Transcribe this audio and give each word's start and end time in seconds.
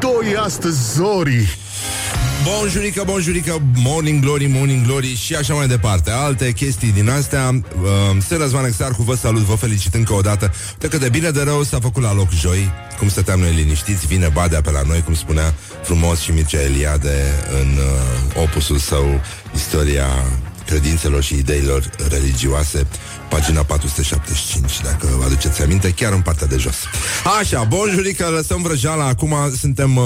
doi 0.00 0.36
astăzi, 0.36 0.94
Zori! 0.94 1.58
Bonjurică, 2.44 3.02
bonjurică, 3.06 3.62
morning 3.74 4.22
glory, 4.22 4.46
morning 4.46 4.86
glory 4.86 5.16
și 5.16 5.34
așa 5.34 5.54
mai 5.54 5.66
departe. 5.66 6.10
Alte 6.10 6.52
chestii 6.52 6.92
din 6.92 7.08
astea. 7.08 7.50
Uh, 7.82 8.16
Se 8.28 8.36
Răzvan 8.36 8.64
Exarcu, 8.64 9.02
vă 9.02 9.14
salut, 9.14 9.42
vă 9.42 9.54
felicit 9.54 9.94
încă 9.94 10.12
o 10.12 10.20
dată. 10.20 10.52
De 10.78 10.88
cât 10.88 11.00
de 11.00 11.08
bine 11.08 11.30
de 11.30 11.42
rău 11.42 11.62
s-a 11.62 11.78
făcut 11.80 12.02
la 12.02 12.14
loc 12.14 12.30
joi. 12.30 12.70
Cum 12.98 13.08
stăteam 13.08 13.40
noi 13.40 13.54
liniștiți, 13.54 14.06
vine 14.06 14.28
Badea 14.32 14.60
pe 14.60 14.70
la 14.70 14.82
noi, 14.82 15.02
cum 15.02 15.14
spunea 15.14 15.54
frumos 15.82 16.20
și 16.20 16.30
Mircea 16.30 16.62
Eliade 16.62 17.22
în 17.60 17.68
uh, 17.76 18.42
opusul 18.42 18.78
său 18.78 19.20
Istoria 19.54 20.06
credințelor 20.68 21.22
și 21.22 21.34
ideilor 21.34 21.90
religioase, 22.08 22.86
pagina 23.28 23.62
475, 23.62 24.80
dacă 24.82 25.08
vă 25.18 25.24
aduceți 25.24 25.62
aminte, 25.62 25.90
chiar 25.90 26.12
în 26.12 26.20
partea 26.20 26.46
de 26.46 26.56
jos. 26.56 26.76
Așa, 27.40 27.64
bonjurică, 27.64 28.26
lăsăm 28.26 28.62
vrăjeala, 28.62 29.06
acum 29.06 29.34
suntem, 29.58 29.96
uh, 29.96 30.04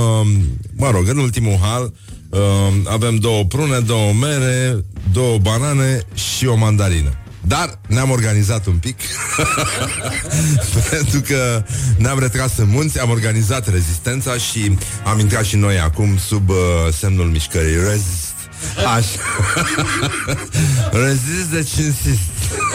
mă 0.77 0.91
rog, 0.91 1.09
în 1.09 1.19
ultimul 1.19 1.59
hal, 1.63 1.93
uh, 2.29 2.41
avem 2.85 3.17
două 3.17 3.45
prune, 3.45 3.79
două 3.79 4.13
mere, 4.13 4.85
două 5.13 5.39
banane 5.39 6.01
și 6.15 6.47
o 6.47 6.57
mandarină. 6.57 7.17
Dar 7.47 7.79
ne-am 7.89 8.11
organizat 8.11 8.67
un 8.67 8.77
pic 8.77 8.97
Pentru 10.91 11.21
că 11.21 11.65
ne-am 11.97 12.19
retras 12.19 12.57
în 12.57 12.69
munți 12.69 13.01
Am 13.01 13.11
organizat 13.11 13.69
rezistența 13.71 14.37
Și 14.37 14.79
am 15.05 15.19
intrat 15.19 15.45
și 15.45 15.57
noi 15.57 15.79
acum 15.79 16.19
Sub 16.19 16.49
uh, 16.49 16.57
semnul 16.99 17.27
mișcării 17.27 17.77
Resist 17.77 18.32
Așa. 18.97 19.21
Rezist 21.07 21.49
de 21.51 21.63
ce 21.63 21.83
insist 21.83 22.31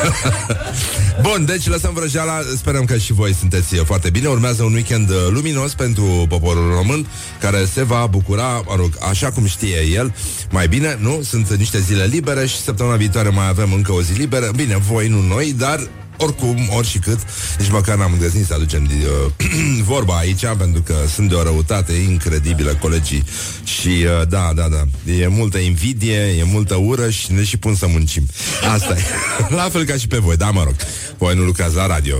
Bun, 1.21 1.45
deci 1.45 1.67
lăsăm 1.67 1.93
vrăjeala 1.93 2.39
Sperăm 2.57 2.85
că 2.85 2.97
și 2.97 3.13
voi 3.13 3.33
sunteți 3.33 3.75
foarte 3.75 4.09
bine. 4.09 4.27
Urmează 4.27 4.63
un 4.63 4.73
weekend 4.73 5.09
uh, 5.09 5.15
luminos 5.29 5.73
pentru 5.73 6.25
poporul 6.29 6.73
român 6.73 7.07
Care 7.39 7.65
se 7.73 7.83
va 7.83 8.07
bucura, 8.09 8.61
mă 8.65 8.73
rog, 8.75 8.89
așa 9.09 9.31
cum 9.31 9.45
știe 9.45 9.85
el 9.93 10.15
Mai 10.49 10.67
bine, 10.67 10.97
nu? 11.01 11.21
Sunt 11.23 11.53
niște 11.53 11.79
zile 11.79 12.03
libere 12.03 12.45
Și 12.45 12.57
săptămâna 12.57 12.95
viitoare 12.95 13.29
mai 13.29 13.47
avem 13.47 13.73
încă 13.73 13.91
o 13.91 14.01
zi 14.01 14.13
liberă. 14.13 14.51
Bine, 14.55 14.77
voi, 14.77 15.07
nu 15.07 15.21
noi, 15.21 15.53
dar 15.57 15.87
oricum, 16.17 16.69
oricât, 16.75 17.19
nici 17.59 17.69
măcar 17.69 17.97
n-am 17.97 18.11
îndrăznit 18.11 18.45
să 18.45 18.53
aducem 18.53 18.83
uh, 18.83 19.31
vorba 19.93 20.17
aici, 20.17 20.45
pentru 20.57 20.81
că 20.81 20.95
sunt 21.13 21.29
de 21.29 21.35
o 21.35 21.43
răutate 21.43 21.93
incredibilă 21.93 22.75
colegii 22.75 23.23
și 23.63 23.87
uh, 23.87 24.27
da, 24.27 24.51
da, 24.55 24.67
da, 24.69 25.11
e 25.11 25.27
multă 25.27 25.57
invidie, 25.57 26.15
e 26.15 26.43
multă 26.43 26.75
ură 26.75 27.09
și 27.09 27.31
ne 27.31 27.43
și 27.43 27.57
pun 27.57 27.75
să 27.75 27.87
muncim. 27.87 28.27
Asta 28.73 28.95
e. 28.97 29.01
La 29.55 29.69
fel 29.69 29.83
ca 29.83 29.95
și 29.95 30.07
pe 30.07 30.17
voi, 30.17 30.37
da, 30.37 30.51
mă 30.51 30.63
rog. 30.63 30.75
Voi 31.17 31.35
nu 31.35 31.43
lucrați 31.43 31.75
la 31.75 31.87
radio, 31.87 32.17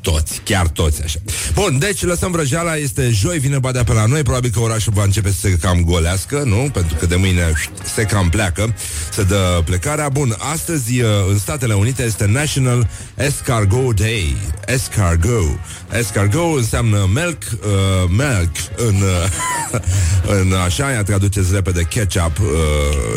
toți, 0.00 0.40
chiar 0.44 0.68
toți 0.68 1.02
așa. 1.02 1.18
Bun, 1.54 1.78
deci 1.78 2.02
lăsăm 2.02 2.30
vrăjeala, 2.30 2.76
este 2.76 3.10
joi, 3.10 3.38
vine 3.38 3.58
badea 3.58 3.84
pe 3.84 3.92
la 3.92 4.06
noi, 4.06 4.22
probabil 4.22 4.50
că 4.50 4.60
orașul 4.60 4.92
va 4.92 5.02
începe 5.02 5.30
să 5.30 5.38
se 5.40 5.58
cam 5.60 5.84
golească, 5.84 6.42
nu? 6.44 6.70
Pentru 6.72 6.96
că 6.96 7.06
de 7.06 7.16
mâine 7.16 7.52
se 7.94 8.02
cam 8.02 8.28
pleacă, 8.28 8.74
se 9.12 9.22
dă 9.22 9.62
plecarea. 9.64 10.08
Bun, 10.08 10.36
astăzi 10.52 11.00
uh, 11.00 11.08
în 11.28 11.38
Statele 11.38 11.74
Unite 11.74 12.02
este 12.02 12.26
National 12.26 12.88
Escargot 13.14 13.96
Day. 13.96 14.36
Escargot. 14.66 15.58
Escargot 15.98 16.56
înseamnă 16.56 17.08
milk, 17.14 17.42
uh, 17.52 18.08
milk 18.08 18.52
în, 18.76 18.94
uh, 18.94 19.80
în 20.40 20.52
așa, 20.52 20.90
ia 20.90 21.02
traduceți 21.02 21.52
repede 21.52 21.82
ketchup 21.82 22.38
uh, 22.38 22.46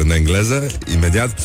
în 0.01 0.11
engleză, 0.11 0.67
imediat. 0.93 1.39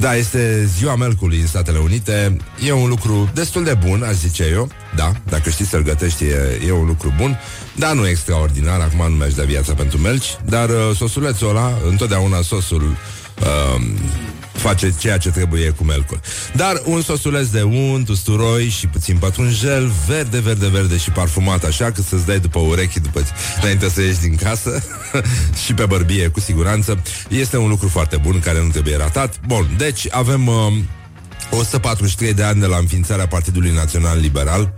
Da, 0.00 0.14
este 0.14 0.64
ziua 0.76 0.96
melcului 0.96 1.40
în 1.40 1.46
Statele 1.46 1.78
Unite. 1.78 2.36
E 2.66 2.72
un 2.72 2.88
lucru 2.88 3.30
destul 3.34 3.64
de 3.64 3.78
bun, 3.86 4.02
aș 4.02 4.14
zice 4.14 4.44
eu. 4.52 4.68
Da, 4.96 5.12
dacă 5.28 5.50
știi 5.50 5.64
să-l 5.64 5.82
gătești, 5.82 6.24
e, 6.24 6.60
e 6.66 6.72
un 6.72 6.86
lucru 6.86 7.14
bun. 7.16 7.38
Dar 7.76 7.92
nu 7.92 8.08
extraordinar, 8.08 8.80
acum 8.80 9.10
nu 9.10 9.16
mergi 9.16 9.34
de 9.36 9.44
viața 9.44 9.72
pentru 9.72 9.98
melci. 9.98 10.38
Dar 10.44 10.68
uh, 10.68 10.96
sosulețul 10.96 11.48
ăla, 11.48 11.72
întotdeauna 11.88 12.42
sosul... 12.42 12.96
Uh, 13.40 13.82
face 14.60 14.94
ceea 14.98 15.18
ce 15.18 15.30
trebuie 15.30 15.70
cu 15.70 15.84
melcul. 15.84 16.20
Dar 16.54 16.82
un 16.84 17.02
sosuleț 17.02 17.46
de 17.46 17.62
unt, 17.62 18.08
usturoi 18.08 18.68
și 18.68 18.86
puțin 18.86 19.16
pătrunjel, 19.16 19.90
verde, 20.06 20.38
verde, 20.38 20.68
verde 20.68 20.96
și 20.96 21.10
parfumat, 21.10 21.64
așa 21.64 21.90
că 21.90 22.02
să-ți 22.02 22.26
dai 22.26 22.38
după 22.38 22.58
urechi 22.58 23.00
după 23.00 23.20
ce, 23.20 23.28
înainte 23.62 23.88
să 23.88 24.02
ieși 24.02 24.20
din 24.20 24.36
casă 24.36 24.82
și 25.64 25.74
pe 25.74 25.86
bărbie, 25.86 26.28
cu 26.28 26.40
siguranță. 26.40 27.02
Este 27.28 27.56
un 27.56 27.68
lucru 27.68 27.88
foarte 27.88 28.16
bun 28.16 28.40
care 28.40 28.62
nu 28.62 28.68
trebuie 28.68 28.96
ratat. 28.96 29.40
Bun, 29.46 29.74
deci 29.76 30.06
avem 30.10 30.46
uh, 30.46 30.72
143 31.50 32.34
de 32.34 32.42
ani 32.42 32.60
de 32.60 32.66
la 32.66 32.76
înființarea 32.76 33.26
Partidului 33.26 33.70
Național 33.70 34.18
Liberal. 34.18 34.72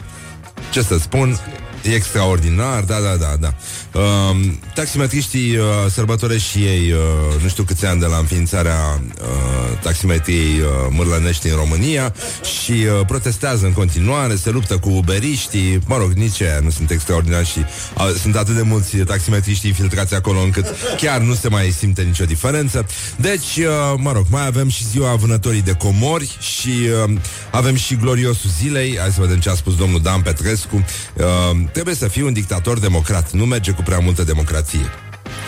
Ce 0.71 0.83
să 0.83 0.99
spun, 0.99 1.39
E 1.83 1.95
extraordinar, 1.95 2.83
da, 2.83 2.99
da, 3.01 3.17
da, 3.17 3.37
da. 3.41 3.55
Uh, 4.01 4.37
taximetriștii 4.75 5.57
uh, 5.57 5.65
sărbătoresc 5.91 6.45
și 6.45 6.59
ei, 6.59 6.93
uh, 6.93 7.43
nu 7.43 7.49
știu 7.49 7.63
câți 7.63 7.87
ani 7.87 8.01
de 8.01 8.07
la 8.07 8.17
înființarea 8.17 9.01
uh, 9.21 9.79
taximetriei 9.83 10.61
uh, 10.61 10.67
mârlănești 10.91 11.49
în 11.49 11.57
România 11.57 12.15
și 12.63 12.73
uh, 12.73 13.07
protestează 13.07 13.67
în 13.67 13.73
continuare, 13.73 14.37
se 14.37 14.51
luptă 14.51 14.79
cu 14.79 14.89
uberiștii, 14.91 15.79
mă 15.87 15.97
rog, 15.97 16.13
nici 16.13 16.43
aia 16.43 16.61
nu 16.63 16.71
sunt 16.71 16.91
extraordinari 16.91 17.47
și 17.47 17.59
uh, 17.59 18.11
sunt 18.21 18.37
atât 18.37 18.55
de 18.55 18.63
mulți 18.63 18.97
taximetriști 18.97 19.67
infiltrați 19.67 20.15
acolo 20.15 20.41
încât 20.41 20.67
chiar 20.97 21.21
nu 21.21 21.35
se 21.35 21.49
mai 21.49 21.71
simte 21.71 22.03
nicio 22.03 22.25
diferență. 22.25 22.87
Deci, 23.17 23.57
uh, 23.57 23.95
mă 23.97 24.13
rog, 24.13 24.27
mai 24.31 24.47
avem 24.47 24.69
și 24.69 24.85
ziua 24.87 25.15
vânătorii 25.15 25.63
de 25.63 25.73
comori 25.73 26.37
și 26.41 26.69
uh, 27.07 27.13
avem 27.51 27.75
și 27.77 27.97
gloriosul 27.97 28.51
zilei, 28.61 28.99
hai 28.99 29.11
să 29.11 29.21
vedem 29.21 29.39
ce 29.39 29.51
a 29.51 29.55
spus 29.55 29.77
domnul 29.77 30.03
Dan 30.03 30.21
Petrescu, 30.21 30.85
uh, 31.15 31.25
trebuie 31.73 31.95
să 31.95 32.09
fii 32.09 32.23
un 32.23 32.33
dictator 32.33 32.79
democrat. 32.79 33.33
Nu 33.33 33.45
merge 33.45 33.71
cu 33.71 33.83
prea 33.83 33.99
multă 33.99 34.23
democrație. 34.23 34.91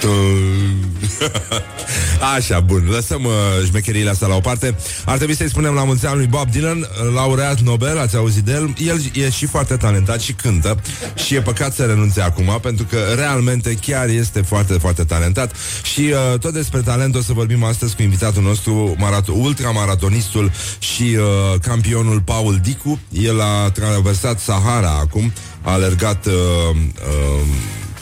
Așa, 2.37 2.61
bun, 2.61 2.87
lăsăm 2.91 3.25
uh, 3.25 3.33
șmecheriile 3.67 4.11
astea 4.11 4.27
la 4.27 4.35
o 4.35 4.41
parte. 4.41 4.77
Ar 5.05 5.17
trebui 5.17 5.37
să-i 5.37 5.49
spunem 5.49 5.75
la 5.75 5.85
mulți 5.85 6.07
ani 6.07 6.17
lui 6.17 6.27
Bob 6.27 6.51
Dylan 6.51 6.79
uh, 6.79 6.87
Laureat 7.15 7.61
Nobel, 7.61 7.99
ați 7.99 8.17
auzit 8.17 8.43
de 8.43 8.53
el. 8.53 8.75
El 8.87 9.01
e 9.13 9.31
și 9.31 9.47
foarte 9.47 9.77
talentat 9.77 10.21
și 10.21 10.33
cântă. 10.33 10.81
Și 11.15 11.35
e 11.35 11.41
păcat 11.41 11.75
să 11.75 11.85
renunțe 11.85 12.21
acum 12.21 12.59
Pentru 12.63 12.85
că 12.85 12.97
realmente 13.15 13.79
chiar 13.81 14.09
este 14.09 14.41
foarte, 14.41 14.73
foarte 14.73 15.05
talentat. 15.05 15.55
Și 15.83 16.01
uh, 16.01 16.39
tot 16.39 16.53
despre 16.53 16.81
talent 16.81 17.15
O 17.15 17.21
să 17.21 17.33
vorbim 17.33 17.65
astăzi 17.65 17.97
cu 17.97 18.03
invitatul 18.03 18.43
nostru 18.43 18.97
marato- 18.99 19.37
Ultramaratonistul 19.37 20.51
și 20.79 21.03
uh, 21.03 21.61
campionul 21.61 22.21
Paul 22.21 22.59
Dicu. 22.63 23.01
El 23.11 23.41
a 23.41 23.71
traversat 23.71 24.41
Sahara 24.41 24.91
acum 24.91 25.33
A 25.65 25.73
alergat 25.73 26.27
uh, 26.27 26.33
uh, 26.33 27.47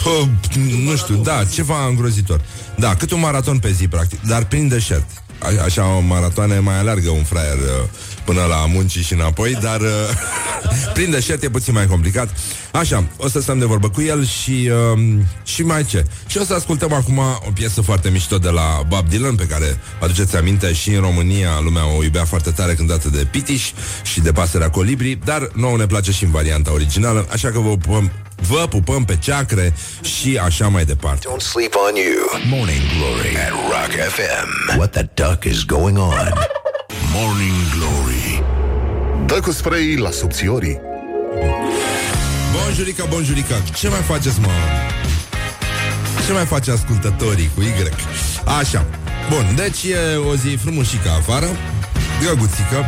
Pă, 0.03 0.29
nu 0.85 0.97
știu, 0.97 1.17
da, 1.17 1.45
ceva 1.45 1.87
îngrozitor. 1.87 2.41
Da, 2.77 2.95
cât 2.95 3.11
un 3.11 3.21
maraton 3.21 3.59
pe 3.59 3.71
zi, 3.71 3.89
practic, 3.89 4.21
dar 4.23 4.45
prin 4.45 4.69
deșert. 4.69 5.07
A, 5.39 5.63
așa, 5.65 5.97
o 5.97 6.01
maratoane 6.01 6.59
mai 6.59 6.79
alergă 6.79 7.11
un 7.11 7.23
fraier 7.23 7.57
uh, 7.57 7.89
până 8.25 8.45
la 8.49 8.67
muncii 8.67 9.03
și 9.03 9.13
înapoi, 9.13 9.59
dar 9.61 9.81
uh, 9.81 9.89
prin 10.95 11.11
deșert 11.11 11.43
e 11.43 11.49
puțin 11.49 11.75
mai 11.75 11.87
complicat. 11.87 12.29
Așa, 12.73 13.05
o 13.17 13.29
să 13.29 13.41
stăm 13.41 13.59
de 13.59 13.65
vorbă 13.65 13.89
cu 13.89 14.03
el 14.03 14.27
și, 14.27 14.71
uh, 14.93 15.19
și 15.45 15.63
mai 15.63 15.85
ce. 15.85 16.05
Și 16.27 16.39
o 16.39 16.45
să 16.45 16.55
ascultăm 16.55 16.93
acum 16.93 17.19
o 17.19 17.51
piesă 17.55 17.81
foarte 17.81 18.11
mișto 18.11 18.39
de 18.39 18.49
la 18.49 18.83
Bob 18.89 19.09
Dylan, 19.09 19.35
pe 19.35 19.47
care, 19.47 19.79
aduceți 20.01 20.37
aminte, 20.37 20.73
și 20.73 20.91
în 20.91 21.01
România 21.01 21.61
lumea 21.63 21.97
o 21.97 22.03
iubea 22.03 22.25
foarte 22.25 22.51
tare 22.51 22.75
cântată 22.75 23.09
de 23.09 23.27
Pitiș 23.31 23.71
și 24.03 24.21
de 24.21 24.33
Pasărea 24.33 24.71
Colibri, 24.71 25.19
dar 25.25 25.51
nouă 25.55 25.77
ne 25.77 25.87
place 25.87 26.13
și 26.13 26.25
în 26.25 26.31
varianta 26.31 26.73
originală, 26.73 27.27
așa 27.31 27.51
că 27.51 27.59
vă 27.59 27.77
pupăm 27.77 28.11
Vă 28.49 28.67
pupăm 28.69 29.05
pe 29.05 29.17
ceacre 29.17 29.75
și 30.01 30.39
așa 30.45 30.69
mai 30.69 30.85
departe. 30.85 31.27
Don't 31.29 31.41
sleep 31.41 31.75
on 31.89 31.95
you. 31.95 32.57
Morning 32.59 32.81
Glory 32.97 33.37
at 33.37 33.51
Rock 33.51 34.09
FM. 34.09 34.79
What 34.79 34.91
the 34.91 35.09
duck 35.15 35.45
is 35.45 35.65
going 35.65 35.99
on? 35.99 36.62
Morning 37.15 37.53
Glory. 37.77 38.43
Dă 39.27 39.41
cu 39.41 39.51
spray 39.51 39.97
la 39.97 40.11
subțiorii. 40.11 40.81
Bonjurica, 42.53 43.05
bonjurica, 43.05 43.63
ce 43.75 43.89
mai 43.89 44.01
faceți, 44.01 44.41
mă? 44.41 44.49
Ce 46.27 46.33
mai 46.33 46.45
face 46.45 46.71
ascultătorii 46.71 47.51
cu 47.55 47.61
Y? 47.61 47.73
Așa. 48.59 48.87
Bun, 49.31 49.55
deci 49.55 49.83
e 49.83 50.17
o 50.17 50.35
zi 50.35 50.49
frumușică 50.49 51.09
afară, 51.09 51.47
drăguțică, 52.21 52.85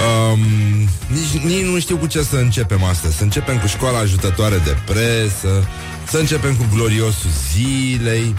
Um, 0.00 0.40
nici, 1.06 1.42
nici 1.44 1.64
nu 1.64 1.78
știu 1.78 1.96
cu 1.96 2.06
ce 2.06 2.22
să 2.22 2.36
începem 2.36 2.84
astăzi. 2.84 3.16
Să 3.16 3.22
începem 3.22 3.58
cu 3.58 3.66
școala 3.66 3.98
ajutătoare 3.98 4.56
de 4.64 4.76
presă, 4.84 5.68
să 6.08 6.16
începem 6.18 6.54
cu 6.54 6.64
gloriosul 6.74 7.30
zilei. 7.52 8.34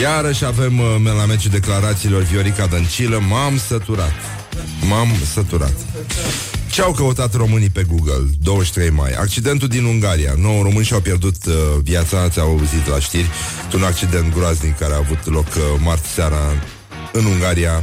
Iarăși 0.00 0.44
avem 0.44 0.78
uh, 0.78 1.12
la 1.16 1.24
meciul 1.24 1.50
declarațiilor 1.50 2.22
Viorica 2.22 2.66
Dăncilă. 2.66 3.18
M-am 3.28 3.58
săturat. 3.58 4.12
M-am 4.88 5.08
săturat. 5.32 5.72
Ce 6.70 6.82
au 6.82 6.92
căutat 6.92 7.34
românii 7.34 7.70
pe 7.70 7.82
Google 7.82 8.30
23 8.42 8.90
mai? 8.90 9.12
Accidentul 9.12 9.68
din 9.68 9.84
Ungaria 9.84 10.34
9 10.36 10.62
români 10.62 10.84
și-au 10.84 11.00
pierdut 11.00 11.44
uh, 11.46 11.54
viața 11.82 12.20
Ați 12.20 12.40
auzit 12.40 12.86
la 12.86 12.98
știri 12.98 13.30
Un 13.74 13.82
accident 13.82 14.34
groaznic 14.34 14.78
care 14.78 14.92
a 14.92 14.96
avut 14.96 15.32
loc 15.32 15.46
uh, 15.46 15.62
marți 15.78 16.08
seara 16.08 16.52
În 17.12 17.24
Ungaria 17.24 17.82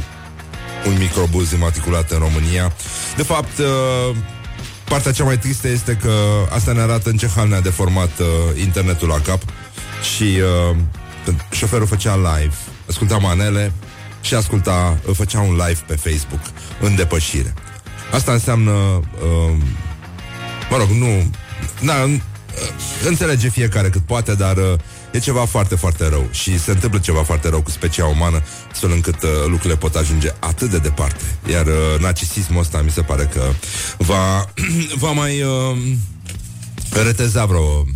un 0.86 0.96
microbuz 0.98 1.52
imatriculat 1.52 2.10
în 2.10 2.18
România. 2.18 2.72
De 3.16 3.22
fapt, 3.22 3.58
uh, 3.58 4.16
partea 4.84 5.12
cea 5.12 5.24
mai 5.24 5.38
tristă 5.38 5.68
este 5.68 5.98
că 6.02 6.12
asta 6.54 6.72
ne 6.72 6.80
arată 6.80 7.10
în 7.10 7.16
ce 7.16 7.28
hal 7.36 7.48
ne-a 7.48 7.60
deformat 7.60 8.18
uh, 8.18 8.26
internetul 8.60 9.08
la 9.08 9.20
cap. 9.20 9.42
și 10.14 10.22
uh, 10.70 10.76
când 11.24 11.46
șoferul 11.50 11.86
făcea 11.86 12.16
live, 12.16 12.54
asculta 12.88 13.16
manele 13.16 13.72
și 14.20 14.34
asculta, 14.34 14.98
făcea 15.12 15.40
un 15.40 15.52
live 15.52 15.80
pe 15.86 15.96
Facebook 15.96 16.40
în 16.80 16.94
depășire. 16.94 17.54
Asta 18.12 18.32
înseamnă, 18.32 18.70
uh, 18.70 19.56
mă 20.70 20.76
rog, 20.76 20.88
nu, 20.88 21.30
na, 21.80 21.94
înțelege 23.06 23.48
fiecare 23.48 23.88
cât 23.88 24.02
poate, 24.02 24.34
dar 24.34 24.56
uh, 24.56 24.78
e 25.12 25.18
ceva 25.18 25.44
foarte, 25.44 25.74
foarte 25.74 26.08
rău 26.08 26.28
și 26.30 26.58
se 26.58 26.70
întâmplă 26.70 26.98
ceva 26.98 27.22
foarte 27.22 27.48
rău 27.48 27.62
cu 27.62 27.70
specia 27.70 28.06
umană, 28.06 28.42
astfel 28.70 28.90
încât 28.90 29.22
uh, 29.22 29.30
lucrurile 29.46 29.76
pot 29.76 29.94
ajunge 29.94 30.28
atât 30.38 30.70
de 30.70 30.78
departe. 30.78 31.24
Iar 31.50 31.66
uh, 31.66 32.00
narcisismul 32.00 32.60
ăsta 32.60 32.82
mi 32.82 32.90
se 32.90 33.00
pare 33.00 33.30
că 33.34 33.42
va, 33.98 34.44
va 35.04 35.10
mai 35.10 35.42
uh, 35.42 35.76
reteza 37.04 37.44
vreo... 37.44 37.86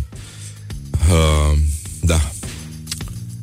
Uh, 1.09 1.57
da. 2.01 2.19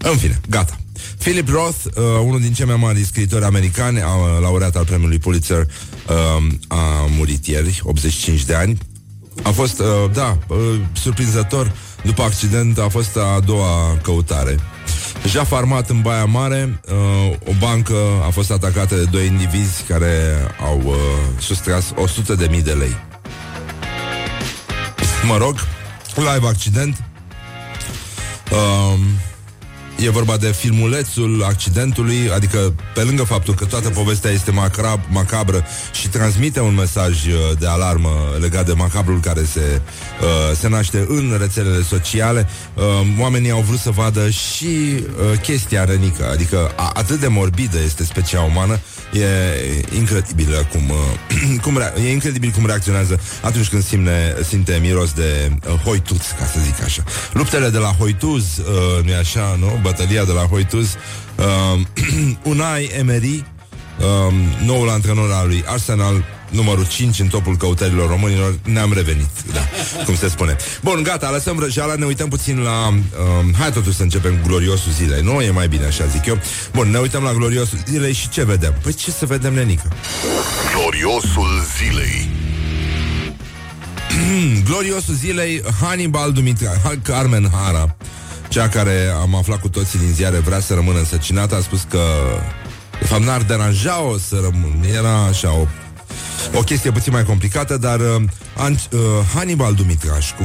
În 0.02 0.16
fine, 0.16 0.40
gata. 0.48 0.76
Philip 1.18 1.48
Roth, 1.48 1.84
uh, 1.84 2.02
unul 2.24 2.40
din 2.40 2.52
cei 2.52 2.66
mai 2.66 2.76
mari 2.76 3.04
scriitori 3.04 3.44
americani, 3.44 4.00
a, 4.00 4.38
laureat 4.40 4.76
al 4.76 4.84
premiului 4.84 5.18
Pulitzer, 5.18 5.66
uh, 6.08 6.46
a 6.68 7.06
murit 7.16 7.46
ieri, 7.46 7.80
85 7.84 8.44
de 8.44 8.54
ani. 8.54 8.78
A 9.42 9.50
fost, 9.50 9.78
uh, 9.78 9.86
da, 10.12 10.38
uh, 10.48 10.58
surprinzător, 10.92 11.72
după 12.02 12.22
accident 12.22 12.78
a 12.78 12.88
fost 12.88 13.16
a 13.16 13.40
doua 13.44 13.98
căutare. 14.02 14.56
Jaf 15.26 15.52
armat 15.52 15.90
în 15.90 16.00
Baia 16.00 16.24
Mare, 16.24 16.80
uh, 16.88 17.36
o 17.48 17.52
bancă 17.58 17.96
a 18.26 18.30
fost 18.30 18.50
atacată 18.50 18.94
de 18.94 19.04
doi 19.04 19.26
indivizi 19.26 19.82
care 19.82 20.14
au 20.60 20.80
uh, 20.84 20.94
sustras 21.38 21.92
100 21.94 22.34
de 22.34 22.46
mii 22.50 22.62
de 22.62 22.72
lei. 22.72 22.96
Mă 25.26 25.36
rog, 25.36 25.56
live 26.16 26.46
accident. 26.46 27.04
Uh, 28.50 28.98
E 30.02 30.10
vorba 30.10 30.36
de 30.36 30.52
filmulețul 30.52 31.44
accidentului, 31.44 32.30
adică 32.34 32.74
pe 32.94 33.02
lângă 33.02 33.22
faptul 33.22 33.54
că 33.54 33.64
toată 33.64 33.88
povestea 33.88 34.30
este 34.30 34.50
macrab, 34.50 35.00
macabră 35.08 35.64
și 35.92 36.08
transmite 36.08 36.60
un 36.60 36.74
mesaj 36.74 37.26
uh, 37.26 37.34
de 37.58 37.66
alarmă 37.66 38.10
legat 38.40 38.66
de 38.66 38.72
macabrul 38.72 39.20
care 39.20 39.44
se, 39.44 39.80
uh, 40.20 40.56
se 40.56 40.68
naște 40.68 41.06
în 41.08 41.36
rețelele 41.38 41.82
sociale, 41.82 42.48
uh, 42.74 42.84
oamenii 43.18 43.50
au 43.50 43.60
vrut 43.60 43.78
să 43.78 43.90
vadă 43.90 44.30
și 44.30 44.66
uh, 44.66 45.38
chestia 45.40 45.84
rănică, 45.84 46.30
adică 46.30 46.72
a, 46.76 46.90
atât 46.94 47.20
de 47.20 47.28
morbidă 47.28 47.78
este 47.84 48.04
specia 48.04 48.40
umană, 48.40 48.78
e 49.12 49.96
incredibil 49.96 50.68
cum, 50.72 50.88
uh, 50.88 51.60
cum 51.64 51.78
rea- 51.78 51.94
e 52.04 52.10
incredibil 52.10 52.50
cum 52.50 52.66
reacționează 52.66 53.20
atunci 53.42 53.68
când 53.68 53.84
simte, 53.84 54.36
simte 54.48 54.78
miros 54.80 55.12
de 55.12 55.50
uh, 55.68 55.74
hoituț, 55.74 56.30
ca 56.38 56.44
să 56.44 56.58
zic 56.64 56.84
așa. 56.84 57.02
Luptele 57.32 57.68
de 57.68 57.78
la 57.78 57.94
hoituz, 57.98 58.56
uh, 58.58 59.04
nu-i 59.04 59.14
așa, 59.14 59.56
nu? 59.58 59.80
Bătălia 59.96 60.24
de 60.24 60.32
la 60.32 60.40
Hoituz, 60.40 60.96
uh, 61.36 61.80
Unai 62.52 62.90
Emery, 62.98 63.44
uh, 63.98 64.34
noul 64.64 64.88
antrenor 64.88 65.32
al 65.32 65.46
lui 65.46 65.64
Arsenal, 65.66 66.24
numărul 66.50 66.86
5 66.86 67.18
în 67.18 67.26
topul 67.26 67.56
căutărilor 67.56 68.08
românilor, 68.08 68.58
ne-am 68.64 68.92
revenit, 68.92 69.30
da, 69.52 69.60
cum 70.06 70.16
se 70.16 70.28
spune. 70.28 70.56
Bun, 70.82 71.02
gata, 71.02 71.30
lăsăm 71.30 71.56
vrăjeala, 71.56 71.94
ne 71.94 72.04
uităm 72.04 72.28
puțin 72.28 72.58
la... 72.58 72.88
Uh, 72.88 73.54
hai 73.58 73.72
totuși 73.72 73.96
să 73.96 74.02
începem 74.02 74.40
gloriosul 74.46 74.92
zilei, 74.92 75.22
nu? 75.22 75.40
E 75.40 75.50
mai 75.50 75.68
bine 75.68 75.84
așa, 75.84 76.06
zic 76.06 76.26
eu. 76.26 76.38
Bun, 76.72 76.90
ne 76.90 76.98
uităm 76.98 77.22
la 77.22 77.32
gloriosul 77.32 77.78
zilei 77.86 78.12
și 78.12 78.28
ce 78.28 78.44
vedem? 78.44 78.74
Păi 78.82 78.92
ce 78.92 79.10
să 79.10 79.26
vedem, 79.26 79.54
nenică? 79.54 79.92
Gloriosul 80.74 81.64
zilei. 81.78 82.28
gloriosul 84.68 85.14
zilei, 85.14 85.62
Hannibal 85.80 86.32
Dumitru, 86.32 86.66
Carmen 87.02 87.50
Hara, 87.52 87.96
cea 88.52 88.68
care 88.68 89.14
am 89.20 89.34
aflat 89.34 89.60
cu 89.60 89.68
toții 89.68 89.98
din 89.98 90.12
ziare 90.12 90.38
vrea 90.38 90.60
să 90.60 90.74
rămână 90.74 90.98
însăcinată, 90.98 91.54
a 91.54 91.60
spus 91.60 91.86
că 91.88 92.00
de 92.98 93.04
fapt 93.04 93.22
n-ar 93.22 93.42
deranja-o 93.42 94.18
să 94.18 94.34
rămână. 94.34 94.86
Era 94.86 95.24
așa 95.24 95.52
o, 95.52 95.66
o 96.58 96.60
chestie 96.60 96.90
puțin 96.90 97.12
mai 97.12 97.24
complicată, 97.24 97.76
dar 97.76 98.00
uh, 98.00 98.22
an, 98.56 98.72
uh, 98.72 99.00
Hannibal 99.34 99.74
Dumitrașcu 99.74 100.42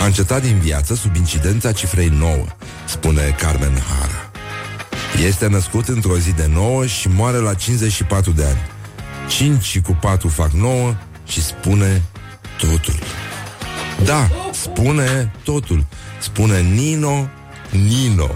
a 0.00 0.04
încetat 0.04 0.42
din 0.42 0.58
viață 0.58 0.94
sub 0.94 1.16
incidența 1.16 1.72
cifrei 1.72 2.08
9, 2.08 2.36
spune 2.88 3.34
Carmen 3.38 3.82
Hara. 3.88 4.30
Este 5.26 5.46
născut 5.46 5.88
într-o 5.88 6.18
zi 6.18 6.32
de 6.32 6.50
9 6.52 6.86
și 6.86 7.08
moare 7.08 7.36
la 7.36 7.54
54 7.54 8.30
de 8.30 8.44
ani. 8.44 8.60
5 9.28 9.80
cu 9.80 9.98
4 10.00 10.28
fac 10.28 10.50
9 10.50 10.94
și 11.26 11.42
spune 11.42 12.02
totul. 12.58 12.94
Da, 14.04 14.30
spune 14.52 15.32
totul. 15.44 15.84
Spune 16.24 16.60
Nino, 16.60 17.28
Nino. 17.70 18.30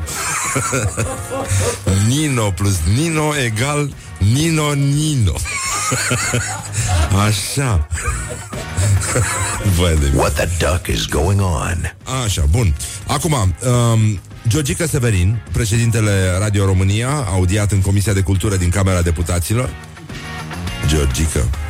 Nino 2.08 2.50
plus 2.50 2.76
Nino 2.96 3.32
egal 3.36 3.94
Nino, 4.18 4.72
Nino. 4.74 5.32
Așa. 7.26 7.88
Băi 9.78 9.96
de 10.00 10.10
What 10.16 10.32
the 10.32 10.48
duck 10.58 10.86
is 10.86 11.06
going 11.06 11.40
on? 11.40 11.94
Așa, 12.24 12.44
bun. 12.50 12.74
Acum, 13.06 13.32
um, 13.32 14.20
Georgica 14.48 14.86
Severin, 14.86 15.42
președintele 15.52 16.36
Radio 16.38 16.64
România, 16.64 17.26
audiat 17.30 17.72
în 17.72 17.80
Comisia 17.80 18.12
de 18.12 18.20
Cultură 18.20 18.56
din 18.56 18.70
Camera 18.70 19.02
Deputaților. 19.02 19.70
Georgica. 20.86 21.67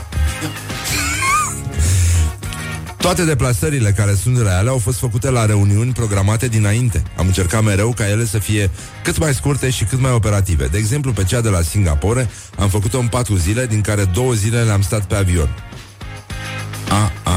Toate 2.98 3.24
deplasările 3.24 3.90
care 3.90 4.14
sunt 4.14 4.42
reale 4.42 4.68
au 4.68 4.78
fost 4.78 4.98
făcute 4.98 5.30
la 5.30 5.46
reuniuni 5.46 5.92
programate 5.92 6.48
dinainte. 6.48 7.02
Am 7.16 7.26
încercat 7.26 7.62
mereu 7.62 7.92
ca 7.92 8.08
ele 8.08 8.24
să 8.24 8.38
fie 8.38 8.70
cât 9.02 9.18
mai 9.18 9.34
scurte 9.34 9.70
și 9.70 9.84
cât 9.84 10.00
mai 10.00 10.12
operative. 10.12 10.66
De 10.66 10.78
exemplu, 10.78 11.12
pe 11.12 11.24
cea 11.24 11.40
de 11.40 11.48
la 11.48 11.62
Singapore 11.62 12.30
am 12.58 12.68
făcut-o 12.68 12.98
în 12.98 13.06
patru 13.06 13.36
zile, 13.36 13.66
din 13.66 13.80
care 13.80 14.04
două 14.04 14.32
zile 14.32 14.62
le-am 14.62 14.82
stat 14.82 15.04
pe 15.04 15.14
avion. 15.14 15.48
A, 16.88 17.12
a, 17.22 17.32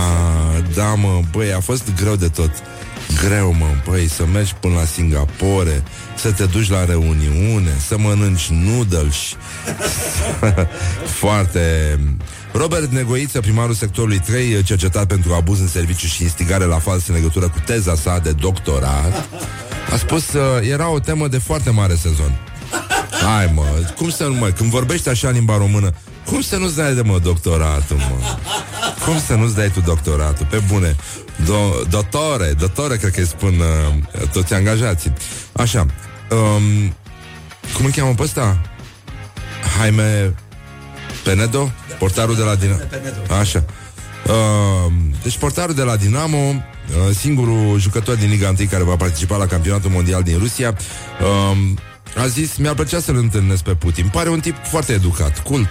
da, 0.75 0.93
mă, 0.93 1.21
băi, 1.31 1.53
a 1.53 1.59
fost 1.59 1.95
greu 1.95 2.15
de 2.15 2.27
tot. 2.27 2.51
Greu, 3.23 3.55
mă, 3.59 3.67
băi, 3.85 4.07
să 4.07 4.25
mergi 4.25 4.53
până 4.53 4.73
la 4.73 4.85
Singapore, 4.85 5.83
să 6.17 6.31
te 6.31 6.45
duci 6.45 6.69
la 6.69 6.85
reuniune, 6.85 7.77
să 7.87 7.97
mănânci 7.97 8.47
noodles. 8.47 9.15
Foarte... 11.19 11.99
Robert 12.53 12.91
Negoiță, 12.91 13.39
primarul 13.39 13.73
sectorului 13.73 14.19
3, 14.19 14.63
cercetat 14.63 15.07
pentru 15.07 15.33
abuz 15.33 15.59
în 15.59 15.67
serviciu 15.67 16.07
și 16.07 16.23
instigare 16.23 16.63
la 16.63 16.79
fals 16.79 17.07
în 17.07 17.15
legătură 17.15 17.49
cu 17.49 17.59
teza 17.65 17.95
sa 17.95 18.19
de 18.19 18.31
doctorat, 18.31 19.29
a 19.93 19.97
spus 19.97 20.25
că 20.25 20.59
era 20.63 20.89
o 20.89 20.99
temă 20.99 21.27
de 21.27 21.37
foarte 21.37 21.69
mare 21.69 21.95
sezon. 21.95 22.39
Hai 23.25 23.51
mă, 23.53 23.63
cum 23.95 24.09
să 24.09 24.23
nu 24.23 24.33
mă, 24.33 24.47
când 24.47 24.69
vorbești 24.69 25.09
așa 25.09 25.27
în 25.27 25.33
limba 25.33 25.57
română, 25.57 25.93
cum 26.25 26.41
să 26.41 26.57
nu-ți 26.57 26.75
dai 26.75 26.93
de 26.93 27.01
mă 27.01 27.19
doctoratul, 27.19 27.97
mă? 27.97 28.37
Cum 29.05 29.19
să 29.25 29.35
nu-ți 29.35 29.55
dai 29.55 29.69
tu 29.69 29.79
doctoratul? 29.79 30.45
Pe 30.49 30.61
bune, 30.67 30.95
Do- 31.43 31.89
doctore, 31.89 32.53
doctore, 32.59 32.97
cred 32.97 33.11
că 33.11 33.19
îi 33.19 33.25
spun 33.25 33.53
uh, 33.59 34.27
toți 34.33 34.53
angajații. 34.53 35.13
Așa, 35.51 35.85
um, 36.31 36.93
cum 37.75 37.85
îl 37.85 37.91
cheamă 37.91 38.13
pe 38.13 38.23
ăsta? 38.23 38.61
Jaime 39.77 40.35
Penedo? 41.23 41.71
Portarul 41.97 42.35
de 42.35 42.43
la 42.43 42.55
Dinamo. 42.55 42.79
Așa. 43.39 43.63
Uh, 44.25 44.91
deci 45.23 45.37
portarul 45.37 45.75
de 45.75 45.81
la 45.81 45.95
Dinamo, 45.95 46.37
uh, 46.37 47.15
singurul 47.15 47.79
jucător 47.79 48.15
din 48.15 48.29
Liga 48.29 48.53
1 48.59 48.67
care 48.69 48.83
va 48.83 48.95
participa 48.95 49.37
la 49.37 49.45
campionatul 49.45 49.89
mondial 49.89 50.23
din 50.23 50.37
Rusia, 50.37 50.75
uh, 51.21 51.57
a 52.17 52.27
zis, 52.27 52.57
mi-ar 52.57 52.73
plăcea 52.73 52.99
să-l 52.99 53.15
întâlnesc 53.15 53.63
pe 53.63 53.75
Putin. 53.75 54.09
Pare 54.11 54.29
un 54.29 54.39
tip 54.39 54.55
foarte 54.63 54.93
educat, 54.93 55.43
cult. 55.43 55.69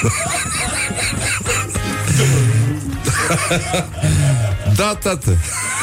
da, 4.76 4.98
tată. 5.02 5.36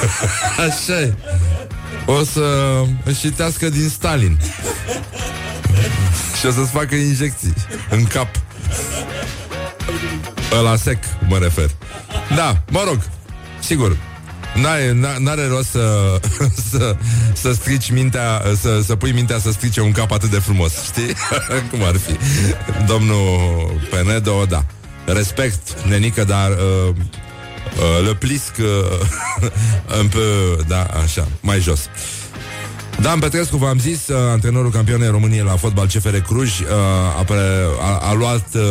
Așa 0.69 0.99
e. 0.99 1.13
O 2.05 2.23
să 2.23 2.41
își 3.03 3.19
citească 3.19 3.69
din 3.69 3.89
Stalin. 3.89 4.39
Și 6.39 6.45
o 6.45 6.51
să-ți 6.51 6.71
facă 6.71 6.95
injecții 6.95 7.53
în 7.89 8.03
cap. 8.03 8.27
La 10.63 10.75
sec, 10.75 11.03
mă 11.27 11.37
refer. 11.37 11.69
Da, 12.35 12.63
mă 12.69 12.83
rog, 12.87 12.99
sigur, 13.59 13.97
N-are, 14.55 14.97
n-are 15.19 15.47
rost 15.47 15.69
să, 15.69 16.19
să, 16.71 16.95
să 17.33 17.51
strici 17.51 17.91
mintea 17.91 18.41
să, 18.61 18.81
să 18.85 18.95
pui 18.95 19.11
mintea 19.11 19.39
să 19.39 19.51
strice 19.51 19.81
un 19.81 19.91
cap 19.91 20.11
atât 20.11 20.29
de 20.29 20.39
frumos 20.39 20.83
Știi? 20.83 21.13
Cum 21.71 21.83
ar 21.83 21.95
fi 21.95 22.17
Domnul 22.85 23.81
Penedo, 23.89 24.45
da 24.45 24.65
Respect, 25.05 25.81
nenică, 25.83 26.23
dar 26.23 26.49
uh, 26.49 26.95
uh, 26.95 28.05
Le 28.05 28.13
plisc 28.13 28.53
uh, 28.59 29.49
Un 29.99 30.07
peu, 30.07 30.63
da, 30.67 30.83
așa, 30.83 31.27
mai 31.41 31.59
jos 31.59 31.89
Dan 33.01 33.19
Petrescu, 33.19 33.57
v-am 33.57 33.79
zis, 33.79 34.07
uh, 34.07 34.15
antrenorul 34.17 34.71
campionei 34.71 35.09
României 35.09 35.43
la 35.43 35.55
fotbal 35.55 35.85
CFR 35.85 36.15
Cluj 36.15 36.59
uh, 36.59 36.67
a, 37.17 37.23
pre, 37.23 37.39
a, 37.79 37.97
a 38.09 38.13
luat 38.13 38.47
uh, 38.55 38.61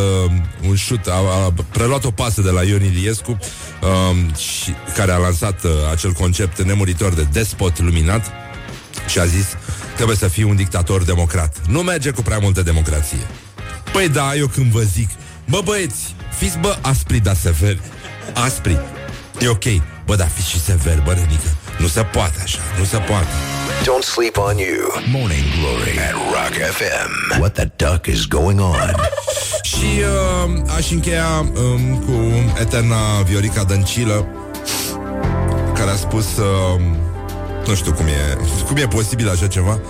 un 0.68 0.74
șut, 0.74 1.06
a, 1.06 1.14
a 1.14 1.54
preluat 1.72 2.04
o 2.04 2.10
pasă 2.10 2.40
de 2.40 2.50
la 2.50 2.62
Ion 2.62 2.84
Iliescu 2.84 3.38
uh, 3.82 4.36
și, 4.36 4.72
care 4.96 5.12
a 5.12 5.16
lansat 5.16 5.64
uh, 5.64 5.70
acel 5.90 6.12
concept 6.12 6.62
nemuritor 6.62 7.14
de 7.14 7.26
despot 7.32 7.80
luminat 7.80 8.30
și 9.06 9.18
a 9.18 9.24
zis 9.24 9.46
trebuie 9.94 10.16
să 10.16 10.28
fii 10.28 10.42
un 10.42 10.56
dictator 10.56 11.02
democrat. 11.02 11.56
Nu 11.68 11.80
merge 11.80 12.10
cu 12.10 12.22
prea 12.22 12.38
multă 12.38 12.62
democrație. 12.62 13.26
Păi 13.92 14.08
da, 14.08 14.34
eu 14.34 14.46
când 14.46 14.70
vă 14.70 14.80
zic, 14.80 15.08
bă 15.48 15.60
băieți, 15.64 16.14
fiți 16.38 16.58
bă 16.58 16.78
aspri, 16.80 17.18
dar 17.18 17.36
severi. 17.36 17.80
Aspri. 18.34 18.78
E 19.40 19.48
ok. 19.48 19.64
Bă, 20.06 20.16
dar 20.16 20.28
fiți 20.28 20.48
și 20.48 20.60
severi, 20.60 21.02
bă, 21.04 21.12
Renică. 21.12 21.56
Nu 21.78 21.86
se 21.86 22.02
poate 22.02 22.40
așa, 22.42 22.60
nu 22.78 22.84
se 22.84 22.96
poate. 22.96 23.55
Don't 23.84 24.04
sleep 24.04 24.38
on 24.38 24.58
you. 24.58 24.90
Morning 25.10 25.44
Glory 25.60 25.98
at 25.98 26.14
Rock 26.14 26.54
FM. 26.76 27.40
What 27.40 27.54
the 27.54 27.70
duck 27.76 28.06
is 28.06 28.26
going 28.26 28.60
on? 28.60 28.92
Și 29.70 29.84
uh, 30.00 30.50
aș 30.76 30.90
încheia 30.90 31.28
um, 31.40 31.98
cu 32.06 32.12
eterna 32.60 32.96
Viorica 33.26 33.64
Dăncilă, 33.64 34.26
care 35.74 35.90
a 35.90 35.94
spus, 35.96 36.24
uh, 36.36 36.80
nu 37.66 37.74
știu 37.74 37.92
cum 37.92 38.06
e, 38.06 38.38
cum 38.66 38.76
e 38.76 38.86
posibil 38.86 39.30
așa 39.30 39.46
ceva, 39.46 39.80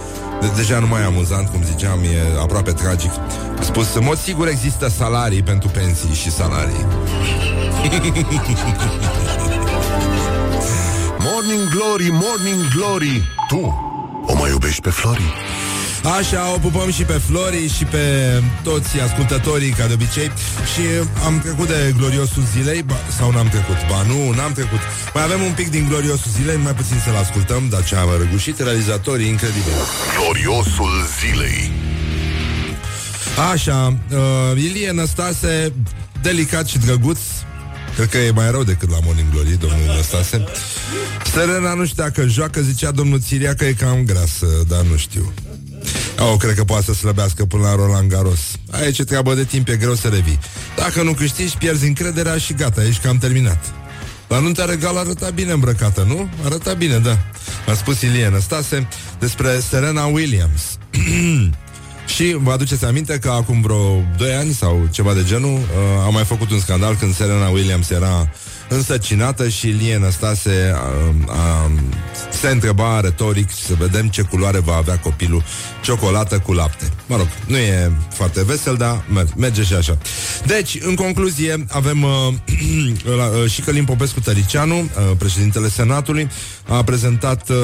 de- 0.40 0.50
deja 0.56 0.78
nu 0.78 0.86
mai 0.86 1.00
e 1.00 1.04
amuzant, 1.04 1.48
cum 1.48 1.62
ziceam, 1.64 1.98
e 2.02 2.40
aproape 2.40 2.72
tragic. 2.72 3.10
A 3.58 3.62
spus, 3.62 3.94
în 3.94 4.04
mod 4.04 4.18
sigur 4.18 4.48
există 4.48 4.88
salarii 4.88 5.42
pentru 5.42 5.68
pensii 5.68 6.14
și 6.14 6.30
salarii. 6.30 6.84
Morning 11.18 11.68
Glory, 11.70 12.08
Morning 12.10 12.60
Glory 12.74 13.22
Tu 13.48 13.84
o 14.26 14.34
mai 14.34 14.50
iubești 14.50 14.80
pe 14.80 14.90
Flori? 14.90 15.34
Așa, 16.18 16.52
o 16.54 16.58
pupăm 16.58 16.90
și 16.90 17.02
pe 17.02 17.12
Flori 17.12 17.68
și 17.68 17.84
pe 17.84 18.04
toți 18.62 19.00
ascultătorii, 19.00 19.70
ca 19.70 19.86
de 19.86 19.92
obicei 19.92 20.30
Și 20.74 20.80
am 21.24 21.40
trecut 21.40 21.66
de 21.66 21.94
gloriosul 21.96 22.42
zilei 22.42 22.82
ba, 22.82 22.94
Sau 23.18 23.30
n-am 23.30 23.48
trecut? 23.48 23.76
Ba 23.88 24.02
nu, 24.02 24.30
n-am 24.30 24.52
trecut 24.52 24.78
Mai 25.14 25.22
avem 25.22 25.42
un 25.42 25.52
pic 25.52 25.70
din 25.70 25.86
gloriosul 25.88 26.30
zilei 26.30 26.56
Mai 26.56 26.74
puțin 26.74 26.98
să-l 27.04 27.16
ascultăm, 27.16 27.68
dar 27.68 27.84
ce 27.84 27.96
am 27.96 28.08
răgușit 28.18 28.58
Realizatorii 28.58 29.28
incredibili 29.28 29.74
Gloriosul 30.18 30.92
zilei 31.20 31.72
Așa, 33.52 33.96
uh, 34.12 34.62
Ilie 34.62 34.90
Năstase 34.90 35.72
Delicat 36.22 36.66
și 36.66 36.78
drăguț 36.78 37.18
Cred 37.96 38.08
că 38.08 38.18
e 38.18 38.30
mai 38.30 38.50
rău 38.50 38.62
decât 38.62 38.90
la 38.90 38.98
Morning 39.04 39.30
Glory, 39.30 39.58
domnul 39.58 39.94
Năstase. 39.96 40.44
Serena 41.32 41.74
nu 41.74 41.86
știa 41.86 42.10
că 42.10 42.26
joacă 42.26 42.60
Zicea 42.60 42.90
domnul 42.90 43.20
Țiria 43.20 43.54
că 43.54 43.64
e 43.64 43.72
cam 43.72 44.04
grasă 44.04 44.46
Dar 44.68 44.82
nu 44.82 44.96
știu. 44.96 45.32
Oh, 46.18 46.34
cred 46.38 46.54
că 46.54 46.64
poate 46.64 46.84
să 46.84 46.92
slăbească 46.92 47.44
până 47.44 47.62
la 47.62 47.74
Roland 47.74 48.10
Garros. 48.10 48.40
Aici 48.70 48.98
e 48.98 49.04
treabă 49.04 49.34
de 49.34 49.44
timp, 49.44 49.68
e 49.68 49.76
greu 49.76 49.94
să 49.94 50.08
revii. 50.08 50.38
Dacă 50.76 51.02
nu 51.02 51.12
câștigi, 51.12 51.56
pierzi 51.56 51.86
încrederea 51.86 52.38
și 52.38 52.52
gata, 52.52 52.84
ești 52.84 53.02
cam 53.02 53.18
terminat. 53.18 53.64
La 54.28 54.38
nunta 54.38 54.64
regală 54.64 54.98
arăta 54.98 55.30
bine 55.30 55.52
îmbrăcată, 55.52 56.04
nu? 56.06 56.28
Arăta 56.44 56.72
bine, 56.72 56.98
da. 56.98 57.18
A 57.68 57.74
spus 57.74 58.00
Ilie 58.00 58.28
Năstase 58.28 58.88
despre 59.18 59.60
Serena 59.68 60.04
Williams 60.04 60.78
Și 62.06 62.36
vă 62.42 62.50
aduceți 62.50 62.84
aminte 62.84 63.18
că 63.18 63.30
acum 63.30 63.60
vreo 63.60 64.02
2 64.16 64.32
ani 64.32 64.52
sau 64.52 64.88
ceva 64.90 65.14
de 65.14 65.24
genul 65.24 65.54
uh, 65.54 66.06
a 66.06 66.08
mai 66.08 66.24
făcut 66.24 66.50
un 66.50 66.60
scandal 66.60 66.94
când 66.94 67.14
Serena 67.14 67.48
Williams 67.48 67.90
era 67.90 68.28
însăcinată 68.68 69.48
și 69.48 69.66
Lie 69.66 69.98
Năstase 69.98 70.74
uh, 70.74 71.14
uh, 71.28 71.70
se 72.40 72.48
întreba 72.48 73.00
retoric 73.00 73.50
să 73.50 73.74
vedem 73.78 74.08
ce 74.08 74.22
culoare 74.22 74.58
va 74.58 74.74
avea 74.74 74.98
copilul 74.98 75.44
ciocolată 75.82 76.38
cu 76.38 76.52
lapte. 76.52 76.90
Mă 77.06 77.16
rog, 77.16 77.26
nu 77.46 77.56
e 77.56 77.92
foarte 78.14 78.44
vesel, 78.44 78.76
dar 78.76 79.04
mer- 79.12 79.34
merge 79.36 79.62
și 79.62 79.74
așa. 79.74 79.98
Deci, 80.46 80.78
în 80.80 80.94
concluzie, 80.94 81.64
avem 81.68 82.02
uh, 82.02 82.10
la, 83.18 83.26
uh, 83.26 83.50
și 83.50 83.60
Călim 83.60 83.84
Popescu 83.84 84.20
Tăricianu, 84.20 84.78
uh, 84.78 84.88
președintele 85.18 85.68
Senatului, 85.68 86.28
a 86.68 86.84
prezentat 86.84 87.48
uh, 87.48 87.56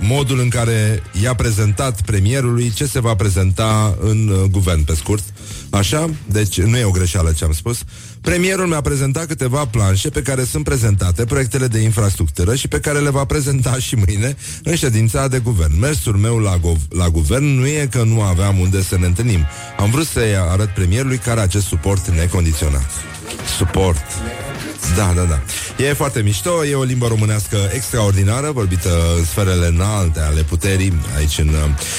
modul 0.00 0.40
în 0.40 0.48
care 0.48 1.02
i-a 1.22 1.34
prezentat 1.34 2.00
premierului 2.00 2.70
ce 2.70 2.86
se 2.86 3.00
va 3.00 3.14
prezenta 3.14 3.96
în 4.00 4.28
uh, 4.28 4.50
guvern, 4.50 4.84
pe 4.84 4.94
scurt. 4.94 5.24
Așa? 5.70 6.10
Deci 6.26 6.60
nu 6.60 6.76
e 6.76 6.84
o 6.84 6.90
greșeală 6.90 7.32
ce 7.32 7.44
am 7.44 7.52
spus. 7.52 7.82
Premierul 8.20 8.66
mi-a 8.66 8.80
prezentat 8.80 9.26
câteva 9.26 9.66
planșe 9.66 10.08
pe 10.08 10.22
care 10.22 10.44
sunt 10.44 10.64
prezentate 10.64 11.24
proiectele 11.24 11.66
de 11.66 11.78
infrastructură 11.78 12.54
și 12.54 12.68
pe 12.68 12.80
care 12.80 12.98
le 12.98 13.10
va 13.10 13.24
prezenta 13.24 13.74
și 13.78 13.94
mâine 13.94 14.36
în 14.62 14.74
ședința 14.74 15.28
de 15.28 15.38
guvern. 15.38 15.78
Mersul 15.78 16.16
meu 16.16 16.38
la, 16.38 16.56
gov- 16.56 16.88
la 16.88 17.08
guvern 17.08 17.44
nu 17.44 17.66
e 17.66 17.88
că 17.90 18.02
nu 18.02 18.22
aveam 18.22 18.58
unde 18.58 18.82
să 18.82 18.96
ne 18.98 19.06
întâlnim. 19.06 19.46
Am 19.78 19.90
vrut 19.90 20.06
să-i 20.06 20.36
arăt 20.36 20.68
premierului 20.68 21.18
care 21.18 21.40
acest 21.40 21.66
suport 21.66 22.08
necondiționat. 22.08 22.90
Suport. 23.56 24.04
Da, 24.96 25.12
da, 25.14 25.22
da. 25.22 25.40
E 25.84 25.92
foarte 25.92 26.22
mișto, 26.22 26.64
e 26.64 26.74
o 26.74 26.82
limbă 26.82 27.06
românească 27.06 27.70
extraordinară, 27.72 28.50
vorbită 28.50 28.88
în 29.16 29.24
sferele 29.24 29.66
înalte 29.66 30.20
ale 30.20 30.42
puterii 30.42 31.00
aici 31.16 31.38
în 31.38 31.48
uh, 31.48 31.54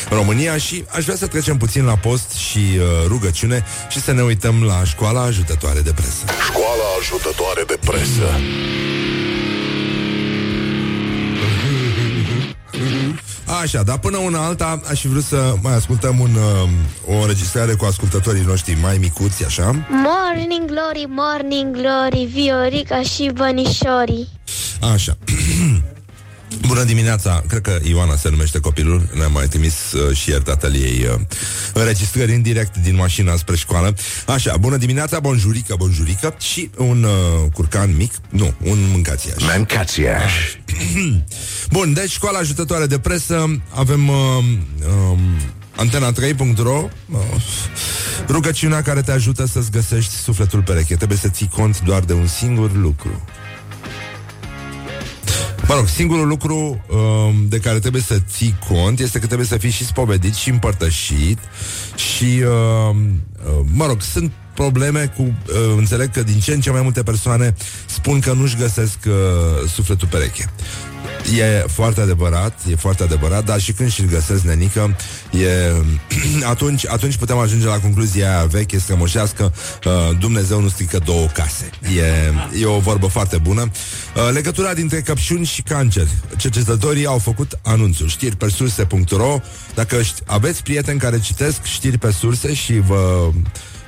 România 0.10 0.58
și 0.58 0.84
aș 0.96 1.04
vrea 1.04 1.16
să 1.16 1.28
trecem 1.28 1.58
puțin 1.58 1.86
la 1.86 1.96
post 1.96 2.32
și 2.32 2.58
uh, 2.58 2.84
rugăciune 3.08 3.66
și 3.90 4.02
să 4.02 4.12
ne 4.12 4.22
uităm 4.22 4.64
la 4.64 4.84
școala 4.84 5.22
ajutătoare 5.22 5.80
de 5.80 5.92
presă. 5.92 6.24
Școala 6.50 6.84
ajutătoare 7.00 7.64
de 7.68 7.78
presă 7.86 8.40
Așa, 13.62 13.84
dar 13.84 13.98
până 13.98 14.18
una 14.18 14.46
alta 14.46 14.82
aș 14.90 15.00
fi 15.00 15.08
vrut 15.08 15.24
să 15.24 15.54
mai 15.62 15.76
ascultăm 15.76 16.20
un, 16.20 16.36
uh, 16.36 17.16
o 17.16 17.22
înregistrare 17.22 17.74
cu 17.74 17.86
ascultătorii 17.86 18.44
noștri 18.44 18.78
mai 18.82 18.98
micuți, 18.98 19.46
așa. 19.46 19.64
Morning 19.90 20.66
glory, 20.66 21.06
morning 21.08 21.76
glory, 21.76 22.30
Viorica 22.34 23.02
și 23.02 23.32
bănișorii. 23.34 24.28
Așa. 24.94 25.18
Bună 26.68 26.84
dimineața, 26.84 27.44
cred 27.48 27.62
că 27.62 27.80
Ioana 27.84 28.16
se 28.16 28.30
numește 28.30 28.60
copilul 28.60 29.10
Ne-a 29.14 29.28
mai 29.28 29.48
trimis 29.48 29.92
uh, 29.92 30.16
și 30.16 30.30
ieri 30.30 30.44
tatăl 30.44 30.76
ei 30.76 31.06
uh, 31.14 31.20
Înregistrări 31.74 32.34
în 32.34 32.42
direct 32.42 32.78
din 32.78 32.96
mașina 32.96 33.36
spre 33.36 33.56
școală 33.56 33.96
Așa, 34.28 34.58
bună 34.58 34.78
dimineața, 34.78 35.20
bonjurică, 35.20 35.76
bonjurică 35.78 36.36
Și 36.40 36.70
un 36.78 37.04
uh, 37.04 37.52
curcan 37.54 37.96
mic 37.96 38.14
Nu, 38.30 38.54
un 38.64 38.78
mâncațiaș 38.92 39.44
Mancațiaș. 39.44 40.34
Bun, 41.72 41.94
deci 41.94 42.12
școala 42.12 42.38
ajutătoare 42.38 42.86
de 42.86 43.00
presă 43.00 43.62
Avem 43.70 44.08
uh, 44.08 44.16
um, 45.10 45.20
Antena3.ro 45.86 46.90
uh, 47.12 47.20
Rugăciunea 48.28 48.82
care 48.82 49.02
te 49.02 49.12
ajută 49.12 49.46
să-ți 49.46 49.72
găsești 49.72 50.14
sufletul 50.14 50.62
pereche 50.62 50.96
Trebuie 50.96 51.18
să 51.18 51.28
ții 51.28 51.50
cont 51.56 51.82
doar 51.82 52.04
de 52.04 52.14
un 52.14 52.28
singur 52.28 52.76
lucru 52.76 53.26
Mă 55.68 55.78
rog, 55.78 55.88
singurul 55.88 56.28
lucru 56.28 56.56
um, 56.56 57.48
de 57.48 57.60
care 57.60 57.80
trebuie 57.80 58.02
să 58.02 58.20
ții 58.30 58.58
cont 58.68 59.00
este 59.00 59.20
că 59.20 59.26
trebuie 59.26 59.48
să 59.48 59.58
fii 59.58 59.70
și 59.70 59.86
spovedit 59.86 60.34
și 60.34 60.50
împărtășit 60.50 61.38
și, 61.96 62.44
um, 62.44 63.22
uh, 63.46 63.66
mă 63.74 63.86
rog, 63.86 64.02
sunt 64.02 64.32
probleme 64.54 65.14
cu, 65.16 65.22
uh, 65.22 65.76
înțeleg 65.78 66.12
că 66.12 66.24
din 66.24 66.40
ce 66.40 66.54
în 66.54 66.62
ce 66.62 66.72
mai 66.72 66.82
multe 66.82 67.04
persoane 67.04 67.56
spun 67.86 68.20
că 68.20 68.34
nu-și 68.34 68.56
găsesc 68.56 68.98
uh, 69.08 69.70
sufletul 69.70 70.08
pereche. 70.08 70.50
E 71.38 71.66
foarte 71.68 72.02
adevărat, 72.02 72.60
e 72.70 72.76
foarte 72.76 73.04
adevărat, 73.04 73.46
dar 73.46 73.60
și 73.60 73.72
când 73.72 73.92
și-l 73.92 74.06
găsesc 74.06 74.42
nenică, 74.42 74.96
e, 75.32 75.72
atunci, 76.54 76.88
atunci 76.88 77.16
putem 77.16 77.38
ajunge 77.38 77.66
la 77.66 77.80
concluzia 77.80 78.30
aia 78.36 78.46
veche, 78.46 78.78
strămoșească, 78.78 79.54
uh, 79.86 79.92
Dumnezeu 80.20 80.62
nu 80.62 80.70
strică 80.70 81.00
două 81.06 81.26
case. 81.26 81.70
E, 81.98 82.60
e 82.62 82.66
o 82.66 82.80
vorbă 82.80 83.08
foarte 83.08 83.38
bună. 83.38 83.62
Uh, 84.16 84.30
legătura 84.34 84.74
dintre 84.74 85.02
căpșuni 85.02 85.46
și 85.46 85.62
cancer. 85.62 86.08
Cercetătorii 86.38 87.06
au 87.06 87.18
făcut 87.18 87.60
anunțuri. 87.62 88.10
Știri 88.10 88.36
pe 88.36 88.50
surse.ro 88.50 89.40
Dacă 89.76 90.02
ști- 90.02 90.24
aveți 90.26 90.64
prieteni 90.64 91.00
care 91.00 91.20
citesc 91.20 91.64
știri 91.64 91.98
pe 91.98 92.12
surse 92.12 92.54
și 92.54 92.80
vă 92.80 93.30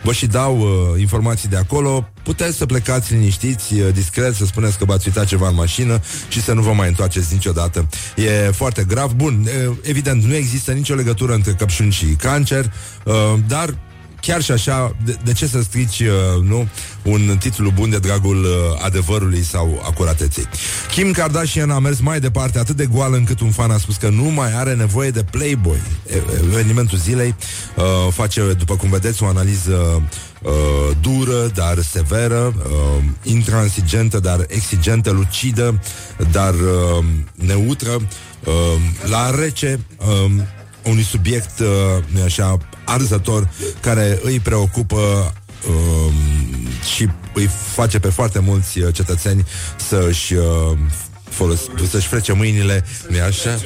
vă 0.04 0.12
și 0.12 0.28
dau 0.28 0.60
uh, 0.60 1.00
informații 1.00 1.50
de 1.50 1.58
acolo, 1.58 2.10
puteți 2.24 2.58
să 2.58 2.66
plecați 2.66 3.14
liniștiți, 3.14 3.74
uh, 3.74 3.94
discret, 3.94 4.34
să 4.34 4.46
spuneți 4.46 4.78
că 4.78 4.86
v-ați 4.86 5.08
uitat 5.08 5.26
ceva 5.26 5.48
în 5.48 5.56
mașină 5.56 6.00
și 6.28 6.42
să 6.42 6.54
nu 6.54 6.62
vă 6.62 6.74
mai 6.74 6.88
întoarceți 6.88 7.34
niciodată. 7.34 7.90
E 8.16 8.52
foarte 8.52 8.84
grav. 8.88 9.12
Bun, 9.12 9.48
uh, 9.68 9.76
evident, 9.82 10.24
nu 10.24 10.36
există 10.36 10.72
nicio 10.72 10.96
legătură 10.96 11.34
între 11.34 11.52
căpșuni 11.52 11.92
și 11.92 12.06
cancer, 12.06 12.74
uh, 13.04 13.14
dar 13.48 13.78
chiar 14.26 14.42
și 14.42 14.52
așa, 14.52 14.96
de, 15.06 15.18
de 15.24 15.34
ce 15.34 15.48
să 15.48 15.62
strici, 15.62 16.00
uh, 16.00 16.44
nu, 16.44 16.68
un 17.04 17.38
titlu 17.40 17.72
bun 17.72 17.90
de 17.90 17.98
dragul 17.98 18.44
uh, 18.44 18.86
adevărului 18.86 19.44
sau 19.44 19.82
acurateței. 19.86 20.48
Kim 20.92 21.12
Kardashian 21.12 21.70
a 21.70 21.80
mers 21.80 22.00
mai 22.00 22.20
departe, 22.20 22.60
atât 22.60 22.76
de 22.76 22.86
goală 22.86 23.16
încât 23.16 23.40
un 23.40 23.52
fan 23.52 23.72
a 23.72 23.78
spus 23.78 23.96
că 23.96 24.10
nu 24.10 24.24
mai 24.24 24.54
are 24.56 24.74
nevoie 24.74 25.10
de 25.10 25.24
Playboy. 25.24 25.82
Evenimentul 26.52 26.98
zilei 26.98 27.36
uh, 27.76 27.84
face, 28.12 28.54
după 28.54 28.76
cum 28.76 28.90
vedeți, 28.90 29.24
o 29.24 29.28
analiză 29.28 30.02
uh, 30.42 30.52
dură, 31.02 31.48
dar 31.54 31.82
severă, 31.82 32.54
uh, 32.58 33.04
intransigentă, 33.24 34.20
dar 34.20 34.46
exigentă, 34.48 35.12
lucidă, 35.12 35.80
dar 36.32 36.54
uh, 36.54 37.06
neutră, 37.34 37.92
uh, 37.92 38.54
la 39.10 39.36
rece, 39.40 39.80
uh, 39.98 40.32
unui 40.84 41.04
subiect, 41.04 41.60
uh, 41.60 42.24
așa, 42.24 42.58
arzător, 42.86 43.50
care 43.80 44.20
îi 44.24 44.40
preocupă 44.40 45.34
uh, 45.68 46.14
și 46.96 47.10
îi 47.34 47.50
face 47.74 48.00
pe 48.00 48.10
foarte 48.10 48.40
mulți 48.40 48.80
uh, 48.80 48.94
cetățeni 48.94 49.46
să-și 49.88 50.34
uh, 50.34 50.78
folos, 51.30 51.60
să-și 51.90 52.08
frece 52.08 52.34
mâinile, 52.34 52.86
nu 53.10 53.18
așa? 53.22 53.58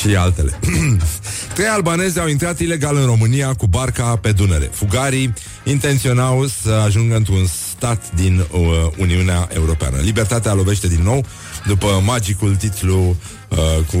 și 0.00 0.16
altele. 0.16 0.58
Trei 1.54 1.66
albanezi 1.66 2.20
au 2.20 2.28
intrat 2.28 2.58
ilegal 2.58 2.96
în 2.96 3.04
România 3.04 3.54
cu 3.54 3.66
barca 3.66 4.16
pe 4.16 4.32
Dunăre. 4.32 4.70
Fugarii 4.72 5.34
intenționau 5.64 6.46
să 6.62 6.70
ajungă 6.70 7.16
într-un 7.16 7.46
stat 7.46 8.10
din 8.14 8.46
uh, 8.50 8.60
Uniunea 8.98 9.48
Europeană. 9.54 9.96
Libertatea 9.96 10.52
lovește 10.52 10.88
din 10.88 11.02
nou 11.02 11.24
după 11.66 12.02
magicul 12.04 12.56
titlu 12.56 13.16
uh, 13.48 13.56
cu 13.86 13.98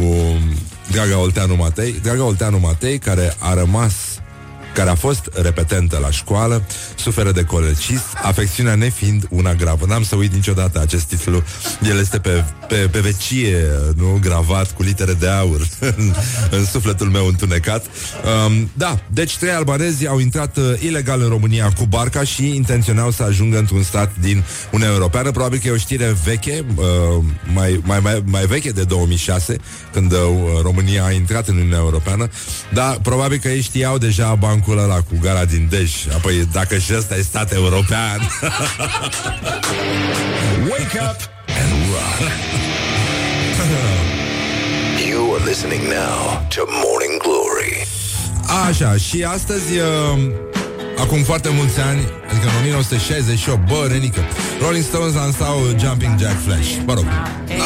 Draga 0.90 1.16
Olteanu 1.18 1.54
Matei. 1.54 1.92
Draga 2.02 2.22
Olteanu 2.22 2.58
Matei, 2.58 2.98
care 2.98 3.34
a 3.38 3.54
rămas 3.54 4.09
care 4.74 4.90
a 4.90 4.94
fost 4.94 5.28
repetentă 5.32 5.98
la 6.02 6.10
școală, 6.10 6.62
suferă 6.96 7.32
de 7.32 7.44
colecist, 7.44 8.04
afecțiunea 8.22 8.74
nefiind 8.74 9.26
una 9.30 9.54
gravă. 9.54 9.86
N-am 9.86 10.02
să 10.02 10.16
uit 10.16 10.32
niciodată 10.32 10.80
acest 10.80 11.04
titlu. 11.04 11.42
El 11.88 11.98
este 11.98 12.18
pe, 12.18 12.44
pe, 12.68 12.74
pe 12.74 13.00
vecie, 13.00 13.66
nu 13.96 14.18
gravat 14.20 14.72
cu 14.72 14.82
litere 14.82 15.12
de 15.12 15.28
aur 15.28 15.66
în, 15.96 16.14
în 16.50 16.64
sufletul 16.64 17.06
meu 17.06 17.26
întunecat. 17.26 17.86
Um, 18.46 18.70
da, 18.74 19.00
deci 19.12 19.36
trei 19.36 19.52
albanezi 19.52 20.06
au 20.06 20.18
intrat 20.18 20.56
uh, 20.56 20.64
ilegal 20.80 21.20
în 21.20 21.28
România 21.28 21.72
cu 21.78 21.84
barca 21.84 22.24
și 22.24 22.54
intenționau 22.54 23.10
să 23.10 23.22
ajungă 23.22 23.58
într-un 23.58 23.82
stat 23.82 24.12
din 24.20 24.44
Uniunea 24.70 24.94
Europeană. 24.94 25.30
Probabil 25.30 25.58
că 25.58 25.68
e 25.68 25.70
o 25.70 25.76
știre 25.76 26.16
veche, 26.24 26.64
uh, 26.74 26.84
mai, 27.54 27.80
mai, 27.84 28.00
mai, 28.00 28.22
mai 28.26 28.46
veche 28.46 28.70
de 28.70 28.84
2006, 28.84 29.56
când 29.92 30.12
uh, 30.12 30.18
România 30.62 31.04
a 31.04 31.10
intrat 31.10 31.48
în 31.48 31.54
Uniunea 31.54 31.78
Europeană, 31.78 32.28
dar 32.72 32.98
probabil 33.02 33.38
că 33.38 33.48
ei 33.48 33.60
știau 33.60 33.98
deja 33.98 34.34
bancul 34.34 34.59
bancul 34.60 34.84
ăla 34.84 35.00
cu 35.00 35.14
gara 35.20 35.44
din 35.44 35.66
Dej. 35.70 35.92
Apoi 36.14 36.48
dacă 36.52 36.78
și 36.78 36.92
ăsta 36.96 37.16
e 37.16 37.22
stat 37.22 37.52
european. 37.52 38.20
Wake 40.70 40.98
up 41.08 41.18
and 41.60 41.72
rock 41.92 42.18
You 45.08 45.20
are 45.34 45.44
listening 45.44 45.82
now 45.82 46.46
to 46.54 46.60
Morning 46.84 47.16
Glory. 47.22 47.86
Așa, 48.68 48.96
și 48.96 49.22
astăzi 49.22 49.78
uh, 49.78 50.18
Acum 50.98 51.22
foarte 51.22 51.48
mulți 51.48 51.80
ani 51.80 52.00
Adică 52.30 52.46
în 52.46 52.52
1968 52.60 53.66
Bă, 53.66 53.86
Renică 53.88 54.20
Rolling 54.62 54.84
Stones 54.84 55.14
lansau 55.14 55.60
Jumping 55.78 56.18
Jack 56.18 56.36
Flash. 56.46 56.70
Mă 56.86 56.94
rog, 56.94 57.04
da, 57.58 57.64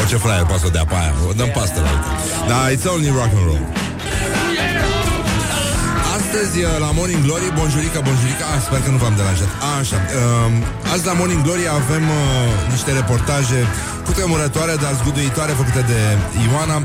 orice 0.00 0.16
fraier 0.16 0.44
poate 0.44 0.62
să 0.64 0.68
dea 0.72 0.84
pe 0.84 0.94
aia 0.94 1.14
O 1.28 1.32
dăm 1.32 1.50
pastă 1.54 1.80
la 1.80 1.88
altă. 1.88 2.08
Da, 2.48 2.70
it's 2.74 2.86
only 2.94 3.08
rock 3.08 3.30
and 3.38 3.44
roll 3.46 3.66
Astăzi 6.26 6.58
uh, 6.62 6.68
la 6.84 6.90
Morning 6.98 7.22
Glory, 7.26 7.48
bonjurica, 7.58 8.00
bonjurica 8.08 8.44
ah, 8.54 8.60
Sper 8.66 8.80
că 8.84 8.90
nu 8.94 8.98
v-am 9.02 9.14
deranjat 9.20 9.50
Așa, 9.78 9.98
uh, 9.98 10.92
azi 10.92 11.04
la 11.10 11.14
Morning 11.20 11.42
Glory 11.46 11.64
avem 11.80 12.04
uh, 12.08 12.20
niște 12.74 12.90
reportaje 13.00 13.58
cu 14.04 14.10
tremurătoare, 14.18 14.74
dar 14.84 14.92
zguduitoare 15.00 15.52
făcute 15.60 15.82
de 15.92 16.00
Ioana 16.44 16.78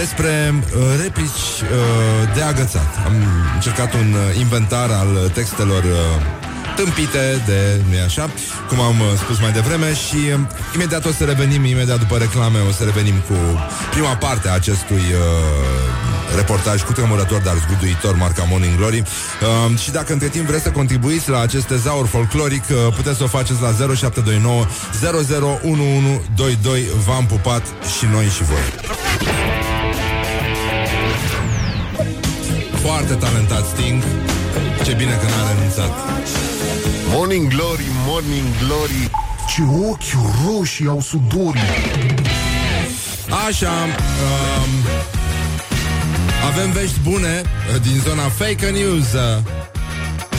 despre 0.00 0.32
uh, 0.54 0.62
replici 1.02 1.44
uh, 1.62 2.34
de 2.34 2.42
agățat. 2.52 2.90
Am 3.08 3.14
încercat 3.54 3.90
un 4.02 4.08
uh, 4.14 4.40
inventar 4.44 4.88
al 5.00 5.10
textelor 5.38 5.82
uh, 5.84 6.41
tâmpite 6.76 7.42
de, 7.46 7.80
nu 7.90 7.96
așa, 8.04 8.30
cum 8.68 8.80
am 8.80 9.00
uh, 9.00 9.06
spus 9.16 9.40
mai 9.40 9.52
devreme 9.52 9.94
și 9.94 10.16
uh, 10.16 10.40
imediat 10.74 11.04
o 11.04 11.12
să 11.12 11.24
revenim, 11.24 11.64
imediat 11.64 11.98
după 11.98 12.16
reclame, 12.16 12.58
o 12.68 12.72
să 12.72 12.84
revenim 12.84 13.14
cu 13.28 13.36
prima 13.90 14.16
parte 14.16 14.48
a 14.48 14.52
acestui 14.52 15.04
uh, 15.12 16.12
reportaj 16.36 16.82
cu 16.82 16.92
tremurător, 16.92 17.40
dar 17.40 17.54
zguduitor, 17.66 18.16
marca 18.16 18.44
Morning 18.48 18.76
Glory. 18.76 19.02
Uh, 19.02 19.78
și 19.78 19.90
dacă 19.90 20.12
între 20.12 20.28
timp 20.28 20.46
vreți 20.46 20.62
să 20.62 20.70
contribuiți 20.70 21.30
la 21.30 21.40
acest 21.40 21.66
tezaur 21.66 22.06
folcloric, 22.06 22.62
uh, 22.70 22.94
puteți 22.96 23.16
să 23.16 23.22
o 23.22 23.26
faceți 23.26 23.60
la 23.60 23.72
0729 23.94 24.66
001122. 25.62 26.82
V-am 27.06 27.26
pupat 27.26 27.62
și 27.98 28.04
noi 28.12 28.26
și 28.26 28.42
voi. 28.42 28.64
Foarte 32.82 33.14
talentat 33.14 33.66
Sting. 33.66 34.02
Ce 34.84 34.92
bine 34.92 35.12
că 35.12 35.26
n-a 35.26 35.52
renunțat. 35.52 35.90
Morning 37.14 37.48
Glory, 37.48 37.84
Morning 38.06 38.44
Glory, 38.64 39.10
ce 39.48 39.62
ochi 39.88 40.44
roșii 40.46 40.86
au 40.86 41.00
sudorii. 41.00 41.60
Așa, 43.48 43.70
um, 43.70 44.70
avem 46.46 46.70
vești 46.70 46.98
bune 47.02 47.42
uh, 47.74 47.80
din 47.82 48.00
zona 48.08 48.22
fake 48.22 48.66
news. 48.70 49.06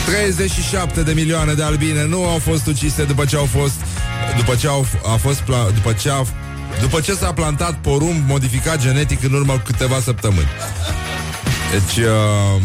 37 0.05 0.99
uh, 0.99 1.05
de 1.05 1.13
milioane 1.13 1.53
de 1.53 1.63
albine 1.63 2.05
nu 2.05 2.25
au 2.25 2.37
fost 2.37 2.67
ucise 2.67 3.03
după 3.03 3.25
ce 3.25 3.35
au 3.35 3.45
fost 3.45 3.75
după 4.37 4.55
ce 4.55 4.67
au 4.67 4.85
a 5.13 5.15
fost 5.15 5.39
pla, 5.39 5.67
după 5.73 5.93
ce 5.93 6.09
a, 6.09 6.23
după 6.81 6.99
ce 6.99 7.13
s-a 7.13 7.33
plantat 7.33 7.77
porumb 7.81 8.27
modificat 8.27 8.81
genetic 8.81 9.23
în 9.23 9.33
urmă 9.33 9.61
câteva 9.65 9.99
săptămâni. 9.99 10.47
Deci 11.71 12.05
uh, 12.05 12.61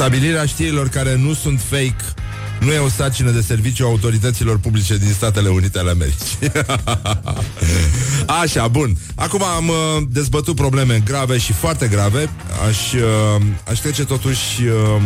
stabilirea 0.00 0.44
știrilor 0.46 0.88
care 0.88 1.16
nu 1.16 1.34
sunt 1.34 1.60
fake 1.60 2.04
nu 2.60 2.72
e 2.72 2.78
o 2.78 2.88
sarcină 2.88 3.30
de 3.30 3.40
serviciu 3.40 3.84
autorităților 3.84 4.58
publice 4.58 4.96
din 4.96 5.12
Statele 5.12 5.48
Unite 5.48 5.78
ale 5.78 5.90
Americii. 5.90 6.38
Așa, 8.42 8.68
bun. 8.68 8.96
Acum 9.14 9.42
am 9.42 9.68
uh, 9.68 9.74
dezbătut 10.08 10.56
probleme 10.56 11.02
grave 11.04 11.38
și 11.38 11.52
foarte 11.52 11.86
grave. 11.86 12.30
Aș, 12.68 12.92
uh, 12.92 13.42
aș 13.68 13.78
trece 13.78 14.04
totuși 14.04 14.62
uh, 14.62 15.02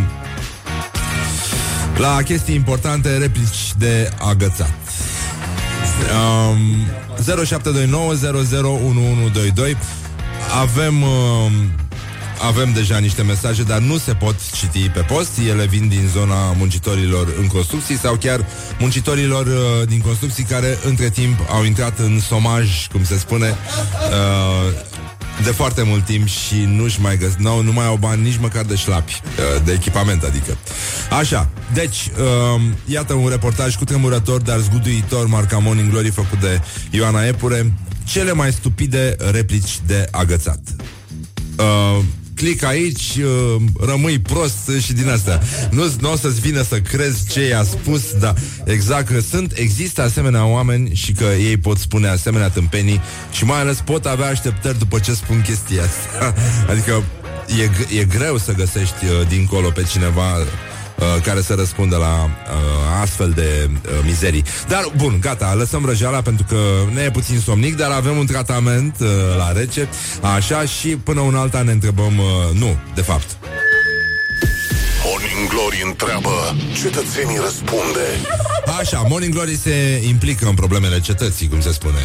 la 1.96 2.22
chestii 2.22 2.54
importante, 2.54 3.16
replici 3.16 3.72
de 3.78 4.10
agățat. 4.18 4.74
Um, 7.30 7.44
0729 7.44 8.14
Avem 10.60 11.02
uh, 11.02 11.08
avem 12.46 12.72
deja 12.72 12.98
niște 12.98 13.22
mesaje, 13.22 13.62
dar 13.62 13.78
nu 13.78 13.98
se 13.98 14.12
pot 14.14 14.36
citi 14.52 14.88
pe 14.88 15.00
post. 15.00 15.38
Ele 15.48 15.66
vin 15.66 15.88
din 15.88 16.08
zona 16.12 16.52
muncitorilor 16.52 17.34
în 17.40 17.46
construcții 17.46 17.98
sau 17.98 18.14
chiar 18.14 18.46
muncitorilor 18.78 19.46
uh, 19.46 19.88
din 19.88 20.00
construcții 20.00 20.44
care 20.44 20.78
între 20.84 21.10
timp 21.10 21.38
au 21.50 21.64
intrat 21.64 21.98
în 21.98 22.20
somaj, 22.20 22.86
cum 22.92 23.04
se 23.04 23.18
spune, 23.18 23.48
uh, 23.48 24.72
de 25.44 25.50
foarte 25.50 25.82
mult 25.82 26.04
timp 26.04 26.28
și 26.28 26.54
nu-și 26.66 27.00
mai 27.00 27.16
găs- 27.18 27.34
nu, 27.38 27.62
nu 27.62 27.72
mai 27.72 27.86
au 27.86 27.96
bani 27.96 28.22
nici 28.22 28.38
măcar 28.40 28.64
de 28.64 28.74
șlapi, 28.74 29.20
uh, 29.22 29.62
de 29.64 29.72
echipament, 29.72 30.22
adică. 30.22 30.56
Așa, 31.18 31.48
deci, 31.72 32.10
uh, 32.18 32.60
iată 32.86 33.12
un 33.12 33.28
reportaj 33.28 33.76
cu 33.76 33.84
tremurător, 33.84 34.40
dar 34.40 34.58
zguduitor, 34.58 35.26
marca 35.26 35.58
Morning 35.58 35.90
Glory, 35.90 36.10
făcut 36.10 36.40
de 36.40 36.60
Ioana 36.90 37.26
Epure, 37.26 37.72
cele 38.04 38.32
mai 38.32 38.52
stupide 38.52 39.16
replici 39.30 39.78
de 39.86 40.08
agățat. 40.10 40.60
Uh, 41.58 42.04
click 42.34 42.64
aici, 42.64 43.16
uh, 43.16 43.62
rămâi 43.80 44.18
prost 44.18 44.70
și 44.80 44.92
din 44.92 45.08
astea. 45.08 45.42
Nu, 45.70 45.92
nu 46.00 46.12
o 46.12 46.16
să-ți 46.16 46.40
vină 46.40 46.62
să 46.62 46.80
crezi 46.80 47.28
ce 47.28 47.46
i-a 47.46 47.62
spus, 47.62 48.12
dar 48.12 48.34
exact 48.64 49.08
că 49.08 49.20
sunt, 49.20 49.52
există 49.56 50.02
asemenea 50.02 50.46
oameni 50.46 50.94
și 50.94 51.12
că 51.12 51.24
ei 51.24 51.56
pot 51.56 51.78
spune 51.78 52.08
asemenea 52.08 52.48
tâmpenii 52.48 53.00
și 53.32 53.44
mai 53.44 53.60
ales 53.60 53.80
pot 53.84 54.06
avea 54.06 54.26
așteptări 54.26 54.78
după 54.78 54.98
ce 54.98 55.14
spun 55.14 55.42
chestia 55.46 55.82
asta. 55.82 56.34
adică 56.70 57.02
e, 57.60 57.98
e 57.98 58.04
greu 58.04 58.38
să 58.38 58.52
găsești 58.52 59.04
uh, 59.04 59.28
dincolo 59.28 59.68
pe 59.68 59.82
cineva 59.90 60.36
uh, 60.98 61.22
care 61.22 61.40
să 61.40 61.54
răspundă 61.54 61.96
la 61.96 62.24
uh, 62.24 63.00
astfel 63.02 63.30
de 63.30 63.68
uh, 63.70 63.90
mizerii. 64.04 64.44
Dar, 64.68 64.84
bun, 64.96 65.18
gata, 65.20 65.54
lăsăm 65.54 65.84
răjeala 65.86 66.20
pentru 66.22 66.46
că 66.48 66.56
ne 66.94 67.02
e 67.02 67.10
puțin 67.10 67.40
somnic, 67.40 67.76
dar 67.76 67.90
avem 67.90 68.16
un 68.16 68.26
tratament 68.26 68.96
uh, 69.00 69.08
la 69.36 69.52
rece, 69.52 69.88
așa, 70.36 70.64
și 70.64 70.88
până 70.88 71.20
un 71.20 71.34
alta 71.34 71.62
ne 71.62 71.72
întrebăm, 71.72 72.18
uh, 72.18 72.58
nu, 72.58 72.76
de 72.94 73.02
fapt. 73.02 73.36
Morning 75.04 75.48
Glory 75.48 75.82
întreabă, 75.86 76.56
cetățenii 76.82 77.38
răspunde. 77.42 78.06
Așa, 78.80 79.04
Morning 79.08 79.32
Glory 79.32 79.56
se 79.56 80.02
implică 80.08 80.46
în 80.48 80.54
problemele 80.54 81.00
cetății, 81.00 81.48
cum 81.48 81.60
se 81.60 81.72
spune. 81.72 81.98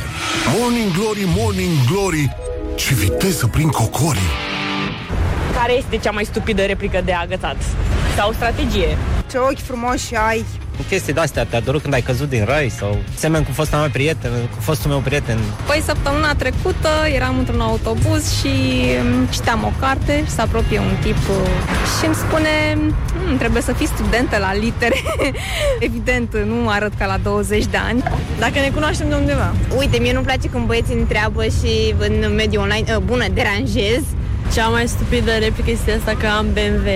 Morning 0.60 0.92
Glory, 0.92 1.24
Morning 1.26 1.86
Glory, 1.92 2.36
ce 2.76 2.94
viteză 2.94 3.48
prin 3.48 3.68
cocorii. 3.68 4.49
Care 5.60 5.74
este 5.78 5.98
cea 5.98 6.12
mai 6.12 6.24
stupidă 6.24 6.62
replică 6.66 7.02
de 7.06 7.12
agățat? 7.14 7.56
Sau 8.18 8.32
strategie? 8.32 8.98
Ce 9.32 9.38
ochi 9.38 9.60
frumoși 9.60 10.16
ai! 10.16 10.46
Cu 10.78 10.86
chestii 10.90 11.14
de-astea, 11.14 11.46
te-a 11.46 11.60
durut 11.60 11.82
când 11.82 11.94
ai 11.94 12.02
căzut 12.02 12.30
din 12.30 12.46
rai 12.46 12.70
sau 12.70 12.98
semen 13.16 13.44
cu 13.44 13.52
fosta 13.52 13.78
mea 13.78 13.90
prieten, 13.90 14.32
cu 14.56 14.62
fostul 14.62 14.90
meu 14.90 15.00
prieten. 15.00 15.38
Păi 15.68 15.82
săptămâna 15.86 16.34
trecută 16.36 16.90
eram 17.16 17.38
într-un 17.38 17.62
autobuz 17.62 18.40
și 18.40 18.48
mm, 19.04 19.26
citeam 19.26 19.64
o 19.64 19.72
carte 19.80 20.24
și 20.26 20.30
se 20.32 20.42
apropie 20.42 20.80
un 20.80 20.96
tip 21.02 21.18
uh, 21.30 21.48
și 22.00 22.06
îmi 22.06 22.16
spune 22.16 22.50
"Mm, 23.28 23.38
trebuie 23.38 23.62
să 23.62 23.74
fii 23.74 23.88
studentă 23.88 24.38
la 24.38 24.54
litere. 24.54 24.96
Evident, 25.88 26.38
nu 26.38 26.70
arăt 26.70 26.92
ca 26.98 27.06
la 27.06 27.18
20 27.24 27.66
de 27.66 27.78
ani. 27.78 28.04
Dacă 28.40 28.60
ne 28.60 28.70
cunoaștem 28.74 29.10
de 29.10 29.16
undeva. 29.16 29.54
Uite, 29.78 29.98
mie 30.00 30.14
nu-mi 30.14 30.26
place 30.26 30.50
când 30.50 30.66
băieții 30.66 30.96
întreabă 30.96 31.44
și 31.44 31.94
în 31.98 32.34
mediul 32.36 32.62
online, 32.62 32.86
uh, 32.96 33.02
bună, 33.06 33.26
deranjez. 33.34 34.02
Cea 34.54 34.68
mai 34.68 34.88
stupidă 34.88 35.32
replică 35.32 35.72
este 35.72 35.92
asta 35.92 36.16
că 36.20 36.28
am 36.28 36.48
BMW. 36.54 36.88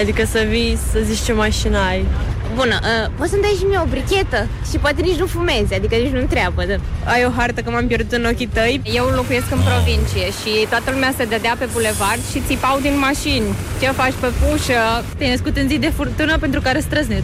Adică 0.00 0.24
să 0.24 0.46
vii 0.48 0.78
să 0.92 0.98
zici 1.04 1.24
ce 1.24 1.32
mașină 1.32 1.78
ai. 1.78 2.06
Bună, 2.54 2.78
uh, 2.82 3.10
poți 3.16 3.30
să-mi 3.30 3.42
dai 3.42 3.56
și 3.58 3.64
mie 3.64 3.80
o 3.84 3.88
brichetă? 3.94 4.48
Și 4.70 4.76
poate 4.78 5.00
nici 5.02 5.18
nu 5.22 5.26
fumezi, 5.26 5.74
adică 5.74 5.94
nici 5.94 6.12
nu 6.12 6.20
întreabă. 6.20 6.64
Da. 6.64 6.74
Ai 7.12 7.24
o 7.28 7.30
hartă 7.36 7.60
că 7.60 7.70
m-am 7.70 7.86
pierdut 7.86 8.12
în 8.12 8.24
ochii 8.24 8.46
tăi. 8.46 8.80
Eu 8.84 9.04
locuiesc 9.06 9.50
în 9.50 9.62
provincie 9.68 10.26
și 10.40 10.52
toată 10.68 10.90
lumea 10.90 11.14
se 11.16 11.24
dădea 11.24 11.54
pe 11.58 11.68
bulevard 11.72 12.20
și 12.32 12.42
țipau 12.46 12.78
din 12.80 12.98
mașini. 12.98 13.46
Ce 13.80 13.86
faci 14.00 14.16
pe 14.20 14.30
pușă? 14.40 14.80
Te-ai 15.16 15.30
născut 15.30 15.56
în 15.56 15.68
zi 15.68 15.78
de 15.78 15.92
furtună 15.96 16.38
pentru 16.38 16.60
care 16.60 16.80
străznet. 16.80 17.22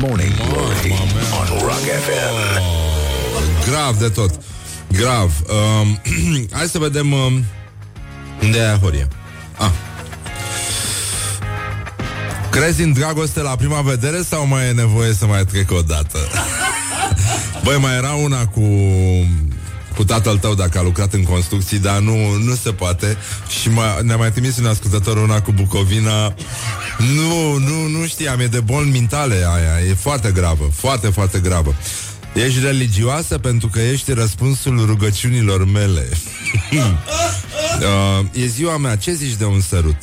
Morning 0.00 0.34
Glory 0.48 0.92
on 1.38 1.48
Rock 1.66 1.84
FM. 2.04 2.36
Grav 3.68 3.96
de 3.96 4.08
tot. 4.08 4.30
Grav. 4.92 5.30
Um, 5.56 6.00
hai 6.58 6.66
să 6.66 6.78
vedem 6.78 7.12
um, 7.12 7.44
unde 8.42 8.58
e 8.58 8.78
Horia. 8.80 9.08
Ah. 9.56 9.70
Crezi 12.50 12.82
în 12.82 12.92
dragoste 12.92 13.40
la 13.40 13.56
prima 13.56 13.80
vedere 13.80 14.22
sau 14.22 14.46
mai 14.46 14.68
e 14.68 14.72
nevoie 14.72 15.12
să 15.12 15.26
mai 15.26 15.44
trec 15.44 15.70
o 15.70 15.80
dată? 15.80 16.18
Băi, 17.64 17.78
mai 17.78 17.96
era 17.96 18.12
una 18.12 18.46
cu 18.46 18.62
cu 19.98 20.04
tatăl 20.04 20.38
tău 20.38 20.54
dacă 20.54 20.78
a 20.78 20.82
lucrat 20.82 21.12
în 21.12 21.22
construcții, 21.22 21.78
dar 21.78 21.98
nu, 21.98 22.32
nu 22.32 22.54
se 22.54 22.72
poate. 22.72 23.16
Și 23.60 23.68
mai, 23.70 23.98
ne-a 24.02 24.16
mai 24.16 24.32
trimis 24.32 24.58
un 24.58 24.66
ascultător 24.66 25.16
una 25.16 25.40
cu 25.40 25.52
Bucovina. 25.52 26.34
Nu, 27.14 27.58
nu, 27.58 27.86
nu 27.98 28.06
știam, 28.06 28.40
e 28.40 28.46
de 28.46 28.60
boli 28.60 28.90
mentale 28.90 29.34
aia, 29.34 29.88
e 29.88 29.94
foarte 29.94 30.30
gravă, 30.30 30.70
foarte, 30.74 31.08
foarte 31.08 31.38
gravă. 31.38 31.74
Ești 32.34 32.60
religioasă 32.60 33.38
pentru 33.38 33.68
că 33.68 33.80
ești 33.80 34.12
răspunsul 34.12 34.86
rugăciunilor 34.86 35.64
mele. 35.64 36.08
uh, 37.80 38.42
e 38.42 38.46
ziua 38.46 38.76
mea, 38.76 38.96
ce 38.96 39.12
zici 39.12 39.36
de 39.36 39.44
un 39.44 39.60
sărut? 39.60 40.02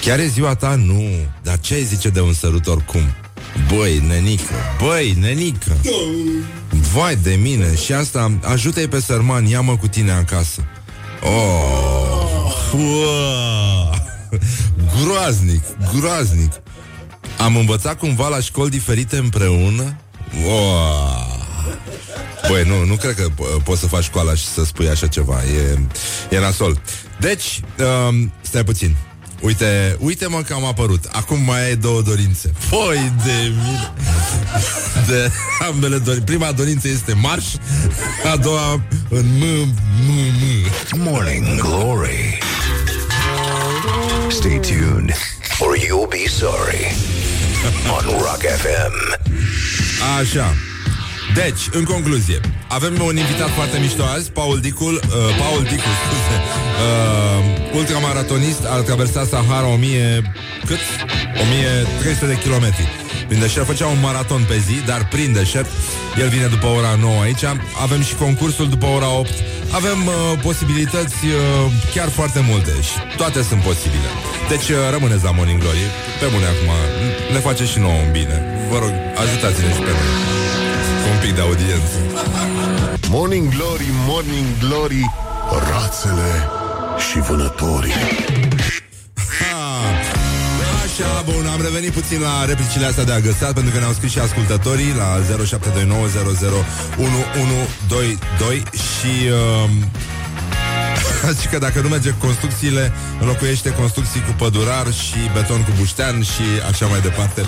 Chiar 0.00 0.18
e 0.18 0.26
ziua 0.26 0.54
ta? 0.54 0.74
Nu. 0.74 1.10
Dar 1.42 1.58
ce 1.58 1.74
ai 1.74 1.84
zice 1.84 2.08
de 2.08 2.20
un 2.20 2.32
sărut 2.32 2.66
oricum? 2.66 3.02
Băi, 3.74 4.02
nenică, 4.06 4.54
băi, 4.82 5.16
nenică 5.20 5.76
Vai 6.92 7.16
de 7.16 7.34
mine 7.34 7.74
Și 7.76 7.92
asta, 7.92 8.38
ajută-i 8.42 8.88
pe 8.88 9.00
sărman 9.00 9.46
Ia-mă 9.46 9.76
cu 9.76 9.86
tine 9.86 10.12
acasă 10.12 10.64
Oh, 11.22 12.72
uah. 12.72 13.98
Groaznic, 15.02 15.62
groaznic 15.94 16.52
Am 17.38 17.56
învățat 17.56 17.98
cumva 17.98 18.28
la 18.28 18.40
școli 18.40 18.70
diferite 18.70 19.16
împreună 19.16 19.96
oh. 20.46 21.39
Băi, 22.50 22.64
nu, 22.66 22.84
nu 22.84 22.94
cred 22.94 23.14
că 23.14 23.26
po- 23.28 23.62
poți 23.64 23.80
să 23.80 23.86
faci 23.86 24.02
școala 24.04 24.34
și 24.34 24.44
să 24.44 24.64
spui 24.64 24.88
așa 24.88 25.06
ceva 25.06 25.42
E, 25.44 25.78
e 26.36 26.38
nasol 26.38 26.80
Deci, 27.18 27.60
um, 28.08 28.32
stai 28.40 28.64
puțin 28.64 28.96
Uite, 29.40 29.96
uite-mă 29.98 30.42
că 30.46 30.54
am 30.54 30.64
apărut. 30.64 31.04
Acum 31.12 31.38
mai 31.42 31.64
ai 31.64 31.76
două 31.76 32.00
dorințe. 32.02 32.52
Foi 32.58 33.12
de 33.24 33.32
mine. 33.64 33.92
De 35.06 35.30
ambele 35.68 35.98
dorințe. 35.98 36.24
Prima 36.24 36.52
dorință 36.52 36.88
este 36.88 37.12
marș, 37.12 37.44
a 38.32 38.36
doua 38.36 38.82
în 39.08 39.24
m, 39.38 39.42
m, 39.42 40.12
m. 40.92 41.10
Morning 41.10 41.60
Glory. 41.60 42.38
Stay 44.28 44.58
tuned 44.60 45.14
or 45.58 45.76
you'll 45.76 46.08
be 46.08 46.28
sorry 46.28 46.94
on 47.90 48.18
Rock 48.18 48.40
FM. 48.40 49.18
Așa. 50.18 50.54
Deci, 51.34 51.68
în 51.72 51.84
concluzie, 51.84 52.40
avem 52.68 52.92
un 53.04 53.16
invitat 53.16 53.50
foarte 53.50 53.78
mișto 53.78 54.02
azi, 54.02 54.30
Paul 54.30 54.60
Dicul, 54.60 54.94
uh, 54.94 55.36
Paul 55.38 55.62
Dicul, 55.62 55.94
scuze, 56.02 56.36
uh, 56.40 57.76
ultramaratonist, 57.78 58.64
a 58.64 58.74
traversat 58.82 59.26
Sahara 59.28 59.66
1000, 59.66 60.32
cât? 60.66 60.78
1300 61.42 62.26
de 62.26 62.38
kilometri. 62.38 62.88
Prin 63.28 63.40
deșert 63.40 63.66
făcea 63.66 63.86
un 63.86 64.00
maraton 64.00 64.42
pe 64.48 64.58
zi, 64.66 64.76
dar 64.86 65.08
prin 65.08 65.32
deșert, 65.32 65.70
el 66.18 66.28
vine 66.28 66.46
după 66.46 66.66
ora 66.66 66.94
9 67.00 67.20
aici, 67.20 67.44
avem 67.82 68.02
și 68.02 68.14
concursul 68.14 68.68
după 68.68 68.86
ora 68.86 69.10
8, 69.18 69.30
avem 69.70 70.06
uh, 70.06 70.14
posibilități 70.42 71.26
uh, 71.26 71.32
chiar 71.94 72.08
foarte 72.08 72.44
multe 72.48 72.72
și 72.88 73.16
toate 73.16 73.42
sunt 73.42 73.60
posibile. 73.62 74.10
Deci 74.48 74.68
uh, 74.68 74.76
rămâneți 74.90 75.24
la 75.24 75.30
Morning 75.30 75.60
Glory, 75.60 75.86
pe 76.20 76.26
bune 76.32 76.46
acum, 76.52 76.70
ne 77.32 77.38
face 77.38 77.64
și 77.64 77.78
nouă 77.78 77.98
un 78.04 78.10
bine. 78.12 78.36
Vă 78.70 78.78
rog, 78.78 78.92
ajutați-ne 79.22 79.72
și 79.76 79.80
pe 79.86 79.92
noi 79.96 80.08
cu 80.16 80.24
un 80.34 80.39
pic 81.20 81.34
de 81.34 81.40
audiență. 81.40 81.96
Morning 83.08 83.48
Glory, 83.48 83.86
Morning 84.06 84.46
Glory 84.58 85.10
Rațele 85.70 86.48
și 87.10 87.20
vânătorii 87.20 87.92
Așa, 90.84 91.22
bun, 91.24 91.46
am 91.46 91.62
revenit 91.62 91.90
puțin 91.90 92.20
la 92.20 92.44
replicile 92.44 92.86
astea 92.86 93.04
de 93.04 93.12
agăsat 93.12 93.52
Pentru 93.52 93.72
că 93.72 93.78
ne-au 93.78 93.92
scris 93.92 94.10
și 94.10 94.18
ascultătorii 94.18 94.94
La 94.96 95.20
0729001122 95.20 95.24
Și 98.72 99.28
uh, 99.28 99.70
Și 101.40 101.46
că 101.46 101.58
dacă 101.58 101.80
nu 101.80 101.88
merge 101.88 102.14
construcțiile 102.18 102.92
Înlocuiește 103.20 103.70
construcții 103.70 104.20
cu 104.20 104.32
pădurar 104.36 104.92
Și 104.92 105.16
beton 105.32 105.62
cu 105.62 105.70
buștean 105.78 106.22
Și 106.22 106.42
așa 106.70 106.86
mai 106.86 107.00
departe 107.00 107.42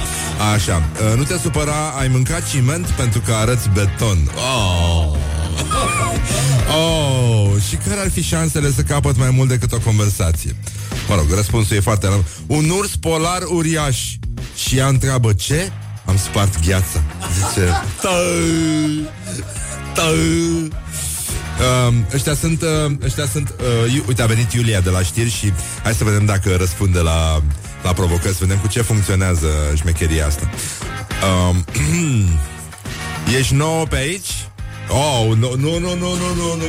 Așa, 0.55 0.83
uh, 1.11 1.17
nu 1.17 1.23
te 1.23 1.39
supăra 1.39 1.89
Ai 1.99 2.09
mâncat 2.09 2.49
ciment 2.51 2.87
pentru 2.87 3.21
că 3.21 3.33
arăți 3.33 3.69
beton 3.69 4.19
Oh 4.35 5.17
Oh, 6.75 7.51
și 7.69 7.77
care 7.77 8.01
ar 8.01 8.11
fi 8.11 8.23
șansele 8.23 8.71
să 8.71 8.83
capăt 8.83 9.17
mai 9.17 9.31
mult 9.31 9.49
decât 9.49 9.73
o 9.73 9.79
conversație? 9.79 10.57
Mă 11.09 11.15
rog, 11.15 11.27
răspunsul 11.35 11.77
e 11.77 11.81
foarte 11.81 12.07
lung. 12.07 12.25
Un 12.47 12.71
urs 12.71 12.97
polar 12.97 13.43
uriaș 13.49 13.99
Și 14.57 14.77
ea 14.77 14.87
întreabă 14.87 15.33
ce? 15.33 15.73
Am 16.05 16.17
spart 16.17 16.67
gheața 16.67 17.03
Zice 17.35 17.71
"Tăi, 18.01 19.09
tăi." 19.95 20.69
Uh, 21.63 21.95
ăștia 22.15 22.35
sunt, 22.35 22.63
uh, 22.63 22.93
ăștia 23.05 23.27
sunt 23.27 23.55
uh, 23.85 23.93
iu- 23.95 24.05
Uite, 24.07 24.23
a 24.23 24.27
venit 24.27 24.53
Iulia 24.53 24.81
de 24.81 24.91
la 24.91 25.03
știri 25.03 25.31
Și 25.31 25.53
hai 25.83 25.95
să 25.95 26.05
vedem 26.05 26.25
dacă 26.25 26.57
răspunde 26.57 26.99
la, 26.99 27.43
la 27.83 27.93
provocări 27.93 28.33
Să 28.33 28.39
vedem 28.41 28.59
cu 28.59 28.69
ce 28.69 28.83
funcționează 28.83 29.47
șmecheria 29.75 30.27
asta 30.27 30.51
uh, 31.51 31.57
Ești 33.39 33.55
nouă 33.55 33.85
pe 33.85 33.97
aici? 33.97 34.31
Oh, 34.89 35.37
nu, 35.37 35.55
nu, 35.57 35.79
nu, 35.79 35.79
nu, 35.79 35.97
nu, 35.97 36.35
nu, 36.35 36.35
nu, 36.35 36.57
nu. 36.57 36.65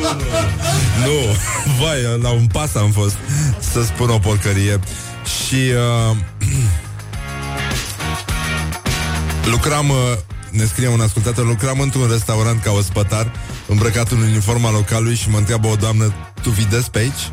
Nu, 1.05 1.35
vai, 1.79 2.19
la 2.21 2.29
un 2.29 2.47
pas 2.47 2.75
am 2.75 2.91
fost 2.91 3.15
să 3.71 3.83
spun 3.83 4.09
o 4.09 4.17
porcărie. 4.17 4.79
Și 5.25 5.55
uh, 6.09 6.15
lucram, 9.53 9.89
uh, 9.89 9.95
ne 10.49 10.65
scrie 10.65 10.87
un 10.87 11.01
ascultător, 11.01 11.45
lucram 11.45 11.79
într-un 11.79 12.07
restaurant 12.09 12.61
ca 12.63 12.71
ospătar, 12.71 13.31
îmbrăcat 13.73 14.11
în 14.11 14.21
uniforma 14.21 14.71
localului 14.71 15.15
și 15.15 15.29
mă 15.29 15.37
întreabă 15.37 15.67
o 15.67 15.75
doamnă, 15.75 16.13
tu 16.41 16.49
videzi 16.49 16.89
pe 16.89 16.99
aici? 16.99 17.31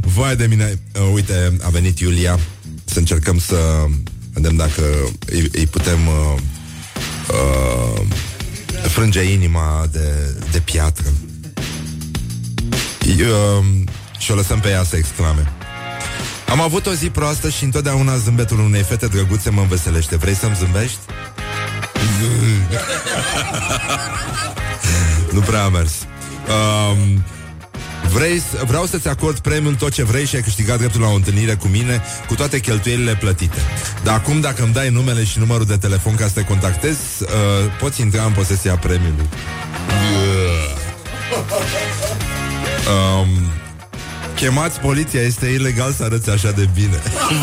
Vai 0.14 0.36
de 0.36 0.46
mine, 0.46 0.80
uh, 0.94 1.10
uite, 1.12 1.56
a 1.62 1.68
venit 1.68 1.98
Iulia 1.98 2.38
să 2.84 2.98
încercăm 2.98 3.38
să 3.38 3.56
vedem 4.32 4.56
dacă 4.56 4.82
îi, 5.26 5.48
îi 5.52 5.66
putem 5.66 6.06
uh, 6.06 6.34
uh, 7.28 8.00
frânge 8.88 9.22
inima 9.22 9.86
de, 9.92 10.36
de 10.50 10.60
piatră. 10.60 11.06
Uh, 13.06 13.64
și 14.18 14.30
o 14.30 14.34
lăsăm 14.34 14.60
pe 14.60 14.68
ea 14.68 14.84
să 14.84 14.96
exclame. 14.96 15.52
Am 16.48 16.60
avut 16.60 16.86
o 16.86 16.92
zi 16.92 17.10
proastă 17.10 17.48
și 17.48 17.64
întotdeauna 17.64 18.16
zâmbetul 18.16 18.58
unei 18.58 18.82
fete 18.82 19.06
drăguțe 19.06 19.50
mă 19.50 19.60
înveselește. 19.60 20.16
Vrei 20.16 20.34
să-mi 20.34 20.54
zâmbești? 20.54 20.98
nu 25.34 25.40
prea 25.40 25.64
a 25.64 25.68
mers. 25.68 25.92
Um, 26.48 27.24
Vrei, 28.12 28.42
vreau 28.66 28.86
să-ți 28.86 29.08
acord 29.08 29.38
premiul 29.38 29.74
tot 29.74 29.92
ce 29.92 30.04
vrei 30.04 30.26
și 30.26 30.34
ai 30.34 30.42
câștigat 30.42 30.78
dreptul 30.78 31.00
la 31.00 31.08
o 31.08 31.14
întâlnire 31.14 31.54
cu 31.54 31.66
mine 31.66 32.02
cu 32.26 32.34
toate 32.34 32.60
cheltuielile 32.60 33.14
plătite. 33.14 33.58
Dar 34.02 34.14
acum, 34.14 34.40
dacă 34.40 34.62
îmi 34.62 34.72
dai 34.72 34.90
numele 34.90 35.24
și 35.24 35.38
numărul 35.38 35.64
de 35.64 35.76
telefon 35.76 36.14
ca 36.14 36.26
să 36.26 36.32
te 36.34 36.44
contactezi, 36.44 37.22
uh, 37.22 37.28
poți 37.78 38.00
intra 38.00 38.24
în 38.24 38.32
posesia 38.32 38.76
premiului. 38.76 39.28
Um, 42.88 43.28
Chemați 44.40 44.80
poliția, 44.80 45.20
este 45.20 45.46
ilegal 45.46 45.92
să 45.92 46.02
arăți 46.04 46.30
așa 46.30 46.50
de 46.50 46.68
bine. 46.74 47.02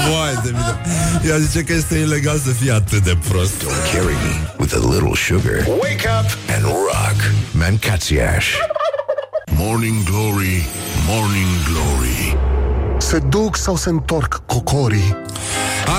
Vai 0.09 0.39
de 0.43 0.49
mine. 0.49 0.81
Ea 1.27 1.37
zice 1.37 1.63
că 1.63 1.73
este 1.73 1.97
ilegal 1.97 2.37
să 2.37 2.49
fii 2.49 2.71
atât 2.71 3.03
de 3.03 3.17
prost. 3.29 3.53
Don't 3.63 3.93
carry 3.93 4.13
me 4.13 4.53
with 4.59 4.73
a 4.73 4.89
little 4.93 5.13
sugar. 5.13 5.65
Wake 5.67 6.07
up 6.19 6.37
and 6.55 6.63
rock. 6.63 7.17
Mancațiaș. 7.51 8.55
Morning 9.51 10.03
Glory, 10.03 10.65
Morning 11.07 11.47
Glory. 11.69 12.56
Se 12.99 13.19
duc 13.19 13.57
sau 13.57 13.75
se 13.75 13.89
întorc 13.89 14.41
cocorii? 14.45 15.15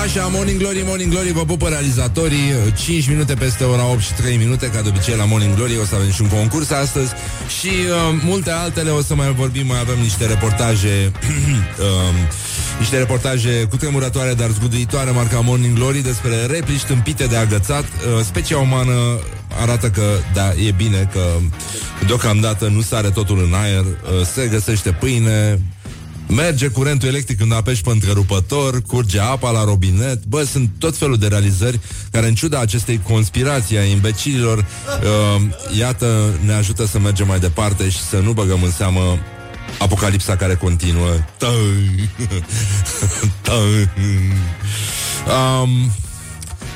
Așa, 0.03 0.29
Morning 0.31 0.59
Glory, 0.59 0.83
Morning 0.85 1.11
Glory, 1.11 1.31
vă 1.31 1.45
pupă 1.45 1.67
realizatorii. 1.67 2.53
5 2.75 3.07
minute 3.07 3.33
peste 3.33 3.63
ora 3.63 3.85
8 3.91 3.99
și 3.99 4.13
3 4.13 4.37
minute 4.37 4.69
Ca 4.69 4.81
de 4.81 4.89
obicei 4.89 5.15
la 5.15 5.25
Morning 5.25 5.55
Glory 5.55 5.77
o 5.81 5.85
să 5.85 5.95
avem 5.95 6.11
și 6.11 6.21
un 6.21 6.27
concurs 6.27 6.71
astăzi. 6.71 7.11
Și 7.59 7.67
uh, 7.67 8.21
multe 8.25 8.51
altele 8.51 8.89
o 8.89 9.01
să 9.01 9.15
mai 9.15 9.33
vorbim 9.33 9.67
Mai 9.67 9.79
avem 9.79 9.99
niște 9.99 10.25
reportaje 10.25 11.11
uh, 11.11 12.15
Niște 12.79 12.97
reportaje 12.97 13.67
cu 13.69 13.77
tremurătoare 13.77 14.33
Dar 14.33 14.49
zguduitoare 14.49 15.11
marca 15.11 15.39
Morning 15.39 15.75
Glory 15.75 16.01
Despre 16.01 16.45
replici 16.45 16.83
tâmpite 16.83 17.25
de 17.25 17.35
agățat. 17.35 17.83
Uh, 17.83 18.23
Specia 18.23 18.57
umană 18.57 19.19
arată 19.61 19.89
că 19.89 20.03
Da, 20.33 20.53
e 20.67 20.71
bine 20.71 21.09
că 21.11 21.21
Deocamdată 22.05 22.67
nu 22.67 22.81
sare 22.81 23.09
totul 23.09 23.43
în 23.43 23.53
aer. 23.53 23.83
Uh, 23.85 24.25
Se 24.33 24.47
găsește 24.51 24.91
pâine 24.91 25.59
Merge 26.29 26.67
curentul 26.67 27.07
electric 27.07 27.37
când 27.37 27.53
apeși 27.53 27.81
pe 27.81 27.89
întrerupător, 27.89 28.81
curge 28.81 29.19
apa 29.19 29.51
la 29.51 29.63
robinet. 29.63 30.25
Bă, 30.25 30.43
sunt 30.43 30.69
tot 30.77 30.97
felul 30.97 31.17
de 31.17 31.27
realizări 31.27 31.79
care, 32.11 32.27
în 32.27 32.35
ciuda 32.35 32.59
acestei 32.59 33.01
conspirații 33.03 33.77
a 33.77 33.83
imbecililor, 33.83 34.57
uh, 34.57 35.41
iată, 35.77 36.39
ne 36.45 36.53
ajută 36.53 36.85
să 36.85 36.99
mergem 36.99 37.27
mai 37.27 37.39
departe 37.39 37.89
și 37.89 37.99
să 37.99 38.17
nu 38.17 38.31
băgăm 38.31 38.63
în 38.63 38.71
seamă 38.71 39.19
apocalipsa 39.79 40.35
care 40.35 40.55
continuă. 40.55 41.09
um, 45.61 45.91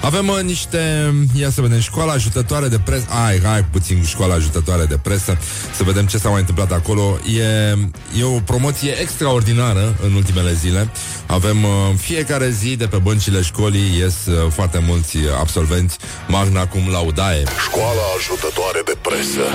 avem 0.03 0.27
uh, 0.27 0.41
niște, 0.41 1.13
ia 1.33 1.49
să 1.49 1.61
vedem, 1.61 1.79
școala 1.79 2.11
ajutătoare 2.11 2.67
de 2.67 2.79
presă. 2.79 3.05
Hai, 3.09 3.39
hai 3.43 3.63
puțin 3.63 4.03
școala 4.03 4.33
ajutătoare 4.33 4.85
de 4.85 4.97
presă, 4.97 5.37
să 5.75 5.83
vedem 5.83 6.05
ce 6.05 6.17
s-a 6.17 6.29
mai 6.29 6.39
întâmplat 6.39 6.71
acolo. 6.71 7.17
E, 7.37 7.69
e 8.19 8.23
o 8.23 8.39
promoție 8.39 8.91
extraordinară 9.01 9.95
în 10.03 10.13
ultimele 10.13 10.53
zile. 10.53 10.89
Avem 11.25 11.63
uh, 11.63 11.69
fiecare 11.97 12.49
zi 12.49 12.75
de 12.75 12.87
pe 12.87 12.97
băncile 12.97 13.41
școlii 13.41 13.97
ies 13.97 14.25
uh, 14.25 14.51
foarte 14.51 14.83
mulți 14.87 15.17
absolvenți 15.39 15.97
magna 16.27 16.67
cum 16.67 16.89
laudae. 16.91 17.43
Școala 17.65 18.01
ajutătoare 18.17 18.81
de 18.85 18.97
presă. 19.01 19.45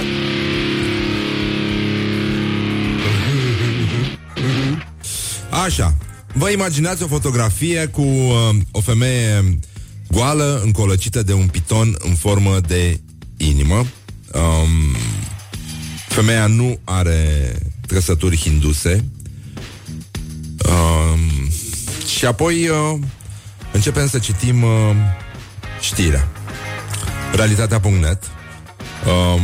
Așa, 5.64 5.94
vă 6.32 6.50
imaginați 6.50 7.02
o 7.02 7.06
fotografie 7.06 7.87
cu 7.87 8.00
uh, 8.00 8.56
o 8.70 8.80
femeie 8.80 9.58
goală, 10.11 10.61
încolăcită 10.64 11.23
de 11.23 11.33
un 11.33 11.47
piton 11.47 11.97
în 11.99 12.14
formă 12.14 12.61
de 12.61 13.01
inimă. 13.37 13.77
Um, 14.33 14.97
femeia 16.09 16.47
nu 16.47 16.79
are 16.85 17.53
trăsături 17.87 18.37
hinduse. 18.37 19.05
Um, 20.68 21.51
și 22.16 22.25
apoi 22.25 22.68
uh, 22.68 22.99
începem 23.73 24.09
să 24.09 24.18
citim 24.18 24.62
uh, 24.62 24.71
știrea. 25.81 26.29
Realitatea.net 27.33 28.23
um, 29.07 29.40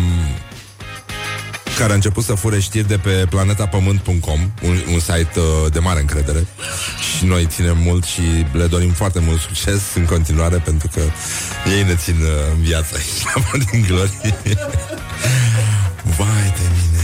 care 1.78 1.92
a 1.92 1.94
început 1.94 2.24
să 2.24 2.34
fure 2.34 2.60
știri 2.60 2.88
de 2.88 2.98
pe 2.98 3.26
planetapământ.com, 3.30 4.50
un, 4.62 4.76
un 4.92 4.98
site 4.98 5.30
uh, 5.37 5.72
de 5.72 5.78
mare 5.78 6.00
încredere 6.00 6.46
și 7.16 7.24
noi 7.24 7.46
ținem 7.46 7.78
mult 7.78 8.04
și 8.04 8.20
le 8.52 8.66
dorim 8.66 8.90
foarte 8.90 9.20
mult 9.20 9.40
succes 9.40 9.82
în 9.94 10.04
continuare 10.04 10.56
pentru 10.56 10.88
că 10.94 11.00
ei 11.76 11.82
ne 11.82 11.94
țin 11.94 12.14
uh, 12.14 12.28
în 12.56 12.62
viață 12.62 12.94
aici 12.94 13.24
la 13.34 13.42
Morning 13.44 13.87
Glory. 13.87 14.34
Vai 16.16 16.52
de 16.56 16.66
mine! 16.70 17.02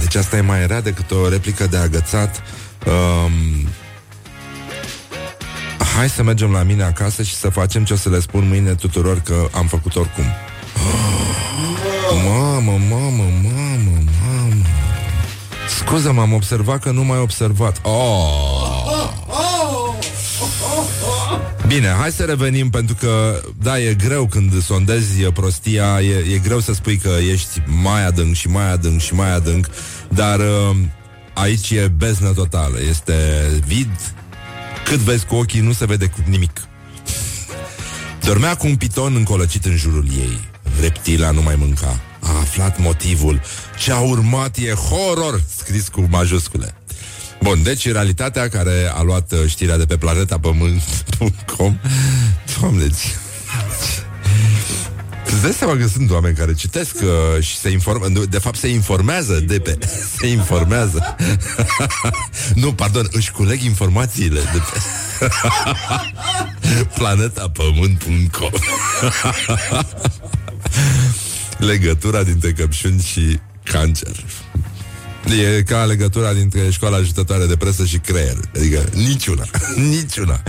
Deci 0.00 0.14
asta 0.14 0.36
e 0.36 0.40
mai 0.40 0.66
rea 0.66 0.80
decât 0.80 1.10
o 1.10 1.28
replică 1.28 1.66
de 1.66 1.76
agățat. 1.76 2.42
Um, 2.86 3.68
hai 5.96 6.08
să 6.08 6.22
mergem 6.22 6.50
la 6.50 6.62
mine 6.62 6.82
acasă 6.82 7.22
și 7.22 7.34
să 7.34 7.48
facem 7.48 7.84
ce 7.84 7.92
o 7.92 7.96
să 7.96 8.08
le 8.08 8.20
spun 8.20 8.48
mâine 8.48 8.74
tuturor 8.74 9.20
că 9.20 9.48
am 9.52 9.66
făcut 9.66 9.96
oricum. 9.96 10.24
Mamă, 12.24 12.70
mamă, 12.70 12.78
mamă, 12.88 13.24
mamă 13.42 13.47
Scuză, 15.88 16.12
m-am 16.12 16.32
observat 16.32 16.82
că 16.82 16.90
nu 16.90 17.04
m-ai 17.04 17.18
observat 17.18 17.80
oh. 17.82 19.18
Bine, 21.66 21.88
hai 21.88 22.10
să 22.10 22.24
revenim 22.24 22.70
pentru 22.70 22.94
că 23.00 23.40
Da, 23.62 23.78
e 23.78 23.94
greu 23.94 24.26
când 24.26 24.62
sondezi 24.62 25.22
prostia 25.22 26.00
e, 26.00 26.34
e 26.34 26.38
greu 26.38 26.60
să 26.60 26.72
spui 26.72 26.96
că 26.96 27.10
ești 27.32 27.62
mai 27.82 28.06
adânc 28.06 28.34
și 28.34 28.48
mai 28.48 28.72
adânc 28.72 29.00
și 29.00 29.14
mai 29.14 29.34
adânc 29.34 29.68
Dar 30.08 30.38
uh, 30.38 30.76
aici 31.34 31.70
e 31.70 31.92
beznă 31.96 32.32
totală 32.32 32.78
Este 32.88 33.14
vid 33.66 34.14
Cât 34.84 34.98
vezi 34.98 35.26
cu 35.26 35.34
ochii 35.34 35.60
nu 35.60 35.72
se 35.72 35.84
vede 35.86 36.06
cu 36.06 36.18
nimic 36.26 36.60
Dormea 38.24 38.54
cu 38.56 38.66
un 38.66 38.76
piton 38.76 39.14
încolăcit 39.14 39.64
în 39.64 39.76
jurul 39.76 40.06
ei 40.16 40.40
Reptila 40.80 41.30
nu 41.30 41.42
mai 41.42 41.54
mânca. 41.58 42.00
A 42.28 42.38
aflat 42.40 42.78
motivul. 42.78 43.40
Ce 43.78 43.92
a 43.92 43.98
urmat 43.98 44.56
e 44.56 44.72
horror, 44.72 45.42
scris 45.56 45.88
cu 45.88 46.06
majuscule. 46.10 46.74
Bun, 47.42 47.62
deci 47.62 47.90
realitatea 47.90 48.48
care 48.48 48.92
a 48.94 49.02
luat 49.02 49.32
uh, 49.32 49.38
știrea 49.46 49.76
de 49.76 49.84
pe 49.84 49.96
planeta 49.96 50.38
pământ.com 50.38 51.78
Doamne, 52.60 52.84
Îți 55.24 55.42
dai 55.42 55.52
seama 55.52 55.76
că 55.76 55.86
sunt 55.86 56.10
oameni 56.10 56.36
care 56.36 56.54
citesc 56.54 56.94
uh, 57.02 57.42
și 57.42 57.56
se 57.56 57.70
informează, 57.70 58.24
de 58.28 58.38
fapt 58.38 58.58
se 58.58 58.68
informează 58.68 59.40
de 59.40 59.58
pe, 59.58 59.78
se 60.18 60.26
informează. 60.26 61.16
nu, 62.62 62.72
pardon, 62.72 63.08
își 63.12 63.30
culeg 63.30 63.60
informațiile 63.60 64.40
de 64.40 64.62
pe 64.72 64.78
planetapământ.com 66.98 68.50
Legătura 71.58 72.22
dintre 72.22 72.52
căpșuni 72.52 73.00
și 73.00 73.38
cancer. 73.62 74.24
E 75.56 75.62
ca 75.62 75.84
legătura 75.84 76.32
dintre 76.32 76.70
școala 76.70 76.96
ajutătoare 76.96 77.46
de 77.46 77.56
presă 77.56 77.84
și 77.84 77.98
creier. 77.98 78.36
Adică 78.56 78.84
niciuna 78.94 79.44
Niciuna. 79.90 80.42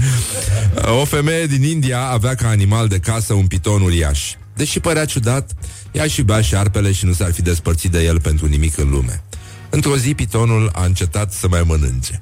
O 1.00 1.06
femeie 1.06 1.46
din 1.46 1.64
India 1.64 2.02
avea 2.02 2.36
ca 2.36 2.48
animal 2.48 2.88
de 2.88 2.98
casă 3.00 3.34
un 3.34 3.48
piton 3.48 3.82
uriaș. 3.82 4.34
Deși 4.56 4.80
părea 4.80 5.06
ciudat 5.06 5.52
Ea 5.92 6.08
și 6.08 6.22
bea 6.22 6.42
șarpele 6.42 6.92
și 6.92 7.06
nu 7.06 7.14
s-ar 7.14 7.34
fi 7.34 7.42
despărțit 7.42 7.92
de 7.92 8.04
el 8.04 8.22
pentru 8.22 8.46
nimic 8.46 8.78
în 8.78 8.90
lume. 8.90 9.24
Într-o 9.70 9.98
zi 9.98 10.14
pitonul 10.14 10.72
a 10.74 10.86
încetat 10.86 11.34
să 11.34 11.48
mai 11.48 11.64
mănânce. 11.66 12.20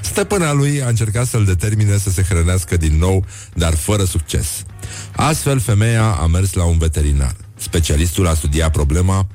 Stăpâna 0.00 0.52
lui 0.52 0.82
a 0.82 0.88
încercat 0.88 1.26
să-l 1.26 1.44
determine 1.44 1.98
să 1.98 2.10
se 2.10 2.22
hrănească 2.22 2.76
din 2.76 2.98
nou, 2.98 3.24
dar 3.54 3.74
fără 3.74 4.04
succes. 4.04 4.46
Astfel, 5.12 5.60
femeia 5.60 6.04
a 6.04 6.26
mers 6.26 6.52
la 6.52 6.64
un 6.64 6.78
veterinar. 6.78 7.34
Specialistul 7.58 8.26
a 8.26 8.34
studiat 8.34 8.70
problema 8.70 9.26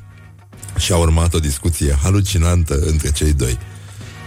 și 0.78 0.92
a 0.92 0.98
urmat 0.98 1.34
o 1.34 1.40
discuție 1.40 1.98
halucinantă 2.02 2.80
între 2.80 3.12
cei 3.12 3.34
doi. 3.34 3.58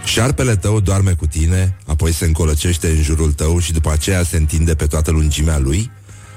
Șarpele 0.05 0.55
tău 0.55 0.79
doarme 0.79 1.13
cu 1.13 1.27
tine, 1.27 1.77
apoi 1.85 2.11
se 2.11 2.25
încolăcește 2.25 2.87
în 2.87 3.01
jurul 3.01 3.31
tău 3.33 3.59
și 3.59 3.73
după 3.73 3.91
aceea 3.91 4.23
se 4.23 4.37
întinde 4.37 4.75
pe 4.75 4.85
toată 4.85 5.11
lungimea 5.11 5.57
lui? 5.57 5.91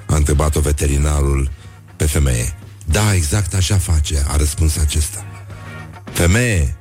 A 0.06 0.16
întrebat-o 0.16 0.60
veterinarul 0.60 1.50
pe 1.96 2.04
femeie. 2.04 2.56
Da, 2.84 3.14
exact 3.14 3.54
așa 3.54 3.78
face, 3.78 4.24
a 4.26 4.36
răspuns 4.36 4.76
acesta. 4.76 5.24
Femeie, 6.12 6.76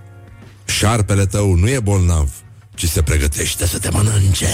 șarpele 0.65 1.25
tău 1.25 1.53
nu 1.53 1.69
e 1.69 1.79
bolnav, 1.79 2.29
ci 2.75 2.85
se 2.85 3.01
pregătește 3.01 3.67
să 3.67 3.79
te 3.79 3.89
mănânce. 3.89 4.47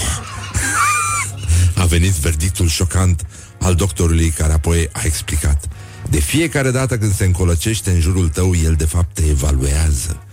a 1.82 1.86
venit 1.86 2.12
verdictul 2.12 2.68
șocant 2.68 3.26
al 3.60 3.76
doctorului 3.76 4.30
care 4.30 4.54
apoi 4.54 4.90
a 4.92 5.02
explicat. 5.04 5.68
De 6.14 6.20
fiecare 6.20 6.72
dată 6.72 6.98
când 6.98 7.16
se 7.16 7.26
încolăcește 7.26 7.92
în 7.92 8.00
jurul 8.00 8.30
tău, 8.30 8.56
el 8.56 8.74
de 8.74 8.86
fapt 8.86 9.14
te 9.14 9.26
evaluează. 9.30 10.24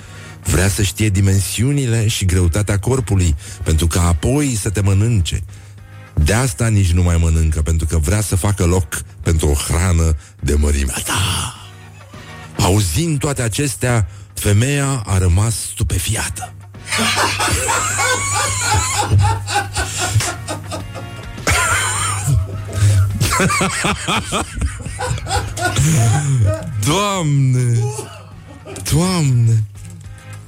Vrea 0.45 0.69
să 0.69 0.83
știe 0.83 1.09
dimensiunile 1.09 2.09
și 2.09 2.25
greutatea 2.25 2.79
corpului, 2.79 3.35
pentru 3.63 3.87
că 3.87 3.99
apoi 3.99 4.59
să 4.61 4.71
te 4.71 4.81
mănânce. 4.81 5.43
De 6.15 6.33
asta 6.33 6.69
nici 6.69 6.93
nu 6.93 7.03
mai 7.03 7.17
mănâncă, 7.17 7.63
pentru 7.63 7.87
că 7.87 7.99
vrea 7.99 8.21
să 8.21 8.37
facă 8.37 8.65
loc 8.65 9.03
pentru 9.23 9.49
o 9.49 9.55
hrană 9.55 10.17
de 10.41 10.55
mărimea 10.55 11.03
ta. 11.05 11.55
Auzind 12.59 13.19
toate 13.19 13.43
acestea, 13.43 14.09
femeia 14.35 15.03
a 15.07 15.19
rămas 15.19 15.55
stupefiată. 15.55 16.55
Doamne! 26.87 27.79
Doamne! 28.93 29.63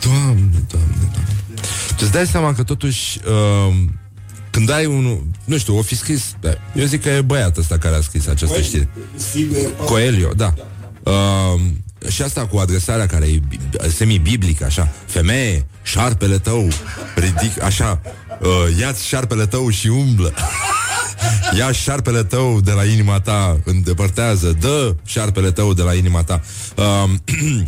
Doamne, 0.05 0.65
doamne, 0.71 1.09
doamne. 1.09 1.09
îți 2.01 2.13
dai 2.13 2.27
seama 2.27 2.55
că 2.55 2.63
totuși 2.63 3.19
uh, 3.27 3.75
când 4.51 4.71
ai 4.71 4.87
unul, 4.87 5.27
nu 5.45 5.59
știu, 5.59 5.79
o 5.79 5.83
fi 5.83 5.97
scris, 5.97 6.35
da, 6.41 6.51
eu 6.75 6.85
zic 6.85 7.03
că 7.03 7.09
e 7.09 7.21
băiatul 7.21 7.63
ăsta 7.63 7.79
care 7.79 7.95
a 7.95 8.01
scris 8.01 8.27
această 8.27 8.61
știre. 8.61 8.89
Coelho, 9.85 10.29
da. 10.37 10.55
Uh, 11.03 11.61
și 12.09 12.23
asta 12.23 12.47
cu 12.47 12.57
adresarea 12.57 13.07
care 13.07 13.27
e 13.27 13.41
bi- 13.49 13.59
semi-biblică, 13.97 14.65
așa. 14.65 14.89
Femeie, 15.07 15.67
șarpele 15.83 16.39
tău, 16.39 16.69
ridic, 17.15 17.63
așa, 17.63 18.01
uh, 18.43 18.79
ia-ți 18.79 19.07
șarpele 19.07 19.47
tău 19.47 19.71
și 19.71 19.89
umblă. 19.89 20.35
Ia 21.59 21.73
șarpele 21.73 22.23
tău 22.23 22.61
de 22.61 22.71
la 22.71 22.85
inima 22.85 23.21
ta, 23.21 23.61
îndepărtează, 23.65 24.57
dă 24.61 24.95
șarpele 25.05 25.51
tău 25.51 25.75
de 25.75 25.83
la 25.83 25.95
inima 25.95 26.23
ta. 26.23 26.41
Uh, 26.77 27.11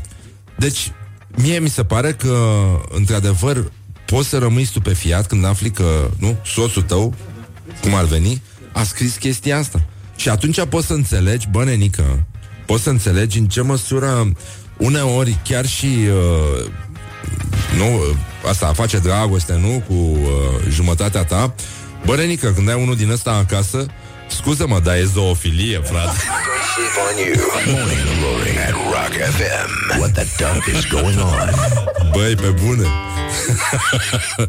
deci, 0.56 0.92
mie 1.36 1.58
mi 1.58 1.68
se 1.68 1.84
pare 1.84 2.12
că, 2.12 2.64
într-adevăr, 2.90 3.72
poți 4.06 4.28
să 4.28 4.38
rămâi 4.38 4.64
stupefiat 4.64 5.26
când 5.26 5.44
afli 5.44 5.70
că, 5.70 6.10
nu, 6.18 6.36
soțul 6.44 6.82
tău, 6.82 7.14
cum 7.80 7.94
ar 7.94 8.04
veni, 8.04 8.42
a 8.72 8.82
scris 8.82 9.16
chestia 9.16 9.58
asta. 9.58 9.84
Și 10.16 10.28
atunci 10.28 10.64
poți 10.64 10.86
să 10.86 10.92
înțelegi, 10.92 11.48
bă, 11.50 11.64
nenică, 11.64 12.26
poți 12.66 12.82
să 12.82 12.90
înțelegi 12.90 13.38
în 13.38 13.46
ce 13.46 13.60
măsură 13.60 14.32
uneori 14.76 15.38
chiar 15.44 15.66
și 15.66 15.86
uh, 15.86 16.70
nu, 17.76 17.94
uh, 17.94 18.48
asta 18.48 18.72
face 18.74 18.98
dragoste, 18.98 19.58
nu, 19.60 19.82
cu 19.86 19.94
uh, 19.94 20.28
jumătatea 20.68 21.24
ta. 21.24 21.54
Bă, 22.04 22.16
nenică, 22.16 22.52
când 22.52 22.68
ai 22.68 22.82
unul 22.82 22.96
din 22.96 23.10
ăsta 23.10 23.30
acasă, 23.30 23.86
scuză-mă, 24.26 24.80
dar 24.80 24.94
e 24.94 25.04
zoofilie, 25.04 25.80
frate. 25.84 26.16
Sleep 26.74 26.96
on 27.06 27.16
you. 27.24 27.34
Morning 27.76 28.06
Glory 28.18 28.58
at 28.66 28.74
Rock 28.94 29.14
FM. 29.36 29.98
What 29.98 30.12
the 30.12 30.26
duck 30.38 30.66
is 30.66 30.86
going 30.90 31.18
on? 31.18 31.50
Băi, 32.12 32.34
pe 32.34 32.54
bune 32.62 32.86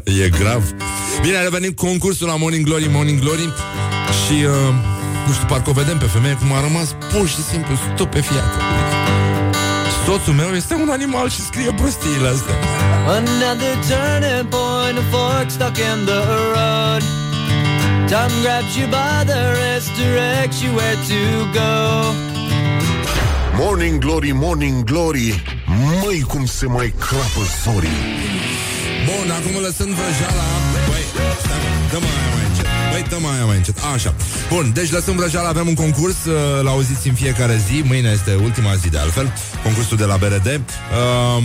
E 0.24 0.28
grav 0.28 0.62
Bine, 1.20 1.42
revenim 1.42 1.72
cu 1.72 1.86
concursul 1.86 2.26
la 2.26 2.36
Morning 2.36 2.64
Glory 2.64 2.88
Morning 2.90 3.20
Glory 3.20 3.52
Și, 4.26 4.44
uh, 4.44 4.74
nu 5.26 5.32
știu, 5.32 5.46
parcă 5.46 5.70
o 5.70 5.72
vedem 5.72 5.98
pe 5.98 6.04
femeie 6.04 6.34
Cum 6.34 6.52
a 6.52 6.60
rămas 6.60 6.96
pur 7.12 7.28
și 7.28 7.42
simplu 7.42 7.74
stupefiată 7.94 8.95
Soțul 10.06 10.34
meu 10.34 10.50
este 10.54 10.74
un 10.74 10.88
animal 10.88 11.28
și 11.28 11.40
scrie 11.40 11.72
prostiile 11.72 12.28
astea 12.28 12.54
Another 13.18 13.74
turning 13.90 14.48
point, 14.54 14.98
a 15.02 15.04
fork 15.10 15.50
stuck 15.50 15.76
in 15.90 15.98
the 16.10 16.20
road. 16.54 17.02
Time 18.12 18.34
grabs 18.42 18.72
you 18.78 18.86
by 18.98 19.16
the 19.30 19.40
wrist, 19.54 19.90
directs 20.02 20.58
you 20.64 20.70
where 20.78 20.98
to 21.10 21.20
go. 21.60 21.72
Morning 23.62 23.98
Glory, 23.98 24.32
Morning 24.34 24.84
Glory 24.84 25.42
Măi 26.02 26.20
cum 26.20 26.46
se 26.46 26.66
mai 26.66 26.94
crapă 26.98 27.42
zorii 27.62 28.02
Bun, 29.06 29.30
acum 29.38 29.62
lăsând 29.62 29.92
vrăjeala 29.98 30.48
Băi, 30.88 31.04
stai 31.42 31.58
mă, 31.62 31.70
dă-mă 31.90 32.06
aia 32.16 32.28
mai 32.34 32.45
încet 32.96 33.10
Băi, 33.10 33.18
dă-mă 33.18 33.32
aia 33.34 33.44
mai 33.44 33.56
încet, 33.56 33.78
așa. 33.94 34.14
Bun, 34.48 34.70
deci 34.74 34.90
lăsând 34.90 35.16
vrăjeala, 35.16 35.48
avem 35.48 35.66
un 35.66 35.74
concurs 35.74 36.24
uh, 36.24 36.62
L 36.62 36.66
auziți 36.66 37.08
în 37.08 37.14
fiecare 37.14 37.60
zi, 37.66 37.82
mâine 37.84 38.10
este 38.10 38.34
ultima 38.42 38.74
zi 38.74 38.88
de 38.88 38.98
altfel 38.98 39.32
Concursul 39.62 39.96
de 39.96 40.04
la 40.04 40.16
BRD 40.16 40.46
um, 40.46 41.44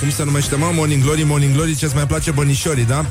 Cum 0.00 0.10
se 0.10 0.24
numește, 0.24 0.56
mă? 0.56 0.70
Morning 0.72 1.02
Glory, 1.02 1.22
Morning 1.22 1.54
Glory 1.54 1.76
Ce-ți 1.76 1.94
mai 1.94 2.06
place 2.06 2.30
bănișorii, 2.30 2.84
da? 2.84 3.06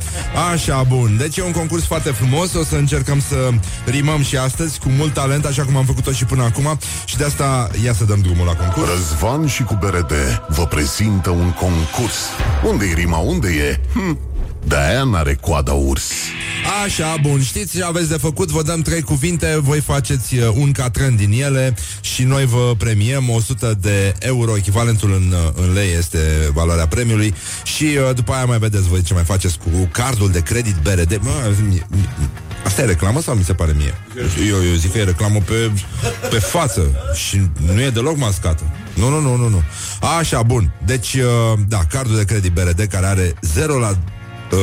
Așa, 0.51 0.83
bun, 0.83 1.17
deci 1.17 1.37
e 1.37 1.43
un 1.43 1.51
concurs 1.51 1.83
foarte 1.83 2.09
frumos. 2.09 2.53
O 2.53 2.63
să 2.63 2.75
încercăm 2.75 3.21
să 3.29 3.49
rimăm 3.85 4.21
și 4.23 4.37
astăzi 4.37 4.79
Cu 4.79 4.89
mult 4.89 5.13
talent, 5.13 5.45
așa 5.45 5.63
cum 5.63 5.75
am 5.75 5.85
făcut-o 5.85 6.11
și 6.11 6.25
până 6.25 6.43
acum. 6.43 6.79
Și 7.05 7.17
de 7.17 7.23
asta 7.23 7.69
ia 7.83 7.93
să 7.93 8.03
dăm 8.03 8.19
drumul 8.21 8.45
la 8.45 8.55
concurs. 8.55 8.89
Răzvan 8.89 9.47
și 9.47 9.63
cu 9.63 9.77
BRD 9.79 10.13
vă 10.47 10.65
prezintă 10.65 11.29
un 11.29 11.51
concurs. 11.51 12.17
Unde-i 12.63 12.93
rima, 12.93 13.17
unde 13.17 13.47
e? 13.47 13.79
Hm, 13.93 14.19
de-aia 14.67 15.03
n-are 15.03 15.37
coada 15.41 15.71
urs. 15.73 16.11
Așa, 16.85 17.15
bun, 17.21 17.41
știți 17.41 17.75
ce 17.77 17.83
aveți 17.83 18.09
de 18.09 18.17
făcut 18.17 18.49
Vă 18.49 18.61
dăm 18.63 18.81
trei 18.81 19.01
cuvinte, 19.01 19.57
voi 19.61 19.79
faceți 19.79 20.35
uh, 20.35 20.47
un 20.55 20.71
catren 20.71 21.15
din 21.15 21.31
ele 21.31 21.75
Și 22.01 22.23
noi 22.23 22.45
vă 22.45 22.73
premiem 22.77 23.29
100 23.29 23.77
de 23.81 24.13
euro 24.19 24.57
Echivalentul 24.57 25.13
în, 25.13 25.31
uh, 25.31 25.63
în 25.67 25.73
lei 25.73 25.95
este 25.97 26.19
valoarea 26.53 26.87
premiului 26.87 27.33
Și 27.63 27.83
uh, 27.83 28.15
după 28.15 28.33
aia 28.33 28.45
mai 28.45 28.57
vedeți 28.57 28.87
voi 28.87 29.01
ce 29.01 29.13
mai 29.13 29.23
faceți 29.23 29.57
Cu 29.57 29.89
cardul 29.91 30.31
de 30.31 30.39
credit 30.41 30.75
BRD 30.75 31.19
mă, 31.21 31.53
mi- 31.67 31.85
mi- 31.89 32.09
Asta 32.65 32.81
e 32.81 32.85
reclamă 32.85 33.21
sau 33.21 33.35
mi 33.35 33.43
se 33.43 33.53
pare 33.53 33.73
mie? 33.77 33.93
Eu, 34.49 34.55
eu 34.69 34.73
zic 34.75 34.91
că 34.91 34.97
e 34.97 35.03
reclamă 35.03 35.39
pe, 35.45 35.71
pe 36.29 36.39
față 36.39 36.81
Și 37.27 37.41
nu 37.73 37.81
e 37.81 37.89
deloc 37.89 38.17
mascată. 38.17 38.63
Nu, 38.93 39.09
nu, 39.09 39.19
nu, 39.19 39.35
nu, 39.35 39.47
nu. 39.49 39.63
Așa, 40.19 40.41
bun, 40.41 40.71
deci, 40.85 41.13
uh, 41.13 41.59
da, 41.67 41.79
cardul 41.89 42.15
de 42.15 42.23
credit 42.25 42.51
BRD 42.51 42.81
Care 42.91 43.05
are 43.05 43.33
0 43.41 43.77
la 43.79 43.97
uh, 44.51 44.59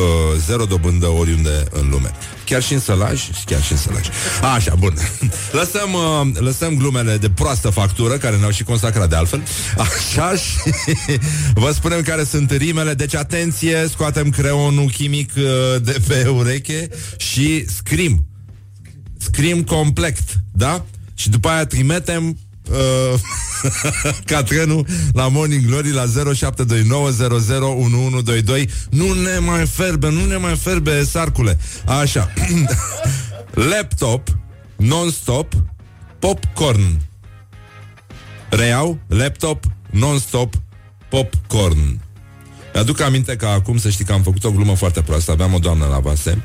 zero 0.46 0.64
dobândă 0.64 1.06
oriunde 1.06 1.64
în 1.70 1.88
lume. 1.88 2.10
Chiar 2.44 2.62
și 2.62 2.72
în 2.72 2.80
sălaj, 2.80 3.22
chiar 3.44 3.62
și 3.62 3.72
în 3.72 3.78
sălaj. 3.78 4.08
Așa, 4.54 4.74
bun. 4.74 4.94
Lăsăm, 5.60 5.92
uh, 5.92 6.38
lăsăm 6.38 6.76
glumele 6.76 7.16
de 7.16 7.30
proastă 7.30 7.70
factură, 7.70 8.16
care 8.16 8.36
ne-au 8.36 8.50
și 8.50 8.64
consacrat 8.64 9.08
de 9.08 9.16
altfel. 9.16 9.42
Așa 9.86 10.34
și 10.36 10.74
vă 11.62 11.70
spunem 11.72 12.02
care 12.02 12.24
sunt 12.24 12.50
rimele. 12.50 12.94
Deci, 12.94 13.14
atenție, 13.14 13.86
scoatem 13.90 14.30
creonul 14.30 14.90
chimic 14.90 15.32
uh, 15.36 15.82
de 15.82 15.96
pe 16.06 16.28
ureche 16.28 16.88
și 17.16 17.64
scrim. 17.68 18.26
Scrim 19.18 19.62
complet, 19.62 20.18
da? 20.52 20.84
Și 21.14 21.28
după 21.28 21.48
aia 21.48 21.66
trimitem 21.66 22.38
uh, 22.70 23.14
Catrenul 24.30 24.86
la 25.12 25.28
Morning 25.28 25.66
Glory 25.66 25.90
la 25.90 26.04
0729001122 26.04 26.10
Nu 28.90 29.12
ne 29.12 29.38
mai 29.38 29.66
ferbe, 29.66 30.10
nu 30.10 30.24
ne 30.24 30.36
mai 30.36 30.56
ferbe, 30.56 31.04
sarcule. 31.04 31.58
Așa. 31.86 32.32
Laptop 33.70 34.28
Non-stop 34.76 35.52
Popcorn. 36.18 37.00
Reiau? 38.48 38.98
Laptop 39.06 39.64
Non-stop 39.90 40.54
Popcorn. 41.08 42.00
Mi-aduc 42.74 43.00
aminte 43.00 43.36
că 43.36 43.46
acum 43.46 43.78
să 43.78 43.90
știi 43.90 44.04
că 44.04 44.12
am 44.12 44.22
făcut 44.22 44.44
o 44.44 44.50
glumă 44.50 44.74
foarte 44.74 45.02
proastă. 45.02 45.30
Aveam 45.30 45.54
o 45.54 45.58
doamnă 45.58 45.86
la 45.86 45.98
vase 45.98 46.42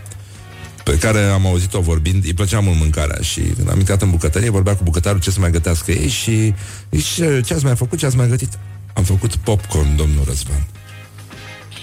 pe 0.84 0.98
care 0.98 1.24
am 1.24 1.46
auzit-o 1.46 1.82
vorbind, 1.82 2.26
îi 2.26 2.34
plăcea 2.34 2.60
mult 2.60 2.78
mâncarea 2.78 3.22
și 3.22 3.42
când 3.42 3.70
am 3.72 3.78
intrat 3.78 4.02
în 4.02 4.10
bucătărie, 4.10 4.50
vorbea 4.50 4.76
cu 4.76 4.84
bucătarul 4.84 5.20
ce 5.20 5.32
să 5.32 5.40
mai 5.40 5.52
gătească 5.52 5.92
ei 5.92 6.08
și 6.08 6.54
zice, 6.92 7.42
ce 7.46 7.54
ați 7.54 7.64
mai 7.64 7.76
făcut, 7.76 7.98
ce 7.98 8.06
ați 8.06 8.16
mai 8.16 8.28
gătit? 8.28 8.58
Am 8.94 9.04
făcut 9.04 9.36
popcorn, 9.36 9.96
domnul 9.96 10.24
Răzvan. 10.26 10.68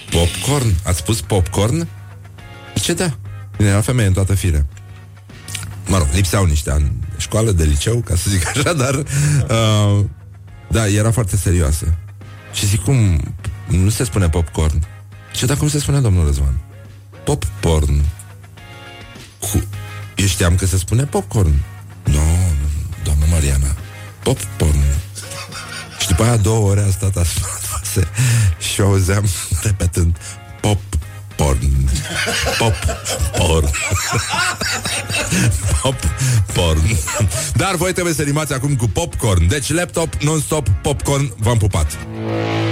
Popcorn? 0.09 0.73
Ați 0.83 0.97
spus 0.97 1.21
popcorn? 1.21 1.87
Ce 2.81 2.93
da? 2.93 3.17
Bine, 3.57 3.69
era 3.69 3.81
femeie 3.81 4.07
în 4.07 4.13
toată 4.13 4.33
firea. 4.33 4.65
Mă 5.87 5.97
rog, 5.97 6.07
lipseau 6.13 6.45
niște 6.45 6.71
ani 6.71 6.91
de 6.99 7.15
școală, 7.17 7.51
de 7.51 7.63
liceu, 7.63 8.01
ca 8.01 8.15
să 8.15 8.29
zic 8.29 8.47
așa, 8.47 8.73
dar 8.73 8.95
uh, 8.95 10.05
da, 10.69 10.87
era 10.87 11.11
foarte 11.11 11.37
serioasă. 11.37 11.93
Și 12.53 12.65
zic, 12.65 12.83
cum, 12.83 13.21
nu 13.67 13.89
se 13.89 14.03
spune 14.03 14.29
popcorn? 14.29 14.83
Ce 15.33 15.45
da, 15.45 15.55
cum 15.55 15.67
se 15.67 15.79
spune, 15.79 15.99
domnul 15.99 16.25
Răzvan? 16.25 16.59
Popcorn. 17.23 18.01
Cu... 19.51 19.67
Eu 20.15 20.25
știam 20.25 20.55
că 20.55 20.65
se 20.65 20.77
spune 20.77 21.03
popcorn. 21.03 21.53
Nu, 22.03 22.13
no, 22.13 22.21
nu, 22.21 22.69
doamnă 23.03 23.25
Mariana. 23.29 23.75
Popcorn. 24.23 24.83
Și 25.99 26.07
după 26.07 26.23
aia 26.23 26.37
două 26.37 26.69
ore 26.69 26.81
a 26.87 26.91
stat 26.91 27.15
asfalt 27.15 28.07
și 28.73 28.81
auzeam 28.81 29.29
repetând 29.67 30.17
pop 30.61 30.79
porn. 31.35 31.89
Pop 32.57 32.73
porn. 33.37 33.69
Pop 35.81 35.95
porn. 36.53 36.97
Dar 37.55 37.75
voi 37.75 37.93
trebuie 37.93 38.13
să 38.13 38.21
rimați 38.21 38.53
acum 38.53 38.75
cu 38.75 38.87
popcorn. 38.87 39.47
Deci 39.47 39.73
laptop, 39.73 40.15
non-stop, 40.15 40.69
popcorn, 40.81 41.33
v-am 41.37 41.57
pupat. 41.57 41.97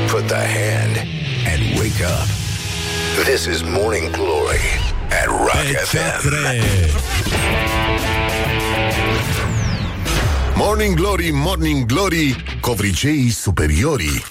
Put 0.08 0.28
the 0.28 0.36
hand 0.36 0.98
and 1.54 1.78
wake 1.78 2.04
up. 2.04 2.28
This 3.24 3.46
is 3.46 3.62
Morning 3.62 4.10
Glory 4.12 4.85
at 5.12 5.28
Rock 5.28 5.65
FM. 5.94 6.63
Morning 10.58 10.96
Glory, 10.96 11.32
Morning 11.32 11.88
Glory 11.88 12.36
Covriceii 12.62 13.32
superiorii 13.32 14.22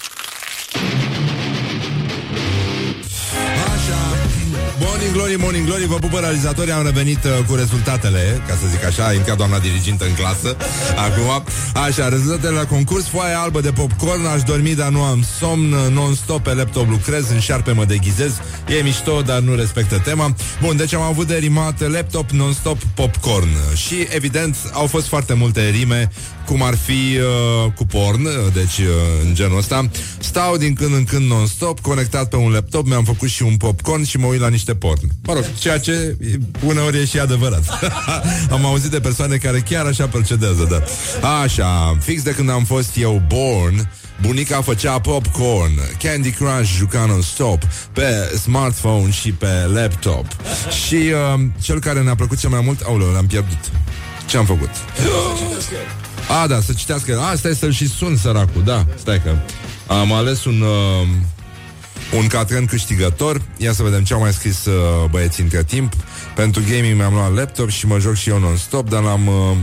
Morning 5.04 5.22
Glory, 5.22 5.40
Morning 5.42 5.66
Glory, 5.66 5.86
vă 5.86 5.94
pupă 5.94 6.18
realizatorii, 6.18 6.72
am 6.72 6.84
revenit 6.84 7.24
uh, 7.24 7.44
cu 7.46 7.54
rezultatele, 7.54 8.42
ca 8.46 8.54
să 8.54 8.66
zic 8.70 8.84
așa, 8.84 9.12
intra 9.12 9.34
doamna 9.34 9.58
dirigintă 9.58 10.04
în 10.04 10.14
clasă. 10.14 10.56
Acum, 10.96 11.44
așa, 11.74 12.08
rezultatele 12.08 12.50
la 12.50 12.64
concurs, 12.64 13.06
foaia 13.08 13.38
albă 13.38 13.60
de 13.60 13.70
popcorn, 13.70 14.26
aș 14.26 14.42
dormi, 14.42 14.74
dar 14.74 14.88
nu 14.88 15.02
am 15.02 15.24
somn, 15.38 15.72
uh, 15.72 15.92
non-stop 15.92 16.42
pe 16.42 16.54
laptop 16.54 16.88
lucrez, 16.88 17.30
în 17.30 17.40
șarpe 17.40 17.72
mă 17.72 17.84
deghizez, 17.84 18.32
e 18.78 18.82
mișto, 18.82 19.22
dar 19.22 19.38
nu 19.38 19.54
respectă 19.54 19.98
tema. 20.04 20.34
Bun, 20.60 20.76
deci 20.76 20.94
am 20.94 21.02
avut 21.02 21.26
de 21.26 21.36
rimat 21.36 21.90
laptop, 21.90 22.30
non-stop, 22.30 22.78
popcorn. 22.94 23.48
Și, 23.74 24.06
evident, 24.08 24.56
au 24.72 24.86
fost 24.86 25.06
foarte 25.06 25.34
multe 25.34 25.68
rime, 25.68 26.10
cum 26.46 26.62
ar 26.62 26.76
fi 26.76 27.18
uh, 27.18 27.72
cu 27.72 27.86
porn, 27.86 28.24
uh, 28.24 28.32
deci 28.52 28.78
uh, 28.78 28.86
în 29.24 29.34
genul 29.34 29.58
ăsta. 29.58 29.88
Stau 30.18 30.56
din 30.56 30.74
când 30.74 30.94
în 30.94 31.04
când 31.04 31.28
non-stop, 31.28 31.80
conectat 31.80 32.28
pe 32.28 32.36
un 32.36 32.52
laptop, 32.52 32.86
mi-am 32.86 33.04
făcut 33.04 33.28
și 33.28 33.42
un 33.42 33.56
popcorn 33.56 34.04
și 34.04 34.16
mă 34.16 34.26
uit 34.26 34.40
la 34.40 34.48
niște 34.48 34.74
porn. 34.74 35.08
Mă 35.22 35.32
rog, 35.32 35.44
ceea 35.58 35.78
ce 35.78 35.92
e- 35.92 36.38
uneori 36.66 36.98
e 36.98 37.04
și 37.04 37.18
adevărat. 37.18 37.64
am 38.50 38.64
auzit 38.64 38.90
de 38.90 39.00
persoane 39.00 39.36
care 39.36 39.58
chiar 39.58 39.86
așa 39.86 40.06
procedează, 40.06 40.68
da. 40.70 40.82
Așa, 41.42 41.98
fix 42.00 42.22
de 42.22 42.30
când 42.30 42.50
am 42.50 42.64
fost 42.64 42.96
eu 42.96 43.22
born, 43.28 43.88
Bunica 44.20 44.62
făcea 44.62 45.00
popcorn, 45.00 45.72
Candy 45.98 46.30
Crush 46.30 46.72
juca 46.76 47.04
non-stop 47.04 47.62
pe 47.92 48.32
smartphone 48.40 49.10
și 49.10 49.32
pe 49.32 49.70
laptop. 49.74 50.26
Și 50.86 50.94
uh, 50.94 51.40
cel 51.60 51.80
care 51.80 52.02
ne-a 52.02 52.14
plăcut 52.14 52.38
cel 52.38 52.50
mai 52.50 52.60
mult, 52.64 52.80
aulă, 52.80 53.10
l-am 53.12 53.26
pierdut. 53.26 53.70
Ce 54.26 54.36
am 54.36 54.44
făcut? 54.44 54.70
A, 56.28 56.46
da, 56.46 56.60
să 56.60 56.72
citească. 56.72 57.20
A, 57.20 57.34
stai 57.36 57.54
să-l 57.54 57.72
și 57.72 57.88
sun, 57.88 58.16
săracul, 58.16 58.62
da. 58.64 58.86
Stai 58.96 59.22
că 59.22 59.36
am 59.86 60.12
ales 60.12 60.44
un... 60.44 60.60
Uh, 60.60 61.08
un 62.16 62.26
catren 62.26 62.66
câștigător. 62.66 63.42
Ia 63.56 63.72
să 63.72 63.82
vedem 63.82 64.04
ce 64.04 64.14
au 64.14 64.20
mai 64.20 64.32
scris 64.32 64.64
uh, 64.64 65.08
băieții 65.10 65.42
între 65.42 65.64
timp. 65.64 65.92
Pentru 66.34 66.62
gaming 66.70 66.96
mi-am 66.96 67.14
luat 67.14 67.34
laptop 67.34 67.70
Și 67.70 67.86
mă 67.86 67.98
joc 67.98 68.14
și 68.14 68.28
eu 68.28 68.38
non-stop 68.38 68.88
Dar 68.88 69.02
l-am 69.02 69.26
uh, 69.26 69.56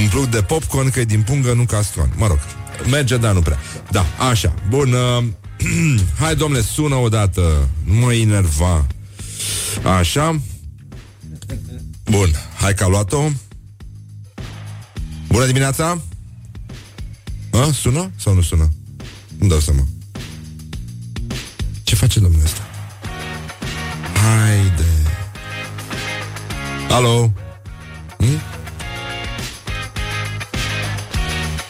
umplut 0.00 0.30
de 0.30 0.42
popcorn 0.42 0.90
Că 0.90 1.00
e 1.00 1.04
din 1.04 1.22
pungă, 1.22 1.52
nu 1.52 1.64
castron. 1.64 2.12
Mă 2.16 2.26
rog, 2.26 2.38
merge, 2.90 3.16
dar 3.16 3.32
nu 3.32 3.40
prea. 3.40 3.58
Da, 3.90 4.04
așa, 4.30 4.54
bun 4.68 4.92
uh, 4.92 5.24
Hai, 6.20 6.36
domnule, 6.36 6.62
sună 6.62 6.94
odată. 6.94 7.68
Nu 7.84 7.94
mă 7.94 8.12
enerva. 8.12 8.86
Așa. 9.98 10.40
Bun, 12.10 12.30
hai 12.60 12.74
că 12.74 12.84
a 12.84 12.88
luat-o 12.88 13.22
Bună 15.28 15.46
dimineața 15.46 16.00
A, 17.52 17.70
sună 17.72 18.10
sau 18.16 18.34
nu 18.34 18.42
sună? 18.42 18.68
Nu 19.38 19.48
dau 19.48 19.58
seama 19.58 19.82
Ce 21.82 21.94
face 21.94 22.20
domnul 22.20 22.40
ăsta? 22.44 22.60
Haide 24.14 24.84
Alo 26.90 27.32
hm? 28.18 28.40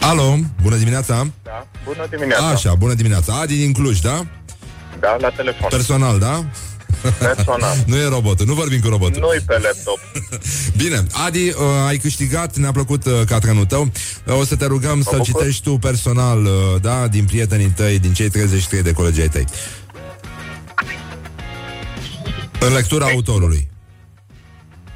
Alo, 0.01 0.37
bună 0.63 0.77
dimineața 0.77 1.27
Da, 1.43 1.67
bună 1.85 2.07
dimineața. 2.11 2.47
Așa, 2.47 2.75
bună 2.75 2.95
dimineața 2.95 3.35
Adi 3.41 3.57
din 3.57 3.73
Cluj, 3.73 4.01
da? 4.01 4.27
Da, 5.01 5.17
la 5.21 5.29
telefon. 5.29 5.69
Personal, 5.71 6.19
da? 6.19 6.45
Personal. 7.19 7.77
nu 7.91 7.97
e 7.97 8.09
robotul, 8.09 8.47
nu 8.47 8.55
vorbim 8.55 8.81
cu 8.81 8.89
robotul 8.89 9.21
Nu-i 9.21 9.41
pe 9.47 9.59
laptop. 9.59 9.99
Bine, 10.83 11.03
Adi, 11.27 11.49
uh, 11.49 11.55
ai 11.87 11.97
câștigat, 11.97 12.57
ne-a 12.57 12.73
plăcut 12.73 13.05
uh, 13.05 13.21
catranul 13.27 13.65
tău 13.65 13.91
uh, 14.27 14.35
O 14.39 14.45
să 14.45 14.57
te 14.57 14.67
rugăm 14.67 15.03
să-l 15.03 15.17
bucur. 15.19 15.27
citești 15.27 15.63
tu 15.63 15.79
personal, 15.79 16.45
uh, 16.45 16.53
da, 16.81 17.09
din 17.09 17.25
prietenii 17.25 17.71
tăi, 17.77 17.99
din 17.99 18.13
cei 18.13 18.29
33 18.29 18.83
de 18.83 18.93
colegi 18.93 19.21
ai 19.21 19.29
tăi 19.29 19.45
În 22.61 22.73
lectura 22.73 23.07
autorului 23.07 23.69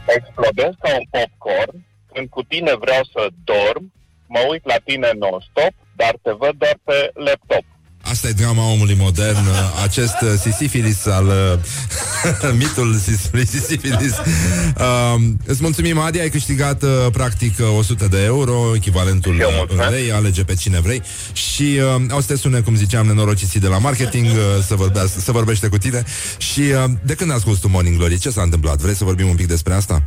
Explodez 0.06 0.72
ca 0.82 0.90
un 0.98 1.06
popcorn. 1.10 1.84
Când 2.12 2.28
cu 2.28 2.42
tine 2.42 2.72
vreau 2.84 3.02
să 3.12 3.28
dorm, 3.44 3.92
mă 4.26 4.40
uit 4.50 4.64
la 4.66 4.76
tine 4.84 5.10
non-stop, 5.18 5.74
dar 5.96 6.14
te 6.22 6.30
văd 6.30 6.54
doar 6.62 6.78
pe 6.84 7.10
laptop. 7.14 7.64
Asta 8.12 8.28
e 8.28 8.32
drama 8.32 8.70
omului 8.70 8.94
modern, 8.94 9.36
uh, 9.46 9.80
acest 9.82 10.20
uh, 10.20 10.28
sisifilis 10.38 11.06
al 11.06 11.26
uh, 11.26 12.52
mitul 12.62 12.94
sis- 12.94 13.28
lui 13.32 13.46
sisifilis. 13.46 14.12
Uh, 14.18 15.20
îți 15.46 15.62
mulțumim, 15.62 15.98
Adi, 15.98 16.20
ai 16.20 16.28
câștigat 16.28 16.82
uh, 16.82 16.88
practic 17.12 17.58
uh, 17.58 17.66
100 17.78 18.08
de 18.08 18.24
euro, 18.24 18.74
echivalentul 18.74 19.38
Eu 19.38 19.46
uh, 19.46 19.52
în 19.52 19.58
mulțumesc. 19.58 19.90
lei, 19.90 20.12
alege 20.12 20.44
pe 20.44 20.54
cine 20.54 20.80
vrei. 20.80 21.02
Și 21.32 21.78
uh, 21.96 22.16
o 22.16 22.20
să 22.20 22.26
te 22.26 22.36
sune, 22.36 22.60
cum 22.60 22.74
ziceam, 22.76 23.06
nenorociții 23.06 23.60
de 23.60 23.68
la 23.68 23.78
marketing 23.78 24.26
uh, 24.26 24.62
să, 24.62 24.74
vorbească, 24.74 25.20
să 25.20 25.32
vorbește 25.32 25.68
cu 25.68 25.78
tine. 25.78 26.04
Și 26.38 26.60
uh, 26.60 26.84
de 27.04 27.14
când 27.14 27.32
asculti 27.32 27.60
tu 27.60 27.68
Morning 27.68 27.96
Glory? 27.96 28.18
Ce 28.18 28.30
s-a 28.30 28.42
întâmplat? 28.42 28.78
Vrei 28.80 28.94
să 28.94 29.04
vorbim 29.04 29.28
un 29.28 29.36
pic 29.36 29.46
despre 29.46 29.74
asta? 29.74 30.02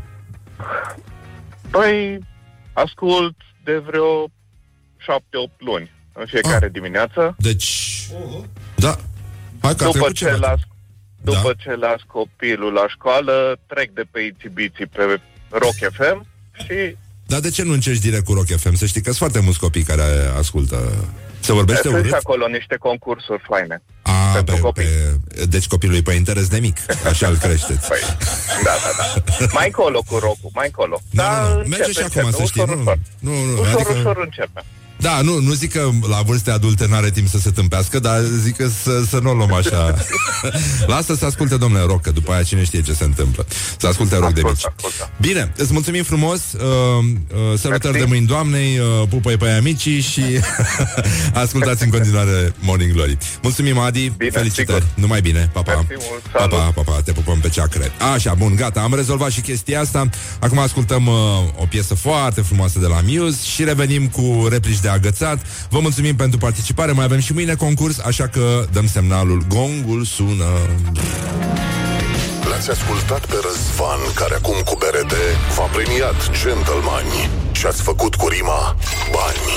Păi, 1.69 2.19
ascult 2.73 3.35
de 3.63 3.81
vreo 3.85 4.27
șapte-opt 4.97 5.61
luni 5.61 5.94
în 6.20 6.26
fiecare 6.28 6.70
dimineață. 6.70 7.36
Deci, 7.38 7.70
da. 8.76 8.99
Hai 9.61 9.76
că 9.76 9.84
a 9.84 9.86
După 9.86 9.97
trecut 9.97 10.16
ce, 10.16 10.26
ceva. 10.26 10.38
las, 10.47 10.59
după 11.22 11.53
Da. 11.57 11.63
ce 11.63 11.76
las 11.76 12.01
copilul 12.07 12.74
la 12.74 12.86
școală, 12.88 13.59
trec 13.68 13.89
de 13.93 14.03
pe 14.11 14.20
ițibiții 14.22 14.86
pe 14.86 15.20
Rock 15.49 15.76
FM 15.97 16.26
și 16.53 16.95
Dar 17.28 17.39
de 17.39 17.49
ce 17.49 17.63
nu 17.63 17.72
încerci 17.74 17.99
direct 17.99 18.26
cu 18.26 18.34
Rock 18.34 18.47
FM? 18.57 18.74
Să 18.74 18.86
știi 18.86 19.01
că 19.01 19.05
sunt 19.11 19.18
foarte 19.18 19.39
mulți 19.39 19.59
copii 19.59 19.84
care 19.84 20.03
ascultă. 20.38 20.93
Se 21.39 21.53
vorbește 21.53 21.82
sunt 21.82 21.93
și 21.95 21.99
urât? 22.01 22.13
acolo 22.13 22.47
niște 22.47 22.76
concursuri 22.80 23.41
faine. 23.49 23.82
A, 24.01 24.41
pe, 24.43 24.61
pe, 24.74 24.86
deci 25.45 25.68
copilul 25.68 25.95
e 25.95 26.01
pe 26.01 26.13
interes 26.13 26.47
de 26.47 26.59
mic, 26.59 26.78
așa 27.05 27.28
îl 27.28 27.36
creșteți. 27.38 27.88
Păi, 27.88 27.99
da, 28.63 28.72
da, 28.84 29.22
da. 29.39 29.45
Mai 29.53 29.66
încolo 29.66 30.01
cu 30.07 30.18
rocul, 30.18 30.49
mai 30.53 30.66
încolo. 30.66 31.01
Da, 31.11 31.41
nu, 31.41 31.53
nu. 31.53 31.57
începe, 31.57 31.70
Merge 31.78 31.91
și 31.91 31.99
acum, 31.99 32.26
începe, 32.26 32.36
să 32.43 32.43
știi. 32.49 32.61
Ușor, 32.61 32.76
Nu, 32.76 32.82
ușor. 32.82 32.99
nu, 33.20 33.32
nu, 33.43 33.61
ușor, 33.61 33.76
adică- 33.76 33.93
ușor 33.99 34.18
începe. 34.24 34.61
Da, 34.97 35.21
nu, 35.21 35.39
nu 35.39 35.53
zic 35.53 35.71
că 35.71 35.89
la 36.09 36.21
vârste 36.21 36.51
adulte 36.51 36.85
n-are 36.89 37.09
timp 37.09 37.27
să 37.27 37.37
se 37.37 37.49
tâmpească, 37.51 37.99
dar 37.99 38.21
zic 38.43 38.55
că 38.55 38.67
să, 38.83 39.03
să 39.09 39.19
nu 39.21 39.29
o 39.29 39.33
luăm 39.33 39.53
așa. 39.53 39.95
Lasă 40.87 41.15
să 41.15 41.25
asculte, 41.25 41.57
domnule 41.57 41.83
Roc, 41.85 42.01
că 42.01 42.11
după 42.11 42.31
aia 42.31 42.43
cine 42.43 42.63
știe 42.63 42.81
ce 42.81 42.93
se 42.93 43.03
întâmplă. 43.03 43.45
Să 43.79 43.87
asculte 43.87 44.15
Roc 44.17 44.33
de 44.33 44.41
mici. 44.43 44.61
Bine, 45.21 45.51
îți 45.57 45.73
mulțumim 45.73 46.03
frumos, 46.03 46.39
uh, 46.53 46.61
uh, 47.53 47.59
salutări 47.59 47.97
de 47.97 48.05
mâini 48.07 48.25
doamnei, 48.25 48.79
uh, 48.79 49.07
pupăi 49.09 49.37
pe 49.37 49.49
amicii 49.49 50.01
și 50.01 50.21
ascultați 51.43 51.83
în 51.83 51.89
continuare 51.89 52.53
Morning 52.59 52.91
Glory. 52.93 53.17
Mulțumim, 53.41 53.77
Adi, 53.77 54.09
Bine, 54.17 54.29
felicitări, 54.29 54.81
sigur. 54.83 54.87
numai 54.93 55.21
bine, 55.21 55.49
pa, 55.53 55.61
pa. 55.61 55.71
Mersi 55.73 56.05
mult, 56.09 56.21
Pa, 56.31 56.39
salut. 56.39 56.57
pa, 56.57 56.71
pa, 56.75 56.81
pa, 56.91 57.01
te 57.05 57.11
pupăm 57.11 57.39
pe 57.39 57.49
ceacre. 57.49 57.91
Așa, 58.13 58.33
bun, 58.33 58.55
gata, 58.55 58.79
am 58.81 58.93
rezolvat 58.95 59.31
și 59.31 59.41
chestia 59.41 59.79
asta. 59.79 60.09
Acum 60.39 60.59
ascultăm 60.59 61.07
uh, 61.07 61.13
o 61.61 61.65
piesă 61.69 61.93
foarte 61.95 62.41
frumoasă 62.41 62.79
de 62.79 62.85
la 62.87 62.99
Muse 63.05 63.37
și 63.53 63.63
revenim 63.63 64.07
cu 64.07 64.47
replici 64.49 64.79
de 64.86 64.91
agățat. 64.91 65.39
Vă 65.69 65.79
mulțumim 65.79 66.15
pentru 66.15 66.38
participare, 66.38 66.91
mai 66.91 67.05
avem 67.05 67.19
și 67.19 67.33
mâine 67.33 67.55
concurs, 67.55 67.99
așa 67.99 68.27
că 68.27 68.65
dăm 68.71 68.88
semnalul. 68.88 69.45
Gongul 69.47 70.03
sună. 70.03 70.49
L-ați 72.49 72.69
ascultat 72.69 73.25
pe 73.25 73.36
Răzvan, 73.43 73.99
care 74.15 74.36
acum 74.36 74.55
cu 74.65 74.75
BRD 74.77 75.13
v-a 75.55 75.63
premiat 75.63 76.29
gentlemani 76.41 77.29
și 77.51 77.65
ați 77.65 77.81
făcut 77.81 78.15
cu 78.15 78.27
rima 78.27 78.75
bani. 79.11 79.51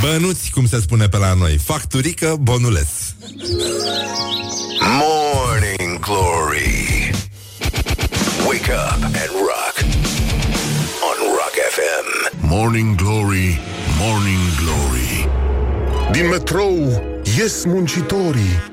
Bănuți, 0.00 0.50
cum 0.50 0.66
se 0.66 0.80
spune 0.80 1.08
pe 1.08 1.16
la 1.16 1.34
noi. 1.34 1.56
Facturică, 1.64 2.36
bonuleț. 2.40 2.88
Morning 5.00 5.98
Glory. 6.00 7.10
Wake 8.48 8.72
up 8.72 9.02
and 9.04 9.32
rock. 9.50 9.74
On 11.08 11.18
Rock 11.38 11.54
FM. 11.76 12.06
Morning 12.46 12.94
Glory, 12.94 13.60
Morning 14.04 14.54
Glory. 14.56 15.28
Din 16.12 16.28
metrou 16.28 17.02
ies 17.38 17.64
muncitorii. 17.64 18.72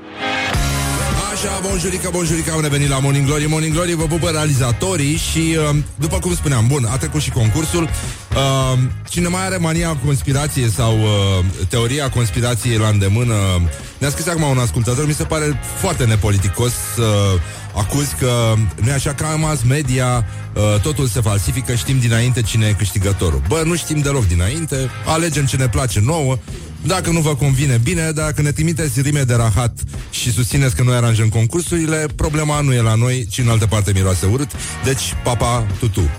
Așa, 1.32 1.60
bonjurica, 1.68 2.10
bonjurica, 2.10 2.52
am 2.52 2.60
revenit 2.60 2.88
la 2.88 2.98
Morning 2.98 3.26
Glory 3.26 3.46
Morning 3.46 3.72
Glory 3.72 3.94
vă 3.94 4.04
pupă 4.04 4.28
realizatorii 4.28 5.16
Și, 5.16 5.56
uh, 5.70 5.76
după 5.94 6.18
cum 6.18 6.34
spuneam, 6.34 6.66
bun, 6.66 6.84
a 6.84 6.96
trecut 6.96 7.20
și 7.20 7.30
concursul 7.30 7.82
uh, 7.82 8.78
Cine 9.08 9.28
mai 9.28 9.44
are 9.44 9.56
mania 9.56 9.96
conspirație 10.04 10.68
Sau 10.68 10.98
uh, 10.98 11.44
teoria 11.68 12.10
conspirației 12.10 12.76
la 12.76 12.88
îndemână 12.88 13.34
Ne-a 13.98 14.10
scris 14.10 14.26
acum 14.26 14.42
un 14.42 14.58
ascultător 14.58 15.06
Mi 15.06 15.12
se 15.12 15.24
pare 15.24 15.60
foarte 15.80 16.04
nepoliticos 16.04 16.72
Să 16.94 17.38
acuzi 17.74 18.14
că 18.14 18.54
nu 18.82 18.88
e 18.88 18.92
așa 18.92 19.14
ca 19.14 19.30
în 19.34 19.40
mass 19.40 19.62
media 19.62 20.26
uh, 20.54 20.80
Totul 20.80 21.06
se 21.06 21.20
falsifică 21.20 21.74
Știm 21.74 21.98
dinainte 21.98 22.42
cine 22.42 22.66
e 22.66 22.72
câștigătorul 22.72 23.42
Bă, 23.48 23.62
nu 23.64 23.76
știm 23.76 23.98
deloc 23.98 24.26
dinainte 24.26 24.76
Alegem 25.06 25.46
ce 25.46 25.56
ne 25.56 25.68
place 25.68 26.00
nouă 26.00 26.38
dacă 26.86 27.10
nu 27.10 27.20
vă 27.20 27.34
convine, 27.34 27.80
bine, 27.82 28.10
dacă 28.10 28.42
ne 28.42 28.52
trimiteți 28.52 29.00
rime 29.00 29.22
de 29.22 29.34
rahat 29.34 29.78
și 30.10 30.32
susțineți 30.32 30.74
că 30.76 30.82
noi 30.82 30.94
aranjăm 30.94 31.28
concursurile, 31.28 32.06
problema 32.16 32.60
nu 32.60 32.72
e 32.72 32.80
la 32.80 32.94
noi, 32.94 33.26
ci 33.30 33.38
în 33.38 33.48
altă 33.48 33.66
parte 33.66 33.92
miroase 33.94 34.26
urât, 34.26 34.50
deci 34.84 35.14
papa 35.24 35.66
tutu. 35.78 36.10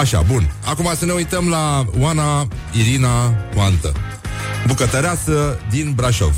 Așa, 0.00 0.20
bun. 0.20 0.52
Acum 0.64 0.92
să 0.98 1.04
ne 1.04 1.12
uităm 1.12 1.48
la 1.48 1.86
Oana 1.98 2.48
Irina 2.72 3.34
Oantă, 3.56 3.92
bucătăreasă 4.66 5.58
din 5.70 5.92
Brașov. 5.94 6.34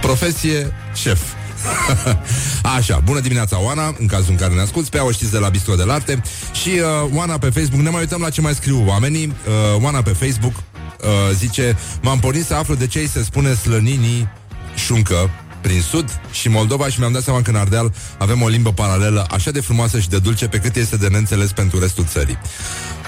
Profesie 0.00 0.72
șef. 0.94 1.20
Așa, 2.76 3.00
bună 3.04 3.20
dimineața, 3.20 3.60
Oana, 3.60 3.94
în 3.98 4.06
cazul 4.06 4.30
în 4.30 4.36
care 4.36 4.54
ne 4.54 4.60
asculti, 4.60 4.90
pe 4.90 4.96
ea 4.96 5.04
o 5.04 5.10
știți 5.10 5.30
de 5.30 5.38
la 5.38 5.48
Bistro 5.48 5.74
de 5.74 5.84
Arte 5.88 6.22
și 6.52 6.68
uh, 6.68 7.10
Oana 7.14 7.38
pe 7.38 7.50
Facebook, 7.50 7.82
ne 7.82 7.90
mai 7.90 8.00
uităm 8.00 8.20
la 8.20 8.30
ce 8.30 8.40
mai 8.40 8.54
scriu 8.54 8.84
oamenii. 8.86 9.26
Uh, 9.26 9.82
Oana 9.82 10.02
pe 10.02 10.10
Facebook 10.10 10.54
uh, 10.54 11.34
zice, 11.34 11.76
m-am 12.02 12.18
pornit 12.18 12.46
să 12.46 12.54
aflu 12.54 12.74
de 12.74 12.86
ce 12.86 12.98
îi 12.98 13.08
se 13.08 13.22
spune 13.22 13.54
slăninii 13.54 14.28
șuncă 14.74 15.30
prin 15.60 15.80
sud 15.82 16.20
și 16.30 16.48
Moldova 16.48 16.88
și 16.88 16.98
mi-am 16.98 17.12
dat 17.12 17.22
seama 17.22 17.42
că 17.42 17.50
în 17.50 17.56
Ardeal 17.56 17.94
avem 18.18 18.42
o 18.42 18.48
limbă 18.48 18.72
paralelă 18.72 19.26
așa 19.30 19.50
de 19.50 19.60
frumoasă 19.60 20.00
și 20.00 20.08
de 20.08 20.18
dulce 20.18 20.48
pe 20.48 20.58
cât 20.58 20.76
este 20.76 20.96
de 20.96 21.08
neînțeles 21.08 21.52
pentru 21.52 21.78
restul 21.78 22.04
țării. 22.04 22.38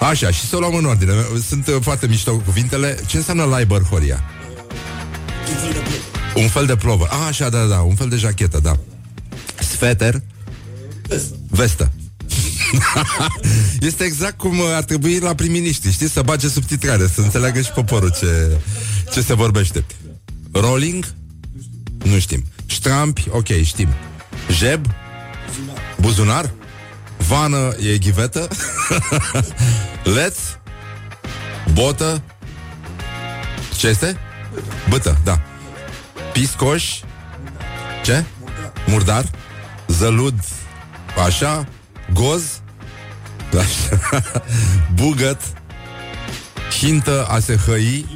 Așa, 0.00 0.30
și 0.30 0.46
să 0.46 0.56
o 0.56 0.58
luăm 0.58 0.74
în 0.74 0.84
ordine. 0.84 1.12
Sunt 1.48 1.66
uh, 1.66 1.76
foarte 1.80 2.06
mișto 2.06 2.36
cuvintele. 2.36 2.98
Ce 3.06 3.16
înseamnă 3.16 3.56
Liber 3.58 3.82
Horia? 3.82 4.24
Un 6.34 6.48
fel 6.48 6.66
de 6.66 6.76
plovă. 6.76 7.06
Ah, 7.10 7.26
așa, 7.26 7.48
da, 7.48 7.64
da, 7.64 7.80
un 7.80 7.94
fel 7.94 8.08
de 8.08 8.16
jachetă, 8.16 8.58
da. 8.62 8.78
Sfeter. 9.58 10.22
Vestă. 11.48 11.92
este 13.80 14.04
exact 14.04 14.38
cum 14.38 14.58
uh, 14.58 14.64
ar 14.74 14.82
trebui 14.82 15.18
la 15.18 15.34
prim-ministri, 15.34 15.92
știi? 15.92 16.08
Să 16.08 16.22
bage 16.22 16.48
subtitrare, 16.48 17.06
să 17.06 17.20
înțeleagă 17.20 17.60
și 17.60 17.70
poporul 17.70 18.12
ce, 18.18 18.58
ce 19.12 19.20
se 19.20 19.34
vorbește. 19.34 19.84
Rolling? 20.52 21.14
Nu 22.04 22.18
știm. 22.18 22.44
Ștrampi? 22.66 23.26
Ok, 23.30 23.46
știm. 23.62 23.88
Jeb? 24.50 24.86
Buzunar? 26.00 26.52
Vană 27.28 27.74
e 27.92 27.98
ghivetă? 27.98 28.48
Leț? 30.14 30.36
Botă? 31.72 32.22
Ce 33.76 33.88
este? 33.88 34.16
Bătă, 34.88 35.20
da. 35.24 35.40
Piscoș? 36.40 36.84
Ce? 38.02 38.24
Murdar? 38.86 39.24
Zălud? 39.86 40.34
Așa? 41.26 41.66
Goz? 42.12 42.42
Așa. 43.58 44.22
Bugăt? 44.98 45.40
Hintă 46.78 47.26
a 47.30 47.38
se 47.38 47.56
hăi? 47.66 48.06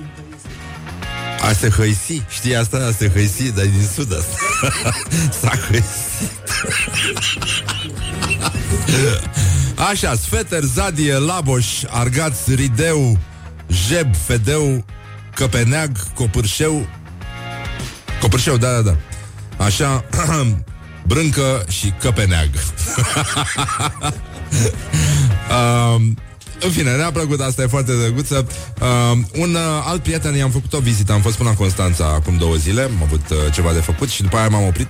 A 1.41 1.53
se 1.53 1.69
hăisi, 1.69 2.23
știi 2.29 2.57
asta? 2.57 2.77
A 2.77 2.93
se 2.99 3.11
hăisi, 3.11 3.53
dar 3.53 3.65
e 3.65 3.69
din 3.69 3.89
sud 3.95 4.13
asta 4.13 4.37
S-a 5.41 5.59
hăisit 5.69 6.31
Așa, 9.91 10.15
Sfeter, 10.15 10.63
Zadie, 10.63 11.17
Laboș, 11.17 11.67
Argaț, 11.89 12.47
Rideu 12.47 13.19
Jeb, 13.69 14.15
Fedeu 14.27 14.85
Căpeneag, 15.35 15.97
Copârșeu 16.15 16.87
Copârșeu, 18.25 18.57
da, 18.57 18.71
da, 18.71 18.81
da. 18.81 18.97
Așa, 19.65 20.05
Brâncă 21.09 21.65
și 21.69 21.93
Căpeneag 22.01 22.49
um, 25.57 26.19
în 26.61 26.71
fine, 26.71 26.97
ne-a 26.97 27.11
plăcut, 27.13 27.41
asta 27.41 27.63
e 27.63 27.67
foarte 27.67 27.93
drăguță. 27.93 28.47
Uh, 28.81 29.19
un 29.39 29.55
uh, 29.55 29.61
alt 29.85 30.03
prieten, 30.03 30.35
i-am 30.35 30.51
făcut 30.51 30.73
o 30.73 30.79
vizită, 30.79 31.13
am 31.13 31.21
fost 31.21 31.37
până 31.37 31.49
la 31.49 31.55
Constanța 31.55 32.05
acum 32.07 32.37
două 32.37 32.55
zile, 32.55 32.83
am 32.83 33.03
avut 33.03 33.31
uh, 33.31 33.37
ceva 33.53 33.73
de 33.73 33.81
făcut 33.81 34.09
și 34.09 34.23
după 34.23 34.37
aia 34.37 34.49
m-am 34.49 34.67
oprit 34.67 34.89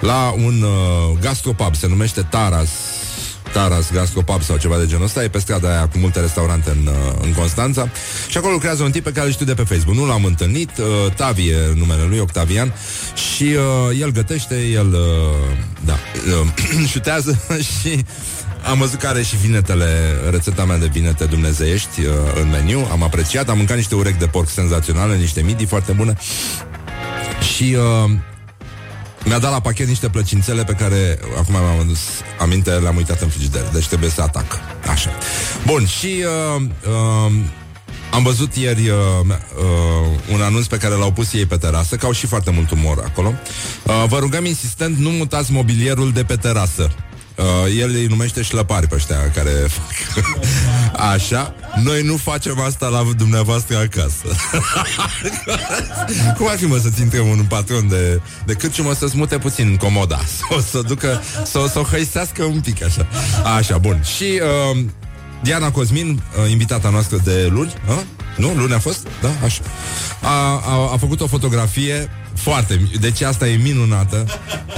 la 0.00 0.34
un 0.36 0.62
uh, 0.62 1.18
gastropub, 1.20 1.74
se 1.74 1.86
numește 1.86 2.22
Taras 2.22 2.70
Taras 3.52 3.92
Gastropub 3.92 4.42
sau 4.42 4.56
ceva 4.56 4.78
de 4.78 4.86
genul 4.86 5.04
ăsta. 5.04 5.22
E 5.22 5.28
pe 5.28 5.38
strada 5.38 5.68
aia 5.68 5.88
cu 5.88 5.98
multe 5.98 6.20
restaurante 6.20 6.70
în, 6.70 6.86
uh, 6.86 6.94
în 7.22 7.32
Constanța. 7.32 7.88
Și 8.28 8.36
acolo 8.36 8.52
lucrează 8.52 8.82
un 8.82 8.90
tip 8.90 9.04
pe 9.04 9.12
care 9.12 9.26
îl 9.26 9.32
știu 9.32 9.46
de 9.46 9.54
pe 9.54 9.62
Facebook. 9.62 9.96
Nu 9.96 10.06
l-am 10.06 10.24
întâlnit, 10.24 10.70
uh, 10.78 11.12
Tavi 11.16 11.48
e 11.48 11.72
numele 11.74 12.02
lui, 12.08 12.18
Octavian. 12.18 12.74
Și 13.34 13.42
uh, 13.42 14.00
el 14.00 14.10
gătește, 14.10 14.54
el 14.54 14.86
uh, 14.86 15.00
Da, 15.84 15.92
uh, 15.92 16.86
șutează 16.92 17.38
și 17.80 18.04
am 18.70 18.78
văzut 18.78 18.98
că 18.98 19.06
are 19.06 19.22
și 19.22 19.36
vinetele, 19.36 19.86
rețeta 20.30 20.64
mea 20.64 20.78
de 20.78 20.86
vinete 20.86 21.24
dumnezeiești 21.24 22.00
uh, 22.00 22.12
în 22.42 22.48
meniu. 22.50 22.88
Am 22.90 23.02
apreciat, 23.02 23.48
am 23.48 23.56
mâncat 23.56 23.76
niște 23.76 23.94
urechi 23.94 24.18
de 24.18 24.26
porc 24.26 24.48
senzaționale, 24.48 25.16
niște 25.16 25.40
midi 25.42 25.64
foarte 25.64 25.92
bune. 25.92 26.16
Și 27.54 27.76
uh, 28.04 28.10
mi-a 29.24 29.38
dat 29.38 29.50
la 29.50 29.60
pachet 29.60 29.88
niște 29.88 30.08
plăcințele 30.08 30.64
pe 30.64 30.72
care 30.72 31.18
acum 31.38 31.54
mi-am 31.54 31.80
adus 31.80 31.98
aminte, 32.38 32.70
le-am 32.70 32.96
uitat 32.96 33.20
în 33.20 33.28
frigider, 33.28 33.62
deci 33.72 33.86
trebuie 33.86 34.10
să 34.10 34.22
atac. 34.22 34.60
Așa. 34.90 35.10
Bun, 35.66 35.86
și 35.86 36.24
uh, 36.56 36.62
uh, 36.88 37.32
am 38.12 38.22
văzut 38.22 38.54
ieri 38.54 38.88
uh, 38.88 38.96
uh, 39.26 40.32
un 40.32 40.40
anunț 40.40 40.66
pe 40.66 40.76
care 40.76 40.94
l-au 40.94 41.12
pus 41.12 41.32
ei 41.32 41.46
pe 41.46 41.56
terasă, 41.56 41.96
că 41.96 42.06
au 42.06 42.12
și 42.12 42.26
foarte 42.26 42.50
mult 42.50 42.70
umor 42.70 43.02
acolo. 43.06 43.32
Uh, 43.82 44.04
vă 44.08 44.18
rugăm 44.18 44.44
insistent, 44.44 44.96
nu 44.96 45.10
mutați 45.10 45.52
mobilierul 45.52 46.12
de 46.12 46.24
pe 46.24 46.36
terasă. 46.36 46.90
Uh, 47.36 47.78
el 47.78 47.90
îi 47.94 48.06
numește 48.06 48.42
șlăpari 48.42 48.86
pe 48.86 48.94
ăștia 48.94 49.30
care 49.30 49.50
fac 49.50 50.24
Așa 51.12 51.54
Noi 51.82 52.02
nu 52.02 52.16
facem 52.16 52.60
asta 52.60 52.88
la 52.88 53.06
dumneavoastră 53.16 53.76
acasă 53.76 54.36
Cum 56.36 56.48
ar 56.48 56.56
fi 56.56 56.64
mă 56.64 56.76
să-ți 56.76 57.00
intre 57.00 57.20
un 57.20 57.44
patron 57.48 57.88
de, 57.88 58.20
de 58.46 58.52
cât 58.52 58.82
mă 58.82 58.94
să-ți 58.94 59.16
mute 59.16 59.38
puțin 59.38 59.76
comoda 59.76 60.20
Să 60.36 60.42
o 60.56 60.60
să 60.60 60.82
ducă 60.86 61.22
Să 61.44 61.58
o 61.58 61.66
să 61.66 61.78
o 61.78 61.82
hăisească 61.82 62.44
un 62.44 62.60
pic 62.60 62.84
așa 62.84 63.06
Așa, 63.56 63.78
bun 63.78 64.02
Și 64.16 64.40
uh, 64.72 64.84
Diana 65.42 65.70
Cosmin, 65.70 66.22
uh, 66.44 66.50
invitata 66.50 66.90
noastră 66.90 67.16
de 67.24 67.48
luni 67.50 67.72
uh? 67.88 68.00
Nu? 68.36 68.54
Luni 68.56 68.72
a 68.74 68.78
fost? 68.78 69.06
Da? 69.20 69.30
Așa 69.44 69.62
a, 70.22 70.62
a, 70.64 70.90
a 70.92 70.96
făcut 70.96 71.20
o 71.20 71.26
fotografie 71.26 72.10
foarte... 72.34 72.88
Deci 73.00 73.20
asta 73.20 73.48
e 73.48 73.56
minunată 73.56 74.26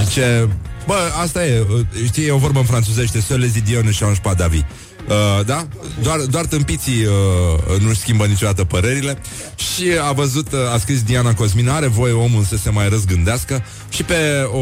Zice 0.03 0.49
Bă, 0.85 1.11
asta 1.21 1.45
e, 1.45 1.65
știi, 2.05 2.25
e 2.25 2.31
o 2.31 2.37
vorbă 2.37 2.59
în 2.59 2.65
franțuzește 2.65 3.21
Să 3.21 3.35
le 3.35 3.47
zidion 3.47 3.85
ne 3.85 3.91
change 3.99 4.19
pas 4.19 4.35
d'avis 4.35 4.65
Uh, 5.07 5.45
da? 5.45 5.67
Doar, 6.01 6.19
doar 6.19 6.45
tâmpiții 6.45 7.05
uh, 7.05 7.81
nu-și 7.81 7.99
schimbă 7.99 8.25
niciodată 8.25 8.63
părerile. 8.63 9.17
Și 9.55 9.83
a 10.07 10.11
văzut, 10.11 10.51
uh, 10.51 10.73
a 10.73 10.77
scris 10.77 11.01
Diana 11.01 11.33
Cosmin 11.33 11.69
Are 11.69 11.87
voie 11.87 12.13
omul 12.13 12.43
să 12.43 12.57
se 12.57 12.69
mai 12.69 12.89
răzgândească. 12.89 13.63
Și 13.89 14.03
pe 14.03 14.47
o, 14.51 14.59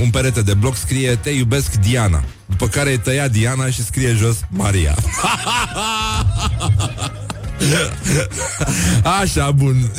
un 0.00 0.10
perete 0.12 0.42
de 0.42 0.54
bloc 0.54 0.76
scrie 0.76 1.14
Te 1.14 1.30
iubesc 1.30 1.74
Diana. 1.74 2.24
După 2.46 2.66
care 2.66 2.90
e 2.90 2.96
tăia 2.96 3.28
Diana 3.28 3.70
și 3.70 3.84
scrie 3.84 4.12
jos 4.12 4.36
Maria. 4.48 4.94
Așa, 9.20 9.50
bun 9.50 9.90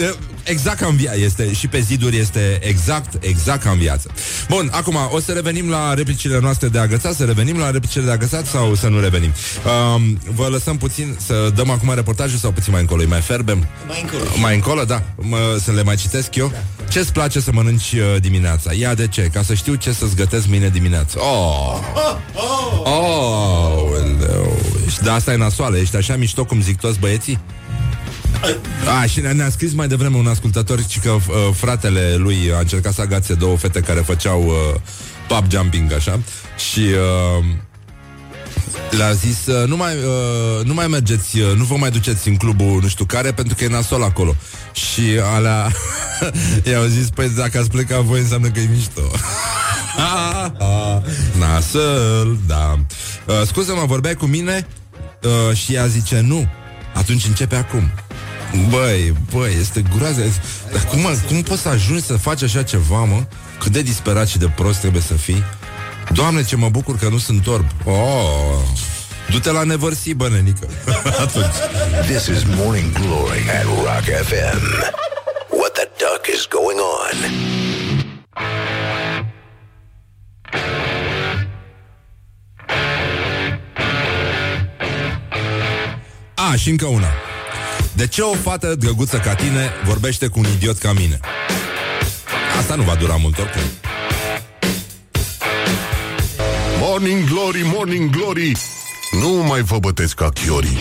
Exact 0.49 0.79
ca 0.79 0.87
în 0.87 0.95
viață 0.95 1.19
este 1.19 1.53
Și 1.53 1.67
pe 1.67 1.79
ziduri 1.79 2.17
este 2.17 2.59
exact, 2.61 3.23
exact 3.23 3.63
ca 3.63 3.69
în 3.69 3.77
viață. 3.77 4.11
Bun, 4.49 4.69
acum 4.73 4.97
o 5.11 5.19
să 5.19 5.31
revenim 5.31 5.69
la 5.69 5.93
replicile 5.93 6.39
noastre 6.39 6.67
de 6.67 6.79
agățat 6.79 7.13
Să 7.13 7.25
revenim 7.25 7.57
la 7.57 7.71
replicile 7.71 8.03
de 8.03 8.11
agățat 8.11 8.45
Sau 8.45 8.75
să 8.75 8.87
nu 8.87 8.99
revenim? 8.99 9.31
Um, 9.95 10.19
Vă 10.33 10.47
lăsăm 10.47 10.77
puțin 10.77 11.17
să 11.25 11.51
dăm 11.55 11.69
acum 11.69 11.93
reportajul 11.93 12.37
Sau 12.37 12.51
puțin 12.51 12.71
mai 12.71 12.81
încolo, 12.81 13.01
îi 13.01 13.07
mai 13.07 13.21
ferbem 13.21 13.67
Mai 13.87 14.01
încolo. 14.01 14.23
Mai 14.41 14.55
încolo, 14.55 14.83
da, 14.83 15.03
mă, 15.15 15.57
să 15.63 15.71
le 15.71 15.83
mai 15.83 15.95
citesc 15.95 16.35
eu? 16.35 16.51
Ce-ți 16.89 17.11
place 17.11 17.39
să 17.39 17.51
mănânci 17.53 17.91
uh, 17.93 18.21
dimineața? 18.21 18.73
Ia 18.73 18.93
de 18.93 19.07
ce? 19.07 19.21
Ca 19.33 19.41
să 19.41 19.53
știu 19.53 19.75
ce 19.75 19.91
să-ți 19.91 20.15
gătesc 20.15 20.47
mâine 20.47 20.69
dimineață. 20.69 21.19
Oh, 21.19 21.79
oh, 22.33 22.81
oh. 22.83 23.69
Da, 25.03 25.13
asta 25.13 25.33
e 25.33 25.35
nasoală, 25.35 25.77
ești 25.77 25.95
așa 25.95 26.15
mișto 26.15 26.45
cum 26.45 26.61
zic 26.61 26.79
toți 26.79 26.99
băieții? 26.99 27.39
A, 29.01 29.05
și 29.05 29.19
ne-a, 29.19 29.33
ne 29.33 29.49
scris 29.49 29.73
mai 29.73 29.87
devreme 29.87 30.17
un 30.17 30.27
ascultător 30.27 30.79
și 30.87 30.99
că 30.99 31.09
uh, 31.09 31.21
fratele 31.53 32.15
lui 32.15 32.51
a 32.55 32.59
încercat 32.59 32.93
să 32.93 33.01
agațe 33.01 33.33
două 33.33 33.57
fete 33.57 33.79
care 33.79 33.99
făceau 33.99 34.45
uh, 34.45 34.79
pub 35.27 35.51
jumping, 35.51 35.93
așa, 35.93 36.19
și 36.71 36.79
uh, 36.79 37.45
le-a 38.89 39.11
zis 39.11 39.45
uh, 39.45 39.67
nu, 39.67 39.75
mai, 39.75 39.93
uh, 39.95 40.65
nu 40.65 40.73
mai 40.73 40.87
mergeți, 40.87 41.39
uh, 41.39 41.55
nu 41.55 41.63
vă 41.63 41.75
mai 41.75 41.91
duceți 41.91 42.27
în 42.27 42.35
clubul 42.35 42.79
nu 42.81 42.87
știu 42.87 43.05
care 43.05 43.31
pentru 43.31 43.55
că 43.55 43.63
e 43.63 43.67
nasol 43.67 44.03
acolo. 44.03 44.35
Și 44.73 45.01
alea 45.35 45.71
i-au 46.71 46.85
zis, 46.85 47.09
păi 47.09 47.29
dacă 47.29 47.59
ați 47.59 47.69
plecat 47.69 48.01
voi 48.01 48.19
înseamnă 48.19 48.47
că 48.47 48.59
e 48.59 48.69
mișto. 48.71 49.01
nasol, 51.39 52.37
da. 52.47 52.79
Uh, 53.25 53.41
scuze-mă, 53.45 53.83
vorbeai 53.85 54.13
cu 54.13 54.25
mine? 54.25 54.67
Uh, 55.23 55.57
și 55.57 55.73
ea 55.73 55.85
zice, 55.85 56.19
nu. 56.19 56.47
Atunci 56.93 57.25
începe 57.25 57.55
acum. 57.55 57.91
Băi, 58.69 59.13
băi, 59.33 59.57
este 59.59 59.83
groază. 59.97 60.21
Dar 60.71 60.83
cum, 60.83 61.07
cum 61.27 61.41
poți 61.41 61.61
să 61.61 61.69
ajungi 61.69 62.03
să 62.03 62.17
faci 62.17 62.43
așa 62.43 62.63
ceva, 62.63 63.03
mă? 63.03 63.23
Cât 63.59 63.71
de 63.71 63.81
disperat 63.81 64.27
și 64.27 64.37
de 64.37 64.51
prost 64.55 64.79
trebuie 64.79 65.01
să 65.01 65.13
fii. 65.13 65.43
Doamne, 66.13 66.43
ce 66.43 66.55
mă 66.55 66.69
bucur 66.69 66.97
că 66.97 67.09
nu 67.09 67.17
sunt 67.17 67.47
orb. 67.47 67.65
Oh, 67.85 67.93
Du-te 69.29 69.51
la 69.51 69.63
nevărsi, 69.63 70.13
bă, 70.13 70.29
nenică 70.29 70.67
Atunci. 71.25 71.55
This 72.05 72.25
is 72.25 72.43
Morning 72.55 72.91
Glory 72.91 73.49
at 73.49 73.63
Rock 73.63 74.03
FM 74.27 74.61
What 75.49 75.71
the 75.73 75.87
duck 75.97 76.27
is 76.35 76.47
going 76.49 76.79
on? 76.79 77.17
A, 86.35 86.55
și 86.55 86.69
încă 86.69 86.85
una 86.85 87.28
De 87.99 88.07
ce 88.07 88.21
o 88.21 88.33
fată 88.33 88.75
drăguță 88.75 89.17
ca 89.17 89.35
tine 89.35 89.69
Vorbește 89.85 90.27
cu 90.27 90.39
un 90.39 90.45
idiot 90.55 90.77
ca 90.77 90.93
mine? 90.93 91.19
Asta 92.59 92.75
nu 92.75 92.83
va 92.83 92.95
dura 92.95 93.15
mult 93.15 93.39
oricum 93.39 93.61
Morning 96.79 97.23
Glory, 97.29 97.61
Morning 97.63 98.09
Glory. 98.09 98.51
Nu 99.11 99.29
mai 99.29 99.61
vă 99.61 99.79
bătesc 99.79 100.15
ca 100.15 100.29
chiorii. 100.29 100.77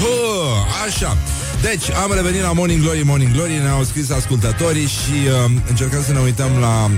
Hă, 0.00 0.46
așa. 0.86 1.16
Deci, 1.62 1.90
am 1.90 2.12
revenit 2.12 2.42
la 2.42 2.52
Morning 2.52 2.82
Glory, 2.82 3.02
Morning 3.02 3.32
Glory. 3.32 3.52
Ne-au 3.52 3.82
scris 3.82 4.10
ascultătorii 4.10 4.86
și 4.86 5.28
uh, 5.44 5.50
încercăm 5.68 6.02
să 6.02 6.12
ne 6.12 6.18
uităm 6.18 6.58
la 6.60 6.90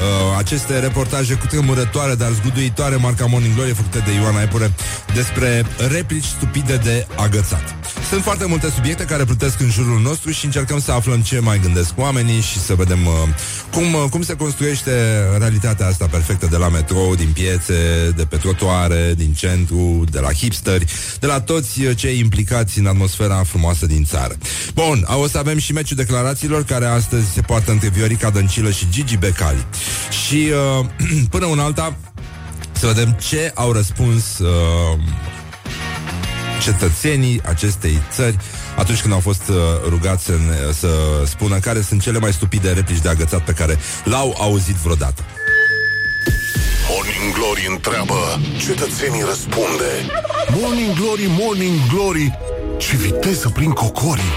uh, 0.00 0.36
aceste 0.38 0.78
reportaje 0.78 1.34
cu 1.34 1.46
tremurătoare, 1.46 2.14
dar 2.14 2.30
zguduitoare, 2.30 2.96
marca 2.96 3.26
Morning 3.26 3.54
Glory, 3.54 3.74
făcute 3.74 3.98
de 3.98 4.12
Ioana 4.12 4.42
Epure, 4.42 4.72
despre 5.14 5.64
replici 5.88 6.24
stupide 6.24 6.76
de 6.76 7.06
agățat. 7.16 7.74
Sunt 8.08 8.22
foarte 8.22 8.44
multe 8.46 8.70
subiecte 8.74 9.04
care 9.04 9.24
plutesc 9.24 9.60
în 9.60 9.70
jurul 9.70 10.00
nostru 10.00 10.30
și 10.30 10.44
încercăm 10.44 10.80
să 10.80 10.92
aflăm 10.92 11.20
ce 11.20 11.38
mai 11.38 11.58
gândesc 11.58 11.92
oamenii 11.96 12.40
și 12.40 12.58
să 12.58 12.74
vedem 12.74 13.06
uh, 13.06 13.12
cum, 13.70 13.94
uh, 13.94 14.04
cum 14.10 14.22
se 14.22 14.36
construiește 14.36 14.90
realitatea 15.38 15.86
asta 15.86 16.06
perfectă 16.06 16.46
de 16.50 16.56
la 16.56 16.68
metrou, 16.68 17.14
din 17.14 17.30
piețe, 17.32 18.10
de 18.16 18.24
pe 18.24 18.36
trotuare, 18.36 19.14
din 19.16 19.32
centru, 19.32 20.04
de 20.10 20.18
la 20.18 20.32
hipsteri, 20.32 20.84
de 21.20 21.26
la 21.26 21.40
toți 21.40 21.80
uh, 21.80 21.96
cei 21.96 22.18
implicați 22.18 22.78
în 22.78 22.86
atmosfera 22.86 23.42
frumoasă 23.44 23.86
din 23.86 24.04
țară. 24.04 24.36
Bun, 24.74 25.06
o 25.22 25.28
să 25.28 25.38
avem 25.38 25.58
și 25.58 25.72
meciul 25.72 25.96
declarațiilor 25.96 26.64
care 26.64 26.86
astăzi 26.86 27.32
se 27.32 27.40
poartă 27.40 27.70
între 27.70 27.88
Viorica 27.88 28.30
Dăncilă 28.30 28.70
și 28.70 28.86
Gigi 28.90 29.16
Becali. 29.16 29.66
Și 30.24 30.50
uh, 30.78 30.86
până 31.34 31.46
un 31.46 31.58
alta 31.58 31.96
să 32.72 32.86
vedem 32.86 33.16
ce 33.28 33.52
au 33.54 33.72
răspuns 33.72 34.38
uh, 34.38 34.98
cetățenii 36.62 37.40
acestei 37.44 38.02
țări 38.10 38.36
atunci 38.76 39.00
când 39.00 39.12
au 39.12 39.20
fost 39.20 39.48
uh, 39.48 39.56
rugați 39.88 40.24
să, 40.24 40.32
să 40.72 40.88
spună 41.24 41.58
care 41.58 41.80
sunt 41.80 42.02
cele 42.02 42.18
mai 42.18 42.32
stupide 42.32 42.70
replici 42.72 43.00
de 43.00 43.08
agățat 43.08 43.40
pe 43.40 43.52
care 43.52 43.78
l-au 44.04 44.34
auzit 44.38 44.74
vreodată. 44.74 45.22
Morning 46.88 47.34
Glory 47.34 47.66
întreabă 47.70 48.40
Cetățenii 48.58 49.22
răspunde 49.22 49.90
Morning 50.60 50.94
Glory, 50.94 51.26
Morning 51.40 51.78
Glory 51.92 52.38
Ce 52.78 52.96
viteză 52.96 53.48
prin 53.48 53.70
cocorii 53.70 54.32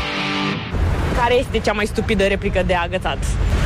Care 1.15 1.33
este 1.33 1.59
cea 1.59 1.73
mai 1.73 1.85
stupidă 1.85 2.23
replică 2.23 2.63
de 2.65 2.73
agățat? 2.73 3.17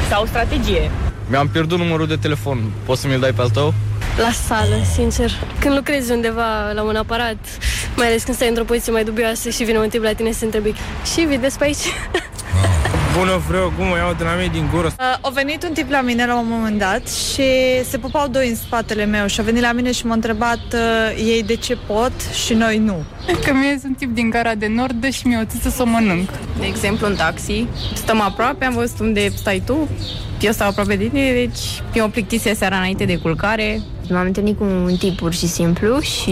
Sau 0.09 0.25
strategie? 0.25 0.91
Mi-am 1.29 1.47
pierdut 1.47 1.77
numărul 1.77 2.07
de 2.07 2.15
telefon. 2.15 2.71
Poți 2.85 3.01
să 3.01 3.07
mi-l 3.07 3.19
dai 3.19 3.31
pe 3.31 3.41
al 3.41 3.49
tău? 3.49 3.73
La 4.17 4.31
sală, 4.31 4.75
sincer. 4.93 5.31
Când 5.59 5.75
lucrezi 5.75 6.11
undeva 6.11 6.71
la 6.71 6.83
un 6.83 6.95
aparat, 6.95 7.37
mai 7.95 8.07
ales 8.07 8.23
când 8.23 8.35
stai 8.35 8.47
într-o 8.47 8.63
poziție 8.63 8.91
mai 8.91 9.03
dubioasă 9.03 9.49
și 9.49 9.63
vine 9.63 9.77
un 9.77 9.89
tip 9.89 10.03
la 10.03 10.13
tine 10.13 10.31
să 10.31 10.39
te 10.39 10.45
întrebi 10.45 10.73
și 11.13 11.21
vedeți 11.21 11.57
pe 11.57 11.63
aici? 11.63 11.85
Bună, 13.21 13.41
vreau 13.47 13.73
gumă, 13.77 13.97
iau 13.97 14.13
de 14.13 14.23
la 14.23 14.33
mine 14.33 14.49
din 14.51 14.69
gură. 14.73 14.87
Uh, 14.87 15.17
a 15.21 15.29
venit 15.33 15.63
un 15.63 15.73
tip 15.73 15.89
la 15.89 16.01
mine 16.01 16.25
la 16.25 16.37
un 16.39 16.45
moment 16.49 16.79
dat 16.79 17.09
și 17.09 17.43
se 17.89 17.97
pupau 17.97 18.27
doi 18.27 18.49
în 18.49 18.55
spatele 18.55 19.05
meu 19.05 19.27
și 19.27 19.39
a 19.39 19.43
venit 19.43 19.61
la 19.61 19.71
mine 19.71 19.91
și 19.91 20.05
m-a 20.05 20.13
întrebat 20.13 20.59
uh, 20.73 21.23
ei 21.25 21.43
de 21.43 21.55
ce 21.55 21.77
pot 21.87 22.11
și 22.45 22.53
noi 22.53 22.77
nu. 22.77 23.03
Că 23.45 23.53
mie 23.53 23.77
sunt 23.81 23.97
tip 23.97 24.13
din 24.13 24.29
gara 24.29 24.55
de 24.55 24.67
nord 24.67 25.09
și 25.11 25.27
mi-o 25.27 25.45
țisă 25.45 25.69
să 25.69 25.81
o 25.81 25.85
mănânc. 25.85 26.29
De 26.59 26.65
exemplu, 26.65 27.07
în 27.07 27.15
taxi, 27.15 27.67
stăm 27.93 28.21
aproape, 28.21 28.65
am 28.65 28.73
văzut 28.73 28.99
unde 28.99 29.29
stai 29.29 29.61
tu, 29.65 29.89
eu 30.39 30.51
stau 30.51 30.67
aproape 30.67 30.95
de 30.95 31.07
tine, 31.07 31.31
deci 31.33 31.81
eu 31.93 32.05
o 32.05 32.09
plictise 32.09 32.53
seara 32.53 32.75
înainte 32.75 33.05
de 33.05 33.17
culcare. 33.17 33.81
M-am 34.09 34.25
întâlnit 34.25 34.57
cu 34.57 34.63
un 34.63 34.95
tip 34.99 35.17
pur 35.17 35.33
și 35.33 35.47
simplu 35.47 35.99
și 35.99 36.29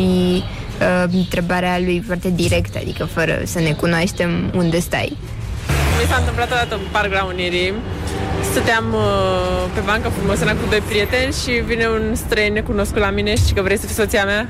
uh, 0.81 1.03
întrebarea 1.11 1.79
lui 1.79 2.03
foarte 2.05 2.29
directă, 2.29 2.77
adică 2.81 3.05
fără 3.05 3.41
să 3.43 3.59
ne 3.59 3.71
cunoaștem 3.71 4.51
unde 4.55 4.79
stai. 4.79 5.17
Mi 6.01 6.05
s-a 6.07 6.17
întâmplat 6.17 6.51
odată 6.51 6.75
în 6.75 6.81
Parc 6.91 7.11
la 7.13 7.23
Unirii. 7.23 7.73
Stăteam 8.51 8.93
uh, 8.93 9.65
pe 9.73 9.79
bancă 9.79 10.11
frumos 10.17 10.37
cu 10.39 10.69
doi 10.69 10.79
prieteni 10.79 11.33
și 11.33 11.51
vine 11.65 11.87
un 11.87 12.15
străin 12.15 12.53
necunoscut 12.53 12.99
la 12.99 13.09
mine 13.09 13.35
și 13.35 13.53
că 13.53 13.61
vrei 13.61 13.77
să 13.77 13.85
fii 13.85 13.95
soția 13.95 14.25
mea. 14.25 14.49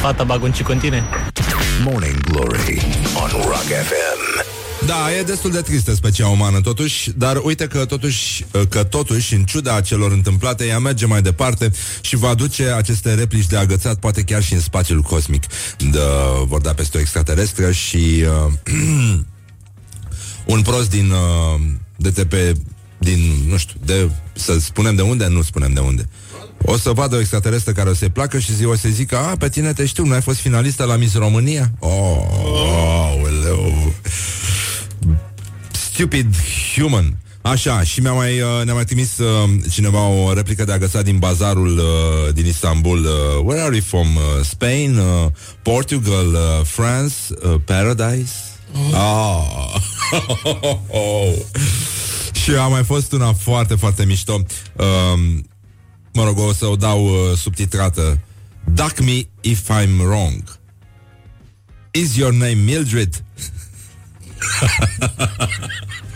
Fata 0.00 0.24
bagunci 0.24 0.62
cu 0.62 0.72
tine. 0.72 1.04
Morning 1.84 2.20
Glory 2.20 2.82
on 3.22 3.30
Rock 3.30 3.68
FM. 3.88 4.46
Da, 4.86 5.16
e 5.18 5.22
destul 5.22 5.50
de 5.50 5.60
tristă 5.60 5.94
specia 5.94 6.28
umană 6.28 6.60
totuși, 6.60 7.10
dar 7.16 7.40
uite 7.42 7.66
că 7.66 7.84
totuși, 7.84 8.44
că 8.68 8.84
totuși, 8.84 9.34
în 9.34 9.44
ciuda 9.44 9.80
celor 9.80 10.12
întâmplate, 10.12 10.66
ea 10.66 10.78
merge 10.78 11.06
mai 11.06 11.22
departe 11.22 11.70
și 12.00 12.16
va 12.16 12.28
aduce 12.28 12.64
aceste 12.76 13.14
replici 13.14 13.46
de 13.46 13.56
agățat, 13.56 13.98
poate 13.98 14.22
chiar 14.22 14.42
și 14.42 14.52
în 14.52 14.60
spațiul 14.60 15.00
cosmic. 15.00 15.42
De, 15.90 15.98
vor 16.44 16.60
da 16.60 16.72
peste 16.72 16.96
o 16.96 17.00
extraterestră 17.00 17.70
și 17.70 18.24
uh, 18.24 18.52
un 20.48 20.62
prost 20.62 20.90
din 20.90 21.10
uh, 21.10 21.60
DTP, 21.96 22.34
din, 22.98 23.18
nu 23.48 23.56
știu, 23.56 23.76
de, 23.84 24.10
să 24.32 24.58
spunem 24.60 24.94
de 24.94 25.02
unde, 25.02 25.26
nu 25.26 25.42
spunem 25.42 25.72
de 25.72 25.80
unde. 25.80 26.08
O 26.62 26.76
să 26.76 26.90
vadă 26.90 27.16
o 27.16 27.20
extraterestră 27.20 27.72
care 27.72 27.88
o 27.88 27.94
să-i 27.94 28.10
placă 28.10 28.38
și 28.38 28.54
zi, 28.54 28.64
o 28.64 28.76
să 28.76 28.88
zică, 28.88 29.16
a, 29.16 29.36
pe 29.36 29.48
tine 29.48 29.72
te 29.72 29.86
știu, 29.86 30.04
nu 30.04 30.12
ai 30.12 30.20
fost 30.20 30.38
finalistă 30.38 30.84
la 30.84 30.96
Miss 30.96 31.14
România? 31.14 31.72
Oh, 31.78 31.90
oh, 31.90 33.12
oh 33.50 33.92
Stupid 35.70 36.34
human. 36.74 37.16
Așa, 37.42 37.82
și 37.82 38.00
mi-a 38.00 38.12
mai, 38.12 38.40
uh, 38.40 38.64
ne-a 38.64 38.74
mai 38.74 38.84
trimis 38.84 39.18
uh, 39.18 39.50
cineva 39.70 40.06
o 40.06 40.32
replică 40.32 40.64
de 40.64 40.72
agățat 40.72 41.04
din 41.04 41.18
bazarul 41.18 41.78
uh, 41.78 42.34
din 42.34 42.46
Istanbul. 42.46 42.98
Uh, 42.98 43.44
where 43.44 43.62
are 43.62 43.74
you 43.74 43.84
from? 43.84 44.06
Uh, 44.16 44.44
Spain? 44.44 44.98
Uh, 44.98 45.30
Portugal? 45.62 46.26
Uh, 46.26 46.64
France? 46.64 47.14
Uh, 47.30 47.54
Paradise? 47.64 48.34
Oh. 48.74 48.94
oh. 48.94 49.76
și 52.42 52.50
a 52.50 52.66
mai 52.66 52.84
fost 52.84 53.12
una 53.12 53.32
foarte, 53.32 53.74
foarte 53.74 54.04
mișto. 54.04 54.42
Uh, 54.76 55.18
mă 56.12 56.24
rog, 56.24 56.38
o 56.38 56.52
să 56.52 56.66
o 56.66 56.76
dau 56.76 57.04
uh, 57.04 57.36
subtitrată. 57.36 58.20
Duck 58.64 59.00
me 59.00 59.22
if 59.40 59.70
I'm 59.70 59.98
wrong. 59.98 60.42
Is 61.90 62.16
your 62.16 62.32
name 62.32 62.54
Mildred? 62.54 63.24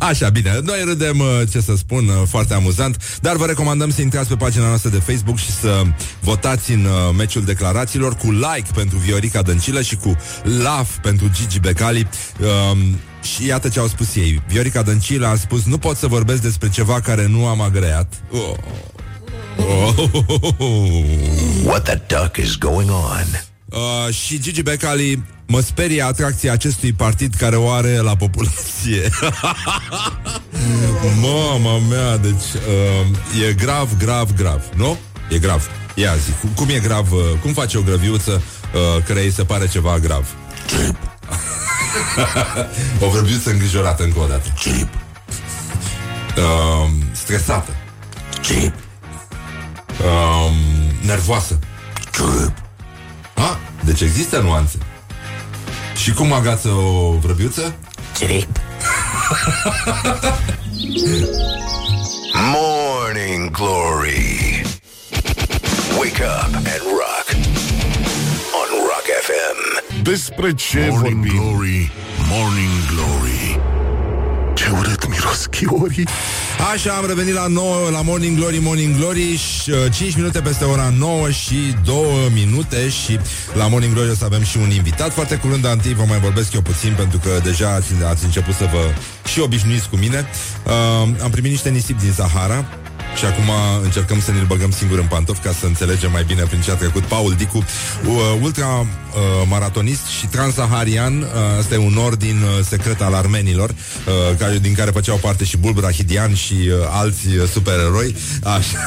Așa, 0.00 0.28
bine, 0.28 0.60
noi 0.62 0.82
râdem, 0.84 1.18
uh, 1.18 1.26
ce 1.50 1.60
să 1.60 1.76
spun, 1.76 2.08
uh, 2.08 2.22
foarte 2.28 2.54
amuzant, 2.54 3.18
dar 3.20 3.36
vă 3.36 3.46
recomandăm 3.46 3.90
să 3.90 4.00
intrați 4.00 4.28
pe 4.28 4.34
pagina 4.36 4.66
noastră 4.66 4.90
de 4.90 4.98
Facebook 4.98 5.38
și 5.38 5.50
să 5.50 5.82
votați 6.20 6.72
în 6.72 6.84
uh, 6.84 7.14
meciul 7.16 7.44
declarațiilor 7.44 8.14
cu 8.14 8.30
like 8.30 8.70
pentru 8.74 8.98
Viorica 8.98 9.42
Dăncilă 9.42 9.82
și 9.82 9.96
cu 9.96 10.16
love 10.42 10.90
pentru 11.02 11.30
Gigi 11.32 11.60
Becali. 11.60 12.08
Um, 12.40 12.98
și 13.22 13.46
iată 13.46 13.68
ce 13.68 13.78
au 13.78 13.86
spus 13.86 14.16
ei. 14.16 14.42
Viorica 14.48 14.82
Dăncilă 14.82 15.26
a 15.26 15.36
spus, 15.36 15.64
nu 15.64 15.78
pot 15.78 15.96
să 15.96 16.06
vorbesc 16.06 16.42
despre 16.42 16.68
ceva 16.68 17.00
care 17.00 17.26
nu 17.26 17.46
am 17.46 17.60
agreat. 17.60 18.12
Oh. 18.30 18.56
Oh. 19.56 20.08
What 21.64 21.82
the 21.82 22.00
duck 22.06 22.36
is 22.36 22.56
going 22.56 22.90
on? 22.90 23.26
Uh, 23.66 24.14
și 24.14 24.40
Gigi 24.40 24.62
Becali 24.62 25.22
mă 25.50 25.60
sperie 25.60 26.02
atracția 26.02 26.52
acestui 26.52 26.92
partid 26.92 27.34
care 27.34 27.56
o 27.56 27.70
are 27.70 27.96
la 27.96 28.16
populație. 28.16 29.08
Mama 31.20 31.78
mea, 31.78 32.16
deci 32.16 32.32
uh, 32.32 33.48
e 33.48 33.52
grav, 33.52 33.88
grav, 33.98 34.34
grav, 34.36 34.62
nu? 34.74 34.98
E 35.30 35.38
grav. 35.38 35.70
Ia 35.94 36.16
zi, 36.16 36.30
cum, 36.40 36.50
cum 36.54 36.68
e 36.68 36.78
grav, 36.78 37.12
uh, 37.12 37.20
cum 37.42 37.52
face 37.52 37.78
o 37.78 37.82
grăviuță 37.82 38.42
uh, 38.74 39.04
care 39.04 39.22
îi 39.22 39.32
se 39.32 39.44
pare 39.44 39.68
ceva 39.68 39.98
grav? 39.98 40.34
o 43.04 43.08
grăbiuță 43.08 43.50
îngrijorată 43.50 44.02
încă 44.02 44.18
o 44.18 44.26
dată. 44.26 44.52
Chip. 44.58 44.88
Uh, 46.36 46.90
stresată. 47.12 47.76
Chip. 48.42 48.74
Uh, 50.00 50.52
nervoasă. 51.06 51.58
Chip. 52.10 52.52
Ah, 53.34 53.56
deci 53.84 54.00
există 54.00 54.38
nuanțe. 54.38 54.78
Și 56.00 56.12
cum 56.12 56.32
agață 56.32 56.68
o 56.68 57.10
vrăbiuță? 57.18 57.74
Chip. 58.16 58.60
Morning 62.52 63.50
Glory. 63.50 64.62
Wake 65.98 66.22
up 66.22 66.54
and 66.54 66.82
rock 67.00 67.26
on 68.60 68.68
Rock 68.88 69.06
FM. 69.22 70.02
Despre 70.02 70.54
ce 70.54 70.86
Morning 70.90 71.24
vorbim? 71.24 71.40
Glory, 71.40 71.92
Morning 72.30 72.70
Glory 72.94 73.79
Ce 74.70 74.76
urât 74.76 75.08
miros 75.08 75.46
chiorii 75.46 76.08
Așa, 76.72 76.92
am 76.92 77.06
revenit 77.06 77.34
la 77.34 77.46
9, 77.46 77.90
la 77.90 78.02
Morning 78.02 78.36
Glory, 78.36 78.58
Morning 78.58 78.96
Glory 78.96 79.36
și, 79.36 79.70
uh, 79.70 79.76
5 79.92 80.16
minute 80.16 80.40
peste 80.40 80.64
ora 80.64 80.92
9 80.98 81.30
și 81.30 81.74
2 81.84 81.94
minute 82.32 82.88
și 82.88 83.18
la 83.54 83.66
Morning 83.66 83.92
Glory 83.92 84.10
o 84.10 84.14
să 84.14 84.24
avem 84.24 84.42
și 84.42 84.56
un 84.56 84.70
invitat 84.70 85.12
foarte 85.12 85.36
curând, 85.36 85.62
dar 85.62 85.72
întâi 85.72 85.94
vă 85.94 86.04
mai 86.08 86.20
vorbesc 86.20 86.52
eu 86.52 86.60
puțin 86.60 86.92
pentru 86.96 87.18
că 87.18 87.40
deja 87.42 87.74
ați, 87.74 87.92
ați 88.08 88.24
început 88.24 88.54
să 88.54 88.68
vă 88.72 88.94
și 89.30 89.40
obișnuiți 89.40 89.88
cu 89.88 89.96
mine. 89.96 90.26
Uh, 90.66 91.08
am 91.22 91.30
primit 91.30 91.50
niște 91.50 91.68
nisip 91.68 92.00
din 92.00 92.12
Sahara 92.12 92.64
Și 93.20 93.26
acum 93.26 93.50
încercăm 93.82 94.20
să 94.20 94.32
ne-l 94.32 94.44
băgăm 94.44 94.70
singur 94.70 94.98
în 94.98 95.06
pantofi 95.06 95.40
Ca 95.40 95.52
să 95.60 95.66
înțelegem 95.66 96.10
mai 96.10 96.24
bine 96.24 96.42
prin 96.42 96.60
ce 96.60 96.70
a 96.70 96.74
trecut 96.74 97.02
Paul 97.02 97.34
Dicu 97.34 97.56
uh, 97.56 98.14
Ultra 98.42 98.66
uh, 98.66 98.86
maratonist 99.48 100.06
și 100.06 100.26
transaharian 100.26 101.20
uh, 101.20 101.28
Asta 101.58 101.74
e 101.74 101.76
un 101.76 101.96
ordin 101.96 102.42
uh, 102.42 102.64
secret 102.64 103.00
al 103.00 103.14
armenilor 103.14 103.70
uh, 103.70 104.36
care, 104.38 104.58
Din 104.58 104.74
care 104.74 104.90
făceau 104.90 105.16
parte 105.16 105.44
și 105.44 105.56
Bulbra 105.56 105.90
Hidian 105.90 106.34
Și 106.34 106.54
uh, 106.54 106.74
alți 106.90 107.26
uh, 107.26 107.48
supereroi 107.52 108.14
Așa 108.42 108.78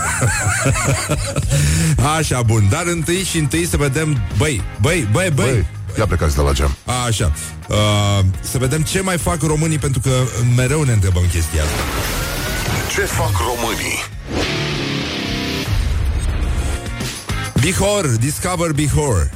Așa, 2.18 2.42
bun 2.42 2.68
Dar 2.70 2.84
întâi 2.86 3.24
și 3.24 3.38
întâi 3.38 3.66
să 3.66 3.78
vedem 3.78 4.22
Băi, 4.38 4.62
băi, 4.82 5.08
băi, 5.12 5.30
băi, 5.34 5.46
băi. 5.46 5.66
Ia 5.98 6.06
plecați 6.06 6.36
de 6.36 6.42
la 6.42 6.52
geam. 6.52 6.78
Așa. 7.08 7.34
Uh, 7.70 8.26
să 8.42 8.58
vedem 8.58 8.82
ce 8.82 9.02
mai 9.02 9.18
fac 9.18 9.42
românii, 9.42 9.78
pentru 9.78 10.00
că 10.00 10.12
mereu 10.56 10.84
ne 10.84 10.92
întrebăm 10.92 11.24
chestia 11.32 11.64
asta. 11.64 12.33
Ce 12.94 13.02
fac 13.02 13.32
românii? 13.38 14.00
Bihor, 17.60 18.08
Discover 18.08 18.72
Bihor. 18.72 19.30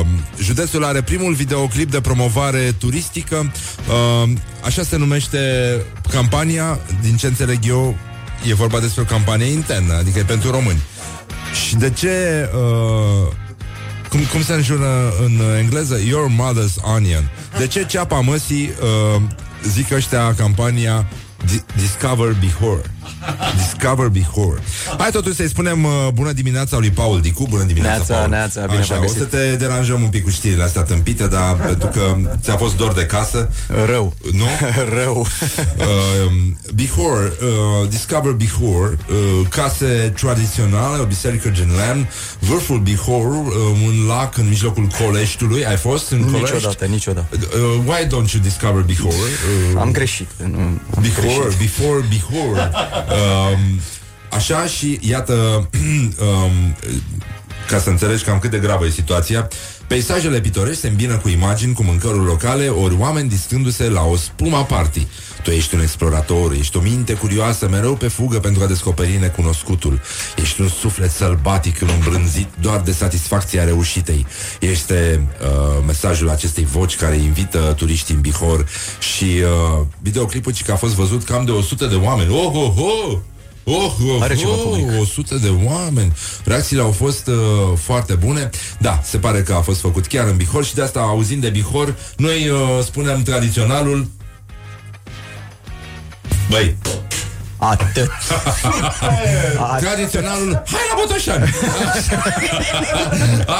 Uh, 0.00 0.06
județul 0.40 0.84
are 0.84 1.02
primul 1.02 1.34
videoclip 1.34 1.90
de 1.90 2.00
promovare 2.00 2.72
turistică. 2.78 3.52
Uh, 3.88 4.30
așa 4.64 4.82
se 4.82 4.96
numește 4.96 5.38
campania, 6.10 6.78
din 7.02 7.16
ce 7.16 7.26
înțeleg 7.26 7.58
eu, 7.66 7.96
e 8.48 8.54
vorba 8.54 8.80
despre 8.80 9.02
o 9.02 9.04
campanie 9.04 9.46
internă, 9.46 9.94
adică 9.94 10.18
e 10.18 10.22
pentru 10.22 10.50
români. 10.50 10.82
Și 11.66 11.76
de 11.76 11.90
ce... 11.90 12.48
Uh, 12.54 13.32
cum, 14.08 14.20
cum 14.32 14.42
se 14.42 14.52
înjură 14.52 15.12
în 15.24 15.40
engleză? 15.58 15.98
Your 16.06 16.30
mother's 16.30 16.94
onion. 16.94 17.30
De 17.58 17.66
ce 17.66 17.84
ceapa 17.86 18.20
măsii 18.20 18.70
uh, 19.14 19.22
zic 19.68 19.92
ăștia 19.92 20.34
campania 20.34 21.06
Di- 21.10 21.27
Discover 21.46 22.34
Bihor? 22.34 22.97
Discover 23.56 24.06
Bihor. 24.06 24.62
Hai 24.98 25.10
totuși 25.10 25.34
să-i 25.36 25.48
spunem 25.48 25.84
uh, 25.84 25.90
bună 26.14 26.32
dimineața 26.32 26.78
lui 26.78 26.90
Paul 26.90 27.20
Dicu, 27.20 27.46
bună 27.48 27.62
dimineața, 27.62 27.96
Neața, 27.98 28.14
Paul. 28.14 28.28
neața, 28.30 28.64
bine 28.66 28.78
Așa, 28.78 28.94
v-am 28.94 28.98
o 29.02 29.06
găsit. 29.06 29.18
să 29.18 29.24
te 29.24 29.56
deranjăm 29.56 30.02
un 30.02 30.08
pic 30.08 30.22
cu 30.24 30.30
știrile 30.30 30.62
astea 30.62 30.82
tâmpite, 30.82 31.26
dar 31.26 31.54
pentru 31.66 31.88
că 31.88 32.16
ți-a 32.42 32.56
fost 32.56 32.76
dor 32.76 32.92
de 32.92 33.06
casă. 33.06 33.50
Rău. 33.86 34.14
Nu? 34.32 34.44
Rău. 35.02 35.18
uh, 35.78 36.32
Bihor, 36.74 37.32
uh, 37.42 37.88
Discover 37.88 38.32
Bihor, 38.32 38.98
uh, 39.10 39.46
case 39.48 40.12
tradiționale, 40.20 41.02
o 41.02 41.04
biserică 41.04 41.48
gen 41.48 41.70
lemn, 41.86 42.08
vârful 42.38 42.78
Bihor, 42.78 43.26
uh, 43.46 43.52
un 43.86 44.06
lac 44.06 44.36
în 44.36 44.48
mijlocul 44.48 44.86
Coleștiului. 45.04 45.66
Ai 45.66 45.76
fost 45.76 46.10
în 46.10 46.20
Colești? 46.24 46.54
Niciodată, 46.54 46.84
niciodată. 46.84 47.26
Uh, 47.42 47.80
why 47.86 48.04
don't 48.06 48.32
you 48.32 48.42
discover 48.42 48.82
Bihor? 48.82 49.12
Uh, 49.12 49.80
Am 49.80 49.90
greșit. 49.92 50.28
Nu, 50.50 50.58
am 50.58 50.80
Before, 51.00 51.26
greșit. 51.40 51.58
before, 51.58 52.04
before. 52.08 52.70
Um, 53.04 53.80
așa 54.30 54.66
și 54.66 54.98
iată, 55.00 55.32
um, 55.72 56.76
ca 57.68 57.78
să 57.78 57.90
înțelegi 57.90 58.24
cam 58.24 58.38
cât 58.38 58.50
de 58.50 58.58
gravă 58.58 58.86
e 58.86 58.90
situația, 58.90 59.48
peisajele 59.86 60.40
pitorești 60.40 60.80
se 60.80 60.88
îmbină 60.88 61.16
cu 61.16 61.28
imagini, 61.28 61.74
cu 61.74 61.82
mâncăruri 61.82 62.26
locale, 62.26 62.68
ori 62.68 62.96
oameni 62.98 63.28
distrându-se 63.28 63.88
la 63.88 64.02
o 64.02 64.16
spuma 64.16 64.64
party. 64.64 65.06
Tu 65.42 65.50
ești 65.50 65.74
un 65.74 65.80
explorator, 65.80 66.52
ești 66.52 66.76
o 66.76 66.80
minte 66.80 67.12
curioasă, 67.12 67.68
mereu 67.68 67.94
pe 67.94 68.08
fugă 68.08 68.38
pentru 68.38 68.62
a 68.62 68.66
descoperi 68.66 69.18
necunoscutul. 69.20 70.00
Ești 70.36 70.60
un 70.60 70.68
suflet 70.68 71.10
sălbatic, 71.10 71.80
îmbrânzit 71.80 72.48
doar 72.60 72.80
de 72.80 72.92
satisfacția 72.92 73.64
reușitei. 73.64 74.26
Este 74.60 75.28
uh, 75.40 75.82
mesajul 75.86 76.28
acestei 76.28 76.64
voci 76.64 76.96
care 76.96 77.16
invită 77.16 77.74
turiștii 77.76 78.14
în 78.14 78.20
Bihor 78.20 78.66
și 78.98 79.24
uh, 79.24 79.86
videoclipul 80.02 80.52
ci 80.52 80.64
că 80.64 80.72
a 80.72 80.76
fost 80.76 80.94
văzut 80.94 81.24
cam 81.24 81.44
de 81.44 81.50
100 81.50 81.86
de 81.86 81.94
oameni. 81.94 82.32
Oh, 82.32 82.52
oh, 82.54 82.72
oh! 82.76 83.18
Oh, 83.70 83.92
oh, 84.10 84.18
Are 84.20 84.34
ceva 84.34 84.50
oh, 84.50 84.60
public. 84.62 85.00
100 85.00 85.36
de 85.36 85.52
oameni. 85.64 86.12
Reacțiile 86.44 86.82
au 86.82 86.90
fost 86.90 87.26
uh, 87.26 87.34
foarte 87.76 88.14
bune. 88.14 88.50
Da, 88.78 89.00
se 89.04 89.18
pare 89.18 89.42
că 89.42 89.52
a 89.52 89.60
fost 89.60 89.80
făcut 89.80 90.06
chiar 90.06 90.26
în 90.26 90.36
Bihor 90.36 90.64
și 90.64 90.74
de 90.74 90.82
asta, 90.82 91.00
auzind 91.00 91.42
de 91.42 91.48
Bihor, 91.48 91.96
noi 92.16 92.48
uh, 92.48 92.58
spunem 92.84 93.22
tradiționalul 93.22 94.06
Băi, 96.50 96.76
Atât. 97.58 98.10
Tradiționalul 99.80 100.62
Hai 100.66 100.80
la 100.90 100.96
Botoșani! 101.00 101.44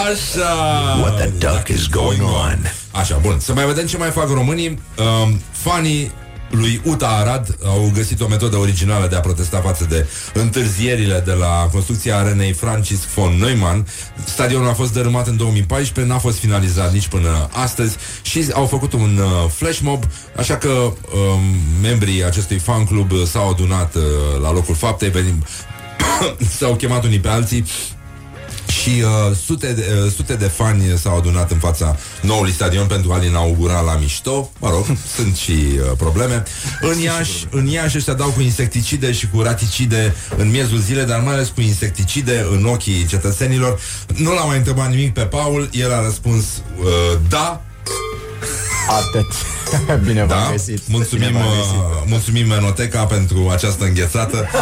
Așa. 0.07 0.51
What 1.01 1.16
the 1.16 1.26
duck 1.26 1.68
is 1.68 1.86
going 1.86 2.22
on? 2.22 2.59
Așa, 2.91 3.16
bun, 3.16 3.41
să 3.41 3.53
mai 3.53 3.66
vedem 3.66 3.86
ce 3.86 3.97
mai 3.97 4.11
fac 4.11 4.28
românii. 4.28 4.78
Um, 4.97 5.41
Fanii 5.51 6.12
lui 6.51 6.80
Uta 6.84 7.09
Arad 7.09 7.59
au 7.64 7.90
găsit 7.94 8.20
o 8.20 8.28
metodă 8.28 8.57
originală 8.57 9.07
de 9.07 9.16
a 9.16 9.20
protesta 9.20 9.61
față 9.61 9.86
de 9.88 10.07
întârzierile 10.34 11.22
de 11.24 11.32
la 11.32 11.68
construcția 11.72 12.16
arenei 12.16 12.53
Francis 12.53 13.05
von 13.14 13.38
Neumann. 13.38 13.86
Stadionul 14.24 14.68
a 14.68 14.72
fost 14.72 14.92
dărâmat 14.92 15.26
în 15.26 15.36
2014, 15.36 16.12
n-a 16.12 16.18
fost 16.18 16.38
finalizat 16.38 16.92
nici 16.92 17.09
până 17.09 17.49
astăzi 17.53 17.96
și 18.22 18.46
au 18.53 18.66
făcut 18.66 18.92
un 18.92 19.18
uh, 19.18 19.51
flash 19.51 19.78
mob, 19.78 20.05
așa 20.36 20.57
că 20.57 20.68
um, 20.68 20.94
membrii 21.82 22.24
acestui 22.24 22.59
fan 22.59 22.84
club 22.84 23.12
uh, 23.12 23.22
s-au 23.26 23.51
adunat 23.51 23.94
uh, 23.94 24.03
la 24.42 24.53
locul 24.53 24.74
faptei, 24.74 25.11
venim, 25.11 25.44
s-au 26.59 26.74
chemat 26.74 27.05
unii 27.05 27.20
pe 27.20 27.28
alții 27.28 27.64
și 28.83 29.03
uh, 29.03 29.37
sute, 29.45 29.72
de, 29.72 29.85
uh, 30.05 30.12
sute 30.12 30.35
de 30.35 30.47
fani 30.47 30.99
s-au 30.99 31.16
adunat 31.16 31.51
în 31.51 31.59
fața 31.59 31.97
noului 32.20 32.53
stadion 32.53 32.87
pentru 32.87 33.12
a-l 33.12 33.24
inaugura 33.24 33.81
la 33.81 33.97
mișto. 33.97 34.51
Mă 34.59 34.70
rog, 34.70 34.87
sunt 35.16 35.37
și 35.37 35.51
uh, 35.51 35.91
probleme. 35.97 36.43
În 36.81 36.99
Iași, 36.99 37.47
în 37.51 37.66
Iași 37.66 37.97
ăștia 37.97 38.14
dau 38.14 38.31
cu 38.31 38.41
insecticide 38.41 39.12
și 39.12 39.29
cu 39.29 39.43
raticide 39.43 40.14
în 40.37 40.51
miezul 40.51 40.79
zilei, 40.79 41.05
dar 41.05 41.20
mai 41.20 41.35
ales 41.35 41.49
cu 41.49 41.61
insecticide 41.61 42.47
în 42.51 42.64
ochii 42.64 43.07
cetățenilor. 43.07 43.81
Nu 44.16 44.35
l-am 44.35 44.47
mai 44.47 44.57
întrebat 44.57 44.91
nimic 44.91 45.12
pe 45.12 45.22
Paul, 45.22 45.68
el 45.72 45.93
a 45.93 46.03
răspuns 46.03 46.45
uh, 46.79 47.18
da, 47.29 47.62
Atât. 48.89 49.26
Bine 50.07 50.24
v-am 50.24 50.43
da. 50.45 50.51
găsit. 50.51 50.82
Mulțumim, 50.89 51.26
Bine 51.26 51.39
v-am 51.39 51.49
găsit. 51.57 51.74
uh, 51.74 52.03
mulțumim 52.07 52.47
Menoteca 52.47 53.05
pentru 53.05 53.49
această 53.53 53.84
înghețată. 53.84 54.49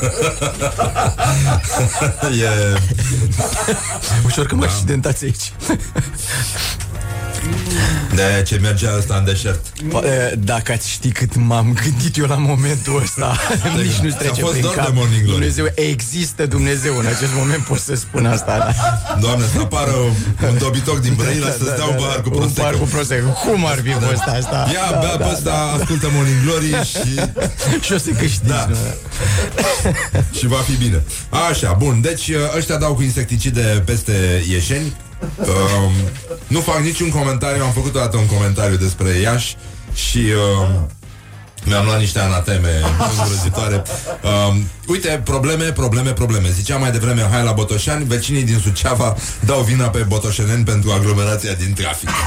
e... 2.42 2.78
Ușor 4.24 4.46
că 4.46 4.54
mă 4.54 4.64
accidentați 4.64 5.24
aici. 5.24 5.52
De 8.14 8.42
ce 8.46 8.58
mergea 8.62 8.94
ăsta 8.98 9.14
în 9.14 9.24
deșert? 9.24 9.66
Pa- 9.92 10.02
e, 10.06 10.34
Dacă 10.38 10.72
ați 10.72 10.90
ști 10.90 11.10
cât 11.10 11.36
m-am 11.36 11.76
gândit 11.82 12.16
eu 12.16 12.26
la 12.26 12.34
momentul 12.34 13.00
ăsta 13.02 13.36
Nici 13.82 13.92
nu-ți 14.02 14.16
Ți-a 14.16 14.16
trece 14.18 14.40
fost 14.40 14.52
prin 14.52 14.62
dor 14.64 14.74
de 14.74 14.80
cap 14.80 14.94
Morning 14.94 15.22
Glory. 15.22 15.30
Dumnezeu, 15.38 15.66
există 15.74 16.46
Dumnezeu 16.46 16.98
În 16.98 17.06
acest 17.06 17.32
moment 17.34 17.62
pot 17.64 17.78
să 17.78 17.94
spun 17.94 18.26
asta 18.26 18.58
da. 18.58 18.72
Doamne, 19.20 19.44
să 19.54 19.60
apară 19.60 19.90
un 20.50 20.58
dobitoc 20.58 21.00
din 21.00 21.14
Brăila 21.14 21.46
să-ți 21.50 21.76
dea 21.76 21.84
un 21.84 21.96
bar 22.00 22.20
cu 22.22 22.28
Un 22.32 22.36
prosecco. 22.36 22.62
par 22.62 22.72
cu 22.74 22.84
prosecco 22.84 23.28
Cum 23.30 23.66
ar 23.66 23.78
fi 23.84 23.90
fost 23.92 24.22
asta? 24.38 24.68
Ia, 24.72 24.90
Da, 24.90 24.98
bea 24.98 25.16
da, 25.16 25.24
pe 25.24 25.30
ăsta, 25.32 25.54
ascultă 25.78 26.08
Morning 26.14 26.40
Glory 26.44 26.70
și, 26.90 27.12
Și 27.86 27.92
o 27.92 27.98
să 27.98 28.10
câștigi 28.10 28.48
Da. 28.48 28.66
nu? 28.68 28.76
și 30.38 30.46
va 30.46 30.56
fi 30.68 30.74
bine. 30.76 31.02
Așa, 31.50 31.72
bun, 31.78 32.00
deci 32.00 32.30
ăștia 32.56 32.76
dau 32.76 32.94
cu 32.94 33.02
insecticide 33.02 33.82
peste 33.84 34.44
ieșeni. 34.50 34.92
Um, 35.38 35.92
nu 36.46 36.60
fac 36.60 36.78
niciun 36.78 37.08
comentariu, 37.08 37.62
am 37.62 37.72
făcut 37.72 37.94
o 37.94 37.98
dată 37.98 38.16
un 38.16 38.26
comentariu 38.26 38.76
despre 38.76 39.08
Iași 39.08 39.56
și 39.94 40.18
um, 40.18 40.90
mi-am 41.66 41.84
luat 41.84 41.98
niște 41.98 42.18
anateme 42.18 42.68
îngrozitoare. 43.18 43.82
Um, 44.48 44.66
uite, 44.86 45.20
probleme, 45.24 45.64
probleme, 45.64 46.12
probleme. 46.12 46.50
Ziceam 46.50 46.80
mai 46.80 46.90
devreme, 46.90 47.28
hai 47.30 47.44
la 47.44 47.52
Botoșani, 47.52 48.04
vecinii 48.04 48.42
din 48.42 48.58
Suceava 48.58 49.16
dau 49.44 49.60
vina 49.60 49.88
pe 49.88 50.04
botoșeneni 50.08 50.64
pentru 50.64 50.90
aglomerația 50.90 51.52
din 51.52 51.74
trafic. 51.74 52.08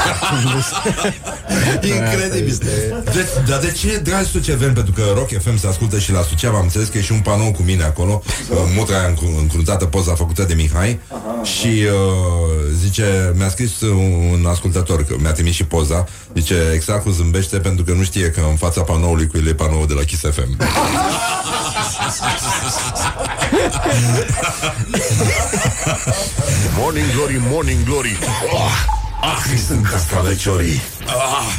Incredibil. 1.95 2.57
De, 3.03 3.27
dar 3.47 3.59
de 3.59 3.71
ce, 3.71 3.97
dragi 3.97 4.29
suceveni, 4.29 4.73
pentru 4.73 4.93
că 4.93 5.03
Rock 5.13 5.41
FM 5.41 5.57
se 5.57 5.67
ascultă 5.67 5.99
și 5.99 6.11
la 6.11 6.21
Suceava, 6.21 6.57
am 6.57 6.63
înțeles 6.63 6.87
că 6.87 6.97
e 6.97 7.01
și 7.01 7.11
un 7.11 7.19
panou 7.19 7.51
cu 7.51 7.61
mine 7.61 7.83
acolo, 7.83 8.23
uh, 8.49 8.57
mutra 8.75 8.97
aia 8.97 9.07
încru- 9.07 9.35
încruntată, 9.39 9.85
poza 9.85 10.13
făcută 10.13 10.43
de 10.43 10.53
Mihai, 10.53 10.99
și 11.43 11.67
uh, 11.67 12.73
zice, 12.81 13.33
mi-a 13.35 13.49
scris 13.49 13.81
un, 13.81 14.29
un 14.31 14.45
ascultător, 14.45 15.03
că 15.03 15.15
mi-a 15.19 15.31
trimis 15.31 15.53
și 15.53 15.63
poza, 15.63 16.05
zice, 16.35 16.55
exact 16.73 17.03
cum 17.03 17.11
zâmbește 17.11 17.57
pentru 17.57 17.83
că 17.83 17.93
nu 17.93 18.03
știe 18.03 18.29
că 18.29 18.41
în 18.49 18.55
fața 18.55 18.81
panoului 18.81 19.27
cu 19.31 19.37
el 19.37 19.47
e 19.47 19.53
panoul 19.53 19.87
de 19.87 19.93
la 19.93 20.03
Kiss 20.03 20.21
FM. 20.21 20.55
Morning 26.77 27.05
Glory, 27.13 27.37
Morning 27.49 27.83
Glory. 27.83 28.17
Oh, 28.53 28.97
Ah, 29.21 29.43
sunt 29.67 29.85
castraveciorii 29.87 30.81
Ah, 31.07 31.53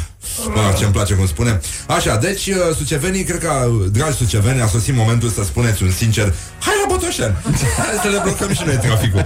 ah, 0.55 0.75
ce-mi 0.77 0.91
place 0.91 1.13
cum 1.13 1.27
spune. 1.27 1.59
Așa, 1.87 2.15
deci 2.15 2.47
uh, 2.47 2.75
sucevenii, 2.77 3.23
cred 3.23 3.39
că, 3.39 3.67
uh, 3.67 3.85
dragi 3.91 4.15
suceveni 4.17 4.61
A 4.61 4.67
sosit 4.67 4.95
momentul 4.95 5.29
să 5.29 5.43
spuneți 5.43 5.83
un 5.83 5.91
sincer 5.91 6.33
Hai 6.59 6.70
la 6.70 6.70
Botoșan. 6.91 7.41
Hai 7.77 7.99
să 8.01 8.07
le 8.09 8.19
blocăm 8.23 8.53
și 8.53 8.61
noi 8.65 8.75
traficul. 8.75 9.25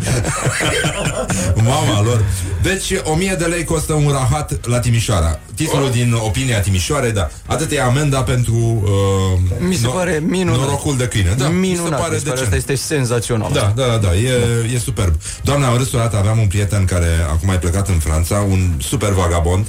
Mama 1.70 2.02
lor. 2.02 2.24
Deci, 2.62 2.92
1000 3.04 3.36
de 3.40 3.46
lei 3.46 3.64
costă 3.64 3.94
un 3.94 4.10
rahat 4.12 4.66
la 4.68 4.80
Timișoara. 4.80 5.40
Titlul 5.56 5.90
din 5.92 6.14
opinia 6.14 6.60
Timișoarei, 6.60 7.12
da. 7.12 7.30
Atât 7.46 7.72
e 7.72 7.82
amenda 7.82 8.24
pentru 8.24 8.54
uh, 8.84 9.40
Mi 9.68 9.76
se 9.76 9.88
no- 9.88 9.92
pare 9.94 10.24
minunat. 10.28 10.60
norocul 10.60 10.98
de 10.98 11.08
câine. 11.08 11.34
Da, 11.38 11.48
mi 11.48 11.66
se 11.68 11.72
Minunat, 11.72 12.00
pare 12.00 12.14
mi 12.14 12.20
se 12.20 12.26
pare 12.30 12.40
decent. 12.40 12.54
asta 12.62 12.72
este 12.72 12.76
senzațional. 12.94 13.52
Da, 13.54 13.74
da, 13.76 13.86
da, 13.86 13.98
da, 13.98 14.16
e, 14.16 14.30
e 14.74 14.78
superb. 14.80 15.16
Doamne, 15.44 15.66
am 15.66 15.78
râs 15.78 15.92
o 15.94 15.98
dată, 15.98 16.18
aveam 16.18 16.38
un 16.40 16.48
prieten 16.48 16.86
care 16.86 17.08
acum 17.32 17.50
a 17.50 17.54
plecat 17.54 17.88
în 17.88 18.00
Franța, 18.00 18.36
un 18.50 18.72
super 18.82 19.10
vagabond, 19.10 19.68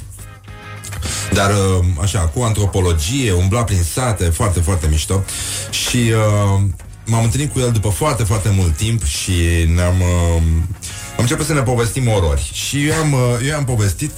dar 1.33 1.49
uh, 1.49 1.85
așa, 2.01 2.19
cu 2.19 2.41
antropologie, 2.41 3.31
umbla 3.31 3.63
prin 3.63 3.83
sate, 3.93 4.23
foarte, 4.23 4.59
foarte 4.59 4.87
mișto. 4.89 5.23
Și 5.69 5.97
uh, 5.97 6.61
m-am 7.07 7.23
întâlnit 7.23 7.53
cu 7.53 7.59
el 7.59 7.71
după 7.71 7.89
foarte, 7.89 8.23
foarte 8.23 8.49
mult 8.49 8.75
timp 8.75 9.03
și 9.03 9.33
ne-am... 9.75 9.99
Uh, 9.99 10.41
am 11.17 11.23
început 11.23 11.45
să 11.45 11.53
ne 11.53 11.61
povestim 11.61 12.07
orori. 12.07 12.49
Și 12.53 12.87
eu 12.87 12.95
am, 12.95 13.13
uh, 13.13 13.47
eu 13.47 13.55
am 13.55 13.65
povestit 13.65 14.11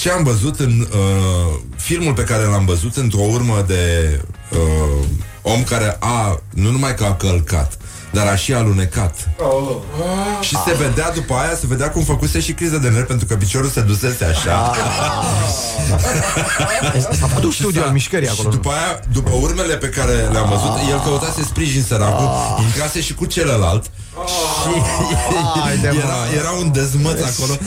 ce 0.00 0.10
am 0.10 0.22
văzut 0.22 0.60
în 0.60 0.80
uh, 0.80 1.58
filmul 1.76 2.12
pe 2.12 2.24
care 2.24 2.44
l-am 2.44 2.64
văzut 2.64 2.96
într-o 2.96 3.20
urmă 3.20 3.64
de 3.66 4.20
uh, 4.50 5.06
om 5.42 5.62
care 5.62 5.96
a, 6.00 6.42
nu 6.50 6.70
numai 6.70 6.94
că 6.94 7.04
a 7.04 7.14
călcat, 7.14 7.78
dar 8.12 8.26
a 8.26 8.36
și 8.36 8.54
alunecat. 8.54 9.28
Și 10.40 10.56
se 10.66 10.74
vedea 10.74 11.12
după 11.12 11.34
aia, 11.34 11.56
se 11.56 11.66
vedea 11.66 11.90
cum 11.90 12.02
făcuse 12.02 12.40
și 12.40 12.52
criză 12.52 12.78
de 12.78 12.88
nervi 12.88 13.06
pentru 13.06 13.26
că 13.26 13.36
piciorul 13.36 13.68
se 13.68 13.80
dusese 13.80 14.24
așa. 14.24 14.72
S-a 17.18 17.26
făcut 17.26 17.44
un 17.44 17.50
studiu 17.50 17.82
al 17.84 17.90
mișcării 17.90 18.28
acolo. 18.28 18.50
Și 18.50 18.56
după 18.56 18.70
aia, 18.70 19.00
după 19.12 19.30
urmele 19.40 19.76
pe 19.76 19.88
care 19.88 20.12
le-am 20.12 20.48
văzut, 20.48 20.90
el 20.90 21.00
căutase 21.00 21.42
sprijin 21.42 21.82
săracul, 21.82 22.28
intrase 22.64 23.00
și 23.00 23.14
cu 23.14 23.24
celălalt 23.24 23.90
și 24.26 24.72
era, 25.84 26.38
era 26.38 26.50
un 26.50 26.72
dezmăț 26.72 27.20
acolo 27.20 27.58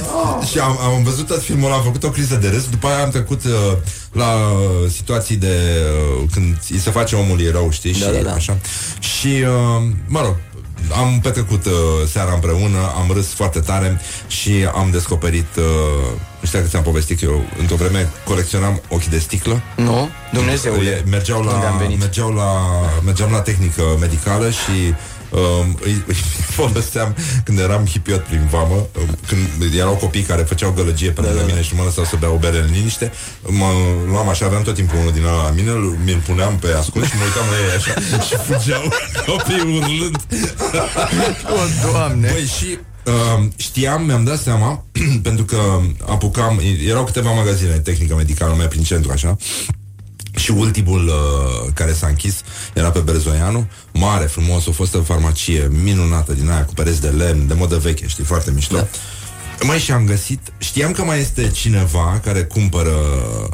și 0.50 0.60
am, 0.60 0.80
am 0.82 1.04
văzut 1.04 1.28
tot 1.28 1.42
filmul 1.42 1.66
ăla, 1.66 1.76
am 1.76 1.84
făcut 1.84 2.04
o 2.04 2.10
criză 2.10 2.36
de 2.36 2.50
râs, 2.50 2.70
după 2.70 2.88
aia 2.88 3.04
am 3.04 3.10
trecut 3.10 3.44
uh, 3.44 3.52
la 4.12 4.34
uh, 4.34 4.90
situații 4.92 5.36
de 5.36 5.56
uh, 6.20 6.30
când 6.34 6.58
îi 6.70 6.80
se 6.80 6.92
face 6.92 7.16
omului 7.16 7.50
rău, 7.52 7.70
știi, 7.72 7.94
și 7.94 8.00
da, 8.00 8.20
da. 8.24 8.34
așa. 8.34 8.58
Și, 9.00 9.28
uh, 9.28 9.84
mă 10.08 10.22
rog, 10.22 10.35
am 10.92 11.20
petrecut 11.22 11.66
uh, 11.66 11.72
seara 12.12 12.34
împreună, 12.34 12.78
am 12.96 13.12
râs 13.14 13.28
foarte 13.28 13.60
tare 13.60 14.02
și 14.28 14.52
am 14.76 14.90
descoperit, 14.92 15.56
uh, 15.58 15.64
nu 16.40 16.46
știu 16.48 16.58
dacă 16.60 16.70
ți-am 16.70 16.84
povestit 16.84 17.20
că 17.20 17.26
eu, 17.26 17.46
într-o 17.60 17.76
vreme 17.76 18.12
colecționam 18.24 18.82
ochi 18.90 19.06
de 19.06 19.20
sticlă. 19.20 19.62
Nu? 19.76 20.10
Dumnezeule. 20.34 20.90
E, 20.90 21.04
Mergeau 21.10 21.40
Unde 21.40 21.52
la, 21.52 21.70
am 21.70 21.78
venit? 21.78 22.00
mergeau 22.00 22.32
la, 22.34 22.52
mergeam 23.04 23.32
la 23.32 23.40
tehnică 23.42 23.82
medicală 24.00 24.50
și 24.50 24.94
um, 25.40 25.78
îi, 25.84 26.04
îi 26.08 26.16
foloseam 26.58 27.16
când 27.44 27.60
eram 27.60 27.86
hipiot 27.86 28.24
prin 28.24 28.48
vamă, 28.52 28.76
um, 28.76 29.18
când 29.28 29.74
erau 29.74 29.94
copii 29.96 30.22
care 30.22 30.42
făceau 30.42 30.72
gălăgie 30.72 31.12
pe 31.12 31.22
lângă 31.22 31.44
mine 31.46 31.62
și 31.62 31.76
mă 31.76 31.84
lăsau 31.84 32.04
să 32.04 32.16
beau 32.20 32.34
o 32.34 32.38
bere 32.38 32.58
în 32.58 32.70
liniște, 32.72 33.12
mă 33.48 33.66
luam 34.08 34.30
așa, 34.30 34.46
aveam 34.46 34.62
tot 34.64 34.76
timpul 34.76 34.98
unul 35.00 35.12
din 35.12 35.26
ăla 35.26 35.44
la 35.44 35.50
mine, 35.50 35.70
îl- 35.70 35.98
mi-l 36.06 36.22
puneam 36.26 36.58
pe 36.58 36.68
ascuns 36.78 37.06
și 37.08 37.16
mă 37.18 37.24
uitam 37.24 37.46
la 37.52 37.58
ei 37.66 37.76
așa 37.78 37.94
și 38.28 38.36
fugeau 38.36 38.84
copiii 39.28 39.78
urlând. 39.80 40.18
O, 41.52 41.90
Doamne! 41.92 42.30
Băi, 42.32 42.46
și 42.58 42.78
uh, 43.06 43.46
știam, 43.56 44.06
mi-am 44.06 44.24
dat 44.24 44.40
seama, 44.40 44.86
pentru 45.28 45.46
că 45.46 45.58
apucam, 46.08 46.62
erau 46.88 47.04
câteva 47.04 47.32
magazine 47.32 47.70
de 47.72 47.80
tehnică 47.80 48.16
medicală 48.16 48.54
mai 48.58 48.68
prin 48.68 48.84
centru, 48.84 49.12
așa, 49.12 49.36
și 50.36 50.52
ultimul 50.52 51.08
uh, 51.08 51.72
care 51.74 51.94
s-a 51.94 52.08
închis 52.08 52.42
era 52.74 52.92
pe 52.92 53.00
Berzoianu, 53.00 53.68
mare, 53.94 54.26
frumos, 54.26 54.68
a 54.68 54.72
fost 54.72 54.96
o 54.96 55.02
farmacie 55.02 55.70
minunată 55.84 56.34
din 56.34 56.50
aia 56.50 56.66
cu 56.66 56.74
pereți 56.74 57.02
de 57.02 57.08
lemn, 57.08 57.48
de 57.48 57.54
modă 57.54 57.78
veche, 57.78 58.08
știi, 58.08 58.24
foarte 58.24 58.52
mișto. 58.52 58.76
Da. 58.76 58.88
Mai 59.62 59.80
și 59.80 59.92
am 59.92 60.06
găsit, 60.06 60.40
știam 60.58 60.92
că 60.92 61.04
mai 61.04 61.20
este 61.20 61.50
cineva 61.50 62.20
care 62.24 62.44
cumpără 62.44 62.96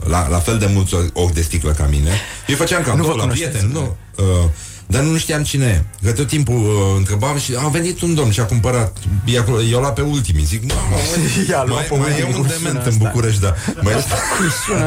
la, 0.07 0.27
la 0.27 0.39
fel 0.39 0.57
de 0.57 0.69
mulți 0.73 0.95
ochi 1.13 1.33
de 1.33 1.41
sticlă 1.41 1.71
ca 1.71 1.85
mine. 1.85 2.11
Eu 2.47 2.55
făceam 2.55 2.83
Nu 2.85 2.85
vă 2.87 3.01
cadou 3.01 3.15
la 3.15 3.21
cunoșteți, 3.21 3.49
prieten, 3.49 3.71
nu. 3.71 3.97
Uh, 4.15 4.49
dar 4.91 5.01
nu 5.01 5.17
știam 5.17 5.43
cine 5.43 5.65
e. 5.65 6.05
Că 6.05 6.11
tot 6.11 6.27
timpul 6.27 6.55
uh, 6.55 6.97
întrebam 6.97 7.37
și 7.37 7.53
a 7.57 7.67
venit 7.67 8.01
un 8.01 8.15
domn 8.15 8.31
și 8.31 8.39
a 8.39 8.45
cumpărat. 8.45 8.97
E 9.25 9.39
acolo, 9.39 9.61
eu 9.61 9.81
la 9.81 9.91
pe 9.91 10.01
ultimii. 10.01 10.43
Zic, 10.43 10.61
mamă, 10.73 10.95
I-a 11.49 11.63
luat 11.63 11.79
mai, 11.79 11.83
pe 11.83 11.95
mai 11.95 12.09
e 12.09 12.11
ultimii, 12.11 12.33
un 12.33 12.41
cum 12.41 12.47
dement 12.47 12.61
sună 12.61 12.69
în 12.69 12.77
asta? 12.77 13.05
București, 13.05 13.41
da. 13.41 13.55
Mai 13.81 13.93
este... 13.97 14.13
Cum 14.37 14.49
sună? 14.65 14.85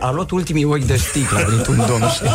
A, 0.00 0.06
a 0.06 0.12
luat 0.12 0.30
ultimii 0.30 0.64
ochi 0.64 0.84
de 0.84 0.96
sticlă, 0.96 1.38
a 1.38 1.42
venit 1.42 1.66
un 1.66 1.84
domn, 1.88 2.08
știi? 2.14 2.28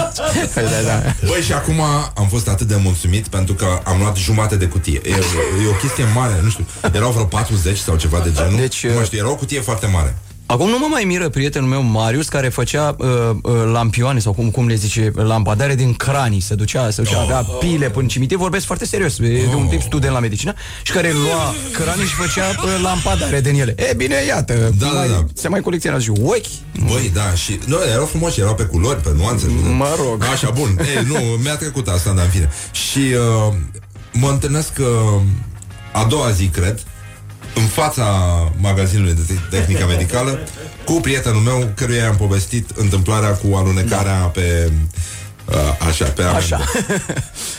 Da, 0.54 0.82
da. 0.86 1.02
Băi, 1.28 1.42
și 1.42 1.54
acum 1.54 1.82
am 2.16 2.28
fost 2.30 2.48
atât 2.48 2.68
de 2.68 2.76
mulțumit 2.76 3.28
pentru 3.28 3.54
că 3.54 3.68
am 3.84 4.00
luat 4.00 4.16
jumate 4.18 4.56
de 4.56 4.66
cutie. 4.66 5.02
E, 5.04 5.10
e 5.64 5.70
o 5.70 5.80
chestie 5.82 6.04
mare, 6.16 6.40
nu 6.44 6.50
știu. 6.50 6.66
Erau 6.94 7.12
vreo 7.12 7.26
40 7.26 7.78
sau 7.78 7.96
ceva 7.96 8.20
de 8.20 8.32
genul. 8.36 8.60
Deci, 8.60 8.86
nu 8.86 8.94
mai 8.94 9.06
știu, 9.06 9.18
era 9.18 9.30
o 9.30 9.36
cutie 9.36 9.62
foarte 9.62 9.86
mare. 9.86 10.18
Acum 10.52 10.70
nu 10.70 10.78
mă 10.80 10.88
mai 10.90 11.04
miră 11.04 11.30
prietenul 11.30 11.70
meu 11.70 11.82
Marius 11.82 12.28
care 12.28 12.50
făcea 12.50 12.96
uh, 12.98 13.08
uh, 13.42 13.52
lampioane 13.72 14.20
sau 14.20 14.34
cum, 14.34 14.50
cum 14.50 14.68
le 14.68 14.76
zice, 14.76 15.12
lampadare 15.16 15.76
din 15.76 15.94
cranii, 15.94 16.40
se 16.40 16.56
ducea, 16.56 16.90
se 16.90 17.02
ducea, 17.02 17.18
Oh. 17.18 17.24
avea 17.24 17.42
pile 17.60 17.90
până 17.90 18.02
în 18.02 18.08
cimitir, 18.08 18.38
vorbesc 18.38 18.66
foarte 18.66 18.86
serios, 18.86 19.18
e 19.20 19.46
de 19.50 19.56
un 19.56 19.68
tip 19.68 19.82
student 19.82 20.14
la 20.14 20.20
medicină 20.20 20.54
și 20.84 20.92
care 20.92 21.12
lua 21.12 21.54
cranii 21.72 22.06
și 22.06 22.14
făcea 22.14 22.48
uh, 22.48 22.80
lampadare 22.84 23.42
din 23.42 23.60
ele. 23.60 23.76
E 23.78 23.94
bine, 23.94 24.16
iată, 24.28 24.54
Da, 24.78 24.86
da, 24.86 24.92
mai, 24.92 25.08
da. 25.08 25.26
se 25.34 25.48
mai 25.48 25.62
colecționează 25.62 26.04
și 26.04 26.12
ochi. 26.24 26.86
Băi, 26.88 27.12
da, 27.14 27.34
și... 27.34 27.60
Nu, 27.66 27.78
erau 27.94 28.06
frumoși, 28.06 28.40
erau 28.40 28.56
pe 28.56 28.64
culori, 28.64 29.02
pe 29.02 29.10
nuanțe. 29.18 29.46
Mă 29.78 29.96
rog. 30.06 30.24
Așa, 30.32 30.50
bun. 30.50 30.80
Ei, 30.98 31.06
nu, 31.08 31.16
mi-a 31.44 31.56
trecut 31.56 31.88
asta, 31.88 32.12
dar 32.12 32.24
în 32.26 32.30
fine. 32.32 32.50
Și 32.72 33.00
uh, 33.48 33.54
mă 34.14 34.30
întâlnesc 34.30 34.72
uh, 34.80 35.22
a 35.92 36.06
doua 36.10 36.30
zi, 36.30 36.46
cred, 36.48 36.84
în 37.56 37.66
fața 37.66 38.04
magazinului 38.58 39.14
de 39.14 39.22
te- 39.34 39.58
tehnică 39.58 39.86
medicală, 39.86 40.40
cu 40.86 40.94
prietenul 40.94 41.42
meu, 41.42 41.72
căruia 41.76 42.08
am 42.08 42.16
povestit 42.16 42.70
întâmplarea 42.76 43.30
cu 43.30 43.56
alunecarea 43.56 44.20
da. 44.20 44.26
pe... 44.26 44.72
Uh, 45.46 45.88
așa, 45.88 46.06
pe 46.06 46.22
amenda. 46.22 46.38
Așa. 46.38 46.62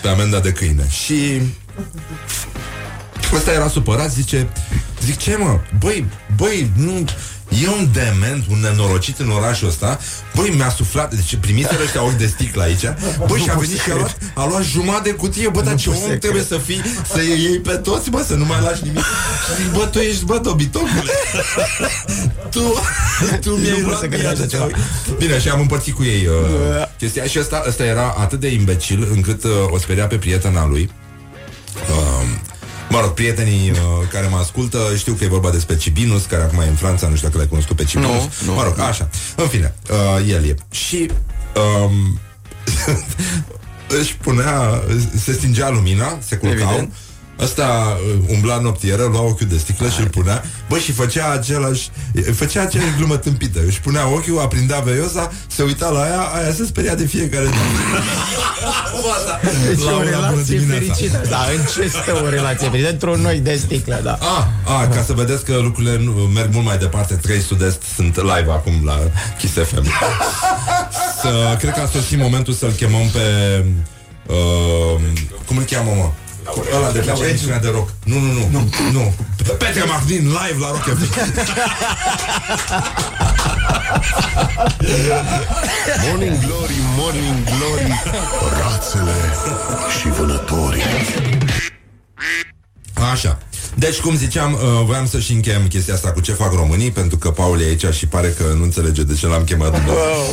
pe 0.03 0.09
amenda 0.09 0.41
de 0.41 0.53
câine. 0.53 0.89
Și 0.89 1.41
Ăsta 3.35 3.53
era 3.53 3.69
supărat, 3.69 4.11
zice 4.13 4.49
Zic, 5.05 5.17
ce 5.17 5.37
mă? 5.37 5.59
Băi, 5.79 6.05
băi, 6.37 6.71
nu 6.77 7.05
E 7.63 7.69
un 7.69 7.89
dement, 7.93 8.45
un 8.51 8.61
nenorocit 8.61 9.19
în 9.19 9.31
orașul 9.31 9.69
ăsta. 9.69 9.99
Băi, 10.35 10.49
mi-a 10.57 10.71
suflat 10.71 11.15
Deci 11.15 11.37
primise 11.37 11.79
ăștia 11.85 12.03
ochi 12.03 12.17
de 12.17 12.27
sticlă 12.27 12.63
aici. 12.63 12.85
Băi, 13.29 13.41
și 13.41 13.51
a 13.51 13.55
venit 13.55 13.79
și 13.81 13.91
a 13.91 13.95
luat, 13.95 14.17
a 14.35 14.47
luat 14.47 14.63
jumătate 14.63 15.11
de 15.11 15.15
cutie. 15.17 15.49
Bă, 15.49 15.61
dar 15.63 15.75
ce 15.75 15.89
pot 15.89 15.99
om 15.99 16.09
să 16.09 16.17
trebuie 16.17 16.43
să 16.43 16.59
fii 16.59 16.83
Să 17.13 17.23
iei 17.23 17.43
iei 17.43 17.59
pe 17.59 17.73
toți, 17.73 18.11
bă, 18.11 18.25
să 18.27 18.35
nu 18.35 18.45
mai 18.45 18.61
lași 18.61 18.83
nimic. 18.83 18.99
Și 19.05 19.63
zic, 19.63 19.73
bă, 19.73 19.87
tu 19.87 19.99
ești, 19.99 20.25
bă, 20.25 20.39
dobitocule. 20.43 21.13
Tu, 22.51 22.61
tu 23.41 23.51
mi-ai 23.51 23.71
Nu 23.71 23.77
pot 23.77 23.87
luat 23.87 23.99
să 24.01 24.07
mie 24.09 24.19
cred 24.19 24.31
așa 24.31 24.41
atâția 24.41 24.59
ceva. 24.59 24.71
ochi. 25.09 25.17
Bine, 25.19 25.41
și 25.41 25.49
am 25.49 25.61
împărțit 25.61 25.95
cu 25.95 26.05
ei 26.05 26.27
uh, 26.27 26.87
chestia. 26.99 27.25
Și 27.25 27.39
ăsta, 27.39 27.65
ăsta 27.69 27.85
era 27.85 28.15
atât 28.19 28.41
de 28.41 28.49
imbecil 28.49 29.09
Încât 29.13 29.45
uh, 29.45 29.51
o 29.71 29.79
speria 29.79 30.07
pe 30.07 30.17
prietena 30.17 30.67
lui. 30.67 30.91
Uh, 31.75 32.27
mă 32.91 33.01
rog, 33.01 33.11
prietenii 33.11 33.71
uh, 33.71 33.79
care 34.13 34.27
mă 34.27 34.37
ascultă 34.37 34.79
știu 34.97 35.13
că 35.13 35.25
e 35.25 35.29
vorba 35.29 35.51
despre 35.51 35.77
Cibinus, 35.77 36.25
care 36.25 36.43
acum 36.43 36.61
e 36.61 36.69
în 36.69 36.75
Franța, 36.75 37.09
nu 37.09 37.15
știu 37.15 37.27
dacă 37.27 37.39
l-ai 37.39 37.49
cunoscut 37.49 37.77
pe 37.77 37.85
Cibinus. 37.85 38.11
Nu, 38.13 38.31
nu. 38.45 38.53
mă 38.53 38.63
rog, 38.63 38.79
așa. 38.79 39.09
În 39.37 39.47
fine, 39.47 39.75
uh, 39.91 40.29
el 40.29 40.45
e. 40.45 40.55
Și 40.71 41.11
um, 41.85 42.21
își 44.01 44.17
punea, 44.17 44.83
se 45.25 45.33
stingea 45.33 45.71
lumina, 45.71 46.19
se 46.21 46.37
culcau. 46.37 46.69
Evident. 46.69 46.93
Ăsta 47.43 47.97
uh, 48.07 48.35
umbla 48.35 48.59
noptieră, 48.59 49.03
lua 49.03 49.21
ochiul 49.21 49.47
de 49.47 49.59
sticlă 49.59 49.89
și 49.89 50.01
îl 50.01 50.07
punea 50.07 50.45
Bă, 50.69 50.79
și 50.79 50.93
făcea 50.93 51.31
același 51.31 51.89
Făcea 52.35 52.63
aceeași 52.63 52.95
glumă 52.97 53.17
tâmpită 53.17 53.61
Își 53.67 53.81
punea 53.81 54.09
ochiul, 54.09 54.41
aprindea 54.41 54.79
veiosa 54.81 55.33
Se 55.47 55.63
uita 55.63 55.89
la 55.89 56.01
aia, 56.01 56.21
aia 56.21 56.53
se 56.53 56.65
speria 56.65 56.95
de 56.95 57.07
fiecare 57.07 57.45
dată 57.45 57.57
Deci 59.69 59.79
La 59.85 59.93
o 59.93 59.95
una 59.95 60.05
bună 60.05 60.11
relație 60.11 60.59
dimineața. 60.59 60.93
fericită. 60.95 61.21
Da, 61.29 61.39
în 61.57 61.65
ce 61.75 61.89
stă 61.89 62.23
o 62.25 62.29
relație 62.29 62.69
fericită? 62.69 62.91
Într-un 62.93 63.21
noi 63.21 63.39
de 63.39 63.57
sticlă, 63.57 64.01
da. 64.03 64.19
A, 64.21 64.49
a, 64.65 64.89
ca 64.89 65.03
să 65.03 65.13
vedeți 65.13 65.45
că 65.45 65.59
lucrurile 65.63 65.99
nu, 65.99 66.11
merg 66.13 66.53
mult 66.53 66.65
mai 66.67 66.79
departe 66.79 67.15
3 67.15 67.41
Sud-Est 67.41 67.83
sunt 67.95 68.17
live 68.17 68.51
acum 68.51 68.73
la 68.85 68.99
Kiss 69.39 69.53
FM 69.53 69.85
să, 71.21 71.57
Cred 71.59 71.73
că 71.75 71.81
a 71.81 71.87
sosit 71.87 72.19
momentul 72.19 72.55
să-l 72.55 72.71
chemăm 72.71 73.09
pe 73.13 73.21
uh, 74.27 75.01
Cum 75.47 75.57
îl 75.57 75.63
cheamă, 75.63 75.91
mă? 75.97 76.11
Ăla 76.77 76.91
de 76.91 76.99
pe 76.99 77.27
emisiunea 77.29 77.59
de 77.59 77.69
rock 77.69 77.89
Nu, 78.05 78.19
nu, 78.19 78.33
nu, 78.33 78.49
nu, 78.51 78.69
nu. 78.93 79.15
Petre 79.59 79.85
Martin 79.85 80.17
live 80.29 80.57
la 80.59 80.71
Rock 80.71 80.83
FM 80.83 81.01
Morning 86.07 86.39
Glory, 86.47 86.75
Morning 86.97 87.45
Glory 87.45 88.03
Rațele 88.61 89.15
și 90.01 90.09
vânătorii 90.09 90.83
Așa. 93.13 93.39
Deci, 93.75 93.99
cum 93.99 94.17
ziceam, 94.17 94.53
uh, 94.53 94.61
voiam 94.85 95.07
să-și 95.07 95.33
încheiem 95.33 95.67
chestia 95.69 95.95
asta 95.95 96.13
cu 96.13 96.21
ce 96.21 96.33
fac 96.33 96.53
românii, 96.53 96.91
pentru 96.91 97.19
că 97.19 97.31
Paul 97.31 97.61
e 97.61 97.65
aici 97.65 97.85
și 97.95 98.07
pare 98.07 98.29
că 98.39 98.43
nu 98.57 98.63
înțelege 98.63 99.03
de 99.03 99.15
ce 99.15 99.27
l-am 99.27 99.45
chemat. 99.45 99.75
Oh, 99.75 99.81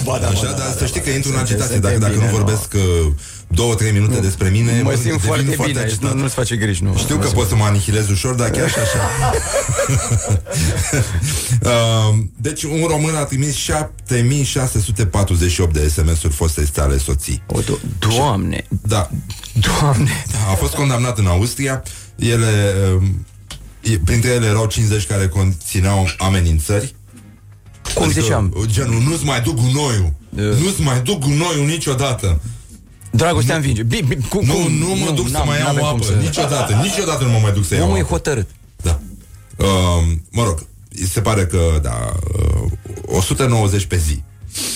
ba 0.04 0.18
da, 0.22 0.28
Așa, 0.28 0.42
ba 0.42 0.48
da, 0.52 0.58
dar 0.58 0.66
ba 0.68 0.72
să 0.72 0.80
da, 0.80 0.86
știi 0.86 1.00
ba 1.00 1.06
că 1.06 1.10
da. 1.10 1.16
intru 1.16 1.32
în 1.32 1.36
Suntem- 1.38 1.54
agitație 1.56 1.80
dacă, 1.80 1.94
suntem 1.94 2.10
dacă 2.10 2.14
nu 2.14 2.20
bine, 2.20 2.32
vorbesc 2.38 2.74
uh, 2.74 3.12
două, 3.48 3.76
trei 3.76 3.92
minute 3.92 4.20
despre 4.20 4.50
mine 4.50 4.82
Mă 4.82 4.92
simt 4.92 5.04
devin 5.04 5.18
foarte 5.20 5.56
bine, 5.66 5.80
agitat. 5.80 6.14
nu, 6.14 6.20
nu-ți 6.22 6.34
face 6.34 6.56
griji, 6.56 6.84
nu. 6.84 6.98
Știu 6.98 7.16
nu 7.16 7.20
că 7.22 7.28
simt. 7.28 7.40
pot 7.40 7.48
să 7.48 7.56
mă 7.56 7.64
anihilez 7.64 8.10
ușor, 8.10 8.34
dar 8.34 8.50
chiar 8.50 8.70
și 8.70 8.76
așa. 8.80 9.32
Uh, 11.64 12.18
deci 12.48 12.64
un 12.64 12.84
român 12.88 13.16
a 13.16 13.24
trimis 13.24 13.56
7648 13.56 15.74
de 15.74 15.88
SMS-uri 15.88 16.34
foste 16.34 16.66
sale 16.74 16.98
soții. 16.98 17.44
O, 17.48 17.60
do- 17.62 17.82
doamne, 18.00 18.66
Da. 18.82 19.10
doamne. 19.80 20.26
A 20.52 20.54
fost 20.54 20.74
condamnat 20.74 21.18
în 21.18 21.26
Austria. 21.26 21.84
Ele, 22.16 22.74
um, 22.96 23.26
e- 23.82 24.00
printre 24.06 24.30
ele 24.30 24.46
erau 24.46 24.66
50 24.66 25.06
care 25.06 25.28
conțineau 25.28 26.08
amenințări. 26.18 26.96
Cum 27.94 28.12
ziceam? 28.12 28.66
Genul, 28.66 29.02
nu-ți 29.02 29.24
mai 29.26 29.42
duc 29.42 29.56
gunoiul. 29.56 30.14
Nu-ți 30.30 30.82
mai 30.82 31.02
duc 31.02 31.20
gunoiul 31.20 31.66
niciodată. 31.66 32.42
Dragostea 33.18 33.56
învinge. 33.56 33.84
Bi, 33.84 34.02
bi, 34.02 34.16
cum, 34.30 34.46
Nu, 34.46 34.54
cum? 34.54 34.72
nu 34.74 34.96
mă 34.96 35.12
duc 35.12 35.26
să 35.28 35.32
n-am- 35.32 35.48
mai 35.48 35.60
n-avem 35.60 35.82
iau 35.84 35.90
cum 35.92 35.96
apă. 36.02 36.06
să- 36.12 36.18
Niciodată. 36.20 36.74
Niciodată 36.82 37.24
nu 37.24 37.30
mă 37.30 37.40
mai 37.42 37.52
duc 37.52 37.66
să 37.66 37.76
iau 37.76 37.84
Omul 37.86 37.98
e 37.98 38.00
apă. 38.02 38.10
hotărât. 38.10 38.48
Da. 38.82 39.00
Uh, 39.58 39.68
mă 40.32 40.44
rog, 40.44 40.66
se 41.12 41.22
pare 41.22 41.46
că, 41.46 41.60
da, 41.82 42.12
uh, 42.64 42.72
190 43.06 43.86
pe 43.86 43.98
zi. 43.98 44.24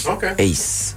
Ok. 0.06 0.24
Ace. 0.24 0.96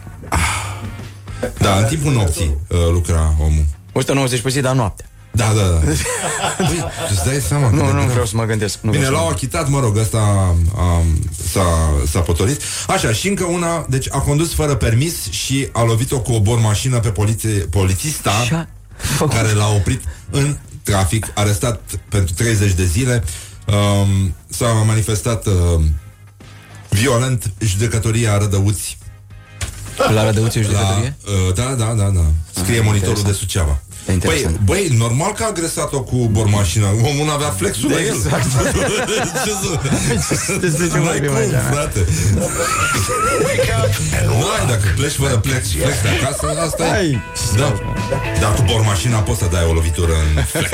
Da, 1.59 1.77
în 1.77 1.85
timpul 1.85 2.13
nopții 2.13 2.57
uh, 2.69 2.79
lucra 2.93 3.35
omul. 3.41 3.65
190 3.93 4.41
pe 4.41 4.49
zi, 4.49 4.61
dar 4.61 4.75
noaptea. 4.75 5.07
Da, 5.35 5.53
da, 5.57 5.63
da. 5.63 5.79
Băi, 6.69 6.85
îți 7.11 7.25
dai 7.25 7.41
seama 7.49 7.69
cât 7.69 7.79
Nu, 7.79 7.85
de 7.85 7.91
nu 7.93 7.99
grav. 7.99 8.11
vreau 8.11 8.27
să 8.27 8.37
mă 8.37 8.45
gândesc. 8.45 8.79
Nu 8.81 8.91
Bine, 8.91 9.03
vreau 9.05 9.15
să 9.15 9.19
l-au 9.21 9.29
mă 9.29 9.35
achitat, 9.37 9.69
mă 9.69 9.81
rog, 9.81 9.97
ăsta 9.97 10.55
um, 10.77 11.19
s-a, 11.53 11.93
s-a 12.11 12.21
potolit. 12.21 12.61
Așa, 12.87 13.13
și 13.13 13.29
încă 13.29 13.45
una, 13.45 13.87
deci 13.89 14.07
a 14.11 14.19
condus 14.19 14.55
fără 14.55 14.75
permis 14.75 15.31
și 15.31 15.69
a 15.73 15.83
lovit-o 15.83 16.21
cu 16.21 16.33
o 16.33 16.41
bormașină 16.41 16.99
pe 17.01 17.09
poliție, 17.09 17.51
polițista 17.51 18.31
Și-a 18.47 18.69
care 19.29 19.53
l-a 19.53 19.69
oprit 19.69 20.03
în 20.31 20.57
trafic, 20.83 21.27
arestat 21.35 21.81
pentru 22.09 22.35
30 22.35 22.73
de 22.73 22.85
zile. 22.85 23.25
Um, 23.67 24.35
s-a 24.49 24.67
manifestat 24.67 25.47
uh, 25.47 25.53
violent 26.91 27.51
judecătoria 27.59 28.39
Rădăuți. 28.39 28.99
La 30.15 30.25
Rădăuți 30.25 30.59
e 30.59 30.63
judecătorie? 30.63 31.17
La, 31.25 31.33
uh, 31.33 31.55
da, 31.55 31.75
da, 31.85 31.93
da, 31.93 32.09
da. 32.09 32.25
Scrie 32.61 32.79
Ah, 32.79 32.85
monitorul 32.85 33.17
interesant. 33.17 33.27
de 33.27 33.33
Suceava. 33.33 33.79
Băi, 34.07 34.15
Interesant. 34.15 34.59
băi, 34.65 34.95
normal 34.99 35.33
că 35.33 35.43
a 35.43 35.47
agresat-o 35.47 36.01
cu 36.03 36.17
bormașina 36.31 36.87
Omul 37.11 37.31
avea 37.31 37.49
flexul 37.51 37.91
la 37.91 38.01
el 38.01 38.07
Exact. 38.07 38.45
Ce 39.45 39.51
să- 39.51 40.57
Despre 40.61 40.87
ce 40.93 40.99
N-ai 40.99 41.03
vorbim 41.03 41.27
cum, 41.31 41.37
aici, 41.37 41.51
da? 41.51 41.59
frate 41.59 42.07
Nu 44.27 44.33
ai, 44.59 44.67
dacă 44.69 44.83
pleci 44.97 45.13
fără 45.13 45.41
flex, 45.45 45.71
flex 45.71 46.03
de 46.03 46.09
acasă 46.23 46.61
Asta 46.67 46.85
e 46.85 46.89
Hai. 46.89 47.23
da. 47.57 47.73
Dar 48.41 48.53
cu 48.55 48.63
bormașina 48.67 49.19
poți 49.19 49.39
să 49.39 49.47
dai 49.53 49.65
o 49.69 49.73
lovitură 49.73 50.13
în 50.37 50.43
flex 50.43 50.71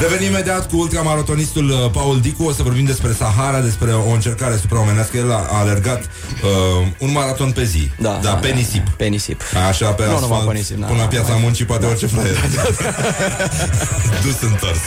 Revenim 0.00 0.28
imediat 0.28 0.68
cu 0.68 0.76
ultramaratonistul 0.78 1.68
uh, 1.70 1.90
Paul 1.92 2.20
Dicu 2.20 2.44
O 2.44 2.52
să 2.52 2.62
vorbim 2.62 2.84
despre 2.84 3.12
Sahara 3.18 3.60
Despre 3.60 3.92
o 3.92 4.10
încercare 4.10 4.56
supraomenească 4.56 5.16
El 5.16 5.32
a, 5.32 5.46
a 5.50 5.58
alergat 5.58 6.00
uh, 6.02 6.86
un 6.98 7.12
maraton 7.12 7.50
pe 7.50 7.64
zi 7.64 7.90
Da, 7.98 8.08
da, 8.08 8.18
da, 8.28 8.34
pe 8.34 8.48
da. 8.48 8.54
nisip 8.54 8.88
Pe 8.88 9.04
nisip. 9.04 9.40
Așa 9.68 9.88
pe 9.90 10.02
Nu 10.04 10.08
numai 10.10 10.22
asfalt 10.28 10.46
pe 10.50 10.56
nisip, 10.56 10.76
da. 10.86 10.92
Până 10.92 11.00
la 11.00 11.06
piața 11.08 11.34
muncii 11.34 11.64
poate 11.64 11.86
orice 11.86 12.06
fraier 12.06 12.36
Dus 14.24 14.40
întors 14.50 14.78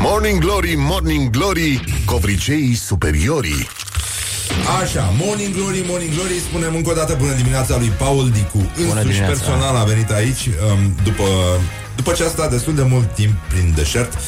Morning 0.00 0.38
Glory, 0.40 0.74
Morning 0.76 1.30
Glory, 1.30 1.84
covriceii 2.04 2.74
superiorii. 2.74 3.68
Așa, 4.82 5.12
Morning 5.18 5.54
Glory, 5.54 5.84
Morning 5.86 6.14
Glory 6.14 6.40
Spunem 6.48 6.74
încă 6.74 6.90
o 6.90 6.92
dată 6.92 7.16
bună 7.18 7.32
dimineața 7.32 7.76
lui 7.78 7.92
Paul 7.98 8.30
Dicu 8.30 8.70
Însuși 8.76 9.02
dimineața. 9.02 9.26
personal 9.26 9.76
a 9.76 9.84
venit 9.84 10.10
aici 10.10 10.46
um, 10.46 10.94
După, 11.02 11.22
după 11.96 12.12
ce 12.12 12.24
a 12.24 12.28
stat 12.28 12.50
destul 12.50 12.74
de 12.74 12.82
mult 12.82 13.14
timp 13.14 13.34
prin 13.48 13.72
deșert 13.76 14.18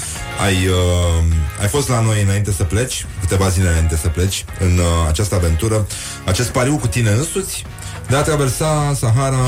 ai, 0.43 0.67
uh, 0.67 1.25
ai 1.61 1.69
fost 1.69 1.89
la 1.89 2.01
noi 2.01 2.23
înainte 2.23 2.53
să 2.53 2.65
pleci 2.65 3.07
Câteva 3.21 3.49
zile 3.49 3.69
înainte 3.69 3.97
să 3.97 4.09
pleci 4.09 4.45
În 4.61 4.79
uh, 4.79 4.85
această 5.09 5.35
aventură 5.35 5.87
Acest 6.25 6.49
pariu 6.49 6.77
cu 6.77 6.87
tine 6.87 7.11
însuți 7.11 7.65
De 8.09 8.17
a 8.17 8.23
traversa 8.23 8.93
Sahara 8.99 9.47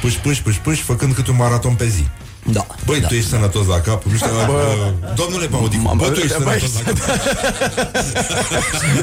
Puși, 0.00 0.18
puși, 0.18 0.42
puși, 0.42 0.60
puși 0.60 0.82
Făcând 0.82 1.14
cât 1.14 1.26
un 1.26 1.36
maraton 1.36 1.74
pe 1.74 1.86
zi 1.88 2.06
Da. 2.44 2.66
Băi, 2.84 3.00
da. 3.00 3.06
tu 3.06 3.14
ești 3.14 3.28
sănătos 3.28 3.66
la 3.66 3.80
cap 3.80 4.02
Nu 4.02 4.16
știu, 4.16 4.30
bă, 4.46 4.92
Domnule 5.14 5.46
Paul 5.46 5.68
Dicu 5.68 5.94
Bă, 5.96 6.08
tu 6.08 6.20
ești 6.20 6.42
bă, 6.42 6.58
sănătos 6.58 6.74
la 6.74 6.80
cap 6.80 6.96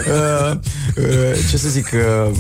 Uh, 0.06 0.52
uh, 0.96 1.38
ce 1.50 1.58
să 1.58 1.70
zic, 1.70 1.92
uh, 1.94 2.32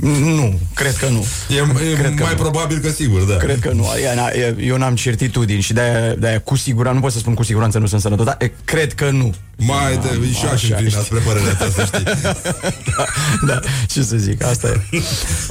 nu, 0.00 0.58
cred 0.74 0.96
că 0.96 1.08
nu. 1.08 1.26
E, 1.48 1.90
e 1.90 1.94
Cred 1.94 2.14
că 2.14 2.22
mai 2.22 2.34
nu. 2.36 2.40
probabil 2.42 2.78
că 2.78 2.90
sigur, 2.90 3.20
da 3.22 3.36
Cred 3.36 3.58
că 3.58 3.70
nu. 3.72 3.84
Ea, 4.02 4.14
na, 4.14 4.26
e- 4.28 4.56
eu 4.60 4.76
n-am 4.76 4.94
certitudini 4.94 5.60
și 5.60 5.72
de-aia, 5.72 6.14
de-aia 6.14 6.40
cu 6.40 6.56
siguranță, 6.56 6.94
nu 6.98 7.00
pot 7.04 7.12
să 7.12 7.18
spun 7.18 7.34
cu 7.34 7.42
siguranță 7.42 7.78
nu 7.78 7.86
sunt 7.86 8.00
sănătos, 8.00 8.24
dar 8.24 8.36
e, 8.40 8.52
cred 8.64 8.92
că 8.94 9.10
nu. 9.10 9.34
Mai 9.56 9.96
de, 10.02 10.08
și 10.34 10.44
eu 10.44 10.50
aș 10.50 10.62
Așa, 10.64 10.76
înclina 10.76 11.02
spre 11.02 11.18
părerea 11.18 11.54
ta, 11.54 11.68
să 11.74 11.84
știi. 11.84 12.04
da, 12.96 13.04
da, 13.46 13.60
ce 13.86 14.02
să 14.02 14.16
zic, 14.16 14.44
asta 14.44 14.68
e. 14.68 14.80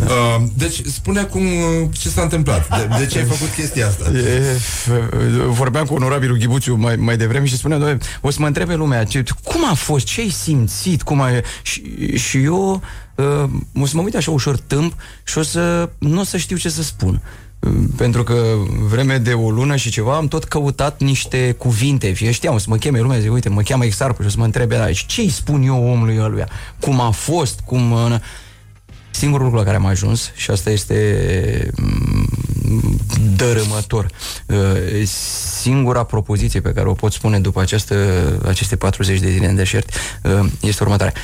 Uh, 0.01 0.43
deci, 0.57 0.81
spune 0.93 1.21
cum, 1.23 1.45
uh, 1.45 1.87
ce 1.91 2.09
s-a 2.09 2.21
întâmplat. 2.21 2.67
De, 2.77 2.95
de 2.99 3.05
ce 3.05 3.17
ai 3.17 3.23
făcut 3.25 3.49
chestia 3.55 3.87
asta? 3.87 4.11
E, 4.17 4.41
f- 4.55 5.45
vorbeam 5.47 5.85
cu 5.85 5.93
onorabilul 5.93 6.37
Ghibuțiu 6.37 6.75
mai, 6.75 6.95
mai 6.95 7.17
devreme 7.17 7.45
și 7.45 7.57
spunea, 7.57 7.77
"Doamne, 7.77 7.97
o 8.21 8.29
să 8.29 8.37
mă 8.39 8.47
întrebe 8.47 8.73
lumea, 8.75 9.03
ce, 9.03 9.23
cum 9.43 9.69
a 9.69 9.73
fost, 9.73 10.05
ce 10.05 10.21
ai 10.21 10.29
simțit, 10.29 11.01
cum 11.01 11.21
ai... 11.21 11.41
Și, 11.61 11.81
și 12.17 12.37
eu 12.43 12.71
uh, 12.73 12.79
o 13.79 13.85
să 13.85 13.95
mă 13.95 14.01
uit 14.01 14.15
așa 14.15 14.31
ușor 14.31 14.57
tâmp 14.57 14.93
și 15.23 15.37
o 15.37 15.41
să 15.41 15.89
nu 15.97 16.19
o 16.19 16.23
să 16.23 16.37
știu 16.37 16.57
ce 16.57 16.69
să 16.69 16.83
spun. 16.83 17.21
Uh, 17.23 17.51
Pentru 17.95 18.23
că 18.23 18.43
vreme 18.89 19.17
de 19.17 19.33
o 19.33 19.49
lună 19.49 19.75
și 19.75 19.89
ceva 19.89 20.15
am 20.15 20.27
tot 20.27 20.43
căutat 20.43 21.01
niște 21.01 21.51
cuvinte 21.57 22.11
Fie 22.11 22.31
știam, 22.31 22.53
o 22.53 22.57
să 22.57 22.65
mă 22.69 22.75
cheme 22.75 22.99
lumea, 22.99 23.19
zic, 23.19 23.31
uite, 23.31 23.49
mă 23.49 23.61
cheamă 23.61 23.85
Exarcu 23.85 24.21
și 24.21 24.27
o 24.27 24.31
să 24.31 24.37
mă 24.37 24.45
întrebe 24.45 24.81
aici 24.81 25.05
Ce 25.05 25.21
îi 25.21 25.29
spun 25.29 25.61
eu 25.61 25.89
omului 25.89 26.19
ăluia? 26.19 26.49
Cum 26.79 26.99
a 26.99 27.09
fost? 27.09 27.59
Cum... 27.59 27.91
uh, 27.91 28.15
Singurul 29.11 29.45
lucru 29.45 29.59
la 29.59 29.65
care 29.65 29.77
am 29.77 29.85
ajuns 29.85 30.31
și 30.35 30.51
asta 30.51 30.69
este 30.69 31.69
mm, 31.77 32.29
dărâmător. 33.35 34.07
Uh, 34.45 35.07
Singura 35.61 36.03
propoziție 36.03 36.61
pe 36.61 36.71
care 36.71 36.87
o 36.87 36.93
pot 36.93 37.11
spune 37.11 37.39
după 37.39 37.61
această, 37.61 37.95
aceste 38.47 38.75
40 38.75 39.19
de 39.19 39.31
zile 39.31 39.47
în 39.49 39.55
deșert 39.55 39.89
uh, 40.23 40.49
este 40.61 40.83
următoarea. 40.83 41.21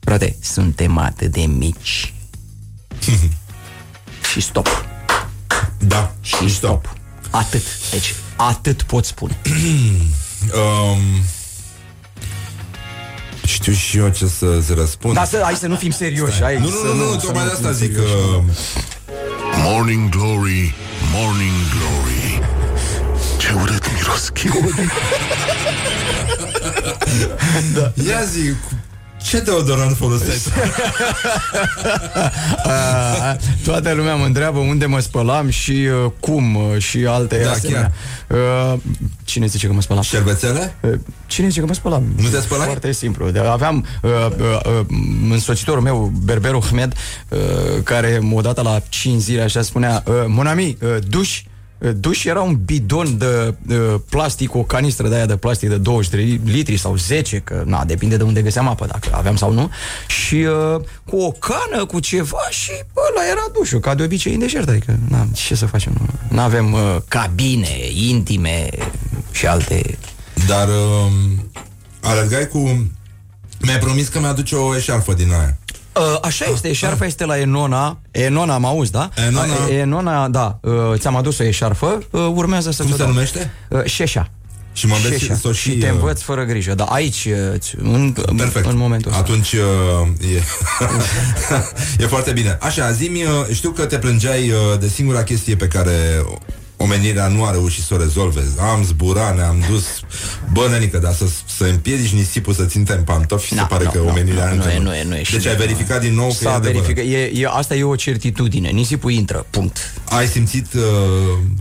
Frate, 0.00 0.36
suntem 0.40 0.98
atât 0.98 1.32
de 1.32 1.40
mici. 1.40 2.14
și 4.32 4.40
stop. 4.40 4.86
Da, 5.78 6.14
Și 6.20 6.54
stop. 6.54 6.92
Atât. 7.30 7.62
Deci, 7.90 8.14
atât 8.36 8.82
pot 8.82 9.04
spune. 9.04 9.38
Um, 10.54 11.00
știu 13.44 13.72
și 13.72 13.96
eu 13.96 14.08
ce 14.08 14.26
să-ți 14.26 14.72
răspund. 14.74 15.14
Dar 15.14 15.26
să, 15.26 15.40
hai 15.42 15.54
să 15.54 15.66
nu 15.66 15.76
fim 15.76 15.90
serioși. 15.90 16.42
Hai, 16.42 16.58
nu, 16.58 16.68
să 16.68 16.86
nu, 16.86 16.94
nu, 16.94 17.04
nu, 17.04 17.18
să 17.18 17.26
tocmai 17.26 17.44
de 17.44 17.50
fim 17.54 17.66
asta 17.66 17.72
zic 17.72 17.94
că... 17.94 18.00
serioși. 18.00 18.52
Morning 19.62 20.08
Glory, 20.08 20.74
Morning 21.12 21.52
Glory. 21.70 22.42
Ce 23.38 23.52
urât 23.52 23.92
miros 23.94 24.28
chiul. 24.28 24.74
Ia 28.08 28.24
zi, 28.24 28.54
ce 29.22 29.40
deodorant 29.40 29.96
folosești? 29.96 30.48
A, 32.62 33.36
toată 33.64 33.92
lumea 33.92 34.14
mă 34.14 34.24
întreabă 34.24 34.58
unde 34.58 34.86
mă 34.86 35.00
spălam 35.00 35.48
și 35.48 35.70
uh, 36.04 36.10
cum 36.20 36.54
uh, 36.54 36.78
și 36.78 37.04
alte 37.08 37.40
Da, 37.44 37.50
asemenea. 37.50 37.92
Uh, 38.28 38.78
cine 39.24 39.46
zice 39.46 39.66
că 39.66 39.72
mă 39.72 39.80
spălam? 39.80 40.02
Șervețele? 40.02 40.74
Uh, 40.80 40.90
cine 41.26 41.48
zice 41.48 41.60
că 41.60 41.66
mă 41.66 41.74
spălam? 41.74 42.02
Nu 42.16 42.28
te 42.28 42.40
spălai? 42.40 42.66
Foarte 42.66 42.92
simplu. 42.92 43.30
De- 43.30 43.38
Aveam 43.38 43.86
uh, 44.02 44.10
uh, 44.10 44.60
uh, 44.66 44.86
însoțitorul 45.30 45.82
meu, 45.82 46.12
Berberul 46.24 46.62
Ahmed, 46.62 46.92
uh, 47.28 47.38
care 47.82 48.20
odată 48.32 48.62
la 48.62 48.80
5 48.88 49.20
zile 49.20 49.42
așa 49.42 49.62
spunea, 49.62 50.02
uh, 50.06 50.14
Monami, 50.26 50.76
uh, 50.82 50.96
duș, 51.08 51.40
Uh, 51.40 51.57
Duș 51.78 52.24
era 52.24 52.40
un 52.40 52.58
bidon 52.64 53.18
de 53.18 53.54
uh, 53.68 53.94
plastic, 54.08 54.54
o 54.54 54.62
canistră 54.62 55.08
de 55.08 55.14
aia 55.14 55.26
de 55.26 55.36
plastic 55.36 55.68
de 55.68 55.76
23 55.76 56.40
litri 56.44 56.76
sau 56.76 56.96
10, 56.96 57.38
că 57.38 57.62
na, 57.66 57.84
depinde 57.84 58.16
de 58.16 58.22
unde 58.22 58.42
găseam 58.42 58.68
apă, 58.68 58.86
dacă 58.86 59.08
aveam 59.12 59.36
sau 59.36 59.52
nu, 59.52 59.70
și 60.06 60.34
uh, 60.34 60.80
cu 61.04 61.16
o 61.16 61.30
cană, 61.30 61.84
cu 61.84 62.00
ceva 62.00 62.46
și 62.50 62.70
ăla 63.10 63.30
era 63.30 63.46
dușul, 63.58 63.80
ca 63.80 63.94
de 63.94 64.02
obicei 64.02 64.32
în 64.32 64.38
deșert, 64.38 64.68
adică 64.68 64.98
na, 65.08 65.26
ce 65.34 65.54
să 65.54 65.66
facem, 65.66 65.92
nu? 66.28 66.40
Avem 66.40 66.72
uh, 66.72 66.96
cabine 67.08 67.76
intime 67.92 68.68
și 69.30 69.46
alte... 69.46 69.98
Dar 70.46 70.68
um, 70.68 71.50
alergai 72.00 72.48
cu... 72.48 72.90
Mi-ai 73.60 73.78
promis 73.78 74.08
că 74.08 74.20
mi-aduce 74.20 74.54
o 74.54 74.76
eșarfă 74.76 75.12
din 75.12 75.32
aia. 75.32 75.58
Uh, 75.98 76.18
așa 76.22 76.44
este, 76.52 76.68
eșarfa 76.68 77.04
este 77.04 77.24
la 77.24 77.38
Enona 77.38 77.98
Enona, 78.10 78.54
am 78.54 78.64
auzit, 78.64 78.92
da? 78.92 79.10
Enona. 79.26 79.44
Uh, 79.44 79.76
Enona, 79.80 80.28
da, 80.28 80.58
uh, 80.62 80.72
ți-am 80.94 81.16
adus 81.16 81.38
o 81.38 81.44
eșarfă 81.44 81.98
uh, 82.10 82.30
Urmează 82.34 82.70
să 82.70 82.82
Cum 82.82 82.90
vă 82.90 82.96
se 82.96 83.02
dau. 83.02 83.12
numește? 83.12 83.50
Uh, 83.68 83.84
Șeșa 83.84 84.30
Și 84.72 84.86
mă 84.86 84.94
înveți 84.94 85.24
așa. 85.24 85.34
să 85.34 85.48
o 85.48 85.52
și 85.52 85.70
și, 85.70 85.76
te 85.76 85.86
uh, 85.86 85.92
învăț 85.92 86.20
fără 86.20 86.44
grijă. 86.44 86.74
Dar 86.74 86.86
aici, 86.90 87.28
uh, 87.52 87.82
în, 87.82 88.14
Perfect. 88.36 88.66
în 88.66 88.76
momentul 88.76 89.10
ăsta. 89.10 89.22
Atunci 89.22 89.52
uh, 89.52 89.60
e, 90.34 90.42
e 92.04 92.06
foarte 92.06 92.32
bine. 92.32 92.58
Așa, 92.60 92.92
zi 92.92 93.10
știu 93.52 93.70
că 93.70 93.84
te 93.86 93.98
plângeai 93.98 94.50
uh, 94.50 94.78
de 94.80 94.88
singura 94.88 95.22
chestie 95.22 95.56
pe 95.56 95.68
care 95.68 96.24
omenirea 96.80 97.26
nu 97.28 97.44
a 97.44 97.50
reușit 97.50 97.84
să 97.84 97.94
o 97.94 97.96
rezolve. 97.96 98.40
Am 98.72 98.84
zburat, 98.84 99.36
ne-am 99.36 99.62
dus 99.70 99.84
Bă, 100.52 100.66
nenică, 100.70 100.98
dar 100.98 101.12
să, 101.12 101.24
să 101.56 101.64
împiedici 101.64 102.12
nisipul 102.12 102.52
să 102.52 102.64
ținte 102.64 102.92
în 102.92 103.02
pantofi 103.02 103.54
Na, 103.54 103.60
Se 103.60 103.66
pare 103.68 103.84
nu, 103.84 103.90
că 103.90 103.98
nu, 103.98 104.08
omenirea 104.08 104.44
nu, 104.46 104.52
încă 104.52 104.66
nu 104.66 104.72
e, 104.72 104.78
nu 104.78 104.94
e, 104.94 105.04
nu 105.04 105.16
e. 105.16 105.22
Și 105.22 105.32
Deci 105.32 105.46
ai 105.46 105.56
de- 105.56 105.62
verificat 105.64 106.00
din 106.00 106.14
nou 106.14 106.26
că 106.26 106.32
e 106.40 106.42
S-a 106.42 106.54
adevărat. 106.54 106.86
verificat. 106.86 107.04
E, 107.34 107.40
e, 107.40 107.48
asta 107.50 107.74
e 107.74 107.82
o 107.82 107.96
certitudine. 107.96 108.68
Nisipul 108.70 109.10
intră. 109.10 109.46
Punct. 109.50 109.92
Ai 110.04 110.26
simțit 110.26 110.66
uh, 110.74 110.82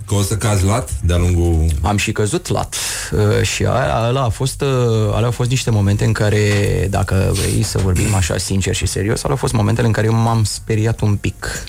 că 0.07 0.13
o 0.15 0.21
să 0.21 0.37
cazi 0.37 0.65
lat 0.65 0.89
de-a 1.01 1.17
lungul... 1.17 1.65
Am 1.81 1.97
și 1.97 2.11
căzut 2.11 2.47
lat. 2.47 2.75
Uh, 3.11 3.41
și 3.45 3.63
a- 3.65 4.05
ăla 4.07 4.21
a 4.23 4.29
fost, 4.29 4.61
uh, 4.61 4.67
alea 5.13 5.25
au 5.25 5.31
fost 5.31 5.49
niște 5.49 5.69
momente 5.71 6.05
în 6.05 6.11
care, 6.11 6.41
dacă 6.89 7.31
vrei 7.33 7.63
să 7.63 7.77
vorbim 7.83 8.13
așa 8.15 8.37
sincer 8.37 8.75
și 8.75 8.85
serios, 8.87 9.17
alea 9.19 9.31
au 9.31 9.37
fost 9.37 9.53
momentele 9.53 9.87
în 9.87 9.93
care 9.93 10.07
eu 10.07 10.13
m-am 10.13 10.43
speriat 10.43 11.01
un 11.01 11.15
pic. 11.15 11.63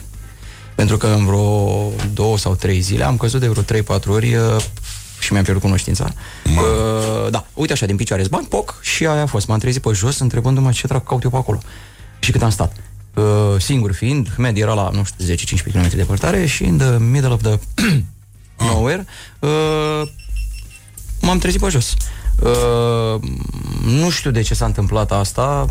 Pentru 0.79 0.97
că 0.97 1.07
în 1.07 1.24
vreo 1.24 1.91
două 2.12 2.39
sau 2.39 2.55
trei 2.55 2.81
zile 2.81 3.05
am 3.05 3.16
căzut 3.16 3.41
de 3.41 3.49
vreo 3.49 3.83
3-4 3.99 4.05
ori 4.07 4.35
uh, 4.35 4.57
și 5.20 5.33
mi-am 5.33 5.45
pierdut 5.45 5.62
cunoștința. 5.62 6.12
Uh, 6.45 7.31
da, 7.31 7.47
uite 7.55 7.72
așa, 7.72 7.87
din 7.87 7.97
picioare 7.97 8.22
zban, 8.22 8.45
poc, 8.45 8.79
și 8.83 9.07
aia 9.07 9.22
a 9.22 9.26
fost. 9.26 9.47
M-am 9.47 9.59
trezit 9.59 9.83
pe 9.83 9.91
jos, 9.93 10.18
întrebându-mă 10.18 10.70
ce 10.70 10.87
dracu 10.87 11.05
caut 11.05 11.22
eu 11.22 11.31
pe 11.31 11.37
acolo. 11.37 11.59
Și 12.18 12.31
cât 12.31 12.43
am 12.43 12.51
stat. 12.51 12.76
Uh, 13.14 13.24
singur 13.59 13.93
fiind, 13.93 14.29
med 14.37 14.57
era 14.57 14.72
la, 14.72 14.91
nu 14.93 15.05
știu, 15.05 15.35
10-15 15.35 15.37
km 15.72 15.97
departare 15.97 16.47
și 16.47 16.64
in 16.64 16.76
the 16.76 16.99
middle 16.99 17.33
of 17.33 17.43
the 17.43 17.59
nowhere, 18.72 19.07
uh, 19.39 20.03
m-am 21.20 21.39
trezit 21.39 21.61
pe 21.61 21.68
jos. 21.68 21.97
Uh, 22.43 23.20
nu 23.84 24.11
știu 24.11 24.30
de 24.30 24.41
ce 24.41 24.55
s-a 24.55 24.64
întâmplat 24.64 25.12
asta. 25.12 25.66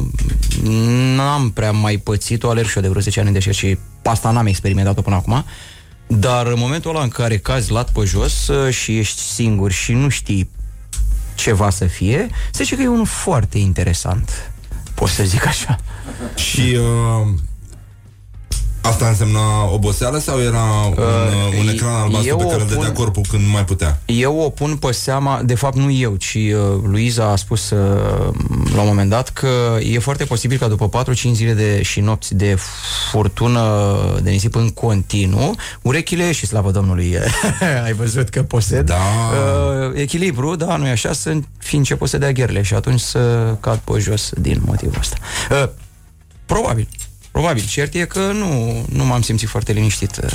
N-am 1.15 1.49
prea 1.49 1.71
mai 1.71 1.97
pățit-o 1.97 2.49
Alerg 2.49 2.67
și 2.67 2.75
eu 2.75 2.81
de 2.81 2.87
vreo 2.87 3.01
10 3.01 3.19
ani 3.19 3.27
în 3.27 3.33
deșert 3.33 3.55
Și 3.55 3.77
asta 4.03 4.31
n-am 4.31 4.45
experimentat-o 4.45 5.01
până 5.01 5.15
acum. 5.15 5.45
Dar 6.07 6.47
în 6.47 6.57
momentul 6.57 6.89
ăla 6.89 7.03
în 7.03 7.09
care 7.09 7.37
cazi 7.37 7.71
lat 7.71 7.91
pe 7.91 8.03
jos 8.03 8.47
uh, 8.47 8.73
Și 8.73 8.97
ești 8.97 9.19
singur 9.19 9.71
și 9.71 9.93
nu 9.93 10.09
știi 10.09 10.49
ce 11.35 11.53
va 11.53 11.69
să 11.69 11.85
fie 11.85 12.29
Se 12.51 12.63
zice 12.63 12.75
că 12.75 12.81
e 12.81 12.87
unul 12.87 13.05
foarte 13.05 13.57
interesant. 13.57 14.51
Pot 14.93 15.09
să 15.09 15.23
zic 15.23 15.45
așa. 15.45 15.77
Și 16.35 16.77
uh, 16.79 17.27
asta 18.87 19.07
însemna 19.07 19.71
oboseală 19.73 20.17
sau 20.19 20.39
era 20.41 20.61
un, 20.85 20.93
uh, 20.97 21.59
un 21.59 21.67
ecran 21.67 21.93
albastru 21.93 22.27
eu 22.27 22.37
pe 22.37 22.43
care 22.43 22.55
o 22.55 22.61
îl 22.61 22.67
dădea 22.69 22.89
pun- 22.91 22.93
corpul 22.93 23.23
când 23.29 23.43
nu 23.43 23.49
mai 23.49 23.65
putea? 23.65 23.99
Eu 24.05 24.39
o 24.39 24.49
pun 24.49 24.75
pe 24.75 24.91
seama, 24.91 25.41
de 25.45 25.55
fapt 25.55 25.75
nu 25.75 25.91
eu, 25.91 26.15
ci 26.15 26.33
uh, 26.35 26.51
Luiza 26.83 27.31
a 27.31 27.35
spus 27.35 27.69
uh, 27.69 27.77
la 28.75 28.81
un 28.81 28.87
moment 28.87 29.09
dat 29.09 29.29
că 29.29 29.77
e 29.81 29.99
foarte 29.99 30.23
posibil 30.23 30.57
ca 30.57 30.67
după 30.67 31.03
4-5 31.03 31.13
zile 31.33 31.53
de, 31.53 31.81
și 31.81 31.99
nopți 31.99 32.35
de 32.35 32.57
furtună 33.11 33.61
de 34.23 34.29
nisip 34.29 34.55
în 34.55 34.69
continuu, 34.69 35.55
urechile 35.81 36.31
și 36.31 36.45
slavă 36.45 36.71
Domnului, 36.71 37.17
ai 37.85 37.93
văzut 37.93 38.29
că 38.29 38.43
posed, 38.43 38.85
Da. 38.85 38.95
uh, 38.95 39.91
echilibru, 40.01 40.55
da, 40.55 40.75
nu 40.75 40.87
e 40.87 40.91
așa, 40.91 41.13
să 41.13 41.37
fi 41.57 41.75
început 41.75 42.09
să 42.09 42.17
dea 42.17 42.31
gherle 42.31 42.61
și 42.61 42.73
atunci 42.73 42.99
să 42.99 43.53
cad 43.59 43.77
pe 43.77 43.99
jos 43.99 44.29
din 44.37 44.61
motivul 44.65 44.95
ăsta. 44.99 45.15
Uh, 45.51 45.69
probabil. 46.45 46.87
Probabil. 47.37 47.65
Cert 47.67 47.93
e 47.93 48.05
că 48.05 48.19
nu, 48.19 48.85
nu 48.89 49.05
m-am 49.05 49.21
simțit 49.21 49.47
foarte 49.47 49.71
liniștit. 49.71 50.19
uh, 50.23 50.31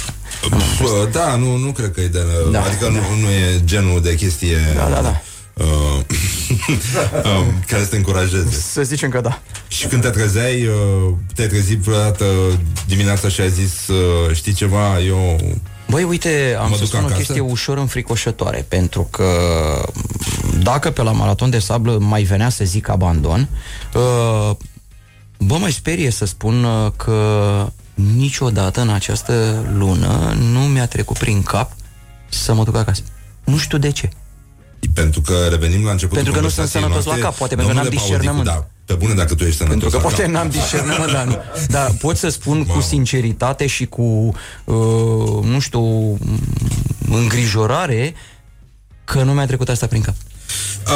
Bă, 0.82 1.08
da, 1.12 1.36
nu, 1.36 1.56
nu 1.56 1.72
cred 1.72 1.92
că 1.92 2.00
e 2.00 2.06
de... 2.06 2.18
Da, 2.50 2.62
adică 2.64 2.88
Nu, 2.88 3.20
nu 3.20 3.28
e 3.30 3.60
genul 3.64 4.02
de 4.02 4.14
chestie... 4.14 4.56
Da, 4.76 4.88
da, 4.88 5.00
da. 5.00 5.20
Uh, 5.52 5.64
um, 7.38 7.62
care 7.70 7.82
să 7.82 7.88
te 7.88 7.96
încurajeze. 7.96 8.60
Să 8.72 8.82
zicem 8.82 9.10
că 9.10 9.20
da. 9.20 9.42
Și 9.68 9.86
când 9.86 10.02
te 10.02 10.08
trezeai, 10.08 10.66
uh, 10.66 11.12
te-ai 11.34 11.48
trezit 11.48 11.78
vreodată 11.78 12.24
dimineața 12.86 13.28
și 13.28 13.40
ai 13.40 13.50
zis, 13.50 13.88
uh, 13.88 14.34
știi 14.34 14.52
ceva, 14.52 15.00
eu... 15.00 15.40
Băi, 15.88 16.02
uite, 16.02 16.56
am 16.60 16.68
Mă 16.68 16.74
să 16.74 16.80
duc 16.80 16.88
spun 16.88 17.00
o 17.02 17.04
acasă? 17.04 17.18
chestie 17.22 17.40
ușor 17.40 17.78
înfricoșătoare, 17.78 18.64
pentru 18.68 19.08
că 19.10 19.24
dacă 20.62 20.90
pe 20.90 21.02
la 21.02 21.12
maraton 21.12 21.50
de 21.50 21.58
sablă 21.58 21.98
mai 22.00 22.22
venea 22.22 22.48
să 22.48 22.64
zic 22.64 22.88
abandon, 22.88 23.48
uh, 23.94 24.56
bă, 25.46 25.58
mă 25.58 25.68
sperie 25.68 26.10
să 26.10 26.24
spun 26.24 26.64
uh, 26.64 26.92
că 26.96 27.66
niciodată 27.94 28.80
în 28.80 28.88
această 28.88 29.64
lună 29.72 30.34
nu 30.52 30.60
mi-a 30.60 30.86
trecut 30.86 31.18
prin 31.18 31.42
cap 31.42 31.72
să 32.28 32.54
mă 32.54 32.64
duc 32.64 32.76
acasă. 32.76 33.02
Nu 33.44 33.56
știu 33.56 33.78
de 33.78 33.90
ce. 33.90 34.08
Pentru 34.94 35.20
că 35.20 35.34
revenim 35.50 35.84
la 35.84 35.90
începutul 35.90 36.22
Pentru 36.22 36.32
că 36.32 36.40
nu 36.40 36.48
sunt 36.48 36.70
conversației 36.70 36.82
sănătos 36.82 37.04
noastre, 37.04 37.22
la 37.22 37.28
cap, 37.28 37.36
poate 37.36 37.54
pentru 37.54 37.74
că 37.74 37.80
domnule 37.80 37.98
n-am 37.98 38.06
Paudicu, 38.06 38.16
discernământ. 38.16 38.46
Da, 38.46 38.66
pe 38.84 38.94
bune 38.94 39.14
dacă 39.14 39.34
tu 39.34 39.44
ești 39.44 39.56
sănătos 39.56 39.80
Pentru 39.80 39.98
că 39.98 40.04
la 40.04 40.08
poate 40.08 40.22
cap. 40.22 40.32
n-am 40.32 40.48
discernământ, 40.48 41.12
dar 41.12 41.24
nu. 41.24 41.36
Dar 41.68 41.90
pot 41.90 42.16
să 42.16 42.28
spun 42.28 42.64
cu 42.64 42.80
sinceritate 42.80 43.66
și 43.66 43.86
cu, 43.86 44.02
uh, 44.64 45.44
nu 45.44 45.58
știu, 45.60 46.18
îngrijorare 47.08 48.14
că 49.04 49.22
nu 49.22 49.32
mi-a 49.32 49.46
trecut 49.46 49.68
asta 49.68 49.86
prin 49.86 50.02
cap. 50.02 50.14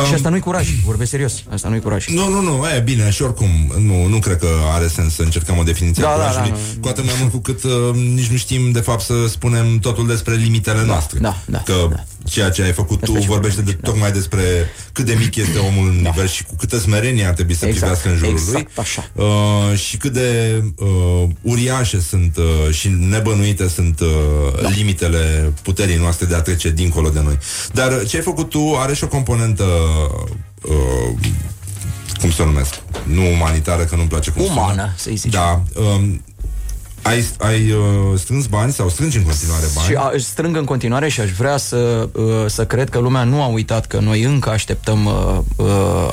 Um, 0.00 0.06
și 0.06 0.14
asta 0.14 0.28
nu-i 0.28 0.40
curaj, 0.40 0.68
vorbesc 0.84 1.10
serios, 1.10 1.42
asta 1.52 1.68
nu-i 1.68 1.80
curaj. 1.80 2.06
Nu, 2.08 2.28
nu, 2.28 2.40
nu, 2.40 2.64
e 2.76 2.80
bine, 2.80 3.10
și 3.10 3.22
oricum 3.22 3.48
nu, 3.78 4.06
nu 4.06 4.18
cred 4.18 4.38
că 4.38 4.48
are 4.74 4.86
sens 4.86 5.14
să 5.14 5.22
încercăm 5.22 5.58
o 5.58 5.62
definiție 5.62 6.02
Da, 6.02 6.08
a 6.08 6.16
da, 6.16 6.18
curajului, 6.18 6.50
da, 6.50 6.56
nu. 6.74 6.80
cu 6.80 6.88
atât 6.88 7.04
mai 7.04 7.14
mult 7.20 7.32
cu 7.32 7.38
cât 7.38 7.62
uh, 7.62 7.70
nici 8.14 8.26
nu 8.26 8.36
știm 8.36 8.70
de 8.70 8.80
fapt 8.80 9.00
să 9.02 9.14
spunem 9.28 9.78
totul 9.78 10.06
despre 10.06 10.34
limitele 10.34 10.84
noastre. 10.84 11.18
da, 11.18 11.36
da, 11.46 11.58
că 11.58 11.88
ceea 12.26 12.50
ce 12.50 12.62
ai 12.62 12.72
făcut 12.72 13.00
tu 13.00 13.12
vorbește 13.12 13.62
de, 13.62 13.72
tocmai 13.72 14.12
despre 14.12 14.40
cât 14.92 15.04
de 15.04 15.14
mic 15.18 15.36
este 15.36 15.58
omul 15.58 15.88
în 15.88 15.96
univers 15.96 16.32
și 16.32 16.44
cu 16.44 16.54
câtă 16.56 16.78
smerenie 16.78 17.24
ar 17.24 17.34
trebui 17.34 17.54
să 17.54 17.66
Exact, 17.66 17.80
privească 17.80 18.08
în 18.08 18.16
jurul 18.16 18.32
exact 18.32 18.52
lui. 18.52 18.66
așa. 18.84 19.10
Uh, 19.12 19.78
și 19.78 19.96
cât 19.96 20.12
de 20.12 20.62
uh, 20.76 21.22
uriașe 21.42 22.00
sunt 22.00 22.36
uh, 22.36 22.74
și 22.74 22.88
nebănuite 22.88 23.68
sunt 23.68 24.00
uh, 24.00 24.06
da. 24.62 24.68
limitele 24.68 25.52
puterii 25.62 25.96
noastre 25.96 26.26
de 26.26 26.34
a 26.34 26.40
trece 26.40 26.70
dincolo 26.70 27.08
de 27.08 27.20
noi. 27.24 27.38
Dar 27.72 28.04
ce 28.06 28.16
ai 28.16 28.22
făcut 28.22 28.48
tu 28.48 28.74
are 28.78 28.94
și 28.94 29.04
o 29.04 29.08
componentă 29.08 29.64
uh, 30.62 31.28
cum 32.20 32.30
să 32.30 32.42
o 32.42 32.44
numesc? 32.44 32.74
Nu 33.02 33.30
umanitară, 33.32 33.82
că 33.84 33.96
nu-mi 33.96 34.08
place 34.08 34.30
cum 34.30 34.44
Umană, 34.44 34.70
sună. 34.70 34.94
să-i 34.96 35.16
zicem. 35.16 35.30
Da. 35.30 35.62
Um, 35.80 36.24
ai, 37.06 37.26
ai 37.38 37.70
uh, 37.70 38.18
strâns 38.18 38.46
bani 38.46 38.72
sau 38.72 38.88
strângi 38.88 39.16
în 39.16 39.22
continuare 39.22 39.64
bani? 39.74 39.86
Și 39.86 39.94
a, 39.94 40.10
își 40.12 40.24
strâng 40.24 40.56
în 40.56 40.64
continuare 40.64 41.08
și 41.08 41.20
aș 41.20 41.30
vrea 41.30 41.56
să, 41.56 42.08
uh, 42.12 42.24
să 42.46 42.66
cred 42.66 42.88
că 42.88 42.98
lumea 42.98 43.24
nu 43.24 43.42
a 43.42 43.46
uitat 43.46 43.86
că 43.86 43.98
noi 43.98 44.22
încă 44.22 44.50
așteptăm 44.50 45.04
uh, 45.04 45.38
uh, 45.56 45.66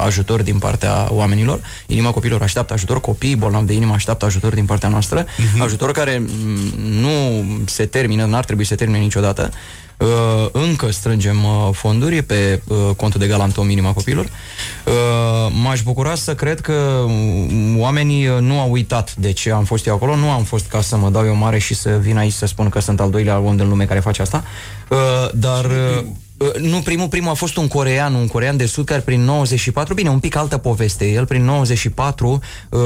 ajutor 0.06 0.42
din 0.42 0.58
partea 0.58 1.08
oamenilor. 1.10 1.60
Inima 1.88 2.12
copilor 2.12 2.42
așteaptă 2.42 2.74
ajutor, 2.74 3.02
copiii 3.02 3.36
bolnavi 3.36 3.66
de 3.66 3.74
inimă 3.74 3.94
așteaptă 3.94 4.26
ajutor 4.26 4.54
din 4.54 4.66
partea 4.66 4.90
noastră. 4.90 5.26
Mhm. 5.38 5.62
Ajutor 5.62 5.92
care 5.92 6.18
mm, 6.18 6.58
nu 7.02 7.44
se 7.66 7.86
termină, 7.86 8.26
n-ar 8.26 8.46
trebui 8.46 8.64
să 8.64 8.70
se 8.70 8.76
termine 8.76 9.00
niciodată. 9.00 9.52
Uh, 9.98 10.08
încă 10.52 10.92
strângem 10.92 11.44
uh, 11.44 11.70
fonduri 11.72 12.22
pe 12.22 12.62
uh, 12.68 12.78
contul 12.96 13.20
de 13.20 13.28
galantom 13.28 13.70
Inima 13.70 13.92
Copilor. 13.92 14.26
Uh, 14.26 15.54
m-aș 15.64 15.82
bucura 15.82 16.16
să 16.16 16.36
cred 16.36 16.62
că 16.62 17.06
mm, 17.08 17.80
oamenii 17.80 18.28
uh, 18.28 18.40
nu 18.40 18.60
au 18.60 18.72
uitat 18.72 19.16
de 19.16 19.32
ce 19.32 19.52
am 19.52 19.64
fost 19.64 19.86
eu 19.86 19.94
acolo. 19.94 20.16
Nu 20.16 20.30
am 20.30 20.44
fost 20.44 20.68
ca 20.68 20.82
să 20.82 20.98
mă 20.98 21.10
dau 21.10 21.26
eu 21.26 21.36
mare 21.36 21.58
și 21.58 21.74
să 21.74 21.98
vin 22.02 22.18
aici 22.18 22.34
să 22.34 22.46
spun 22.46 22.70
că 22.70 22.80
sunt 22.80 23.00
al 23.00 23.10
doilea 23.10 23.40
om 23.40 23.56
din 23.56 23.70
lume 23.70 23.86
care 23.86 24.00
face 24.00 24.22
asta. 24.22 24.44
Uh, 24.90 24.98
dar... 25.34 25.66
Uh, 25.66 26.04
Uh, 26.38 26.56
nu, 26.60 26.82
primul, 26.82 27.08
primul 27.08 27.30
a 27.30 27.34
fost 27.34 27.58
un 27.58 27.68
corean, 27.68 28.14
un 28.14 28.28
corean 28.28 28.58
de 28.58 28.66
sud 28.66 28.86
care 28.86 29.02
prin 29.02 29.22
94, 29.22 29.94
bine, 29.94 30.10
un 30.10 30.20
pic 30.20 30.36
altă 30.36 30.58
poveste, 30.58 31.12
el 31.12 31.26
prin 31.26 31.44
94 31.44 32.40
uh, 32.70 32.80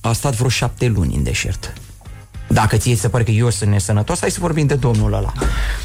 a 0.00 0.12
stat 0.12 0.34
vreo 0.34 0.48
șapte 0.48 0.86
luni 0.86 1.14
în 1.14 1.22
deșert. 1.22 1.72
Dacă 2.52 2.76
ție 2.76 2.96
se 2.96 3.08
pare 3.08 3.24
că 3.24 3.30
eu 3.30 3.50
sunt 3.50 3.70
nesănătos, 3.70 4.20
hai 4.20 4.30
să 4.30 4.40
vorbim 4.40 4.66
de 4.66 4.74
domnul 4.74 5.12
ăla. 5.12 5.32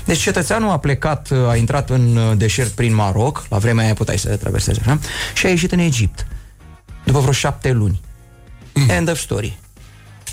Deci 0.05 0.17
cetățeanul 0.17 0.69
a 0.69 0.77
plecat, 0.77 1.31
a 1.47 1.55
intrat 1.55 1.89
în 1.89 2.15
uh, 2.15 2.37
deșert 2.37 2.69
prin 2.69 2.95
Maroc, 2.95 3.45
la 3.49 3.57
vremea 3.57 3.85
aia 3.85 3.93
puteai 3.93 4.17
să 4.17 4.35
traversezi 4.35 4.79
așa, 4.79 4.99
și 5.33 5.45
a 5.45 5.49
ieșit 5.49 5.71
în 5.71 5.79
Egipt. 5.79 6.27
După 7.03 7.19
vreo 7.19 7.31
șapte 7.31 7.71
luni. 7.71 8.01
End 8.87 9.09
of 9.09 9.19
story. 9.19 9.57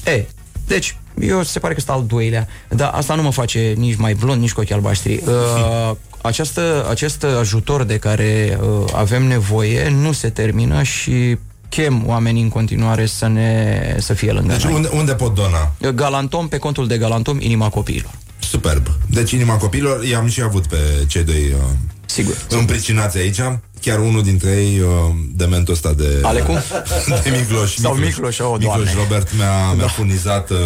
E, 0.05 0.25
deci, 0.67 0.97
eu 1.21 1.43
se 1.43 1.59
pare 1.59 1.75
că 1.75 1.81
sunt 1.81 1.97
al 1.97 2.05
doilea, 2.07 2.49
dar 2.69 2.91
asta 2.95 3.15
nu 3.15 3.23
mă 3.23 3.33
face 3.33 3.75
nici 3.77 3.97
mai 3.97 4.15
blond, 4.15 4.41
nici 4.41 4.53
cu 4.53 4.61
ochii 4.61 4.75
albaștri. 4.75 5.23
Uh, 5.27 5.97
această, 6.23 6.87
acest 6.91 7.25
ajutor 7.25 7.83
de 7.83 7.99
care 7.99 8.59
uh, 8.61 8.85
avem 8.95 9.23
nevoie 9.23 9.89
nu 9.89 10.13
se 10.13 10.29
termină 10.29 10.83
și 10.83 11.39
chem 11.75 12.03
oamenii 12.07 12.43
în 12.43 12.49
continuare 12.49 13.07
să 13.07 13.27
ne 13.27 13.97
să 14.01 14.15
fie 14.15 14.33
lângă 14.33 14.53
Deci 14.53 14.63
noi. 14.63 14.75
unde, 14.75 14.89
unde 14.93 15.15
pot 15.15 15.35
dona? 15.35 15.73
Galantom 15.95 16.49
pe 16.49 16.59
contul 16.59 16.87
de 16.87 16.99
Galantom 16.99 17.41
Inima 17.41 17.69
Copiilor. 17.69 18.11
Superb. 18.39 18.87
Deci 19.07 19.31
inima 19.31 19.57
copilor, 19.57 20.05
i-am 20.05 20.29
și 20.29 20.41
avut 20.41 20.67
pe 20.67 20.77
cei 21.07 21.23
doi 21.23 21.55
uh, 21.57 21.63
Sigur. 22.07 22.37
împricinați 22.49 23.19
aici. 23.19 23.41
Chiar 23.81 23.99
unul 23.99 24.23
dintre 24.23 24.51
ei, 24.51 24.81
uh, 24.81 24.87
dementul 25.35 25.75
ăsta 25.75 25.93
de... 25.93 26.19
Ale 26.23 26.41
cum? 26.41 26.55
De 27.23 27.31
Micloș. 27.39 27.75
Sau 27.75 27.95
Micloș, 27.95 28.39
oh, 28.39 28.55
Micloș 28.59 28.75
Doamne. 28.75 28.93
Robert 28.97 29.35
mi-a, 29.37 29.73
mi-a 29.73 29.87
furnizat 29.87 30.51
uh, 30.51 30.57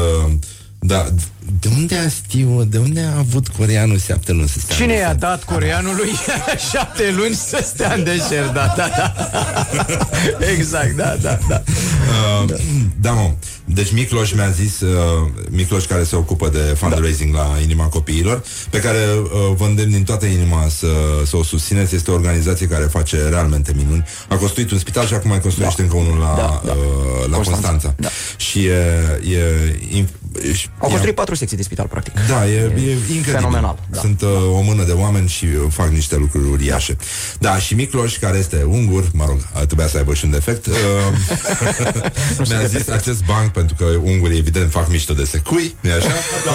Da, 0.78 1.06
de 1.60 1.68
unde 1.76 1.96
a 1.96 2.08
știu, 2.08 2.64
de 2.64 2.78
unde 2.78 3.00
a 3.00 3.18
avut 3.18 3.48
coreanul 3.48 3.98
șapte 3.98 4.32
luni 4.32 4.48
să 4.48 4.58
stea 4.60 4.76
Cine 4.76 4.92
în 4.92 4.98
i-a 4.98 5.02
deșert? 5.04 5.20
dat 5.20 5.44
coreanului 5.44 6.10
șapte 6.72 7.14
luni 7.16 7.34
să 7.34 7.60
stea 7.64 7.94
în 7.94 8.04
deșert? 8.04 8.52
Da, 8.52 8.74
da, 8.76 8.88
da. 8.96 9.14
Exact, 10.56 10.96
da, 10.96 11.16
da, 11.22 11.38
da. 11.48 11.62
Uh, 12.42 12.54
da, 13.00 13.12
mă. 13.12 13.30
Deci 13.70 13.92
Micloș 13.92 14.32
mi-a 14.32 14.50
zis, 14.50 14.80
uh, 14.80 15.28
Micloș 15.50 15.84
care 15.84 16.04
se 16.04 16.16
ocupă 16.16 16.48
de 16.48 16.58
fundraising 16.58 17.34
da. 17.34 17.38
la 17.42 17.60
Inima 17.62 17.84
Copiilor, 17.84 18.42
pe 18.70 18.78
care 18.80 18.98
uh, 19.22 19.28
vă 19.56 19.64
îndemn 19.64 19.90
din 19.90 20.04
toată 20.04 20.26
inima 20.26 20.66
să, 20.68 20.86
să 21.26 21.36
o 21.36 21.42
susțineți. 21.42 21.94
Este 21.94 22.10
o 22.10 22.14
organizație 22.14 22.66
care 22.66 22.84
face 22.84 23.28
realmente 23.28 23.72
minuni. 23.76 24.04
A 24.28 24.34
construit 24.36 24.70
un 24.70 24.78
spital 24.78 25.06
și 25.06 25.14
acum 25.14 25.30
mai 25.30 25.40
construiește 25.40 25.82
da. 25.82 25.88
încă 25.88 26.08
unul 26.08 26.18
la, 26.18 26.34
da, 26.36 26.62
da. 26.64 26.72
Uh, 26.72 27.30
la 27.30 27.36
Constanța. 27.36 27.68
Constanța. 27.70 27.94
Da. 27.96 28.08
Și 28.36 28.64
e... 28.66 28.72
e 29.30 30.02
inf- 30.02 30.52
și- 30.54 30.68
Au 30.78 30.86
e- 30.88 30.90
construit 30.90 31.14
patru 31.14 31.34
secții 31.34 31.56
de 31.56 31.62
spital, 31.62 31.86
practic. 31.86 32.12
da, 32.28 32.48
e, 32.48 32.52
e 32.54 32.62
incredibil. 32.90 33.22
fenomenal, 33.22 33.78
da. 33.90 34.00
Sunt 34.00 34.20
uh, 34.22 34.28
o 34.52 34.60
mână 34.60 34.84
de 34.84 34.92
oameni 34.92 35.28
și 35.28 35.44
uh, 35.44 35.50
fac 35.70 35.88
niște 35.88 36.16
lucruri 36.16 36.48
uriașe. 36.48 36.96
Da, 37.38 37.58
și 37.58 37.74
Micloș, 37.74 38.16
care 38.18 38.38
este 38.38 38.62
ungur, 38.62 39.04
mă 39.12 39.24
rog, 39.26 39.38
a- 39.52 39.64
trebuia 39.66 39.86
să 39.86 39.96
aibă 39.96 40.14
și 40.14 40.24
un 40.24 40.30
defect, 40.30 40.66
uh, 40.66 40.74
mi-a 42.48 42.64
zis 42.66 42.88
acest 42.88 43.24
banc, 43.24 43.50
pentru 43.58 43.74
că 43.76 43.84
ungurii 43.84 44.38
evident 44.38 44.70
fac 44.70 44.88
mișto 44.88 45.14
de 45.14 45.24
secui, 45.24 45.76
nu 45.80 45.90
așa? 45.90 46.08
Da, 46.44 46.52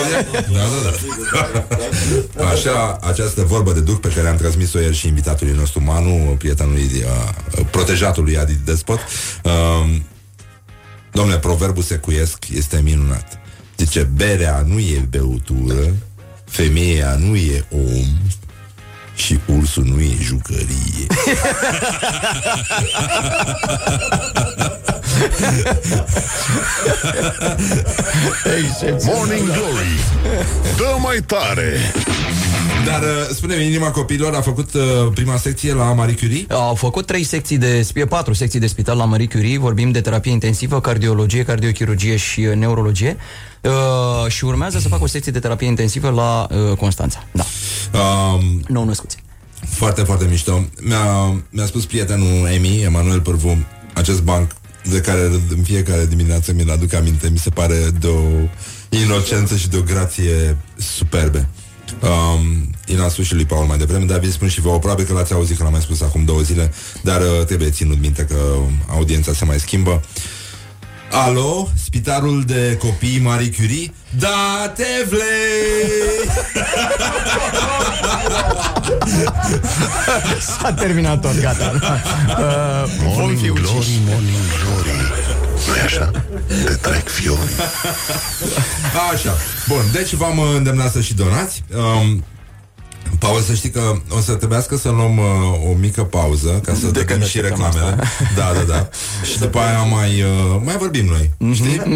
da, 0.53 1.59
da. 2.35 2.47
Așa, 2.47 2.97
această 3.01 3.43
vorbă 3.43 3.73
de 3.73 3.79
duc 3.79 3.99
pe 3.99 4.07
care 4.07 4.27
am 4.27 4.35
transmis-o 4.35 4.79
ieri 4.79 4.95
și 4.95 5.07
invitatului 5.07 5.53
nostru 5.53 5.83
Manu, 5.83 6.35
prietenului, 6.37 6.89
uh, 6.93 7.65
protejatului 7.71 8.37
Adi 8.37 8.59
Despot, 8.65 8.99
uh, 9.43 9.51
Domnule, 11.11 11.37
proverbul 11.39 11.83
secuiesc 11.83 12.45
este 12.55 12.81
minunat. 12.83 13.39
Zice, 13.77 14.09
berea 14.15 14.63
nu 14.67 14.79
e 14.79 15.07
beutură, 15.09 15.95
femeia 16.45 17.15
nu 17.15 17.35
e 17.35 17.65
om 17.71 18.07
și 19.15 19.39
ursul 19.45 19.83
nu 19.83 19.99
e 19.99 20.17
jucărie. 20.21 21.07
Morning 29.05 29.45
Glory 29.45 29.99
Dă 30.77 30.95
mai 30.99 31.17
tare 31.25 31.77
Dar 32.85 33.01
uh, 33.01 33.07
spune-mi, 33.33 33.65
inima 33.65 33.91
copiilor 33.91 34.33
a 34.33 34.41
făcut 34.41 34.73
uh, 34.73 34.81
prima 35.13 35.37
secție 35.37 35.73
la 35.73 35.93
Marie 35.93 36.15
Curie? 36.15 36.45
Au 36.49 36.75
făcut 36.75 37.05
trei 37.05 37.23
secții 37.23 37.57
de 37.57 37.81
spi- 37.81 38.07
patru 38.09 38.33
secții 38.33 38.59
de 38.59 38.67
spital 38.67 38.97
la 38.97 39.05
Marie 39.05 39.27
Curie, 39.27 39.57
vorbim 39.57 39.91
de 39.91 40.01
terapie 40.01 40.31
intensivă, 40.31 40.81
cardiologie, 40.81 41.43
cardiochirurgie 41.43 42.15
și 42.15 42.39
uh, 42.39 42.55
neurologie. 42.55 43.17
Uh, 43.61 44.31
și 44.31 44.45
urmează 44.45 44.79
să 44.79 44.87
fac 44.87 45.01
o 45.01 45.07
secție 45.07 45.31
de 45.31 45.39
terapie 45.39 45.67
intensivă 45.67 46.09
la 46.09 46.47
uh, 46.49 46.77
Constanța. 46.77 47.23
Da. 47.31 47.43
Um, 47.99 48.61
nou 48.67 48.85
născuți. 48.85 49.17
Foarte, 49.69 50.01
foarte 50.01 50.25
mișto. 50.29 50.63
Mi-a, 50.81 51.33
mi-a 51.49 51.65
spus 51.65 51.85
prietenul 51.85 52.47
Emi, 52.53 52.81
Emanuel 52.81 53.21
Pârvu, 53.21 53.57
acest 53.93 54.21
banc 54.21 54.51
de 54.89 55.01
care 55.01 55.21
în 55.55 55.63
fiecare 55.63 56.05
dimineață 56.05 56.53
mi-l 56.53 56.71
aduc 56.71 56.93
aminte, 56.93 57.29
mi 57.29 57.37
se 57.37 57.49
pare 57.49 57.75
de 57.99 58.07
o 58.07 58.21
inocență 58.89 59.55
și 59.55 59.69
de 59.69 59.77
o 59.77 59.81
grație 59.81 60.57
superbe. 60.75 61.47
Um, 62.01 62.69
i-l-am 62.85 63.09
spus 63.09 63.25
și 63.25 63.33
lui 63.33 63.45
Paul 63.45 63.65
mai 63.65 63.77
devreme, 63.77 64.05
dar 64.05 64.19
vi 64.19 64.31
spun 64.31 64.47
și 64.47 64.61
vouă, 64.61 64.79
probabil 64.79 65.05
că 65.05 65.13
l-ați 65.13 65.33
auzit 65.33 65.57
că 65.57 65.63
l-am 65.63 65.71
mai 65.71 65.81
spus 65.81 66.01
acum 66.01 66.25
două 66.25 66.41
zile, 66.41 66.71
dar 67.01 67.21
uh, 67.21 67.45
trebuie 67.45 67.69
ținut 67.69 67.99
minte 67.99 68.23
că 68.23 68.35
audiența 68.87 69.33
se 69.33 69.45
mai 69.45 69.59
schimbă. 69.59 70.01
Alo, 71.15 71.69
spitalul 71.83 72.43
de 72.43 72.77
copii 72.79 73.19
Marie 73.19 73.51
Curie? 73.51 73.91
Da, 74.09 74.71
te 74.75 75.05
vrei! 75.09 76.29
S-a 80.39 80.73
terminat 80.73 81.21
tot, 81.21 81.39
gata. 81.39 81.71
Uh, 82.33 82.89
vom 83.03 83.13
Morning 83.13 83.39
fi 83.39 83.47
Glory, 83.47 83.77
uciși. 83.77 83.99
Morning 84.05 84.43
Glory 84.63 84.89
nu 84.97 85.73
așa? 85.83 86.11
Te 86.65 86.73
trec 86.73 87.07
fiori 87.09 87.51
Așa. 89.13 89.37
Bun, 89.67 89.83
deci 89.91 90.13
v-am 90.13 90.37
uh, 90.37 90.45
îndemnat 90.55 90.91
să 90.91 91.01
și 91.01 91.13
donați. 91.13 91.63
Um, 91.75 92.23
Paul, 93.19 93.41
să 93.41 93.53
știi 93.53 93.69
că 93.69 93.81
o 94.09 94.19
să 94.19 94.33
trebuiască 94.33 94.77
să 94.77 94.89
luăm 94.89 95.17
uh, 95.17 95.25
o 95.69 95.73
mică 95.73 96.03
pauză 96.03 96.49
ca 96.63 96.73
să 96.73 96.85
De 96.85 96.91
dăm 96.91 97.03
când 97.05 97.25
și 97.25 97.37
așteptăm 97.39 97.71
reclamele. 97.73 98.03
Da, 98.37 98.51
da, 98.53 98.61
da. 98.73 98.89
și 99.31 99.39
după 99.39 99.59
aia 99.59 99.81
mai, 99.81 100.21
uh, 100.21 100.61
mai 100.63 100.77
vorbim 100.77 101.05
noi. 101.05 101.31
Mhm, 101.37 101.53
Știi? 101.53 101.81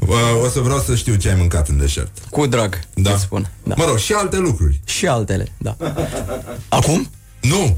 uh, 0.00 0.16
o 0.44 0.48
să 0.48 0.60
vreau 0.60 0.78
să 0.78 0.94
știu 0.94 1.14
ce 1.14 1.28
ai 1.28 1.34
mâncat 1.38 1.68
în 1.68 1.78
deșert. 1.78 2.18
Cu 2.30 2.46
drag, 2.46 2.78
Da. 2.94 3.10
îți 3.12 3.22
spun. 3.22 3.50
Da. 3.62 3.74
Mă 3.76 3.84
rog, 3.84 3.98
și 3.98 4.12
alte 4.12 4.36
lucruri. 4.36 4.80
Și 4.84 5.06
altele, 5.06 5.46
da. 5.58 5.76
Acum? 6.68 7.10
Nu! 7.40 7.76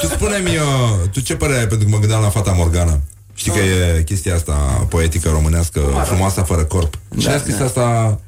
tu 0.00 0.06
spune-mi, 0.06 0.56
uh, 0.56 1.08
tu 1.12 1.20
ce 1.20 1.34
părere 1.36 1.58
ai, 1.58 1.66
pentru 1.66 1.86
că 1.86 1.92
mă 1.94 1.98
gândeam 2.00 2.22
la 2.22 2.28
Fata 2.28 2.52
Morgana. 2.52 3.00
Știi 3.34 3.52
că 3.52 3.58
e 3.58 4.02
chestia 4.02 4.34
asta 4.34 4.52
poetică 4.88 5.28
românească, 5.28 5.80
frumoasă 6.04 6.40
fără 6.40 6.64
corp. 6.64 6.98
Cine 7.18 7.30
Da, 7.30 7.36
a 7.36 7.38
scris 7.38 7.56
da. 7.56 7.64
asta? 7.64 8.18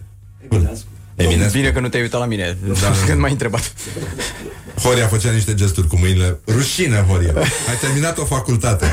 Eminescu. 1.32 1.56
Bine 1.58 1.70
că 1.70 1.80
nu 1.80 1.88
te-ai 1.88 2.02
uitat 2.02 2.20
la 2.20 2.26
mine 2.26 2.56
Da, 2.66 2.72
da. 2.80 2.92
când 3.06 3.20
m-ai 3.20 3.30
întrebat. 3.30 3.72
Horia 4.82 5.06
făcea 5.06 5.30
niște 5.30 5.54
gesturi 5.54 5.86
cu 5.86 5.98
mâinile. 5.98 6.38
Rușine, 6.46 7.04
Horia. 7.08 7.32
Ai 7.68 7.76
terminat 7.80 8.18
o 8.18 8.24
facultate. 8.24 8.86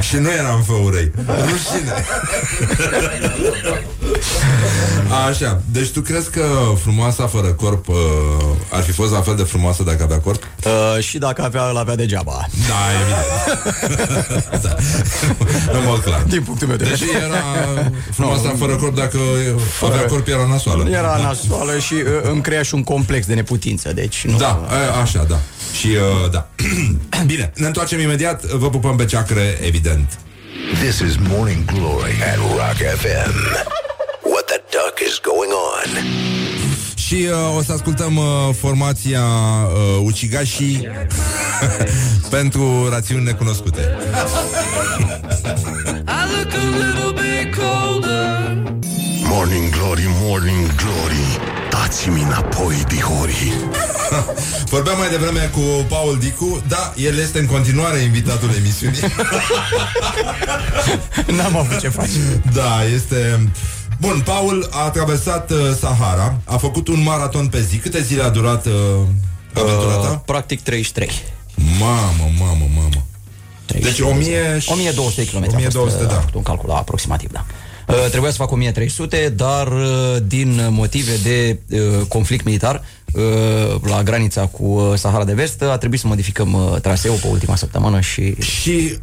Și 0.00 0.16
nu 0.16 0.30
eram 0.30 0.62
făurei. 0.62 1.12
Rușine. 1.26 2.04
Așa. 5.28 5.60
Deci 5.70 5.88
tu 5.90 6.00
crezi 6.00 6.30
că 6.30 6.44
frumoasa 6.82 7.26
fără 7.26 7.46
corp 7.46 7.88
uh, 7.88 7.94
ar 8.70 8.82
fi 8.82 8.90
fost 8.92 9.12
la 9.12 9.20
fel 9.20 9.36
de 9.36 9.42
frumoasă 9.42 9.82
dacă 9.82 10.02
avea 10.02 10.18
corp? 10.18 10.42
Uh, 10.64 11.02
și 11.02 11.18
dacă 11.18 11.42
avea, 11.42 11.68
îl 11.68 11.76
avea 11.76 11.94
degeaba. 11.96 12.46
Da, 12.68 12.74
evident. 13.00 14.62
da. 14.64 14.74
În 15.78 15.84
mod 15.86 16.00
clar. 16.00 16.22
Din 16.22 16.42
punctul 16.42 16.66
meu 16.68 16.76
de 16.76 16.84
Deci 16.84 16.98
vedere. 16.98 17.24
era 17.24 17.42
frumoasa 18.16 18.48
Nu. 18.48 18.56
fără 18.56 18.76
corp 18.76 18.94
dacă 18.96 19.18
avea 19.82 20.04
corp 20.04 20.28
era 20.28 20.46
nasoală. 20.46 20.88
Era 20.90 21.20
nasoală 21.22 21.78
și 21.78 21.92
uh, 21.94 22.30
îmi 22.30 22.40
crea 22.42 22.62
și 22.62 22.74
un 22.74 22.82
complex 22.82 23.26
de 23.26 23.34
neputință, 23.34 23.92
deci 23.92 24.24
nu... 24.26 24.36
Da, 24.36 24.66
a, 24.68 25.00
așa, 25.00 25.24
da. 25.28 25.38
Și, 25.78 25.86
uh, 25.86 26.30
da. 26.30 26.48
Bine, 27.26 27.52
ne 27.56 27.66
întoarcem 27.66 28.00
imediat. 28.00 28.44
Vă 28.44 28.70
pupăm 28.70 28.96
pe 28.96 29.04
ceacre, 29.04 29.58
evident. 29.66 30.18
This 30.82 30.98
is 30.98 31.14
Morning 31.28 31.64
Glory 31.64 32.14
at 32.32 32.36
Rock 32.36 32.98
FM. 32.98 33.34
What 35.12 35.22
the 35.22 35.28
duck 35.28 35.32
is 35.32 35.32
going 35.32 35.52
on? 35.52 35.88
Și 36.94 37.28
uh, 37.30 37.56
o 37.56 37.62
să 37.62 37.72
ascultăm 37.72 38.16
uh, 38.16 38.24
formația 38.58 39.20
uh, 39.20 40.04
Ucigashi 40.04 40.88
pentru 42.36 42.88
rațiuni 42.88 43.24
necunoscute. 43.24 43.80
Morning 49.24 49.70
Glory, 49.70 50.06
Morning 50.20 50.74
Glory 50.74 51.38
Dați-mi 51.70 52.22
înapoi, 52.22 52.84
dihori 52.88 53.52
Vorbeam 54.72 54.98
mai 54.98 55.08
devreme 55.08 55.50
cu 55.54 55.60
Paul 55.88 56.18
Dicu 56.20 56.62
Da, 56.68 56.92
el 56.96 57.18
este 57.18 57.38
în 57.38 57.46
continuare 57.46 57.98
invitatul 57.98 58.50
emisiunii 58.58 59.00
N-am 61.36 61.56
avut 61.56 61.78
ce 61.78 61.88
face. 61.88 62.42
Da, 62.52 62.84
este... 62.94 63.50
Bun, 64.02 64.22
Paul 64.24 64.68
a 64.70 64.90
traversat 64.90 65.50
uh, 65.50 65.58
Sahara 65.78 66.34
A 66.44 66.56
făcut 66.56 66.88
un 66.88 67.02
maraton 67.02 67.46
pe 67.46 67.60
zi 67.60 67.76
Câte 67.76 68.02
zile 68.02 68.22
a 68.22 68.28
durat 68.28 68.66
uh, 68.66 68.72
aventura 69.54 69.94
ta? 69.94 70.10
Uh, 70.10 70.18
practic 70.24 70.60
33. 70.62 71.10
Mamă, 71.78 72.30
mamă, 72.38 72.66
mamă 72.76 73.06
Deci 73.66 74.00
1000 74.00 74.58
și- 74.60 74.72
1200 74.72 75.26
km 75.26 75.44
1200, 75.54 76.04
da. 76.04 76.24
Un 76.34 76.42
calcul 76.42 76.68
da, 76.68 76.74
aproximativ, 76.76 77.30
da. 77.32 77.44
Uh, 77.88 78.08
trebuia 78.10 78.30
să 78.30 78.36
fac 78.36 78.50
1300, 78.50 79.32
dar 79.36 79.66
uh, 79.66 80.16
din 80.26 80.66
motive 80.70 81.12
de 81.22 81.58
uh, 81.70 82.06
conflict 82.08 82.44
militar 82.44 82.82
uh, 83.12 83.22
la 83.82 84.02
granița 84.02 84.46
cu 84.46 84.64
uh, 84.64 84.92
Sahara 84.98 85.24
de 85.24 85.32
Vest, 85.34 85.62
a 85.62 85.76
trebuit 85.76 86.00
să 86.00 86.06
modificăm 86.06 86.52
uh, 86.52 86.80
traseul 86.80 87.16
pe 87.20 87.26
ultima 87.26 87.56
săptămână 87.56 88.00
și... 88.00 88.34
Și 88.40 88.98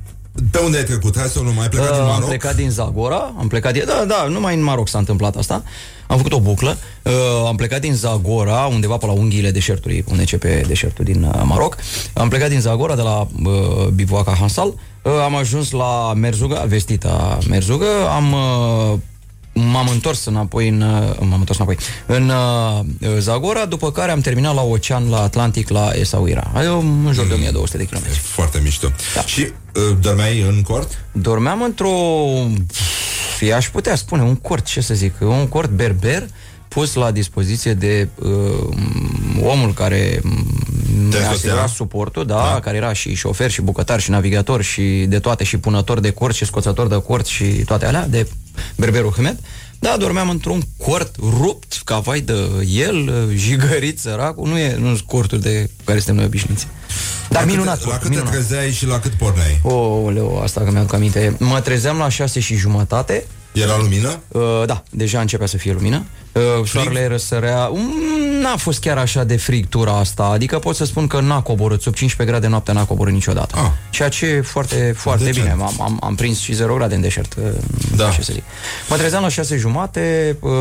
pe 0.51 0.59
unde 0.59 0.77
ai 0.77 0.83
trecut? 0.83 1.17
Hai 1.17 1.27
să 1.27 1.39
nu 1.39 1.51
mai 1.53 1.63
ai 1.63 1.69
plecat 1.69 1.89
din 1.91 1.99
Uh, 2.01 2.05
Am 2.05 2.11
Maroc? 2.13 2.27
plecat 2.27 2.55
din 2.55 2.69
Zagora, 2.69 3.33
am 3.39 3.47
plecat 3.47 3.73
din... 3.73 3.83
Da, 3.85 4.05
da, 4.07 4.27
numai 4.29 4.55
în 4.55 4.63
Maroc 4.63 4.87
s-a 4.87 4.97
întâmplat 4.97 5.35
asta. 5.35 5.63
Am 6.07 6.17
făcut 6.17 6.33
o 6.33 6.39
buclă. 6.39 6.77
Uh, 7.03 7.11
am 7.47 7.55
plecat 7.55 7.81
din 7.81 7.93
Zagora, 7.93 8.65
undeva 8.65 8.97
pe 8.97 9.05
la 9.05 9.11
unghiile 9.11 9.51
deșertului, 9.51 10.03
unde 10.07 10.19
începe 10.21 10.63
deșertul 10.67 11.05
din 11.05 11.23
uh, 11.23 11.41
Maroc. 11.45 11.77
Am 12.13 12.29
plecat 12.29 12.49
din 12.49 12.59
Zagora, 12.59 12.95
de 12.95 13.01
la 13.01 13.27
uh, 13.43 13.87
Bivuaca 13.93 14.31
Hansal. 14.39 14.67
Uh, 14.67 15.11
am 15.23 15.35
ajuns 15.35 15.71
la 15.71 16.13
Merzuga, 16.13 16.63
vestita 16.67 17.37
Merzuga. 17.49 17.85
Am 18.15 18.33
uh, 18.33 18.97
m-am 19.71 19.87
întors 19.87 20.25
înapoi 20.25 20.67
în, 20.67 20.81
uh, 20.81 21.15
m-am 21.19 21.39
întors 21.39 21.57
înapoi 21.57 21.77
în 22.05 22.29
uh, 22.29 23.17
Zagora, 23.17 23.65
după 23.65 23.91
care 23.91 24.11
am 24.11 24.19
terminat 24.19 24.55
la 24.55 24.61
ocean, 24.61 25.09
la 25.09 25.21
Atlantic, 25.21 25.69
la 25.69 25.91
Essaouira. 25.93 26.51
Ai 26.53 26.65
în 26.65 27.09
jur 27.13 27.27
de 27.27 27.33
1200 27.33 27.77
de 27.77 27.85
kilometri. 27.85 28.17
Foarte 28.17 28.59
mișto. 28.63 28.91
Da. 29.15 29.21
Și 29.21 29.41
uh, 29.41 29.97
dormeai 30.01 30.41
în 30.41 30.61
cort? 30.61 31.05
Dormeam 31.11 31.61
într-o, 31.61 31.89
i-aș 33.39 33.69
putea 33.69 33.95
spune, 33.95 34.21
un 34.21 34.35
cort, 34.35 34.65
ce 34.65 34.81
să 34.81 34.93
zic, 34.93 35.13
un 35.19 35.47
cort 35.47 35.69
berber, 35.69 36.27
pus 36.67 36.93
la 36.93 37.11
dispoziție 37.11 37.73
de 37.73 38.07
uh, 38.15 38.29
omul 39.43 39.73
care 39.73 40.21
mi-a 40.95 41.05
însoțea? 41.05 41.29
asigurat 41.29 41.69
suportul, 41.69 42.25
da, 42.25 42.35
da, 42.35 42.59
care 42.59 42.77
era 42.77 42.93
și 42.93 43.15
șofer, 43.15 43.51
și 43.51 43.61
bucătar, 43.61 43.99
și 43.99 44.09
navigator, 44.09 44.61
și 44.61 45.05
de 45.07 45.19
toate, 45.19 45.43
și 45.43 45.57
punător 45.57 45.99
de 45.99 46.11
cort, 46.11 46.35
și 46.35 46.45
scoțător 46.45 46.87
de 46.87 47.01
cort, 47.01 47.25
și 47.25 47.43
toate 47.45 47.85
alea, 47.85 48.07
de 48.07 48.27
berberul 48.75 49.11
Hmed. 49.11 49.39
Da, 49.79 49.95
dormeam 49.99 50.29
într-un 50.29 50.61
cort 50.77 51.15
rupt, 51.41 51.81
ca 51.83 51.99
vai 51.99 52.19
de 52.19 52.33
el, 52.75 53.27
jigărit, 53.35 53.99
săracul, 53.99 54.47
nu 54.47 54.57
e 54.57 54.75
nu 54.79 54.97
corturi 55.05 55.41
de 55.41 55.69
care 55.83 55.97
suntem 55.97 56.15
noi 56.15 56.25
obișnuiți. 56.25 56.67
Dar 57.29 57.41
la 57.41 57.47
minunat, 57.47 57.77
câte, 57.77 57.85
la 57.85 57.91
cort, 57.91 58.01
câte 58.01 58.09
minunat. 58.09 58.33
trezeai 58.33 58.71
și 58.71 58.85
la 58.85 58.99
cât 58.99 59.11
porneai? 59.11 59.59
Oh, 59.63 60.13
leu, 60.13 60.39
asta 60.43 60.61
că 60.61 60.71
mi-am 60.71 60.89
aminte. 60.93 61.35
Mă 61.39 61.59
trezeam 61.59 61.97
la 61.97 62.09
șase 62.09 62.39
și 62.39 62.55
jumătate. 62.55 63.25
Era 63.51 63.77
lumină? 63.77 64.19
Uh, 64.27 64.41
da, 64.65 64.83
deja 64.89 65.19
începea 65.19 65.45
să 65.47 65.57
fie 65.57 65.73
lumină. 65.73 66.05
Uh, 66.31 66.65
soarele 66.67 67.07
răsărea. 67.07 67.67
Mm, 67.73 68.41
N-a 68.41 68.55
fost 68.57 68.79
chiar 68.79 68.97
așa 68.97 69.23
de 69.23 69.37
frig 69.37 69.67
tura 69.67 69.97
asta. 69.97 70.23
Adică 70.23 70.59
pot 70.59 70.75
să 70.75 70.85
spun 70.85 71.07
că 71.07 71.19
n-a 71.19 71.41
coborât. 71.41 71.81
Sub 71.81 71.93
15 71.93 72.35
grade 72.35 72.51
noaptea 72.51 72.73
n-a 72.73 72.85
coborât 72.85 73.13
niciodată. 73.13 73.55
Ah. 73.57 73.69
Ceea 73.89 74.09
ce 74.09 74.25
e 74.25 74.41
foarte, 74.41 74.93
foarte 74.97 75.23
Decent. 75.23 75.45
bine. 75.45 75.55
Am, 75.63 75.81
am, 75.81 75.99
am 76.03 76.15
prins 76.15 76.39
și 76.39 76.53
0 76.53 76.73
grade 76.75 76.95
în 76.95 77.01
deșert. 77.01 77.33
uh, 77.37 77.43
Da. 77.95 78.09
Ce 78.09 78.21
să 78.21 78.31
zic. 78.33 78.43
Mă 78.89 78.95
trezeam 78.95 79.21
la 79.23 79.29
șase 79.29 79.57
jumate. 79.57 80.37
Uh, 80.39 80.51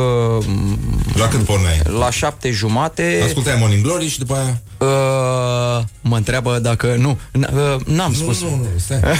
La 1.15 1.29
cât 1.29 1.41
porneai? 1.45 1.81
la 1.99 2.11
șapte 2.11 2.51
jumate. 2.51 3.21
Ascultai 3.25 3.57
Morning 3.59 3.83
Glory 3.83 4.09
și 4.09 4.19
după 4.19 4.35
aia... 4.35 4.61
Uh, 4.79 5.85
mă 6.01 6.17
întreabă 6.17 6.59
dacă... 6.59 6.95
Nu, 6.99 7.19
n- 7.39 7.53
uh, 7.53 7.77
n-am 7.87 8.15
spus. 8.15 8.41
Nu, 8.43 8.49
nu, 8.51 8.57
nu, 8.57 8.67
stai. 8.77 9.01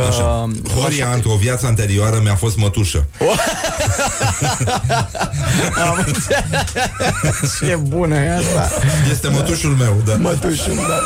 Uh, 0.00 0.08
Așa. 0.08 0.48
Horia, 0.80 1.12
într-o 1.14 1.34
viață 1.40 1.66
anterioară, 1.66 2.20
mi-a 2.22 2.34
fost 2.34 2.56
mătușă. 2.56 3.06
Am 5.88 6.06
Ce 7.60 7.76
bună 7.82 8.14
e 8.16 8.36
asta. 8.36 8.68
Este 9.10 9.28
mătușul 9.28 9.70
meu, 9.70 9.96
da. 10.04 10.14
Mătușul, 10.14 10.74
da. 10.74 11.00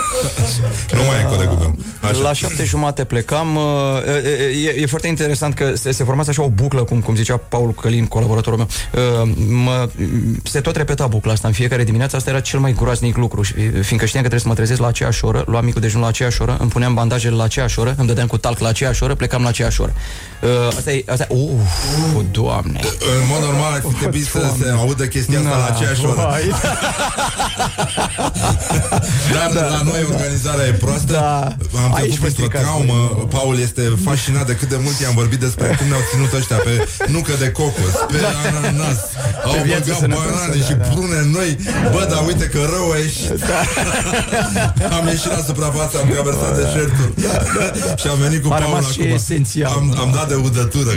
Nu 0.96 1.02
mai 1.06 1.20
e 1.20 1.24
colegul 1.28 1.56
meu. 1.58 1.76
Așa. 2.10 2.20
La 2.22 2.32
șapte 2.32 2.64
jumate 2.64 3.04
plecam. 3.04 3.56
uh, 3.56 3.62
E, 4.06 4.68
e, 4.68 4.80
e 4.80 4.86
foarte 4.86 5.08
interesant 5.08 5.54
că 5.54 5.72
se, 5.74 5.92
se 5.92 6.04
formează 6.04 6.30
așa 6.30 6.42
o 6.42 6.48
buclă, 6.48 6.82
cum, 6.84 7.00
cum 7.00 7.14
zicea 7.16 7.36
Paul 7.36 7.72
Călin, 7.74 8.06
colaboratorul 8.06 8.58
meu. 8.58 8.68
Uh, 9.22 9.30
Mă, 9.48 9.88
se 10.42 10.60
tot 10.60 10.76
repeta 10.76 11.06
bucla 11.06 11.32
asta 11.32 11.48
în 11.48 11.54
fiecare 11.54 11.84
dimineață. 11.84 12.16
Asta 12.16 12.30
era 12.30 12.40
cel 12.40 12.58
mai 12.60 12.72
groaznic 12.72 13.16
lucru. 13.16 13.42
Și, 13.42 13.52
Fiindcă 13.82 14.06
știam 14.06 14.22
că 14.22 14.28
trebuie 14.28 14.40
să 14.40 14.48
mă 14.48 14.54
trezesc 14.54 14.80
la 14.80 14.86
aceeași 14.86 15.24
oră, 15.24 15.44
luam 15.46 15.64
micul 15.64 15.80
dejun 15.80 16.00
la 16.00 16.06
aceeași 16.06 16.42
oră, 16.42 16.56
îmi 16.60 16.70
puneam 16.70 16.94
bandajele 16.94 17.34
la 17.34 17.44
aceeași 17.44 17.78
oră, 17.78 17.94
îmi 17.98 18.06
dădeam 18.06 18.26
cu 18.26 18.36
talc 18.38 18.58
la 18.58 18.68
aceeași 18.68 19.02
oră, 19.02 19.14
plecam 19.14 19.42
la 19.42 19.48
aceeași 19.48 19.80
oră. 19.80 19.92
Uh, 20.42 20.48
Asta 20.76 20.92
e... 20.92 21.04
Asta 21.08 21.26
e 21.30 21.34
uf, 21.34 22.22
doamne. 22.30 22.80
În 22.82 23.26
mod 23.30 23.40
normal 23.42 23.72
ar 23.72 23.80
fi 24.12 24.24
trebuit 24.24 24.56
să 24.58 24.64
se 24.64 24.70
audă 24.70 25.04
chestia 25.14 25.38
asta 25.38 25.56
la 25.56 25.68
aceeași 25.74 26.04
oră. 26.04 26.14
Vai. 26.14 26.44
Dar 29.34 29.48
la 29.74 29.80
noi 29.90 30.02
organizarea 30.12 30.66
e 30.66 30.72
proastă. 30.84 31.12
Da. 31.12 31.38
Am 31.84 31.90
Aici 31.94 32.16
trecut 32.16 32.18
vă 32.18 32.24
printr-o 32.24 32.28
stricați 32.36 32.64
traumă. 32.64 32.98
Paul 33.36 33.56
este 33.66 33.82
fascinat 34.08 34.46
de 34.46 34.54
cât 34.60 34.68
de 34.68 34.78
mult 34.84 34.96
i-am 35.00 35.16
vorbit 35.22 35.40
despre 35.46 35.66
cum 35.78 35.86
ne-au 35.90 36.04
ținut 36.10 36.32
ăștia 36.32 36.56
pe 36.56 36.74
nucă 37.14 37.32
de 37.42 37.48
cocos, 37.58 37.94
pe 38.10 38.18
ananas. 38.56 39.00
Au 39.44 39.52
viață 39.70 39.82
băgat 39.84 40.00
sănătoasă, 40.02 40.30
banane 40.30 40.56
da, 40.60 40.64
și 40.68 40.74
da. 40.74 40.84
prune 40.92 41.16
în 41.24 41.30
noi. 41.38 41.50
Bă, 41.92 42.02
dar 42.10 42.20
uite 42.30 42.46
că 42.52 42.60
rău 42.74 42.86
a 42.94 42.98
ieșit. 43.06 43.30
am 44.98 45.04
ieșit 45.14 45.30
la 45.36 45.42
suprafață, 45.48 45.94
am 46.02 46.08
traversat 46.14 46.52
deșertul. 46.60 47.08
și 48.00 48.06
am 48.12 48.18
venit 48.26 48.40
cu 48.42 48.48
A 48.52 48.56
Paul 48.56 48.62
rămas 48.64 48.84
și 48.94 49.00
acum. 49.00 49.12
esențial. 49.20 49.70
Am, 49.76 49.84
am 50.04 50.10
dat 50.18 50.26
de 50.28 50.34
udătură. 50.48 50.90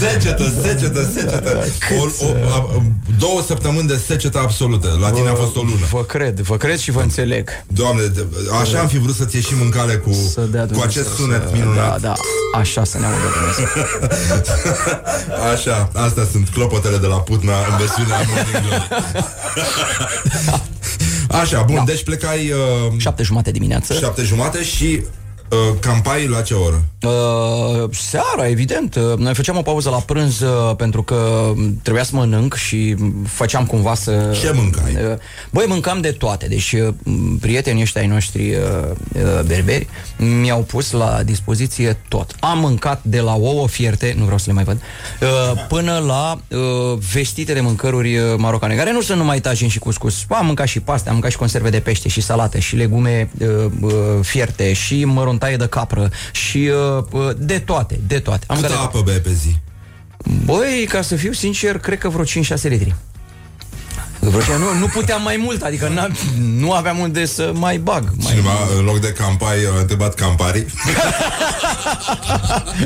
secetă, 0.00 0.46
secetă, 0.62 0.91
secetă. 1.14 1.64
O, 2.00 2.26
o, 2.26 2.52
a, 2.54 2.82
două 3.18 3.42
săptămâni 3.46 3.88
de 3.88 4.00
secetă 4.06 4.38
absolută. 4.38 4.96
La 5.00 5.10
tine 5.10 5.28
a 5.28 5.34
fost 5.34 5.56
o 5.56 5.60
lună. 5.62 5.86
Vă 5.90 6.04
cred, 6.04 6.40
vă 6.40 6.56
cred 6.56 6.78
și 6.78 6.90
vă 6.90 7.00
înțeleg. 7.00 7.48
Doamne, 7.66 8.02
de- 8.06 8.26
așa 8.60 8.78
am 8.78 8.86
fi 8.88 8.98
vrut 8.98 9.14
să-ți 9.14 9.36
ieșim 9.36 9.60
în 9.60 9.68
cale 9.68 9.94
cu, 9.94 10.12
Să 10.32 10.40
dea 10.40 10.60
cu 10.60 10.66
Dumnezeu 10.66 10.82
acest 10.88 11.08
să- 11.08 11.14
sunet 11.14 11.52
minunat. 11.52 12.00
Da, 12.00 12.08
da, 12.08 12.14
așa 12.58 12.84
să 12.84 12.98
ne 12.98 13.04
audă 13.04 13.16
Dumnezeu. 13.38 13.84
Așa, 15.52 15.90
astea 15.94 16.24
sunt 16.30 16.48
clopotele 16.48 16.96
de 16.96 17.06
la 17.06 17.16
Putna 17.20 17.52
în 17.70 17.76
versiunea 17.78 18.16
Morning 18.28 18.66
Glory. 18.66 18.88
Așa, 21.42 21.62
bun, 21.62 21.82
deci 21.86 22.04
plecai 22.04 22.50
uh, 22.50 22.92
Șapte 22.98 23.22
jumate 23.22 23.50
dimineață. 23.50 23.94
șapte 23.94 24.22
jumate 24.22 24.64
și 24.64 25.02
uh, 25.50 25.58
campai 25.80 26.26
la 26.26 26.40
ce 26.42 26.54
oră? 26.54 26.84
Uh, 27.02 27.88
seara, 27.90 28.48
evident. 28.48 28.94
Uh, 28.94 29.18
Noi 29.18 29.34
făceam 29.34 29.56
o 29.56 29.62
pauză 29.62 29.90
la 29.90 29.96
prânz 29.96 30.40
uh, 30.40 30.76
pentru 30.76 31.02
că 31.02 31.52
m, 31.54 31.78
trebuia 31.82 32.02
să 32.02 32.10
mănânc 32.14 32.54
și 32.54 32.94
m, 32.98 33.24
făceam 33.26 33.66
cumva 33.66 33.94
să... 33.94 34.36
Ce 34.40 34.52
mâncai? 34.54 34.96
Uh, 35.10 35.16
Băi, 35.50 35.64
mâncam 35.68 36.00
de 36.00 36.10
toate. 36.10 36.46
Deci 36.46 36.72
uh, 36.72 36.88
m, 37.02 37.38
prietenii 37.38 37.82
ăștia 37.82 38.00
ai 38.00 38.06
noștri 38.06 38.50
uh, 38.50 38.90
uh, 39.14 39.42
berberi 39.46 39.86
mi-au 40.16 40.60
pus 40.60 40.90
la 40.90 41.22
dispoziție 41.24 41.98
tot. 42.08 42.34
Am 42.40 42.58
mâncat 42.58 43.00
de 43.04 43.20
la 43.20 43.34
ouă 43.34 43.68
fierte, 43.68 44.14
nu 44.18 44.22
vreau 44.22 44.38
să 44.38 44.44
le 44.46 44.52
mai 44.52 44.64
văd, 44.64 44.80
uh, 45.20 45.64
până 45.68 46.02
la 46.06 46.40
uh, 46.48 46.98
vestite 47.12 47.52
de 47.52 47.60
mâncăruri 47.60 48.16
uh, 48.16 48.34
marocane, 48.36 48.74
care 48.74 48.92
nu 48.92 49.00
sunt 49.00 49.18
numai 49.18 49.40
tajin 49.40 49.68
și 49.68 49.78
cuscus. 49.78 50.24
Am 50.28 50.46
mâncat 50.46 50.66
și 50.66 50.80
paste, 50.80 51.08
am 51.08 51.14
mâncat 51.14 51.30
și 51.30 51.36
conserve 51.36 51.70
de 51.70 51.80
pește 51.80 52.08
și 52.08 52.20
salate 52.20 52.60
și 52.60 52.76
legume 52.76 53.30
uh, 53.38 53.48
uh, 53.80 53.92
fierte 54.20 54.72
și 54.72 55.04
măruntaie 55.42 55.56
de 55.56 55.66
capră 55.68 56.10
și 56.32 56.70
uh, 56.98 57.04
uh, 57.10 57.30
de 57.38 57.58
toate, 57.58 58.00
de 58.06 58.18
toate. 58.18 58.44
Am 58.48 58.56
Câtă 58.56 58.68
mâncat 58.68 58.92
de- 58.92 58.98
apă 58.98 59.10
bei 59.10 59.20
pe 59.20 59.32
zi? 59.32 59.56
Băi, 60.44 60.86
ca 60.88 61.02
să 61.02 61.16
fiu 61.16 61.32
sincer, 61.32 61.78
cred 61.78 61.98
că 61.98 62.08
vreo 62.08 62.24
5-6 62.24 62.28
litri. 62.62 62.94
Vreo, 64.24 64.58
nu, 64.58 64.74
nu 64.78 64.86
puteam 64.86 65.22
mai 65.22 65.36
mult, 65.36 65.62
adică 65.62 65.88
n-a- 65.88 66.08
nu 66.58 66.72
aveam 66.72 66.98
unde 66.98 67.24
să 67.26 67.50
mai 67.54 67.78
bag. 67.78 68.02
Mai 68.16 68.26
Cineva, 68.30 68.50
în 68.78 68.84
loc 68.84 68.98
de 69.00 69.12
campai, 69.12 69.56
a 69.76 69.80
întrebat 69.80 70.14
camparii. 70.14 70.66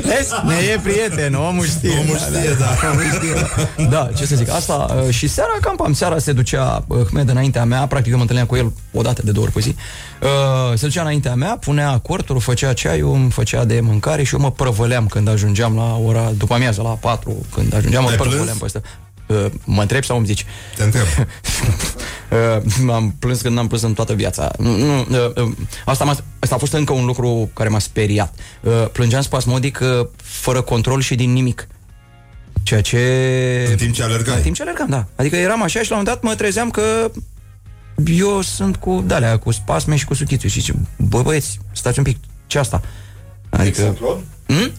Vezi? 0.07 0.31
Ne 0.45 0.55
e 0.73 0.79
prieten, 0.83 1.33
omul 1.33 1.65
știe. 1.65 1.97
Omul 1.99 2.17
știe, 2.17 2.55
da. 2.59 2.67
Omul 2.91 3.03
știe. 3.03 3.87
Da, 3.89 4.09
ce 4.17 4.25
să 4.25 4.35
zic, 4.35 4.49
asta 4.49 4.73
uh, 5.05 5.13
și 5.13 5.27
seara 5.27 5.57
campam, 5.61 5.93
seara 5.93 6.17
se 6.19 6.31
ducea 6.31 6.83
uh, 6.87 7.05
Hmed 7.05 7.29
înaintea 7.29 7.65
mea, 7.65 7.85
practic 7.87 8.09
eu 8.11 8.15
mă 8.15 8.21
întâlneam 8.21 8.47
cu 8.47 8.55
el 8.55 8.71
o 8.93 9.01
dată 9.01 9.21
de 9.25 9.31
două 9.31 9.45
ori 9.45 9.53
pe 9.55 9.59
zi. 9.59 9.75
Uh, 10.21 10.77
se 10.77 10.85
ducea 10.85 11.01
înaintea 11.01 11.35
mea, 11.35 11.57
punea 11.59 11.97
cortul, 11.99 12.39
făcea 12.39 12.73
ceaiul, 12.73 13.13
îmi 13.13 13.31
făcea 13.31 13.65
de 13.65 13.79
mâncare 13.79 14.23
și 14.23 14.33
eu 14.33 14.39
mă 14.39 14.51
prăvăleam 14.51 15.07
când 15.07 15.27
ajungeam 15.27 15.75
la 15.75 15.97
ora 16.05 16.31
după 16.37 16.53
amiază, 16.53 16.81
la 16.81 16.89
4, 16.89 17.45
când 17.53 17.75
ajungeam, 17.75 18.03
mă 18.03 18.09
Ai 18.09 18.15
prăvăleam 18.15 18.45
plâns? 18.45 18.59
pe 18.59 18.65
asta. 18.65 18.81
Uh, 19.27 19.45
mă 19.65 19.81
întreb 19.81 20.03
sau 20.03 20.17
îmi 20.17 20.25
zici? 20.25 20.45
Te 20.75 20.83
întreb. 20.83 21.05
Uh, 22.31 22.91
am 22.93 23.15
plâns 23.19 23.41
când 23.41 23.55
n-am 23.55 23.67
plâns 23.67 23.83
în 23.83 23.93
toată 23.93 24.13
viața. 24.13 24.51
Nu, 24.57 24.77
nu, 24.77 24.99
uh, 24.99 25.35
uh, 25.35 25.51
asta, 25.85 26.03
m-a, 26.03 26.17
asta 26.39 26.55
a 26.55 26.57
fost 26.57 26.73
încă 26.73 26.93
un 26.93 27.05
lucru 27.05 27.49
care 27.53 27.69
m-a 27.69 27.79
speriat. 27.79 28.33
Uh, 28.61 28.87
plângeam 28.91 29.21
spasmodic 29.21 29.79
uh, 29.81 30.07
fără 30.21 30.61
control 30.61 31.01
și 31.01 31.15
din 31.15 31.33
nimic. 31.33 31.67
Ceea 32.63 32.81
ce... 32.81 33.67
În 33.69 33.75
timp 33.75 33.93
ce 33.93 34.03
alergai. 34.03 34.35
În 34.35 34.41
timp 34.41 34.55
ce 34.55 34.61
alergam, 34.61 34.89
da. 34.89 35.05
Adică 35.15 35.35
eram 35.35 35.63
așa 35.63 35.81
și 35.81 35.89
la 35.89 35.97
un 35.97 36.01
moment 36.03 36.21
dat 36.21 36.31
mă 36.31 36.37
trezeam 36.37 36.69
că 36.69 37.11
eu 38.05 38.41
sunt 38.41 38.75
cu 38.75 39.03
dalea, 39.05 39.37
cu 39.37 39.51
spasme 39.51 39.95
și 39.95 40.05
cu 40.05 40.13
suchițuri 40.13 40.51
și 40.51 40.59
zice, 40.59 40.73
bă 40.97 41.21
băieți, 41.21 41.59
stați 41.71 41.97
un 41.97 42.03
pic, 42.03 42.17
ce 42.47 42.59
asta? 42.59 42.81
Adică... 43.49 43.97
Hmm? 44.45 44.71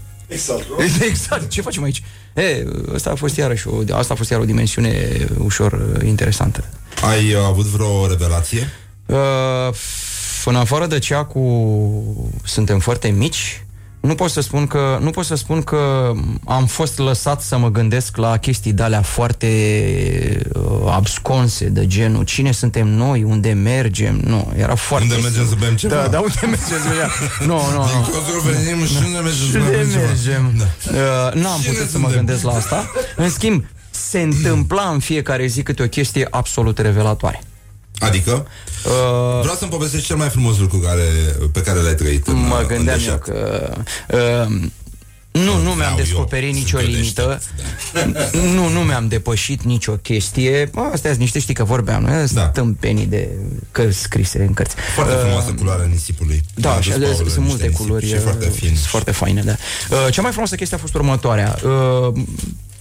Exact, 1.08 1.48
ce 1.48 1.60
facem 1.60 1.82
aici? 1.82 2.02
E, 2.34 2.64
asta 2.94 3.10
a 3.10 3.14
fost 3.14 3.36
iarăși 3.36 3.68
o, 3.68 3.82
asta 3.92 4.12
a 4.12 4.16
fost 4.16 4.30
iar 4.30 4.40
o 4.40 4.44
dimensiune 4.44 5.26
ușor 5.38 5.72
uh, 5.72 6.06
interesantă. 6.06 6.64
Ai 7.02 7.34
uh, 7.34 7.40
avut 7.46 7.64
vreo 7.64 8.06
revelație? 8.06 8.70
Uh, 9.06 9.74
în 10.44 10.56
afară 10.56 10.86
de 10.86 10.98
cea 10.98 11.24
cu 11.24 11.42
suntem 12.44 12.78
foarte 12.78 13.08
mici, 13.08 13.64
nu 14.08 14.14
pot 14.14 14.30
să 14.30 14.40
spun 14.40 14.66
că 14.66 14.98
nu 15.00 15.10
pot 15.10 15.24
să 15.24 15.34
spun 15.34 15.62
că 15.62 16.12
am 16.44 16.66
fost 16.66 16.98
lăsat 16.98 17.42
să 17.42 17.58
mă 17.58 17.70
gândesc 17.70 18.16
la 18.16 18.36
chestii 18.36 18.72
de 18.72 18.82
alea 18.82 19.02
foarte 19.02 19.46
uh, 20.54 20.62
absconse 20.92 21.64
de 21.68 21.86
genul 21.86 22.24
cine 22.24 22.52
suntem 22.52 22.86
noi, 22.88 23.22
unde 23.22 23.52
mergem. 23.52 24.20
Nu, 24.24 24.52
era 24.56 24.74
foarte 24.74 25.06
Unde 25.14 25.22
mergem 25.22 25.48
să 25.48 25.54
bem 25.58 25.74
ceva? 25.76 25.94
Da, 25.94 26.08
da, 26.08 26.18
unde 26.20 26.34
mergem 26.56 26.58
să 26.66 26.88
bem? 26.88 27.48
Nu, 27.48 27.54
nu, 27.54 27.84
Din 27.84 27.96
nu. 27.98 28.04
Kosovo 28.04 28.40
venim 28.50 28.86
și 28.86 28.96
unde 29.06 29.18
mergem 29.18 29.46
să 29.52 29.58
Unde 29.58 29.70
bem 29.76 29.90
ceva? 29.90 30.04
mergem? 30.06 30.52
Da. 30.58 30.64
Uh, 30.92 31.42
n-am 31.42 31.60
Cine 31.60 31.72
putut 31.72 31.90
să 31.90 31.98
mă 31.98 32.04
suntem? 32.04 32.16
gândesc 32.24 32.42
la 32.42 32.52
asta. 32.52 32.90
În 33.16 33.30
schimb, 33.30 33.64
se 33.90 34.20
întâmpla 34.20 34.88
în 34.92 34.98
fiecare 34.98 35.46
zi 35.46 35.62
câte 35.62 35.82
o 35.82 35.86
chestie 35.86 36.26
absolut 36.30 36.78
revelatoare. 36.78 37.40
Adică? 37.98 38.46
Uh, 38.86 39.40
Vreau 39.40 39.56
să-mi 39.56 39.70
povestești 39.70 40.06
cel 40.06 40.16
mai 40.16 40.28
frumos 40.28 40.58
lucru 40.58 40.78
care, 40.78 41.02
pe 41.52 41.60
care 41.60 41.80
l-ai 41.80 41.94
trăit 41.94 42.26
în, 42.26 42.34
Mă 42.46 42.58
în 42.60 42.66
gândeam 42.66 42.98
eu 42.98 43.04
deșert. 43.04 43.22
că... 43.22 43.72
Uh, 44.12 44.56
Nu, 45.30 45.42
nu 45.56 45.60
mi-am 45.62 45.74
vreau 45.76 45.96
descoperit 45.96 46.52
eu, 46.54 46.58
nicio 46.60 46.78
sunt 46.78 46.90
limită. 46.90 47.40
Nu, 48.54 48.68
nu 48.68 48.80
mi-am 48.80 49.08
depășit 49.08 49.62
nicio 49.62 49.92
chestie. 49.92 50.70
Astea 50.92 51.10
sunt 51.10 51.22
niște, 51.22 51.38
știi 51.38 51.54
că 51.54 51.64
vorbeam, 51.64 52.02
nu? 52.02 52.26
Da. 52.32 52.48
Tâmpenii 52.48 53.06
de 53.06 53.28
cărți 53.70 53.98
scrise 53.98 54.42
în 54.42 54.52
cărți. 54.54 54.74
Foarte 54.94 55.12
Uh, 55.14 55.20
frumoasă 55.20 55.52
culoarea 55.52 55.86
nisipului. 55.86 56.42
Da, 56.54 56.70
Mi-a 56.70 56.80
și 56.80 56.92
adus 56.92 57.04
Paul 57.04 57.14
sunt 57.14 57.26
niște 57.28 57.40
multe 57.40 57.66
nisip 57.66 57.78
culori 57.80 58.06
Și 58.06 58.14
uh, 58.14 58.20
foarte 58.20 58.48
fin. 58.48 58.68
sunt 58.68 58.78
foarte 58.86 59.10
faine, 59.10 59.42
da. 59.42 59.54
Uh, 59.90 60.12
Cea 60.12 60.22
mai 60.22 60.30
frumoasă 60.30 60.54
chestie 60.54 60.76
a 60.76 60.80
fost 60.80 60.94
următoarea. 60.94 61.58
Uh, 61.64 62.12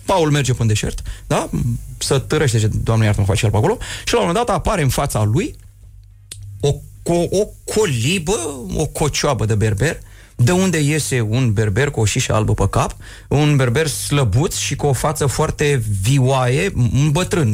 Paul 0.07 0.31
merge 0.31 0.53
pe 0.53 0.63
deșert, 0.63 1.01
da? 1.27 1.49
Să 1.97 2.19
târăște, 2.19 2.59
ce 2.59 2.69
doamne 2.83 3.05
iartă 3.05 3.19
mă 3.19 3.25
face 3.25 3.45
el 3.45 3.51
pe 3.51 3.57
acolo, 3.57 3.77
și 4.05 4.13
la 4.13 4.19
un 4.19 4.27
moment 4.27 4.45
dat 4.45 4.55
apare 4.55 4.81
în 4.81 4.89
fața 4.89 5.23
lui 5.23 5.55
o, 6.59 6.71
co- 7.03 7.29
o 7.29 7.47
colibă, 7.73 8.65
o 8.75 8.85
cocioabă 8.85 9.45
de 9.45 9.55
berber, 9.55 9.99
de 10.35 10.51
unde 10.51 10.77
iese 10.77 11.21
un 11.21 11.53
berber 11.53 11.89
cu 11.89 11.99
o 11.99 12.05
șișă 12.05 12.33
albă 12.33 12.53
pe 12.53 12.67
cap, 12.69 12.95
un 13.27 13.55
berber 13.55 13.87
slăbuț 13.87 14.55
și 14.55 14.75
cu 14.75 14.85
o 14.85 14.93
față 14.93 15.25
foarte 15.25 15.83
vioaie, 16.01 16.71
un 16.75 17.11
bătrân, 17.11 17.47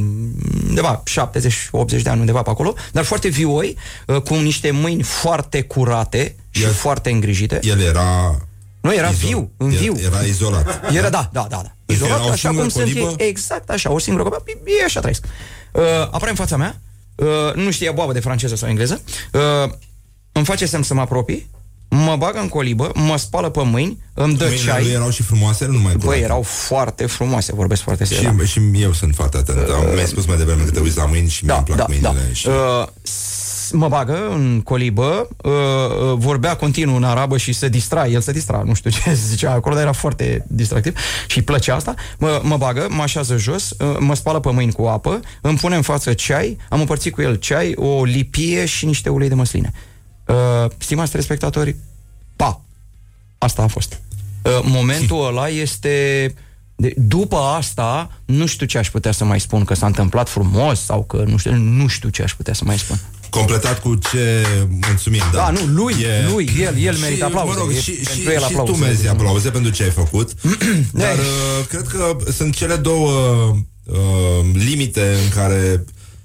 undeva 0.67 1.03
70-80 1.09 2.01
de 2.01 2.09
ani, 2.09 2.19
undeva 2.19 2.41
pe 2.41 2.49
acolo, 2.49 2.73
dar 2.91 3.03
foarte 3.03 3.27
vioi, 3.27 3.77
uh, 4.07 4.21
cu 4.21 4.35
niște 4.35 4.71
mâini 4.71 5.03
foarte 5.03 5.61
curate 5.61 6.35
și 6.49 6.63
foarte 6.63 7.09
îngrijite. 7.11 7.59
El 7.61 7.79
era... 7.79 8.37
Nu, 8.83 8.93
era 8.93 9.07
izol- 9.09 9.27
viu, 9.27 9.51
în 9.57 9.69
el- 9.71 9.77
viu. 9.77 9.95
Era 10.05 10.19
izolat. 10.21 10.81
Era, 10.93 11.09
da, 11.09 11.29
da, 11.31 11.45
da. 11.49 11.61
da. 11.63 11.75
Deci 11.85 11.95
Izolat, 11.97 12.15
era 12.17 12.25
o 12.27 12.31
așa 12.31 12.35
singură 12.37 12.61
cum 12.61 12.69
sunt 12.69 12.83
colibă? 12.93 13.15
ei. 13.17 13.27
Exact 13.27 13.69
așa, 13.69 13.91
o 13.91 13.99
singură 13.99 14.23
colibă. 14.29 14.69
E 14.81 14.83
așa 14.83 14.99
trăiesc. 14.99 15.23
Uh, 15.71 15.81
apare 16.11 16.29
în 16.29 16.35
fața 16.35 16.57
mea, 16.57 16.79
uh, 17.15 17.53
nu 17.55 17.71
știa 17.71 17.91
boabă 17.91 18.13
de 18.13 18.19
franceză 18.19 18.55
sau 18.55 18.69
engleză, 18.69 19.01
uh, 19.33 19.71
îmi 20.31 20.45
face 20.45 20.65
semn 20.65 20.83
să 20.83 20.93
mă 20.93 21.01
apropii, 21.01 21.49
mă 21.89 22.15
bagă 22.15 22.39
în 22.39 22.47
colibă, 22.47 22.91
mă 22.95 23.17
spală 23.17 23.49
pe 23.49 23.61
mâini, 23.63 23.97
îmi 24.13 24.35
dă 24.35 24.43
Mâinile 24.45 24.63
ceai. 24.65 24.83
lui 24.83 24.91
erau 24.91 25.09
și 25.09 25.23
frumoase, 25.23 25.65
nu 25.65 25.71
numai 25.71 25.91
Băi, 25.93 25.99
curate. 26.01 26.21
erau 26.23 26.41
foarte 26.41 27.05
frumoase, 27.05 27.53
vorbesc 27.55 27.81
foarte 27.81 28.03
serios. 28.03 28.33
Și, 28.45 28.51
și 28.51 28.81
eu 28.81 28.93
sunt 28.93 29.15
foarte 29.15 29.37
atent. 29.37 29.57
Uh, 29.57 29.75
Mi-ai 29.93 30.05
spus 30.07 30.25
mai 30.25 30.37
devreme 30.37 30.63
că 30.63 30.71
te 30.71 30.79
uiți 30.79 30.97
la 30.97 31.05
mâini 31.05 31.29
și 31.29 31.45
mi-mi 31.45 31.63
plac 31.63 31.77
da, 31.77 31.85
mâinile. 31.87 32.09
da. 32.09 32.33
Și... 32.33 32.47
Uh, 32.47 32.87
s- 33.01 33.32
mă 33.73 33.87
bagă 33.87 34.29
în 34.29 34.61
colibă, 34.61 35.27
uh, 35.43 35.51
uh, 35.51 36.13
vorbea 36.15 36.55
continuu 36.55 36.95
în 36.95 37.03
arabă 37.03 37.37
și 37.37 37.53
se 37.53 37.69
distra, 37.69 38.07
el 38.07 38.21
se 38.21 38.31
distra, 38.31 38.61
nu 38.65 38.73
știu 38.73 38.89
ce 39.03 39.13
zicea 39.13 39.51
acolo, 39.51 39.75
dar 39.75 39.83
era 39.83 39.93
foarte 39.93 40.45
distractiv 40.47 40.97
și 41.27 41.37
îi 41.37 41.43
plăcea 41.43 41.75
asta. 41.75 41.93
Mă, 42.17 42.41
mă 42.43 42.57
bagă, 42.57 42.87
mă 42.89 43.01
așează 43.01 43.37
jos, 43.37 43.69
uh, 43.69 43.95
mă 43.99 44.15
spală 44.15 44.39
pe 44.39 44.51
mâini 44.51 44.71
cu 44.71 44.83
apă, 44.83 45.19
îmi 45.41 45.57
pune 45.57 45.75
în 45.75 45.81
față 45.81 46.13
ceai, 46.13 46.57
am 46.69 46.79
împărțit 46.79 47.13
cu 47.13 47.21
el 47.21 47.35
ceai, 47.35 47.73
o 47.75 48.03
lipie 48.03 48.65
și 48.65 48.85
niște 48.85 49.09
ulei 49.09 49.27
de 49.27 49.35
măsline. 49.35 49.71
Uh, 50.25 50.69
stimați 50.77 51.11
telespectatori, 51.11 51.75
pa! 52.35 52.61
Asta 53.37 53.61
a 53.61 53.67
fost. 53.67 54.01
Uh, 54.41 54.59
momentul 54.63 55.25
ăla 55.25 55.47
este... 55.47 56.33
De, 56.75 56.93
după 56.97 57.37
asta, 57.37 58.11
nu 58.25 58.45
știu 58.45 58.65
ce 58.65 58.77
aș 58.77 58.89
putea 58.89 59.11
să 59.11 59.25
mai 59.25 59.39
spun, 59.39 59.63
că 59.63 59.73
s-a 59.73 59.85
întâmplat 59.85 60.29
frumos 60.29 60.83
sau 60.83 61.03
că 61.03 61.23
nu 61.27 61.37
știu, 61.37 61.53
nu 61.55 61.87
știu 61.87 62.09
ce 62.09 62.23
aș 62.23 62.33
putea 62.33 62.53
să 62.53 62.63
mai 62.65 62.77
spun. 62.77 62.99
Completat 63.39 63.81
cu 63.81 63.95
ce 63.95 64.45
mulțumim, 64.87 65.21
da. 65.31 65.37
Da, 65.37 65.49
nu, 65.49 65.59
lui, 65.83 65.95
lui, 66.33 66.49
el, 66.59 66.77
el 66.77 66.95
merită 66.97 67.25
aplauze. 67.25 67.53
Mă 67.53 67.59
rog, 67.59 67.71
E 67.71 67.79
și, 67.79 67.91
pentru 67.91 68.13
și, 68.13 68.27
el 68.27 68.37
și 68.39 68.43
aplauze. 68.43 68.71
tu 68.71 68.77
merzi 68.77 69.07
aplauze 69.07 69.49
pentru 69.49 69.71
ce 69.71 69.83
ai 69.83 69.89
făcut. 69.89 70.31
dar 70.91 71.13
uh, 71.17 71.65
cred 71.67 71.87
că 71.87 72.15
sunt 72.31 72.55
cele 72.55 72.75
două 72.75 73.11
uh, 73.83 73.97
limite 74.53 75.01
în 75.23 75.29
care 75.35 75.83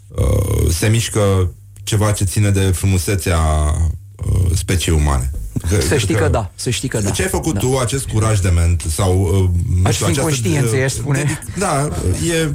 uh, 0.08 0.70
se 0.70 0.86
mișcă 0.88 1.52
ceva 1.82 2.10
ce 2.12 2.24
ține 2.24 2.50
de 2.50 2.60
frumusețea 2.60 3.38
uh, 3.38 4.50
speciei 4.54 4.96
umane. 4.96 5.30
Că- 5.68 5.80
Să 5.80 5.86
cred 5.86 5.98
știi 5.98 6.14
că 6.14 6.28
da, 6.28 6.50
să 6.54 6.70
știi 6.70 6.88
că 6.88 7.00
da. 7.00 7.10
Ce 7.10 7.22
ai 7.22 7.28
făcut 7.28 7.54
da. 7.54 7.60
tu, 7.60 7.76
acest 7.78 8.06
curaj 8.06 8.38
de 8.40 8.48
ment 8.48 8.82
sau... 8.94 9.20
Uh, 9.20 9.30
nu 9.76 9.82
Aș 9.84 9.94
știu, 9.94 10.06
fi 10.06 10.12
în 10.12 10.18
această, 10.18 10.20
conștiință, 10.20 10.74
uh, 10.74 10.80
i-aș 10.80 10.92
spune. 10.92 11.22
dedic- 11.22 11.58
Da, 11.58 11.88
e... 12.28 12.50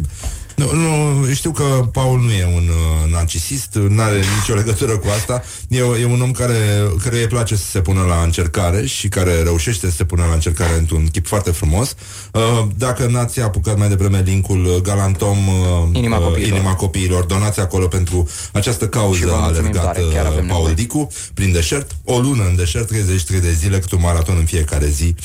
Nu, 0.56 0.72
nu, 0.74 1.34
știu 1.34 1.52
că 1.52 1.64
Paul 1.92 2.20
nu 2.20 2.32
e 2.32 2.46
un 2.46 2.68
uh, 2.68 3.12
narcisist, 3.12 3.74
nu 3.74 4.02
are 4.02 4.22
nicio 4.40 4.54
legătură 4.62 4.98
cu 4.98 5.08
asta. 5.18 5.44
E, 5.68 5.78
e 5.78 6.06
un 6.06 6.22
om 6.22 6.32
care, 6.32 6.56
care 7.04 7.18
îi 7.18 7.28
place 7.28 7.56
să 7.56 7.66
se 7.66 7.82
pună 7.82 8.02
la 8.02 8.22
încercare 8.24 8.86
și 8.86 9.08
care 9.08 9.42
reușește 9.42 9.90
să 9.90 9.96
se 9.96 10.04
pună 10.04 10.26
la 10.28 10.34
încercare 10.34 10.78
într-un 10.78 11.08
chip 11.12 11.28
foarte 11.28 11.52
frumos. 11.52 11.96
Uh, 12.32 12.66
dacă 12.78 13.06
n-ați 13.06 13.40
apucat 13.40 13.78
mai 13.78 13.88
devreme 13.88 14.22
linkul 14.26 14.66
uh, 14.66 14.76
Galantom 14.82 15.48
uh, 15.48 15.54
Inima 15.92 16.18
uh, 16.18 16.24
copiilor. 16.24 16.58
Inima 16.58 16.76
copiilor, 16.76 17.24
donați 17.24 17.60
acolo 17.60 17.88
pentru 17.88 18.30
această 18.52 18.84
Și 18.84 18.90
cauză 18.90 19.26
vă 19.26 19.36
mulțumim 19.40 19.70
alergat 19.70 19.84
tare, 19.84 20.06
chiar 20.14 20.26
avem 20.26 20.44
uh, 20.44 20.50
Paul 20.50 20.68
nevoie. 20.68 20.74
Dicu 20.74 21.08
prin 21.34 21.52
deșert, 21.52 21.92
o 22.04 22.20
lună 22.20 22.44
în 22.50 22.56
deșert, 22.56 22.88
33 22.88 23.40
de 23.40 23.52
zile, 23.52 23.80
cât 23.80 23.92
un 23.92 24.00
maraton 24.02 24.36
în 24.38 24.46
fiecare 24.46 24.88
zi. 24.88 25.16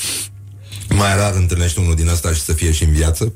Mai 0.95 1.15
rar 1.17 1.33
întâlnești 1.35 1.79
unul 1.79 1.95
din 1.95 2.07
ăsta 2.07 2.31
și 2.33 2.41
să 2.41 2.53
fie 2.53 2.71
și 2.71 2.83
în 2.83 2.91
viață. 2.91 3.31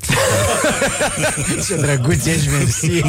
Ce 1.66 1.76
drăguț 1.76 2.24
ești, 2.24 2.48
mersi. 2.48 3.02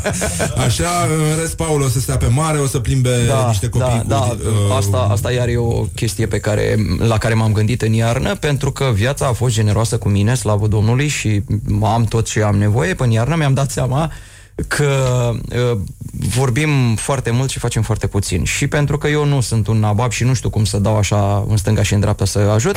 Așa, 0.66 1.08
în 1.18 1.40
rest, 1.40 1.56
Paul 1.56 1.82
o 1.82 1.88
să 1.88 2.00
stea 2.00 2.16
pe 2.16 2.26
mare, 2.26 2.58
o 2.58 2.66
să 2.66 2.78
plimbe 2.78 3.26
da, 3.26 3.46
niște 3.48 3.68
copii 3.68 4.02
da, 4.06 4.16
cu... 4.16 4.34
da, 4.34 4.48
uh, 4.48 4.76
asta, 4.76 5.08
asta 5.10 5.32
iar 5.32 5.48
e 5.48 5.56
o 5.56 5.82
chestie 5.82 6.26
pe 6.26 6.38
care, 6.38 6.76
la 6.98 7.18
care 7.18 7.34
m-am 7.34 7.52
gândit 7.52 7.82
în 7.82 7.92
iarnă, 7.92 8.34
pentru 8.34 8.72
că 8.72 8.90
viața 8.94 9.26
a 9.26 9.32
fost 9.32 9.54
generoasă 9.54 9.98
cu 9.98 10.08
mine, 10.08 10.34
slavă 10.34 10.66
Domnului, 10.66 11.08
și 11.08 11.42
am 11.82 12.04
tot 12.04 12.28
ce 12.28 12.42
am 12.42 12.56
nevoie. 12.56 12.94
Până 12.94 13.08
în 13.08 13.14
iarnă 13.14 13.36
mi-am 13.36 13.54
dat 13.54 13.70
seama 13.70 14.12
că 14.68 15.30
uh, 15.72 15.78
vorbim 16.10 16.94
foarte 16.94 17.30
mult 17.30 17.50
și 17.50 17.58
facem 17.58 17.82
foarte 17.82 18.06
puțin. 18.06 18.44
Și 18.44 18.66
pentru 18.66 18.98
că 18.98 19.08
eu 19.08 19.24
nu 19.24 19.40
sunt 19.40 19.66
un 19.66 19.78
nabab 19.78 20.10
și 20.10 20.24
nu 20.24 20.34
știu 20.34 20.50
cum 20.50 20.64
să 20.64 20.78
dau 20.78 20.96
așa 20.96 21.46
în 21.48 21.56
stânga 21.56 21.82
și 21.82 21.94
în 21.94 22.00
dreapta 22.00 22.24
să 22.24 22.38
ajut, 22.38 22.76